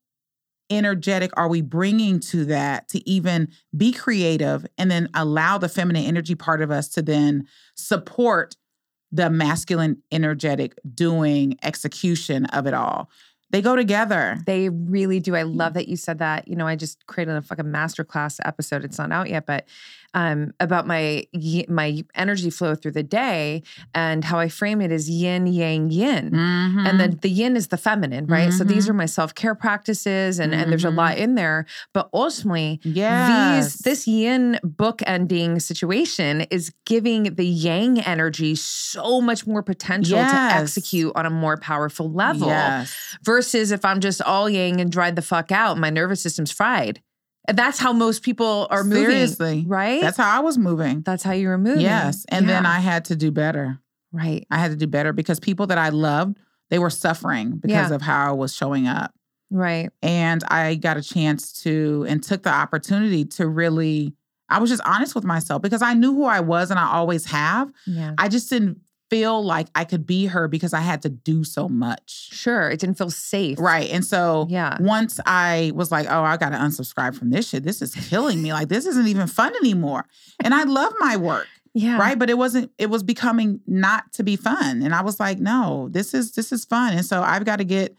energetic 0.69 1.31
are 1.37 1.49
we 1.49 1.61
bringing 1.61 2.19
to 2.19 2.45
that 2.47 2.89
to 2.89 3.09
even 3.09 3.49
be 3.77 3.93
creative 3.93 4.67
and 4.77 4.91
then 4.91 5.09
allow 5.15 5.59
the 5.59 5.69
feminine 5.69 6.05
energy 6.05 6.35
part 6.35 6.61
of 6.61 6.71
us 6.73 6.89
to 6.89 7.03
then 7.03 7.47
support 7.77 8.57
the 9.17 9.31
masculine 9.31 10.03
energetic 10.13 10.79
doing 10.95 11.59
execution 11.63 12.47
of 12.47 12.67
it 12.67 12.75
all? 12.75 13.11
They 13.51 13.63
go 13.63 13.77
together. 13.77 14.39
They 14.45 14.69
really 14.69 15.21
do. 15.21 15.37
I 15.37 15.43
mm. 15.43 15.57
love 15.57 15.75
that 15.75 15.89
you 15.89 15.97
said 15.97 16.19
that. 16.19 16.49
You 16.49 16.57
know, 16.57 16.67
I 16.67 16.75
just 16.77 17.07
created 17.07 17.37
a 17.37 17.43
fucking 17.43 17.67
masterclass 17.67 18.41
episode. 18.45 18.85
It's 18.85 18.99
not 18.99 19.13
out 19.13 19.31
yet, 19.31 19.47
but 19.47 19.67
um, 20.17 20.53
about 20.61 20.87
my 20.87 21.27
my 21.69 22.03
energy 22.15 22.49
flow 22.51 22.75
through 22.75 22.93
the 22.93 23.03
day 23.03 23.63
and 23.95 24.25
how 24.25 24.39
I 24.39 24.49
frame 24.49 24.81
it 24.81 24.91
as 24.91 25.09
yin, 25.11 25.47
yang, 25.47 25.91
yin. 25.91 26.31
Mhm. 26.31 26.89
And 26.89 26.99
then 26.99 27.19
the 27.21 27.29
yin 27.29 27.55
is 27.55 27.69
the 27.69 27.77
feminine, 27.77 28.27
right? 28.27 28.51
So 28.53 28.65
these 28.65 28.89
are 28.89 28.95
my 28.95 29.05
self 29.07 29.35
care 29.35 29.55
practices, 29.55 30.39
and 30.41 30.55
and 30.55 30.71
there's 30.73 30.85
a 30.87 30.91
lot 30.91 31.19
in 31.19 31.35
there. 31.37 31.67
But 31.93 32.09
ultimately, 32.15 32.81
yes. 32.83 33.75
these 33.75 33.79
this 33.89 34.09
yin 34.09 34.59
book 34.65 35.03
ending 35.07 35.61
situation 35.61 36.41
is 36.51 36.73
giving 36.87 37.35
the 37.35 37.45
yang 37.47 38.01
energy 38.01 38.55
so 38.55 39.21
much 39.21 39.47
more 39.47 39.63
potential 39.63 40.17
Yes. 40.17 40.33
to 40.33 40.59
execute 40.63 41.13
on 41.15 41.27
a 41.27 41.31
more 41.31 41.59
powerful 41.59 42.11
level 42.11 42.49
Yes. 42.49 42.95
versus 43.23 43.71
if 43.71 43.85
i'm 43.85 44.01
just 44.01 44.23
all 44.23 44.49
yang 44.49 44.81
and 44.81 44.91
dried 44.91 45.15
the 45.17 45.23
fuck 45.23 45.53
out 45.53 45.77
my 45.79 45.91
nervous 45.91 46.23
system's 46.23 46.51
fried 46.51 47.03
that's 47.55 47.79
how 47.79 47.93
most 47.93 48.23
people 48.23 48.67
are 48.71 48.83
moving 48.85 49.05
Seriously. 49.11 49.65
right 49.67 50.01
That's 50.01 50.17
how 50.17 50.37
I 50.37 50.41
was 50.41 50.59
moving. 50.59 51.03
that's 51.03 51.23
how 51.23 51.33
you 51.33 51.49
were 51.49 51.59
moving 51.59 51.83
Yes. 51.83 52.25
And 52.29 52.49
then 52.49 52.67
I 52.67 52.81
had 52.81 53.05
to 53.07 53.17
do 53.17 53.31
better. 53.31 53.79
right 54.13 54.47
I 54.51 54.59
had 54.59 54.71
to 54.71 54.77
do 54.77 54.87
better 54.87 55.13
because 55.13 55.39
people 55.41 55.67
that 55.69 55.79
I 55.79 55.91
loved, 55.91 56.39
they 56.71 56.79
were 56.79 56.91
suffering 56.91 57.59
because 57.59 57.91
Yeah. 57.91 57.95
of 57.95 58.03
how 58.03 58.29
I 58.29 58.33
was 58.33 58.55
showing 58.55 58.87
up. 58.87 59.15
right 59.51 59.91
And 60.03 60.43
I 60.49 60.75
got 60.77 60.97
a 60.97 61.03
chance 61.03 61.53
to 61.63 62.05
and 62.09 62.23
took 62.23 62.43
the 62.43 62.51
opportunity 62.53 63.25
to 63.37 63.47
really, 63.47 64.15
I 64.49 64.59
was 64.61 64.71
just 64.71 64.83
honest 64.87 65.15
with 65.15 65.25
myself 65.25 65.63
because 65.63 65.83
I 65.83 65.95
knew 65.95 66.15
who 66.15 66.25
I 66.25 66.41
was 66.41 66.71
and 66.71 66.79
I 66.81 66.91
always 66.93 67.27
have. 67.27 67.71
yeah 67.87 68.15
I 68.19 68.29
just 68.29 68.51
didn't 68.51 68.81
feel 69.11 69.45
like 69.45 69.69
I 69.75 69.85
could 69.85 70.07
be 70.07 70.27
her 70.27 70.49
because 70.49 70.73
I 70.75 70.81
had 70.81 71.03
to 71.03 71.09
do 71.09 71.45
so 71.45 71.69
much. 71.69 72.29
Sure. 72.33 72.69
It 72.71 72.81
didn't 72.81 72.99
feel 72.99 73.11
safe. 73.11 73.59
Right. 73.59 73.91
And 73.91 74.05
so 74.05 74.47
Yeah. 74.51 74.77
once 74.81 75.21
I 75.27 75.73
was 75.75 75.93
like, 75.93 76.07
oh, 76.11 76.23
I 76.23 76.37
got 76.37 76.51
to 76.51 76.57
unsubscribe 76.57 77.15
from 77.17 77.31
this 77.31 77.49
shit. 77.49 77.63
This 77.63 77.81
is 77.83 77.95
killing 77.95 78.43
me. 78.43 78.53
Like, 78.53 78.69
this 78.69 78.85
isn't 78.87 79.07
even 79.07 79.27
fun 79.29 79.55
anymore. 79.57 80.07
And 80.43 80.53
I 80.55 80.65
love 80.65 80.93
my 80.99 81.17
work. 81.17 81.47
Yeah. 81.73 81.99
Right. 81.99 82.19
But 82.19 82.31
it 82.31 82.39
wasn't, 82.39 82.73
it 82.79 82.89
was 82.91 83.03
becoming 83.03 83.61
not 83.67 84.13
to 84.15 84.23
be 84.23 84.35
fun. 84.37 84.83
And 84.83 84.95
I 84.95 85.03
was 85.03 85.21
like, 85.21 85.39
no, 85.39 85.89
this 85.91 86.15
is, 86.15 86.33
this 86.33 86.51
is 86.51 86.65
fun. 86.65 86.95
And 86.95 87.05
so 87.05 87.23
I've 87.23 87.45
got 87.45 87.57
to 87.57 87.65
get 87.65 87.97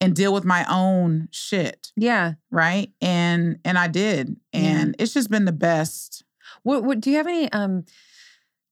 and 0.00 0.14
deal 0.14 0.32
with 0.32 0.44
my 0.44 0.64
own 0.70 1.28
shit. 1.32 1.92
Yeah. 1.96 2.34
Right. 2.50 2.92
And, 3.00 3.58
and 3.64 3.76
I 3.78 3.88
did. 3.88 4.36
Yeah. 4.52 4.60
And 4.60 4.96
it's 4.98 5.12
just 5.12 5.28
been 5.30 5.44
the 5.44 5.52
best. 5.52 6.24
What, 6.62 6.84
what 6.84 7.00
do 7.00 7.10
you 7.10 7.16
have 7.16 7.26
any 7.26 7.50
um 7.52 7.84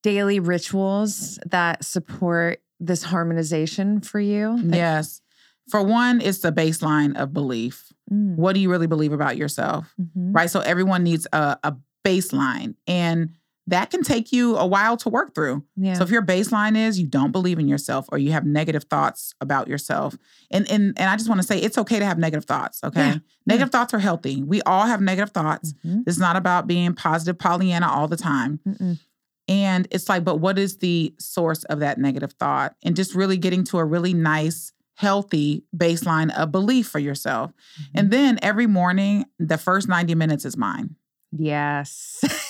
daily 0.02 0.40
rituals 0.40 1.38
that 1.46 1.84
support 1.84 2.60
this 2.80 3.02
harmonization 3.02 4.00
for 4.00 4.20
you? 4.20 4.58
Yes. 4.64 5.20
For 5.70 5.82
one, 5.82 6.20
it's 6.20 6.38
the 6.40 6.52
baseline 6.52 7.16
of 7.16 7.32
belief. 7.32 7.92
Mm, 8.12 8.36
What 8.36 8.54
do 8.54 8.60
you 8.60 8.70
really 8.70 8.88
believe 8.88 9.12
about 9.12 9.36
yourself? 9.36 9.94
mhm. 10.00 10.34
right? 10.34 10.50
So 10.50 10.60
everyone 10.60 11.02
needs 11.04 11.26
a, 11.32 11.56
a 11.62 11.76
baseline, 12.04 12.74
and 12.86 13.30
that 13.68 13.90
can 13.90 14.02
take 14.02 14.32
you 14.32 14.56
a 14.56 14.66
while 14.66 14.96
to 14.98 15.08
work 15.08 15.36
through. 15.36 15.64
Yeah. 15.76 15.94
So 15.94 16.02
if 16.02 16.10
your 16.10 16.20
baseline 16.26 16.76
is 16.76 16.98
you 17.00 17.06
don't 17.06 17.30
believe 17.30 17.60
in 17.60 17.68
yourself 17.68 18.06
or 18.10 18.18
you 18.18 18.32
have 18.32 18.44
negative 18.44 18.84
thoughts 18.90 19.34
about 19.40 19.68
yourself, 19.68 20.18
and 20.50 20.68
and 20.68 20.98
and 20.98 21.08
I 21.08 21.14
just 21.16 21.28
want 21.28 21.40
to 21.40 21.46
say 21.46 21.58
it's 21.60 21.78
okay 21.78 22.00
to 22.00 22.04
have 22.04 22.18
negative 22.18 22.44
thoughts. 22.44 22.82
Okay, 22.82 23.00
Yeah, 23.00 23.18
negative 23.46 23.70
thoughts 23.70 23.94
are 23.94 24.00
healthy. 24.00 24.42
We 24.42 24.62
all 24.62 24.86
have 24.86 25.00
negative 25.00 25.30
thoughts. 25.30 25.74
Mhm, 25.86 26.02
It's 26.08 26.18
not 26.18 26.34
about 26.34 26.66
being 26.66 26.92
positive 26.94 27.38
Pollyanna 27.38 27.86
all 27.88 28.08
the 28.08 28.16
time. 28.16 28.58
mm-mm. 28.66 28.98
And 29.48 29.88
it's 29.90 30.08
like, 30.08 30.24
but 30.24 30.36
what 30.36 30.58
is 30.58 30.78
the 30.78 31.14
source 31.18 31.64
of 31.64 31.80
that 31.80 31.98
negative 31.98 32.32
thought? 32.34 32.74
And 32.82 32.94
just 32.96 33.14
really 33.14 33.36
getting 33.36 33.64
to 33.64 33.78
a 33.78 33.84
really 33.84 34.14
nice, 34.14 34.72
healthy 34.94 35.64
baseline 35.76 36.32
of 36.36 36.52
belief 36.52 36.88
for 36.88 36.98
yourself. 37.00 37.50
Mm-hmm. 37.50 37.98
And 37.98 38.10
then 38.10 38.38
every 38.42 38.66
morning, 38.66 39.24
the 39.38 39.58
first 39.58 39.88
90 39.88 40.14
minutes 40.14 40.44
is 40.44 40.56
mine. 40.56 40.96
Yes. 41.36 42.20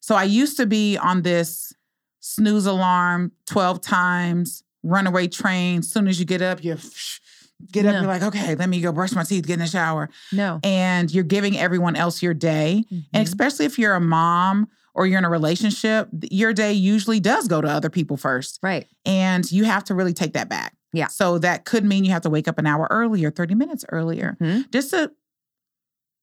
So 0.00 0.14
I 0.14 0.24
used 0.24 0.58
to 0.58 0.66
be 0.66 0.98
on 0.98 1.22
this 1.22 1.72
snooze 2.20 2.66
alarm 2.66 3.32
12 3.46 3.80
times, 3.80 4.62
runaway 4.82 5.28
train. 5.28 5.78
As 5.78 5.88
Soon 5.90 6.08
as 6.08 6.20
you 6.20 6.26
get 6.26 6.42
up, 6.42 6.62
you 6.62 6.76
get 7.72 7.86
up, 7.86 7.92
No. 7.94 7.98
you're 8.00 8.06
like, 8.08 8.22
okay, 8.22 8.54
let 8.54 8.68
me 8.68 8.82
go 8.82 8.92
brush 8.92 9.12
my 9.12 9.22
teeth, 9.22 9.46
get 9.46 9.54
in 9.54 9.60
the 9.60 9.66
shower. 9.66 10.10
no. 10.30 10.60
And 10.62 11.10
you're 11.10 11.24
giving 11.24 11.56
everyone 11.56 11.96
else 11.96 12.22
your 12.22 12.34
day. 12.34 12.84
Mhm. 12.92 13.04
And 13.14 13.26
especially 13.26 13.64
if 13.64 13.78
you're 13.78 13.94
a 13.94 14.00
mom 14.00 14.68
or 14.94 15.06
you're 15.06 15.18
in 15.18 15.24
a 15.24 15.30
relationship, 15.30 16.08
your 16.30 16.52
day 16.52 16.72
usually 16.72 17.20
does 17.20 17.48
go 17.48 17.60
to 17.60 17.68
other 17.68 17.90
people 17.90 18.16
first. 18.16 18.58
right. 18.62 18.86
And 19.04 19.50
you 19.50 19.64
have 19.64 19.84
to 19.84 19.94
really 19.94 20.12
take 20.14 20.32
that 20.34 20.48
back. 20.48 20.74
Yeah. 20.92 21.08
So 21.08 21.38
that 21.38 21.64
could 21.64 21.84
mean 21.84 22.04
you 22.04 22.12
have 22.12 22.22
to 22.22 22.30
wake 22.30 22.46
up 22.46 22.58
an 22.58 22.66
hour 22.66 22.86
earlier, 22.90 23.30
30 23.30 23.54
minutes 23.56 23.84
earlier, 23.90 24.36
Mhm. 24.40 24.70
just 24.70 24.90
to 24.90 25.10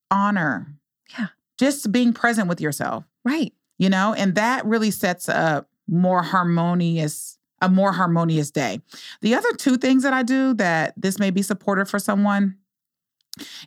honor. 0.09 0.73
Yeah. 1.17 1.27
Just 1.57 1.91
being 1.91 2.13
present 2.13 2.47
with 2.47 2.61
yourself, 2.61 3.03
Right. 3.25 3.53
you 3.77 3.89
know, 3.89 4.13
and 4.13 4.35
that 4.35 4.65
really 4.65 4.91
sets 4.91 5.27
a 5.27 5.65
more 5.87 6.23
harmonious, 6.23 7.37
a 7.61 7.69
more 7.69 7.91
harmonious 7.91 8.49
day. 8.51 8.81
The 9.21 9.35
other 9.35 9.51
two 9.53 9.77
things 9.77 10.03
that 10.03 10.13
I 10.13 10.23
do 10.23 10.53
that 10.55 10.93
this 10.97 11.19
may 11.19 11.29
be 11.31 11.41
supportive 11.41 11.89
for 11.89 11.99
someone 11.99 12.55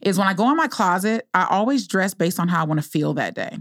is 0.01 0.19
when 0.19 0.27
I 0.27 0.35
go 0.35 0.51
in 0.51 0.57
my 0.57 0.69
closet, 0.69 1.29
I 1.35 1.47
always 1.51 1.87
dress 1.87 2.15
based 2.15 2.39
on 2.41 2.49
how 2.49 2.61
I 2.63 2.65
want 2.67 2.83
to 2.83 2.89
feel 2.89 3.15
that 3.15 3.35
day. 3.35 3.59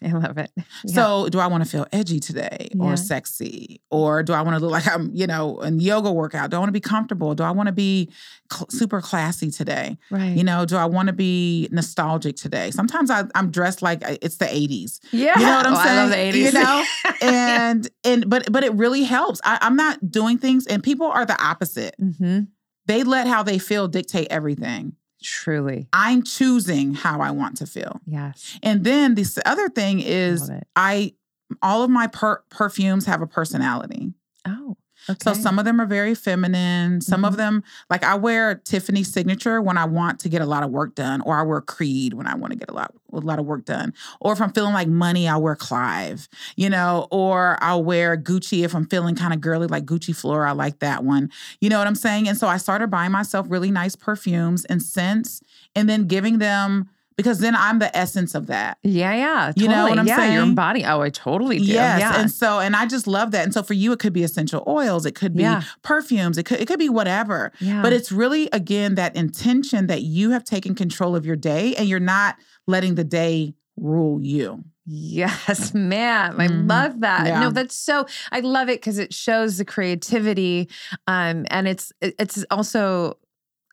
I 0.04 0.12
love 0.12 0.38
it. 0.38 0.50
Yeah. 0.84 0.94
So, 0.94 1.28
do 1.28 1.40
I 1.40 1.48
want 1.48 1.64
to 1.64 1.68
feel 1.68 1.86
edgy 1.92 2.20
today 2.20 2.68
Yeah. 2.72 2.84
or 2.84 2.96
sexy? 2.96 3.80
Or 3.90 4.22
do 4.22 4.32
I 4.32 4.42
want 4.42 4.56
to 4.56 4.60
look 4.64 4.70
like 4.70 4.86
I'm, 4.86 5.10
you 5.12 5.26
know, 5.26 5.60
in 5.60 5.80
yoga 5.80 6.12
workout? 6.12 6.50
Do 6.50 6.56
I 6.56 6.60
want 6.60 6.68
to 6.68 6.72
be 6.72 6.80
comfortable? 6.80 7.34
Do 7.34 7.42
I 7.42 7.50
want 7.50 7.66
to 7.66 7.72
be 7.72 8.10
cl- 8.52 8.68
super 8.70 9.00
classy 9.00 9.50
today? 9.50 9.98
right. 10.10 10.36
You 10.36 10.44
know, 10.44 10.64
do 10.64 10.76
I 10.76 10.84
want 10.84 11.08
to 11.08 11.12
be 11.12 11.68
nostalgic 11.72 12.36
today? 12.36 12.70
Sometimes 12.70 13.10
I, 13.10 13.24
I'm 13.34 13.50
dressed 13.50 13.82
like 13.82 14.02
it's 14.22 14.36
the 14.36 14.44
80s. 14.46 15.00
yeah. 15.10 15.36
You 15.38 15.44
know 15.46 15.56
what 15.56 15.66
I'm 15.66 15.74
Oh, 15.74 15.82
saying? 15.82 15.98
I 15.98 16.02
love 16.02 16.10
the 16.10 16.16
80s. 16.16 16.44
You 16.44 16.52
know? 16.52 16.84
And 17.20 17.88
and 18.04 18.30
but 18.30 18.50
but 18.52 18.62
it 18.62 18.72
really 18.74 19.02
helps. 19.02 19.40
I, 19.44 19.58
I'm 19.60 19.74
not 19.74 20.10
doing 20.10 20.38
things, 20.38 20.66
and 20.68 20.80
people 20.82 21.06
are 21.06 21.26
the 21.26 21.40
opposite. 21.42 21.96
hmm 21.98 22.40
They 22.86 23.02
let 23.02 23.26
how 23.26 23.42
they 23.42 23.58
feel 23.58 23.88
dictate 23.88 24.28
everything. 24.30 24.92
Truly. 25.22 25.88
I'm 25.92 26.22
choosing 26.22 26.94
how 26.94 27.20
I 27.20 27.30
want 27.30 27.56
to 27.58 27.66
feel. 27.66 28.00
Yes. 28.06 28.58
And 28.62 28.84
then 28.84 29.14
this 29.14 29.38
other 29.44 29.68
thing 29.68 30.00
is. 30.00 30.50
I 30.76 31.14
all 31.62 31.82
of 31.82 31.90
my 31.90 32.06
per- 32.08 32.42
perfumes 32.50 33.06
have 33.06 33.22
a 33.22 33.26
personality. 33.26 34.12
Oh. 34.46 34.76
Okay. 35.10 35.16
So 35.22 35.32
some 35.32 35.58
of 35.58 35.64
them 35.64 35.80
are 35.80 35.86
very 35.86 36.14
feminine. 36.14 37.00
Some 37.00 37.24
of 37.24 37.34
Mhm. 37.34 37.36
them, 37.38 37.64
like 37.88 38.04
I 38.04 38.14
wear 38.14 38.56
Tiffany 38.56 39.02
signature 39.02 39.62
when 39.62 39.78
I 39.78 39.84
want 39.86 40.20
to 40.20 40.28
get 40.28 40.42
a 40.42 40.46
lot 40.46 40.62
of 40.62 40.70
work 40.70 40.94
done, 40.94 41.22
or 41.22 41.36
I 41.36 41.42
wear 41.42 41.60
Creed 41.62 42.12
when 42.14 42.26
I 42.26 42.34
want 42.34 42.52
to 42.52 42.58
get 42.58 42.70
a 42.70 42.74
lot 42.74 42.92
a 43.12 43.20
lot 43.20 43.38
of 43.38 43.46
work 43.46 43.64
done. 43.64 43.94
Or 44.20 44.34
if 44.34 44.40
I'm 44.42 44.52
feeling 44.52 44.74
like 44.74 44.86
money, 44.86 45.26
I'll 45.28 45.40
wear 45.40 45.56
Clive, 45.56 46.28
you 46.56 46.68
know, 46.68 47.08
or 47.10 47.56
I'll 47.62 47.82
wear 47.82 48.18
Gucci 48.18 48.64
if 48.64 48.74
I'm 48.74 48.86
feeling 48.86 49.14
kind 49.14 49.32
of 49.32 49.40
girly, 49.40 49.66
like 49.66 49.86
Gucci 49.86 50.14
Flora. 50.14 50.50
I 50.50 50.52
like 50.52 50.80
that 50.80 51.04
one. 51.04 51.30
You 51.60 51.70
know 51.70 51.78
what 51.78 51.86
I'm 51.86 51.94
saying? 51.94 52.28
And 52.28 52.36
so 52.36 52.48
I 52.48 52.58
started 52.58 52.90
buying 52.90 53.10
myself 53.12 53.46
really 53.48 53.70
nice 53.70 53.96
perfumes 53.96 54.66
and 54.66 54.82
scents 54.82 55.40
and 55.74 55.88
then 55.88 56.06
giving 56.06 56.38
them 56.38 56.90
because 57.18 57.40
then 57.40 57.54
I'm 57.54 57.80
the 57.80 57.94
essence 57.94 58.34
of 58.34 58.46
that. 58.46 58.78
Yeah, 58.82 59.12
yeah. 59.14 59.52
You 59.56 59.68
know 59.68 59.88
what 59.88 59.98
I'm 59.98 60.06
yeah, 60.06 60.32
Your 60.32 60.54
body. 60.54 60.84
Oh, 60.86 61.00
I 61.02 61.10
totally 61.10 61.58
do. 61.58 61.64
Yes. 61.64 62.00
Yeah. 62.00 62.18
And 62.20 62.30
so, 62.30 62.60
and 62.60 62.74
I 62.76 62.86
just 62.86 63.06
love 63.06 63.32
that. 63.32 63.44
And 63.44 63.52
so 63.52 63.62
for 63.62 63.74
you, 63.74 63.92
it 63.92 63.98
could 63.98 64.12
be 64.14 64.22
essential 64.22 64.62
oils, 64.66 65.04
it 65.04 65.16
could 65.16 65.34
be 65.34 65.42
Yeah. 65.42 65.62
perfumes, 65.82 66.38
it 66.38 66.44
could, 66.44 66.60
it 66.60 66.66
could 66.68 66.78
be 66.78 66.88
whatever. 66.88 67.52
yeah. 67.60 67.82
But 67.82 67.92
it's 67.92 68.10
really, 68.12 68.48
again, 68.52 68.94
that 68.94 69.16
intention 69.16 69.88
that 69.88 70.02
you 70.02 70.30
have 70.30 70.44
taken 70.44 70.74
control 70.76 71.14
of 71.16 71.26
your 71.26 71.36
day 71.36 71.74
and 71.74 71.88
you're 71.88 71.98
not 72.00 72.36
letting 72.68 72.94
the 72.94 73.04
day 73.04 73.54
rule 73.76 74.22
you. 74.22 74.64
Yes, 74.86 75.74
ma'am. 75.92 76.40
I 76.40 76.46
Mhm. 76.48 76.68
love 76.70 77.00
that. 77.00 77.26
Yeah. 77.26 77.40
No, 77.40 77.50
that's 77.50 77.76
so 77.76 78.06
I 78.32 78.40
love 78.40 78.68
it 78.68 78.80
because 78.80 78.96
it 78.98 79.12
shows 79.12 79.58
the 79.58 79.64
creativity. 79.64 80.68
Um, 81.06 81.44
and 81.50 81.66
it's 81.68 81.92
it's 82.00 82.44
also 82.50 83.18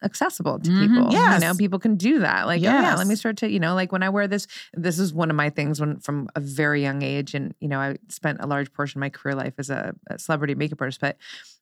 accessible 0.04 0.60
to 0.60 0.70
Mhm. 0.70 0.80
people. 0.80 1.12
You 1.14 1.40
know, 1.40 1.54
people 1.56 1.80
can 1.80 1.96
do 1.96 2.20
that. 2.20 2.46
Like, 2.48 2.60
oh 2.62 2.64
yeah, 2.64 2.96
let 2.96 3.08
me 3.08 3.16
start 3.16 3.38
to, 3.38 3.50
you 3.50 3.60
know, 3.60 3.74
like 3.76 3.92
when 3.92 4.04
I 4.04 4.10
wear 4.10 4.28
this, 4.28 4.46
this 4.74 5.00
is 5.00 5.14
one 5.14 5.30
of 5.30 5.36
my 5.36 5.50
things 5.50 5.80
when 5.80 6.00
from 6.00 6.28
a 6.36 6.40
very 6.40 6.82
young 6.82 7.02
age. 7.02 7.34
And, 7.34 7.54
you 7.60 7.68
know, 7.68 7.80
I 7.80 7.96
spent 8.10 8.40
a 8.42 8.48
large 8.48 8.72
portion 8.74 9.00
of 9.00 9.02
my 9.02 9.10
career 9.10 9.36
life 9.36 9.54
as 9.58 9.70
a, 9.70 9.96
a 10.10 10.20
celebrity 10.20 10.54
makeup 10.56 10.82
artist, 10.82 11.00
but 11.02 11.18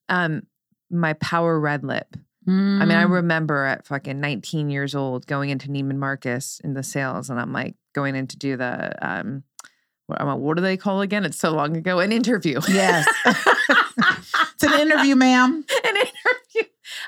um 0.09 0.43
my 0.89 1.13
power 1.13 1.59
red 1.59 1.83
lip. 1.83 2.15
I 2.45 2.51
mean, 2.51 2.91
I 2.91 3.05
Mm. 3.05 3.11
remember 3.11 3.63
at 3.63 3.85
fucking 3.87 4.19
19 4.19 4.69
years 4.69 4.93
old 4.95 5.25
going 5.27 5.49
into 5.49 5.69
Neiman 5.69 5.95
Marcus 5.95 6.59
in 6.63 6.73
the 6.73 6.83
sales, 6.83 7.29
and 7.29 7.39
I'm 7.39 7.53
like 7.53 7.75
going 7.93 8.15
in 8.17 8.27
to 8.27 8.37
do 8.37 8.57
the 8.57 8.91
um, 9.01 9.43
what, 10.07 10.39
what 10.39 10.57
do 10.57 10.61
they 10.61 10.75
call 10.75 10.99
again? 10.99 11.23
It's 11.23 11.39
so 11.39 11.51
long 11.51 11.77
ago. 11.77 11.99
An 11.99 12.11
interview. 12.11 12.59
Yes. 12.67 13.07
it's 13.25 14.63
an 14.63 14.79
interview, 14.79 15.15
ma'am. 15.15 15.63
an 15.85 15.95
interview. 15.95 16.11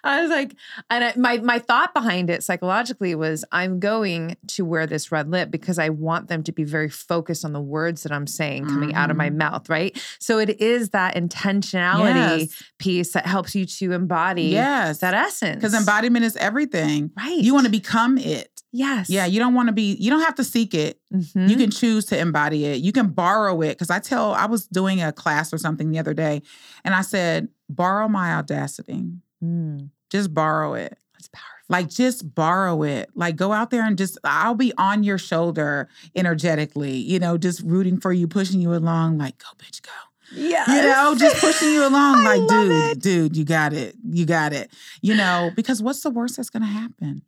I 0.03 0.22
was 0.22 0.30
like, 0.30 0.56
and 0.90 1.03
I, 1.03 1.14
my 1.16 1.38
my 1.40 1.60
thought 1.60 1.94
behind 1.94 2.30
it 2.30 2.44
psychologically 2.44 3.16
was, 3.16 3.45
I'm 3.52 3.80
going 3.80 4.38
to 4.48 4.66
wear 4.66 4.86
this 4.88 5.12
red 5.12 5.30
lip 5.30 5.52
because 5.52 5.80
I 5.80 5.90
want 5.90 6.28
them 6.28 6.44
to 6.44 6.52
be 6.52 6.64
very 6.64 6.90
focused 6.90 7.45
on 7.45 7.53
the 7.53 7.62
words 7.62 8.03
that 8.03 8.12
I'm 8.12 8.28
saying 8.28 8.66
coming 8.68 8.94
out 8.94 9.12
of 9.12 9.18
my 9.18 9.30
Mhm. 9.30 9.36
mouth, 9.38 9.70
right? 9.70 9.98
So 10.20 10.40
it 10.40 10.62
is 10.62 10.90
that 10.90 11.16
intentionality 11.16 12.40
Yes. 12.49 12.64
piece 12.80 13.14
that 13.14 13.26
helps 13.26 13.56
you 13.56 13.66
to 13.66 13.91
embody 13.94 14.44
Yes. 14.44 14.99
that 14.99 15.14
essence. 15.14 15.56
Because 15.56 15.74
embodiment 15.74 16.26
is 16.26 16.36
everything. 16.38 17.12
right? 17.18 17.38
You 17.38 17.53
want 17.53 17.66
to 17.66 17.72
become 17.72 18.18
it. 18.18 18.49
yes, 18.78 19.10
Yeah. 19.10 19.26
You 19.26 19.40
don't 19.40 19.53
want 19.53 19.68
to 19.68 19.74
be, 19.74 19.95
you 19.95 20.10
don't 20.10 20.20
have 20.22 20.36
to 20.36 20.44
seek 20.44 20.74
it. 20.74 20.99
Mhm. 21.14 21.48
You 21.49 21.56
can 21.56 21.72
choose 21.72 22.03
to 22.07 22.18
embody 22.20 22.66
it. 22.66 22.82
You 22.82 22.91
can 22.91 23.07
borrow 23.07 23.62
it. 23.62 23.80
Cause 23.80 23.90
I 23.90 23.99
tell, 23.99 24.34
I 24.34 24.48
was 24.48 24.68
doing 24.68 25.02
a 25.02 25.14
class 25.14 25.53
or 25.53 25.57
something 25.57 25.91
the 25.91 25.99
other 25.99 26.14
day 26.14 26.41
and 26.84 26.94
I 26.94 27.02
said, 27.02 27.48
borrow 27.70 28.10
my 28.10 28.34
audacity. 28.34 29.06
Mm, 29.46 29.90
Just 30.10 30.34
borrow 30.34 30.74
it. 30.74 30.98
that's 31.14 31.28
powerful. 31.30 31.52
Like 31.70 31.90
just 31.90 32.34
borrow 32.36 32.84
it. 32.84 33.10
Like 33.16 33.36
go 33.36 33.52
out 33.52 33.70
there 33.72 33.84
and 33.86 33.98
just 33.98 34.18
I'll 34.24 34.56
be 34.56 34.72
on 34.78 35.04
your 35.04 35.18
shoulder 35.18 35.90
energetically, 36.16 36.96
you 36.98 37.20
know, 37.20 37.38
just 37.38 37.62
rooting 37.62 38.00
for 38.00 38.12
you, 38.14 38.28
pushing 38.28 38.62
you 38.62 38.74
along, 38.74 39.18
like 39.18 39.38
go 39.40 39.48
bitch 39.58 39.82
go. 39.82 39.92
Yeah, 40.32 40.66
You 40.68 40.82
know, 40.84 41.16
just 41.18 41.38
pushing 41.40 41.70
you 41.70 41.88
along, 41.88 42.24
like, 42.24 42.48
dude, 42.48 42.72
it. 42.98 43.00
dude, 43.00 43.38
you 43.38 43.46
got 43.46 43.74
it. 43.74 43.96
You 44.04 44.26
got 44.26 44.54
it. 44.54 44.72
You 45.02 45.16
know, 45.16 45.52
because 45.56 45.82
what's 45.84 46.02
the 46.02 46.10
worst 46.10 46.38
that's 46.38 46.50
gonna 46.50 46.66
happen? 46.66 47.22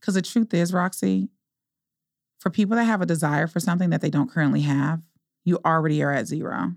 Because 0.00 0.14
the 0.14 0.22
truth 0.22 0.54
is, 0.54 0.72
Roxy, 0.72 1.28
for 2.38 2.50
people 2.50 2.76
that 2.76 2.84
have 2.84 3.02
a 3.02 3.06
desire 3.06 3.46
for 3.48 3.60
something 3.60 3.90
that 3.90 4.00
they 4.00 4.10
don't 4.10 4.30
currently 4.30 4.60
have, 4.62 5.00
you 5.44 5.58
already 5.64 6.02
are 6.02 6.12
at 6.12 6.26
zero. 6.28 6.74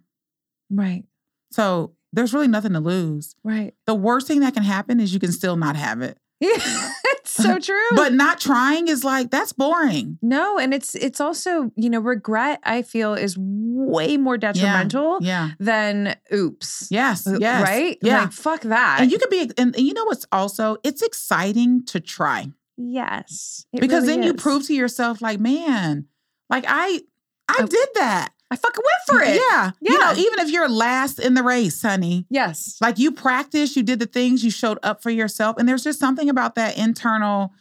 right, 0.71 1.03
So 1.51 1.93
there's 2.13 2.33
really 2.33 2.47
nothing 2.47 2.73
to 2.73 2.79
lose. 2.79 3.35
right. 3.43 3.73
The 3.85 3.95
worst 3.95 4.27
thing 4.27 4.39
that 4.41 4.53
can 4.53 4.63
happen 4.63 4.99
is 4.99 5.13
you 5.13 5.19
can 5.19 5.31
still 5.31 5.55
not 5.55 5.75
have 5.75 6.01
it. 6.01 6.17
Yeah, 6.41 6.51
it's 7.05 7.31
so 7.31 7.59
true. 7.69 7.87
But 7.95 8.13
not 8.13 8.39
trying 8.39 8.87
is 8.87 9.03
like, 9.03 9.29
that's 9.29 9.51
boring. 9.51 10.17
No, 10.21 10.57
and 10.57 10.73
it's 10.73 10.95
it's 10.95 11.19
also, 11.19 11.71
you 11.75 11.89
know, 11.89 11.99
regret 11.99 12.61
I 12.63 12.81
feel 12.81 13.13
is 13.13 13.35
way 13.37 14.15
more 14.15 14.37
detrimental 14.37 15.17
Yeah. 15.21 15.49
than 15.59 16.15
oops. 16.33 16.87
Yes. 16.89 17.27
Yes. 17.39 17.61
Right? 17.63 17.97
Yeah. 18.01 18.21
Like, 18.21 18.31
fuck 18.31 18.61
that. 18.61 18.99
and 19.01 19.11
you 19.11 19.19
could 19.19 19.29
be, 19.29 19.51
and 19.57 19.75
you 19.77 19.93
know 19.93 20.05
what's 20.05 20.25
also, 20.31 20.77
it's 20.83 21.01
exciting 21.01 21.83
to 21.87 21.99
try 21.99 22.47
yes. 22.77 23.65
because 23.73 24.03
really 24.07 24.15
then 24.21 24.23
you 24.23 24.33
prove 24.33 24.65
to 24.67 24.73
yourself, 24.73 25.21
like, 25.21 25.39
man, 25.41 26.05
like 26.49 26.63
I, 26.67 27.01
I 27.49 27.55
Oh, 27.59 27.67
did 27.67 27.89
that. 27.95 28.29
I 28.51 28.55
fucking 28.55 28.83
went 28.83 29.21
for 29.23 29.29
it. 29.31 29.35
Yeah. 29.51 29.71
You 29.81 29.97
know, 29.99 30.13
even 30.15 30.39
if 30.39 30.49
you're 30.49 30.67
last 30.69 31.19
in 31.19 31.35
the 31.35 31.43
race, 31.43 31.81
honey, 31.81 32.25
Yes. 32.29 32.77
like 32.81 32.97
you 32.97 33.11
practiced, 33.11 33.75
you 33.75 33.83
did 33.83 33.99
the 33.99 34.05
things, 34.07 34.43
you 34.43 34.49
showed 34.51 34.79
up 34.81 35.03
for 35.03 35.11
yourself. 35.11 35.57
And 35.57 35.69
there's 35.69 35.83
just 35.83 35.99
something 35.99 36.29
about 36.29 36.55
that 36.55 36.77
internal 36.77 37.53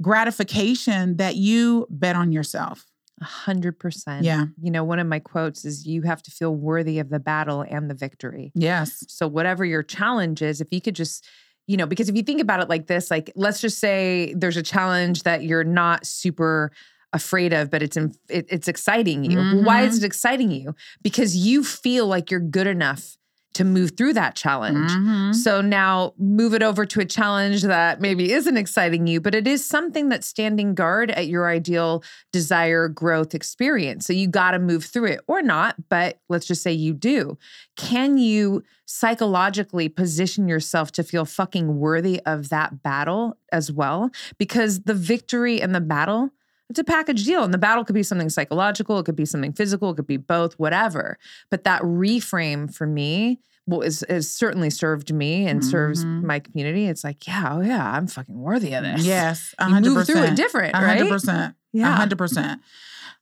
gratification 0.00 1.16
that 1.16 1.36
you 1.36 1.86
bet 1.90 2.16
on 2.16 2.32
yourself. 2.32 2.86
A 3.20 3.24
hundred 3.24 3.78
percent. 3.78 4.24
Yeah. 4.24 4.46
You 4.62 4.70
know, 4.70 4.84
one 4.84 4.98
of 4.98 5.06
my 5.06 5.18
quotes 5.18 5.64
is 5.64 5.86
you 5.86 6.02
have 6.02 6.22
to 6.24 6.30
feel 6.30 6.54
worthy 6.54 6.98
of 6.98 7.08
the 7.08 7.18
battle 7.18 7.64
and 7.68 7.88
the 7.90 7.94
victory. 7.94 8.52
Yes. 8.54 9.04
So 9.08 9.26
whatever 9.26 9.64
your 9.64 9.82
challenge 9.82 10.42
is, 10.42 10.60
if 10.60 10.68
you 10.70 10.80
could 10.82 10.94
just, 10.94 11.24
you 11.66 11.76
know, 11.76 11.86
because 11.86 12.08
if 12.08 12.14
you 12.16 12.22
think 12.22 12.40
about 12.40 12.60
it 12.60 12.68
like 12.68 12.86
this, 12.86 13.10
like 13.10 13.32
let's 13.34 13.60
just 13.60 13.78
say 13.78 14.34
there's 14.36 14.56
a 14.58 14.62
challenge 14.62 15.22
that 15.22 15.42
you're 15.44 15.64
not 15.64 16.06
super 16.06 16.70
afraid 17.12 17.52
of, 17.52 17.70
but 17.70 17.82
it's 17.82 17.96
in, 17.96 18.12
it, 18.28 18.46
it's 18.50 18.68
exciting 18.68 19.24
you. 19.24 19.38
Why 19.64 19.80
Mm-hmm. 19.82 19.88
is 19.88 20.02
it 20.02 20.06
exciting 20.06 20.50
you? 20.50 20.74
Because 21.02 21.36
you 21.36 21.62
feel 21.64 22.06
like 22.06 22.30
you're 22.30 22.40
good 22.40 22.66
enough 22.66 23.16
to 23.54 23.64
move 23.64 23.92
through 23.96 24.12
that 24.12 24.34
challenge. 24.34 24.90
Mhm. 24.90 25.34
So 25.34 25.62
now 25.62 26.12
move 26.18 26.52
it 26.52 26.62
over 26.62 26.84
to 26.84 27.00
a 27.00 27.06
challenge 27.06 27.62
that 27.62 28.02
maybe 28.02 28.30
isn't 28.32 28.58
exciting 28.58 29.06
you, 29.06 29.18
but 29.18 29.34
it 29.34 29.48
is 29.48 29.64
something 29.64 30.10
that's 30.10 30.26
standing 30.26 30.74
guard 30.74 31.10
at 31.12 31.26
your 31.28 31.48
ideal 31.48 32.04
desire 32.34 32.86
growth 32.88 33.34
experience. 33.34 34.04
So 34.06 34.12
you 34.12 34.28
got 34.28 34.50
to 34.50 34.58
move 34.58 34.84
through 34.84 35.06
it 35.06 35.20
or 35.26 35.40
not, 35.40 35.76
but 35.88 36.20
let's 36.28 36.46
just 36.46 36.62
say 36.62 36.72
you 36.72 36.92
do. 36.92 37.38
Can 37.76 38.18
you 38.18 38.62
psychologically 38.84 39.88
position 39.88 40.48
yourself 40.48 40.92
to 40.92 41.02
feel 41.02 41.24
fucking 41.24 41.78
worthy 41.78 42.20
of 42.26 42.50
that 42.50 42.82
battle 42.82 43.38
as 43.52 43.72
well? 43.72 44.10
Because 44.36 44.82
the 44.82 44.94
victory 44.94 45.62
and 45.62 45.74
the 45.74 45.80
battle, 45.80 46.30
it's 46.68 46.78
a 46.78 46.84
package 46.84 47.24
deal. 47.24 47.44
And 47.44 47.54
the 47.54 47.58
battle 47.58 47.84
could 47.84 47.94
be 47.94 48.02
something 48.02 48.28
psychological, 48.28 48.98
it 48.98 49.04
could 49.04 49.16
be 49.16 49.24
something 49.24 49.52
physical, 49.52 49.90
it 49.90 49.96
could 49.96 50.06
be 50.06 50.16
both, 50.16 50.54
whatever. 50.58 51.18
But 51.50 51.64
that 51.64 51.82
reframe 51.82 52.72
for 52.74 52.86
me 52.86 53.40
well, 53.68 53.80
is, 53.80 54.04
has 54.08 54.30
certainly 54.30 54.70
served 54.70 55.12
me 55.12 55.44
and 55.48 55.64
serves 55.64 56.04
Mhm. 56.04 56.22
my 56.22 56.38
community. 56.38 56.86
It's 56.86 57.02
like, 57.02 57.26
yeah, 57.26 57.48
oh 57.50 57.60
yeah, 57.62 57.92
I'm 57.96 58.06
fucking 58.06 58.38
worthy 58.38 58.72
of 58.74 58.84
this. 58.84 59.04
Yes. 59.04 59.54
a 59.58 59.66
You 59.66 59.74
hundred 59.74 59.92
move 59.92 60.06
through 60.06 60.22
it 60.22 60.36
different, 60.36 60.72
right? 60.74 60.98
hundred 60.98 61.08
percent. 61.10 61.56
Yeah. 61.72 61.92
hundred 61.96 62.16
percent. 62.18 62.60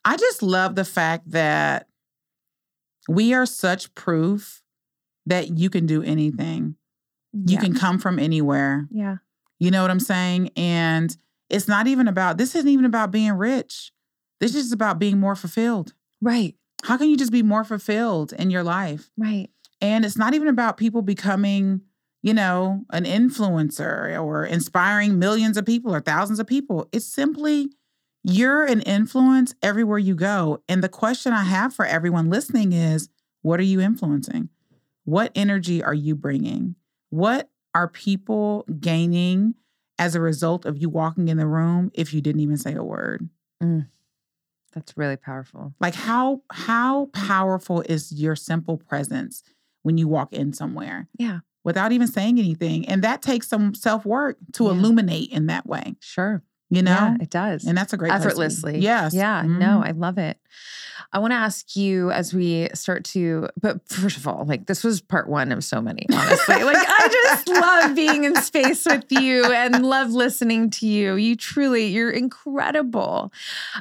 I 0.04 0.18
just 0.18 0.42
love 0.42 0.74
the 0.74 0.84
fact 0.84 1.30
that 1.30 1.88
we 3.08 3.32
are 3.32 3.46
such 3.46 3.94
proof 3.94 4.62
that 5.26 5.56
you 5.56 5.70
can 5.70 5.86
do 5.86 6.02
anything. 6.02 6.76
You 7.32 7.54
Yeah. 7.54 7.60
can 7.60 7.74
come 7.74 7.98
from 7.98 8.18
anywhere. 8.18 8.86
Yeah. 8.90 9.16
You 9.58 9.70
know 9.70 9.80
what 9.80 9.90
I'm 9.90 9.98
saying? 10.00 10.50
And 10.56 11.16
it's 11.50 11.68
not 11.68 11.86
even 11.86 12.08
about 12.08 12.38
this 12.38 12.54
isn't 12.54 12.68
even 12.68 12.84
about 12.84 13.10
being 13.10 13.32
rich. 13.32 13.92
This 14.40 14.54
is 14.54 14.72
about 14.72 14.98
being 14.98 15.18
more 15.18 15.36
fulfilled. 15.36 15.94
Right. 16.20 16.54
How 16.82 16.96
can 16.96 17.08
you 17.08 17.16
just 17.16 17.32
be 17.32 17.42
more 17.42 17.64
fulfilled 17.64 18.32
in 18.32 18.50
your 18.50 18.62
life? 18.62 19.10
Right. 19.16 19.48
And 19.80 20.04
it's 20.04 20.16
not 20.16 20.34
even 20.34 20.48
about 20.48 20.76
people 20.76 21.02
becoming, 21.02 21.82
you 22.22 22.34
know, 22.34 22.84
an 22.90 23.04
influencer 23.04 24.22
or 24.22 24.44
inspiring 24.44 25.18
millions 25.18 25.56
of 25.56 25.66
people 25.66 25.94
or 25.94 26.00
thousands 26.00 26.40
of 26.40 26.46
people. 26.46 26.88
It's 26.92 27.06
simply 27.06 27.70
you're 28.22 28.64
an 28.64 28.80
influence 28.82 29.54
everywhere 29.62 29.98
you 29.98 30.14
go. 30.14 30.62
And 30.68 30.82
the 30.82 30.88
question 30.88 31.32
I 31.32 31.44
have 31.44 31.74
for 31.74 31.84
everyone 31.84 32.30
listening 32.30 32.72
is 32.72 33.08
what 33.42 33.60
are 33.60 33.64
you 33.64 33.80
influencing? 33.80 34.48
What 35.04 35.32
energy 35.34 35.82
are 35.82 35.94
you 35.94 36.14
bringing? 36.14 36.76
What 37.10 37.50
are 37.74 37.88
people 37.88 38.64
gaining 38.80 39.54
as 39.98 40.14
a 40.14 40.20
result 40.20 40.64
of 40.64 40.78
you 40.78 40.88
walking 40.88 41.28
in 41.28 41.36
the 41.36 41.46
room 41.46 41.90
if 41.94 42.12
you 42.12 42.20
didn't 42.20 42.40
even 42.40 42.56
say 42.56 42.74
a 42.74 42.82
word? 42.82 43.28
Mm. 43.62 43.88
That's 44.72 44.96
really 44.96 45.16
powerful. 45.16 45.72
Like 45.80 45.94
how 45.94 46.42
how 46.50 47.06
powerful 47.12 47.82
is 47.82 48.10
your 48.12 48.34
simple 48.34 48.76
presence 48.76 49.42
when 49.82 49.98
you 49.98 50.08
walk 50.08 50.32
in 50.32 50.52
somewhere? 50.52 51.08
Yeah. 51.16 51.40
Without 51.62 51.92
even 51.92 52.08
saying 52.08 52.38
anything. 52.38 52.86
And 52.88 53.02
that 53.02 53.22
takes 53.22 53.48
some 53.48 53.74
self-work 53.74 54.36
to 54.54 54.64
Yeah. 54.64 54.70
illuminate 54.70 55.30
in 55.30 55.46
that 55.46 55.66
way, 55.66 55.94
Sure. 56.00 56.42
You 56.76 56.82
know? 56.82 56.90
Yeah, 56.92 57.16
it 57.20 57.30
does. 57.30 57.64
and 57.66 57.76
that's 57.76 57.92
a 57.92 57.96
great 57.96 58.12
effortlessly. 58.12 58.78
Yes. 58.78 59.14
Yeah. 59.14 59.42
No, 59.42 59.80
Mhm. 59.82 59.86
I 59.88 59.90
love 59.92 60.18
it. 60.18 60.38
I 61.12 61.18
want 61.18 61.30
to 61.32 61.36
ask 61.36 61.76
you 61.76 62.10
as 62.10 62.34
we 62.34 62.68
start 62.74 63.04
to, 63.06 63.48
but 63.60 63.86
first 63.88 64.16
of 64.16 64.26
all, 64.26 64.44
like 64.46 64.66
this 64.66 64.82
was 64.82 65.00
part 65.00 65.28
one 65.28 65.52
of 65.52 65.62
so 65.62 65.80
many, 65.80 66.06
honestly. 66.12 66.62
like 66.64 66.76
I 66.76 67.08
just 67.28 67.48
love 67.48 67.94
being 67.94 68.24
in 68.24 68.34
space 68.42 68.84
with 68.84 69.04
you 69.10 69.44
and 69.44 69.84
love 69.86 70.10
listening 70.10 70.70
to 70.70 70.86
you. 70.86 71.14
You 71.14 71.36
truly, 71.36 71.86
you're 71.86 72.10
incredible. 72.10 73.32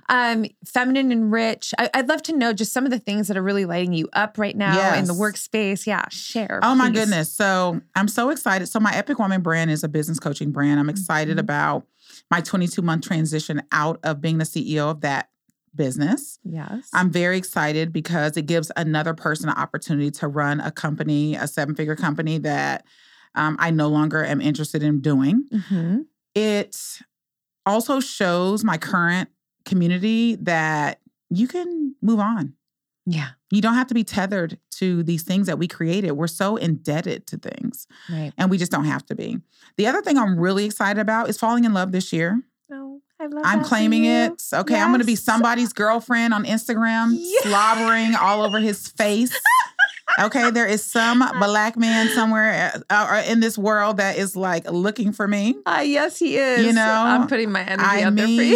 Um, 0.09 0.45
feminine 0.65 1.11
and 1.11 1.31
rich. 1.31 1.73
I, 1.77 1.89
would 1.95 2.09
love 2.09 2.21
to 2.23 2.33
know 2.37 2.53
just 2.53 2.71
some 2.73 2.85
of 2.85 2.91
the 2.91 2.99
things 2.99 3.27
that 3.29 3.37
are 3.37 3.43
really 3.43 3.65
lighting 3.65 3.93
you 3.93 4.09
up 4.13 4.37
right 4.37 4.55
now 4.55 4.93
in 4.95 5.05
the 5.05 5.13
workspace. 5.13 5.87
Yeah, 5.87 6.05
share. 6.09 6.59
Oh 6.61 6.75
my 6.75 6.89
goodness. 6.91 7.31
So 7.33 7.81
I'm 7.95 8.07
so 8.07 8.29
excited. 8.29 8.67
So 8.67 8.79
my 8.79 8.91
EPICWOMAN 8.91 9.41
brand 9.43 9.71
is 9.71 9.83
a 9.83 9.87
business 9.87 10.19
coaching 10.19 10.51
brand. 10.51 10.79
I'm 10.79 10.89
excited 10.89 11.37
Mhm. 11.37 11.41
about 11.41 11.85
my 12.31 12.41
22 12.41 12.81
month 12.81 13.05
transition 13.07 13.61
out 13.71 13.99
of 14.03 14.21
being 14.21 14.37
the 14.37 14.45
CEO 14.45 14.89
of 14.89 15.01
that 15.01 15.29
business. 15.75 16.39
Yes. 16.43 16.89
I'm 16.93 17.09
very 17.09 17.37
excited 17.37 17.91
because 17.91 18.37
it 18.37 18.45
gives 18.45 18.71
another 18.75 19.13
person 19.13 19.49
an 19.49 19.55
opportunity 19.55 20.11
to 20.11 20.27
run 20.27 20.59
a 20.59 20.71
company, 20.71 21.35
a 21.35 21.47
seven 21.47 21.75
figure 21.75 21.95
company 21.95 22.37
that 22.39 22.85
um, 23.35 23.55
I 23.59 23.71
no 23.71 23.87
longer 23.87 24.23
am 24.23 24.41
interested 24.41 24.83
in 24.83 25.01
doing. 25.01 25.45
Mhm. 25.51 26.05
It 26.35 26.99
also 27.65 27.99
shows 27.99 28.63
my 28.63 28.77
current 28.77 29.29
community 29.65 30.35
that 30.35 30.99
you 31.29 31.47
can 31.47 31.95
move 32.01 32.19
on. 32.19 32.53
Yeah. 33.05 33.29
You 33.51 33.61
don't 33.61 33.73
have 33.75 33.87
to 33.87 33.93
be 33.93 34.03
tethered 34.03 34.57
to 34.77 35.03
these 35.03 35.23
things 35.23 35.47
that 35.47 35.57
we 35.59 35.67
created. 35.67 36.11
We're 36.13 36.27
so 36.27 36.55
indebted 36.55 37.27
to 37.27 37.37
things, 37.37 37.85
Right. 38.09 38.31
and 38.37 38.49
we 38.49 38.57
just 38.57 38.71
don't 38.71 38.85
have 38.85 39.05
to 39.07 39.15
be. 39.15 39.39
The 39.77 39.87
other 39.87 40.01
thing 40.01 40.17
I'm 40.17 40.39
really 40.39 40.65
excited 40.65 40.99
about 41.01 41.29
is 41.29 41.37
falling 41.37 41.65
in 41.65 41.73
love 41.73 41.91
this 41.91 42.13
year. 42.13 42.41
Oh, 42.71 43.01
I 43.19 43.27
love 43.27 43.43
I'm 43.45 43.63
claiming 43.63 44.05
it. 44.05 44.41
Okay, 44.53 44.79
I'm 44.79 44.89
going 44.89 44.99
to 45.01 45.05
be 45.05 45.15
somebody's 45.15 45.73
girlfriend 45.73 46.33
on 46.33 46.45
Instagram, 46.45 47.09
Yeah. 47.17 47.41
slobbering 47.43 48.15
all 48.15 48.41
over 48.41 48.59
his 48.59 48.87
face. 48.87 49.37
Okay, 50.19 50.51
there 50.51 50.67
is 50.67 50.83
some 50.83 51.19
black 51.39 51.75
man 51.77 52.07
somewhere 52.09 52.71
uh, 52.89 52.93
uh, 52.93 53.23
in 53.27 53.39
this 53.39 53.57
world 53.57 53.97
that 53.97 54.17
is 54.17 54.35
like 54.35 54.69
looking 54.69 55.11
for 55.11 55.27
me. 55.27 55.55
Ah, 55.65 55.81
yes, 55.81 56.19
he 56.19 56.37
is. 56.37 56.65
You 56.65 56.73
know, 56.73 56.81
I'm 56.85 57.27
putting 57.27 57.51
my 57.51 57.61
energy 57.63 57.83
I 57.89 58.03
out 58.03 58.15
there 58.15 58.25
for 58.27 58.31
you. 58.31 58.55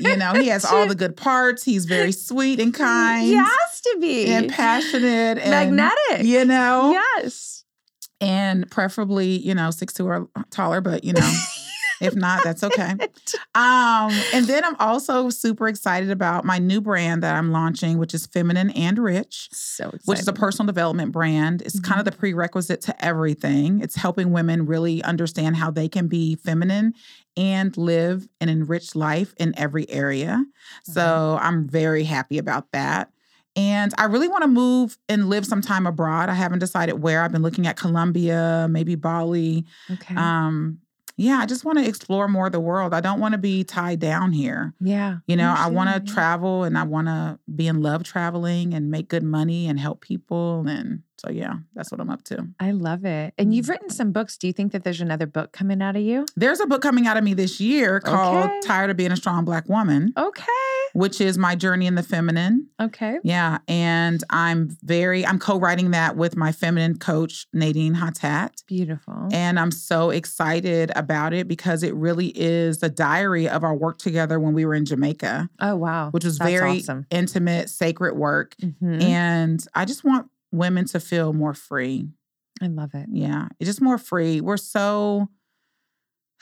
you 0.00 0.16
know, 0.16 0.34
he 0.34 0.48
has 0.48 0.64
all 0.64 0.86
the 0.86 0.94
good 1.04 1.16
parts. 1.16 1.64
He's 1.64 1.86
very 1.86 2.12
sweet 2.12 2.60
and 2.60 2.74
kind 2.74 3.24
He 3.26 3.34
has 3.34 3.80
to 3.82 3.96
be 4.00 4.26
and 4.26 4.50
passionate 4.50 5.38
and 5.38 5.50
magnetic. 5.50 6.26
You 6.26 6.44
know, 6.44 6.90
Yes. 6.92 7.64
and 8.20 8.70
preferably, 8.70 9.38
you 9.38 9.54
know, 9.54 9.70
six 9.70 9.94
two 9.94 10.06
or 10.06 10.28
taller, 10.50 10.80
but 10.80 11.04
you 11.04 11.12
know, 11.14 11.20
if 12.00 12.14
not, 12.16 12.42
that's 12.44 12.62
okay. 12.64 12.94
Um, 13.54 14.12
and 14.32 14.46
then 14.46 14.64
I'm 14.64 14.76
also 14.78 15.28
super 15.30 15.66
excited 15.68 16.10
about 16.10 16.44
my 16.44 16.58
new 16.58 16.80
brand 16.80 17.22
that 17.22 17.34
I'm 17.36 17.50
launching, 17.50 17.98
which 17.98 18.14
is 18.14 18.26
Feminine 18.26 18.70
and 18.70 18.98
Rich, 18.98 19.48
So 19.52 19.84
excited. 19.86 20.02
which 20.06 20.20
is 20.20 20.28
a 20.28 20.32
personal 20.32 20.66
development 20.66 21.10
brand. 21.12 21.62
It's 21.62 21.80
kind 21.80 22.00
of 22.00 22.06
Mm-hmm. 22.06 22.14
the 22.14 22.18
prerequisite 22.18 22.80
to 22.82 23.04
everything. 23.04 23.80
It's 23.80 23.96
helping 23.96 24.30
women 24.32 24.66
really 24.66 25.02
understand 25.02 25.56
how 25.56 25.70
they 25.70 25.88
can 25.88 26.06
be 26.06 26.36
feminine 26.36 26.94
and 27.36 27.76
live 27.76 28.28
an 28.40 28.48
enriched 28.48 28.94
life 28.94 29.34
in 29.36 29.52
every 29.58 29.88
area. 29.90 30.44
So 30.84 31.00
Mm-hmm. 31.00 31.46
I'm 31.46 31.68
very 31.68 32.04
happy 32.04 32.38
about 32.38 32.70
that. 32.72 33.10
And 33.56 33.92
I 33.98 34.04
really 34.04 34.28
want 34.28 34.42
to 34.42 34.48
move 34.48 34.96
and 35.08 35.28
live 35.28 35.44
some 35.44 35.60
time 35.60 35.86
abroad. 35.86 36.28
I 36.28 36.34
haven't 36.34 36.60
decided 36.60 37.02
where. 37.02 37.22
I've 37.22 37.32
been 37.32 37.42
looking 37.42 37.66
at 37.66 37.76
Colombia, 37.76 38.68
maybe 38.70 38.94
Bali. 38.94 39.66
okay. 39.90 40.14
Um, 40.14 40.78
yeah, 41.20 41.36
I 41.36 41.44
just 41.44 41.66
want 41.66 41.76
to 41.76 41.86
explore 41.86 42.28
more 42.28 42.46
of 42.46 42.52
the 42.52 42.60
world. 42.60 42.94
I 42.94 43.02
don't 43.02 43.20
want 43.20 43.32
to 43.32 43.38
be 43.38 43.62
tied 43.62 44.00
down 44.00 44.32
here. 44.32 44.72
yeah. 44.80 45.18
You 45.26 45.36
know, 45.36 45.54
I 45.54 45.68
want 45.68 45.92
to 46.06 46.12
travel 46.12 46.64
and 46.64 46.78
I 46.78 46.84
want 46.84 47.08
to 47.08 47.38
be 47.54 47.68
in 47.68 47.82
love 47.82 48.04
traveling 48.04 48.72
and 48.72 48.90
make 48.90 49.08
good 49.08 49.22
money 49.22 49.68
and 49.68 49.78
help 49.78 50.00
people. 50.00 50.64
And 50.66 51.02
so, 51.18 51.30
yeah, 51.30 51.56
that's 51.74 51.92
what 51.92 52.00
I'm 52.00 52.08
up 52.08 52.24
to. 52.24 52.48
I 52.58 52.70
love 52.70 53.04
it. 53.04 53.34
And 53.36 53.54
you've 53.54 53.66
mm. 53.66 53.70
written 53.70 53.90
some 53.90 54.12
books. 54.12 54.38
Do 54.38 54.46
you 54.46 54.54
think 54.54 54.72
that 54.72 54.82
there's 54.82 55.02
another 55.02 55.26
book 55.26 55.52
coming 55.52 55.82
out 55.82 55.94
of 55.94 56.00
you? 56.00 56.24
There's 56.36 56.58
a 56.58 56.66
book 56.66 56.80
coming 56.80 57.06
out 57.06 57.18
of 57.18 57.22
me 57.24 57.34
this 57.34 57.60
year 57.60 58.00
called 58.00 58.46
Okay. 58.46 58.60
Tired 58.64 58.88
of 58.88 58.96
Being 58.96 59.12
a 59.12 59.16
Strong 59.16 59.44
Black 59.44 59.68
Woman, 59.68 60.14
Okay. 60.16 60.42
Which 60.92 61.20
is 61.20 61.38
my 61.38 61.54
journey 61.54 61.86
in 61.86 61.94
the 61.94 62.02
feminine. 62.02 62.68
Okay. 62.80 63.18
Yeah. 63.22 63.58
And 63.68 64.22
I'm 64.30 64.76
very, 64.82 65.24
I'm 65.26 65.38
co 65.38 65.58
writing 65.58 65.90
that 65.92 66.16
with 66.16 66.36
my 66.36 66.52
feminine 66.52 66.98
coach, 66.98 67.46
Nadine 67.52 67.94
Hatat. 67.94 68.64
Beautiful. 68.66 69.28
And 69.32 69.58
I'm 69.58 69.70
so 69.70 70.10
excited 70.10 70.90
about 70.96 71.32
it 71.32 71.48
because 71.48 71.82
it 71.82 71.94
really 71.94 72.28
is 72.28 72.82
a 72.82 72.88
diary 72.88 73.48
of 73.48 73.64
our 73.64 73.74
work 73.74 73.98
together 73.98 74.38
when 74.40 74.54
we 74.54 74.64
were 74.64 74.74
in 74.74 74.84
Jamaica, 74.84 75.48
oh 75.60 75.76
wow. 75.76 76.10
which 76.10 76.24
was 76.24 76.38
That's 76.38 76.50
very 76.50 76.78
awesome. 76.78 77.06
intimate 77.10 77.68
sacred 77.70 78.16
work. 78.16 78.54
Mhm. 78.62 79.02
And 79.02 79.66
I 79.74 79.84
just 79.84 80.04
want 80.04 80.28
women 80.52 80.84
to 80.86 81.00
feel 81.00 81.32
more 81.32 81.54
free. 81.54 82.08
I 82.62 82.66
love 82.66 82.94
it. 82.94 83.06
Yeah, 83.10 83.48
it's 83.58 83.68
just 83.68 83.80
more 83.80 83.96
free. 83.98 84.40
We're 84.40 84.56
so 84.56 85.28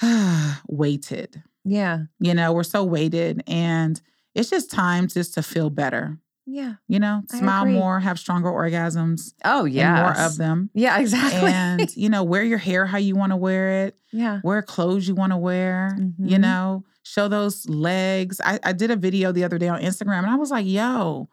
weighted. 0.69 1.43
Yeah. 1.65 2.05
You 2.21 2.35
know, 2.35 2.53
we're 2.53 2.63
so 2.63 2.85
weighted, 2.85 3.43
and 3.47 4.01
it's 4.39 4.51
just 4.51 4.71
time 4.71 5.09
just 5.09 5.35
to 5.35 5.43
feel 5.43 5.69
better. 5.71 6.19
Yeah. 6.47 6.75
You 6.89 6.99
know, 6.99 7.23
smile 7.29 7.67
more, 7.67 8.01
have 8.01 8.19
stronger 8.19 8.49
orgasms, 8.51 9.35
Oh, 9.45 9.67
yeah. 9.67 10.01
more 10.03 10.19
of 10.27 10.39
them. 10.39 10.71
Yeah, 10.73 10.99
exactly. 11.03 11.51
And 11.53 11.95
you 11.95 12.09
know, 12.09 12.23
wear 12.25 12.43
your 12.43 12.57
hair 12.59 12.87
how 12.87 12.97
you 12.99 13.15
want 13.17 13.33
to 13.33 13.37
wear 13.37 13.85
it. 13.87 13.97
yeah. 14.13 14.41
Wear 14.43 14.63
clothes 14.63 15.07
you 15.07 15.15
want 15.15 15.33
to 15.33 15.37
wear. 15.37 15.95
You 16.19 16.39
Mhm. 16.39 16.41
know, 16.41 16.85
show 17.03 17.29
those 17.29 17.69
legs. 17.69 18.41
I, 18.43 18.59
I 18.65 18.73
did 18.73 18.91
a 18.91 18.97
video 18.97 19.31
the 19.33 19.45
other 19.45 19.59
day 19.59 19.69
on 19.69 19.81
Instagram, 19.83 20.19
and 20.21 20.31
I 20.31 20.37
was 20.37 20.51
like, 20.51 20.65
"Yo, 20.67 21.29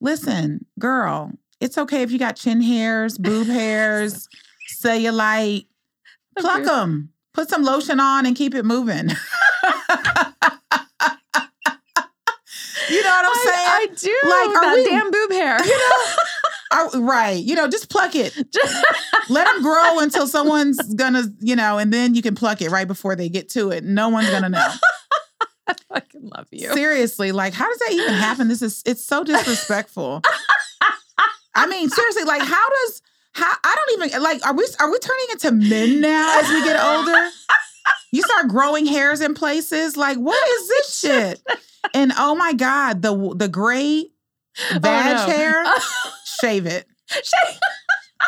listen, 0.00 0.66
girl, 0.78 1.30
it's 1.60 1.78
okay 1.78 2.02
if 2.02 2.10
you 2.10 2.18
got 2.18 2.34
chin 2.34 2.60
hairs, 2.62 3.18
boob 3.18 3.46
hairs, 3.46 4.28
cellulite. 4.82 5.66
Pluck 6.36 6.64
them. 6.64 7.10
Put 7.32 7.48
some 7.48 7.62
lotion 7.62 8.00
on 8.00 8.26
and 8.26 8.34
keep 8.34 8.54
it 8.56 8.64
moving." 8.64 9.10
you 12.92 13.02
know 13.02 13.10
what 13.10 13.26
I'm 13.26 13.34
saying? 13.34 13.68
I, 13.68 13.86
I 13.90 13.94
do. 13.96 14.18
Like, 14.24 14.56
are 14.56 14.60
that 14.62 14.74
we- 14.76 14.84
damn 14.84 15.10
boob 15.10 15.32
hair. 15.32 15.64
you 15.64 15.78
know, 15.78 16.06
I- 16.72 16.98
right? 16.98 17.42
You 17.42 17.54
know, 17.54 17.68
just 17.68 17.88
pluck 17.90 18.14
it. 18.14 18.36
Let 19.28 19.46
them 19.46 19.62
grow 19.62 19.98
until 20.00 20.26
someone's 20.26 20.78
gonna, 20.94 21.24
you 21.40 21.56
know, 21.56 21.78
and 21.78 21.92
then 21.92 22.14
you 22.14 22.22
can 22.22 22.34
pluck 22.34 22.60
it 22.62 22.70
right 22.70 22.86
before 22.88 23.14
they 23.16 23.28
get 23.28 23.48
to 23.50 23.70
it. 23.70 23.84
No 23.84 24.08
one's 24.08 24.30
gonna 24.30 24.48
know. 24.48 24.68
I 25.66 25.74
fucking 25.88 26.28
love 26.36 26.48
you. 26.50 26.72
Seriously, 26.72 27.30
like, 27.32 27.52
how 27.54 27.68
does 27.68 27.78
that 27.78 27.92
even 27.92 28.14
happen? 28.14 28.48
This 28.48 28.62
is 28.62 28.82
it's 28.84 29.04
so 29.04 29.22
disrespectful. 29.24 30.22
I 31.54 31.66
mean, 31.66 31.88
seriously, 31.88 32.24
like, 32.24 32.42
how 32.42 32.68
does 32.68 33.02
how 33.34 33.52
I 33.64 33.74
don't 33.76 34.02
even 34.08 34.22
like 34.22 34.44
are 34.46 34.54
we 34.54 34.66
are 34.80 34.90
we 34.90 34.98
turning 34.98 35.26
into 35.30 35.52
men 35.52 36.00
now 36.00 36.40
as 36.40 36.48
we 36.48 36.62
get 36.64 36.82
older? 36.82 37.30
You 38.12 38.22
start 38.22 38.48
growing 38.48 38.86
hairs 38.86 39.20
in 39.20 39.34
places. 39.34 39.96
Like, 39.96 40.18
what 40.18 40.48
is 40.48 40.68
this 40.68 40.98
shit? 41.00 41.42
And 41.94 42.12
oh 42.18 42.34
my 42.34 42.52
god, 42.52 43.02
the 43.02 43.34
the 43.36 43.48
gray 43.48 44.10
vag 44.72 45.16
Oh, 45.16 45.26
no. 45.26 45.32
hair, 45.32 45.64
shave 46.40 46.66
it. 46.66 46.86
shave. 47.10 47.58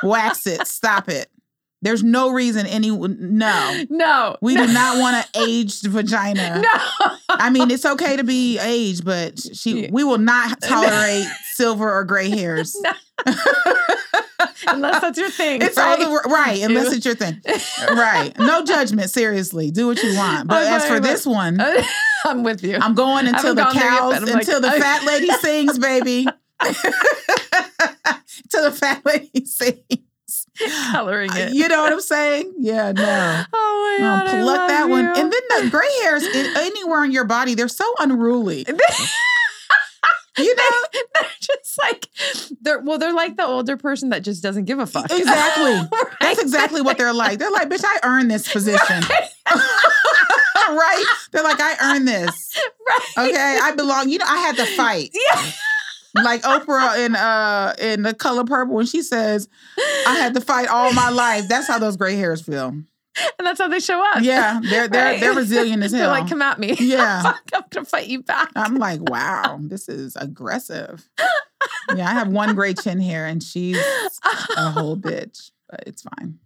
wax 0.02 0.46
it, 0.46 0.66
stop 0.66 1.08
it. 1.08 1.28
There's 1.82 2.02
no 2.02 2.30
reason 2.32 2.66
any 2.66 2.90
no. 2.90 3.84
no. 3.90 4.36
We 4.40 4.54
no. 4.54 4.66
do 4.66 4.72
not 4.72 4.98
want 4.98 5.16
an 5.16 5.24
aged 5.48 5.84
vagina. 5.84 6.62
No. 6.62 7.10
I 7.28 7.50
mean, 7.50 7.70
it's 7.70 7.84
okay 7.84 8.16
to 8.16 8.24
be 8.24 8.58
aged, 8.58 9.04
but 9.04 9.38
she 9.38 9.88
we 9.92 10.02
will 10.02 10.16
not 10.18 10.62
tolerate 10.62 11.26
silver 11.52 11.92
or 11.92 12.04
gray 12.04 12.30
hairs. 12.30 12.74
Unless 14.68 15.00
that's 15.00 15.18
your 15.18 15.30
thing. 15.30 15.62
It's 15.62 15.76
right? 15.76 16.00
all 16.00 16.22
the 16.22 16.28
right, 16.28 16.62
unless 16.62 16.92
it's 16.92 17.04
your 17.04 17.14
thing. 17.14 17.40
Right. 17.94 18.32
No 18.38 18.64
judgment, 18.64 19.10
seriously. 19.10 19.70
Do 19.70 19.86
what 19.86 20.02
you 20.02 20.16
want. 20.16 20.48
But 20.48 20.66
I'm 20.66 20.74
as 20.74 20.84
for 20.84 20.94
fine, 20.94 21.02
this 21.02 21.26
one, 21.26 21.60
I'm 22.24 22.42
with 22.42 22.62
you. 22.62 22.78
I'm 22.80 22.94
going 22.94 23.26
until 23.26 23.54
the 23.54 23.64
there 23.64 23.74
yet, 23.74 23.98
cows, 23.98 24.22
like, 24.22 24.34
until 24.34 24.60
the 24.60 24.70
fat 24.72 25.04
lady 25.04 25.28
sings, 25.28 25.78
baby. 25.78 26.26
Till 28.48 28.64
the 28.64 28.72
fat 28.72 29.04
lady 29.04 29.44
sings. 29.44 30.46
coloring 30.92 31.30
it. 31.34 31.52
You 31.54 31.68
know 31.68 31.82
what 31.82 31.92
I'm 31.92 32.00
saying? 32.00 32.54
Yeah, 32.58 32.92
no. 32.92 33.44
Oh 33.52 33.98
my 34.00 34.04
god. 34.04 34.42
Pluck 34.42 34.68
that 34.68 34.88
one. 34.88 35.04
And 35.04 35.32
then 35.32 35.32
the 35.32 35.70
gray 35.70 35.88
hairs 36.02 36.24
anywhere 36.56 37.00
on 37.00 37.12
your 37.12 37.24
body, 37.24 37.54
they're 37.54 37.68
so 37.68 37.92
unruly. 37.98 38.66
You 40.38 40.54
know? 40.56 40.70
they're 41.14 41.28
just 41.40 41.78
like 41.82 42.08
they're 42.60 42.80
well, 42.80 42.98
they're 42.98 43.12
like 43.14 43.36
the 43.36 43.46
older 43.46 43.76
person 43.76 44.08
that 44.10 44.22
just 44.22 44.42
doesn't 44.42 44.64
give 44.64 44.78
a 44.78 44.86
fuck. 44.86 45.06
Exactly. 45.10 45.74
Right? 45.92 46.16
That's 46.20 46.42
exactly 46.42 46.80
what 46.80 46.96
they're 46.98 47.12
like. 47.12 47.38
They're 47.38 47.50
like, 47.50 47.68
bitch, 47.68 47.84
I 47.84 47.98
earned 48.02 48.30
this 48.30 48.50
position. 48.50 49.02
right? 50.56 51.04
They're 51.32 51.42
like, 51.42 51.58
I 51.60 51.76
earned 51.94 52.08
this. 52.08 52.58
right. 52.88 53.28
Okay. 53.28 53.58
I 53.62 53.72
belong. 53.76 54.08
You 54.08 54.18
know, 54.18 54.26
I 54.28 54.38
had 54.38 54.56
to 54.56 54.66
fight. 54.66 55.10
Yeah. 55.12 56.22
Like 56.22 56.42
Oprah 56.42 57.04
in 57.04 57.16
uh 57.16 57.74
in 57.78 58.02
the 58.02 58.14
color 58.14 58.44
purple 58.44 58.76
when 58.76 58.86
she 58.86 59.02
says, 59.02 59.48
I 60.06 60.14
had 60.16 60.34
to 60.34 60.40
fight 60.40 60.68
all 60.68 60.92
my 60.92 61.10
life. 61.10 61.48
That's 61.48 61.66
how 61.66 61.78
those 61.78 61.96
gray 61.96 62.14
hairs 62.16 62.40
feel. 62.42 62.72
And 63.38 63.46
that's 63.46 63.60
how 63.60 63.68
they 63.68 63.80
show 63.80 64.02
up. 64.12 64.22
Yeah. 64.22 64.60
They're 64.62 64.88
they're 64.88 65.04
Right? 65.04 65.20
they're 65.20 65.32
resilient 65.44 65.82
as 65.82 65.92
They're 65.92 66.02
hell. 66.02 66.10
like, 66.10 66.28
come 66.28 66.42
at 66.42 66.58
me. 66.58 66.74
Yeah. 66.80 67.32
I'm 67.52 67.62
gonna 67.70 67.84
fight 67.86 68.06
you 68.08 68.22
back. 68.22 68.50
I'm 68.56 68.76
like, 68.76 69.00
wow, 69.08 69.58
this 69.62 69.88
is 69.88 70.16
aggressive. 70.16 71.08
Yeah, 71.94 72.08
I 72.08 72.12
have 72.12 72.28
one 72.28 72.54
gray 72.54 72.74
chin 72.74 73.00
hair 73.00 73.26
and 73.26 73.42
she's 73.42 73.78
a 74.56 74.70
whole 74.70 74.96
bitch, 74.96 75.50
but 75.70 75.84
it's 75.86 76.02
fine. 76.02 76.38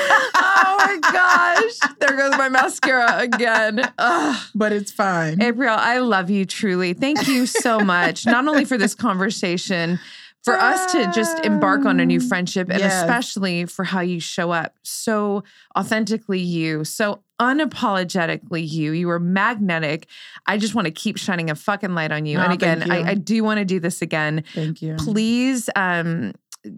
oh 0.00 0.76
my 0.78 0.98
gosh. 1.12 1.94
There 2.00 2.16
goes 2.16 2.36
my 2.38 2.48
mascara 2.48 3.18
again. 3.18 3.80
Ugh. 3.98 4.36
But 4.54 4.72
it's 4.72 4.92
fine. 4.92 5.38
Aprille, 5.38 5.76
I 5.76 5.98
love 5.98 6.30
you 6.30 6.44
truly. 6.44 6.92
Thank 6.94 7.26
you 7.28 7.46
so 7.46 7.80
much, 7.80 8.26
not 8.26 8.46
only 8.46 8.64
for 8.64 8.76
this 8.78 8.94
conversation, 8.94 9.98
for 10.44 10.58
us 10.58 10.92
to 10.92 11.10
just 11.14 11.44
embark 11.44 11.84
on 11.84 12.00
a 12.00 12.06
new 12.06 12.20
friendship, 12.20 12.68
and 12.70 12.78
Yes. 12.78 13.02
especially 13.02 13.66
for 13.66 13.84
how 13.84 14.00
you 14.00 14.20
show 14.20 14.50
up 14.50 14.74
so 14.82 15.44
authentically 15.76 16.40
you, 16.40 16.84
so 16.84 17.22
unapologetically 17.40 18.68
you. 18.68 18.92
You 18.92 19.10
are 19.10 19.20
magnetic. 19.20 20.06
I 20.46 20.58
just 20.58 20.74
want 20.74 20.86
to 20.86 20.90
keep 20.90 21.18
shining 21.18 21.50
a 21.50 21.54
fucking 21.54 21.94
light 21.94 22.12
on 22.12 22.26
you. 22.26 22.38
Oh, 22.38 22.42
and 22.42 22.52
again, 22.52 22.82
you. 22.86 22.92
I, 22.92 23.10
I 23.10 23.14
do 23.14 23.44
want 23.44 23.58
to 23.58 23.64
do 23.64 23.80
this 23.80 24.02
again. 24.02 24.44
Thank 24.54 24.82
you. 24.82 24.96
Please 24.96 25.68
um 25.76 26.32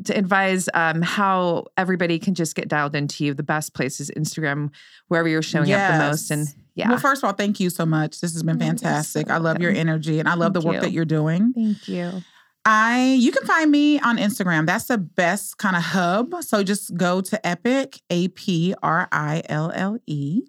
to 0.05 0.17
advise 0.17 0.69
um, 0.75 1.01
how 1.01 1.65
everybody 1.79 2.19
can 2.19 2.35
just 2.35 2.55
get 2.55 2.69
dialed 2.69 2.95
into 2.95 3.25
you. 3.25 3.33
The 3.33 3.43
best 3.43 3.73
place 3.73 3.99
is 3.99 4.11
Instagram, 4.15 4.71
wherever 5.09 5.27
you're 5.27 5.41
showing 5.43 5.73
up 5.73 5.93
the 5.93 5.99
most. 5.99 6.31
And 6.31 6.47
yeah. 6.75 6.91
Well, 6.91 6.99
first 6.99 7.23
of 7.23 7.27
all, 7.27 7.33
thank 7.33 7.59
you 7.61 7.71
so 7.71 7.87
much. 7.87 8.21
This 8.21 8.35
has 8.35 8.43
been 8.43 8.57
Oh, 8.57 8.67
fantastic. 8.67 9.31
I 9.31 9.39
love 9.39 9.59
your 9.61 9.73
energy 9.73 10.21
and 10.21 10.29
I 10.29 10.35
love 10.35 10.53
Thank 10.53 10.63
the 10.63 10.69
work 10.69 10.75
you. 10.77 10.81
that 10.83 10.93
you're 10.93 11.07
doing. 11.07 11.53
Thank 11.55 11.89
you. 11.89 12.23
I 12.65 13.17
you 13.19 13.33
can 13.33 13.47
find 13.47 13.71
me 13.71 13.99
on 14.01 14.19
Instagram. 14.19 14.67
That's 14.67 14.87
the 14.87 14.99
best 14.99 15.59
kind 15.59 15.77
of 15.77 15.83
hub. 15.83 16.35
So 16.43 16.63
just 16.63 16.97
go 16.97 17.21
to 17.23 17.47
Epic, 17.47 18.01
A 18.11 18.29
P 18.29 18.75
R 18.83 19.09
I 19.11 19.43
L 19.49 19.73
L 19.75 19.99
E. 20.07 20.43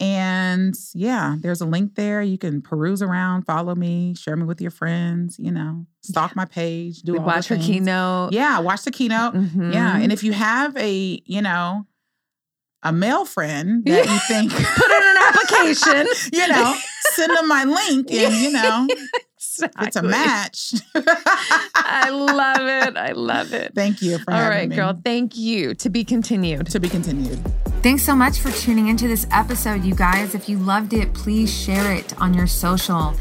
And 0.00 0.74
yeah, 0.92 1.36
there's 1.38 1.60
a 1.60 1.66
link 1.66 1.94
there. 1.94 2.20
You 2.20 2.36
can 2.36 2.60
peruse 2.60 3.00
around, 3.00 3.44
follow 3.44 3.74
me, 3.74 4.14
share 4.14 4.36
me 4.36 4.44
with 4.44 4.60
your 4.60 4.72
friends, 4.72 5.38
you 5.38 5.52
know, 5.52 5.86
stalk 6.02 6.34
my 6.34 6.44
page, 6.44 7.02
do 7.02 7.14
watch 7.14 7.46
her 7.48 7.56
keynote. 7.56 8.32
Yeah, 8.32 8.58
watch 8.58 8.82
the 8.82 8.90
keynote. 8.90 9.34
Mhm. 9.34 9.72
Yeah. 9.72 9.96
And 9.96 10.12
if 10.12 10.22
you 10.24 10.32
have 10.32 10.76
a, 10.76 11.22
you 11.24 11.40
know, 11.40 11.86
a 12.82 12.92
male 12.92 13.24
friend 13.24 13.84
that 13.86 14.04
you 14.06 14.18
think 14.26 14.52
put 14.52 14.90
in 14.90 15.02
an 15.02 15.16
application. 15.22 16.06
you 16.32 16.48
know, 16.48 16.74
send 17.12 17.34
them 17.34 17.48
my 17.48 17.64
link 17.64 18.10
and 18.12 18.34
you 18.34 18.50
know, 18.50 18.88
exactly. 19.62 19.86
it's 19.86 19.96
a 19.96 20.02
match. 20.02 20.74
I 21.74 22.10
love 22.10 22.66
it. 22.88 22.96
I 22.96 23.12
love 23.12 23.52
it. 23.52 23.74
Thank 23.74 24.02
you 24.02 24.18
for 24.18 24.32
All 24.32 24.38
having 24.38 24.50
right, 24.58 24.68
me. 24.68 24.76
girl. 24.76 24.98
Thank 25.04 25.36
you. 25.36 25.74
To 25.74 25.90
be 25.90 26.04
continued. 26.04 26.66
To 26.68 26.80
be 26.80 26.88
continued. 26.88 27.38
Thanks 27.82 28.02
so 28.02 28.14
much 28.16 28.38
for 28.38 28.50
tuning 28.50 28.88
into 28.88 29.06
this 29.08 29.26
episode, 29.30 29.84
you 29.84 29.94
guys. 29.94 30.34
If 30.34 30.48
you 30.48 30.58
loved 30.58 30.94
it, 30.94 31.12
please 31.12 31.52
share 31.52 31.92
it 31.92 32.18
on 32.20 32.32
your 32.32 32.46
social. 32.46 33.12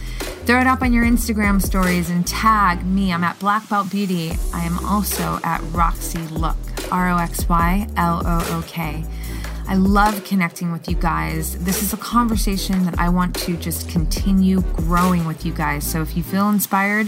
Throw 0.46 0.62
it 0.62 0.68
up 0.68 0.82
on 0.82 0.94
your 0.94 1.04
Instagram 1.06 1.62
stories 1.62 2.10
and 2.10 2.26
tag 2.26 2.86
me. 2.86 3.12
I'm 3.14 3.24
at 3.24 3.38
Black 3.40 3.68
Belt 3.70 3.90
Beauty. 3.92 4.32
I 4.54 4.62
am 4.64 4.80
also 4.86 5.40
at 5.44 5.62
Roxy 5.72 6.20
Look, 6.30 6.56
R 6.92 7.10
O 7.12 7.18
X 7.18 7.48
Y 7.50 7.88
L 7.98 8.22
O 8.26 8.58
O 8.58 8.64
K. 8.68 9.04
I 9.68 9.76
love 9.76 10.24
connecting 10.26 10.72
with 10.72 10.90
you 10.90 10.96
guys. 10.96 11.64
This 11.64 11.82
is 11.82 11.94
a 11.94 11.98
conversation 11.98 12.84
that 12.86 13.00
I 13.00 13.10
want 13.10 13.36
to 13.38 13.56
just 13.58 13.90
continue 13.90 14.62
growing 14.62 15.26
with 15.26 15.46
you 15.46 15.54
guys. 15.54 15.90
So 15.90 16.02
if 16.02 16.16
you 16.18 16.24
feel 16.24 16.50
inspired 16.50 17.08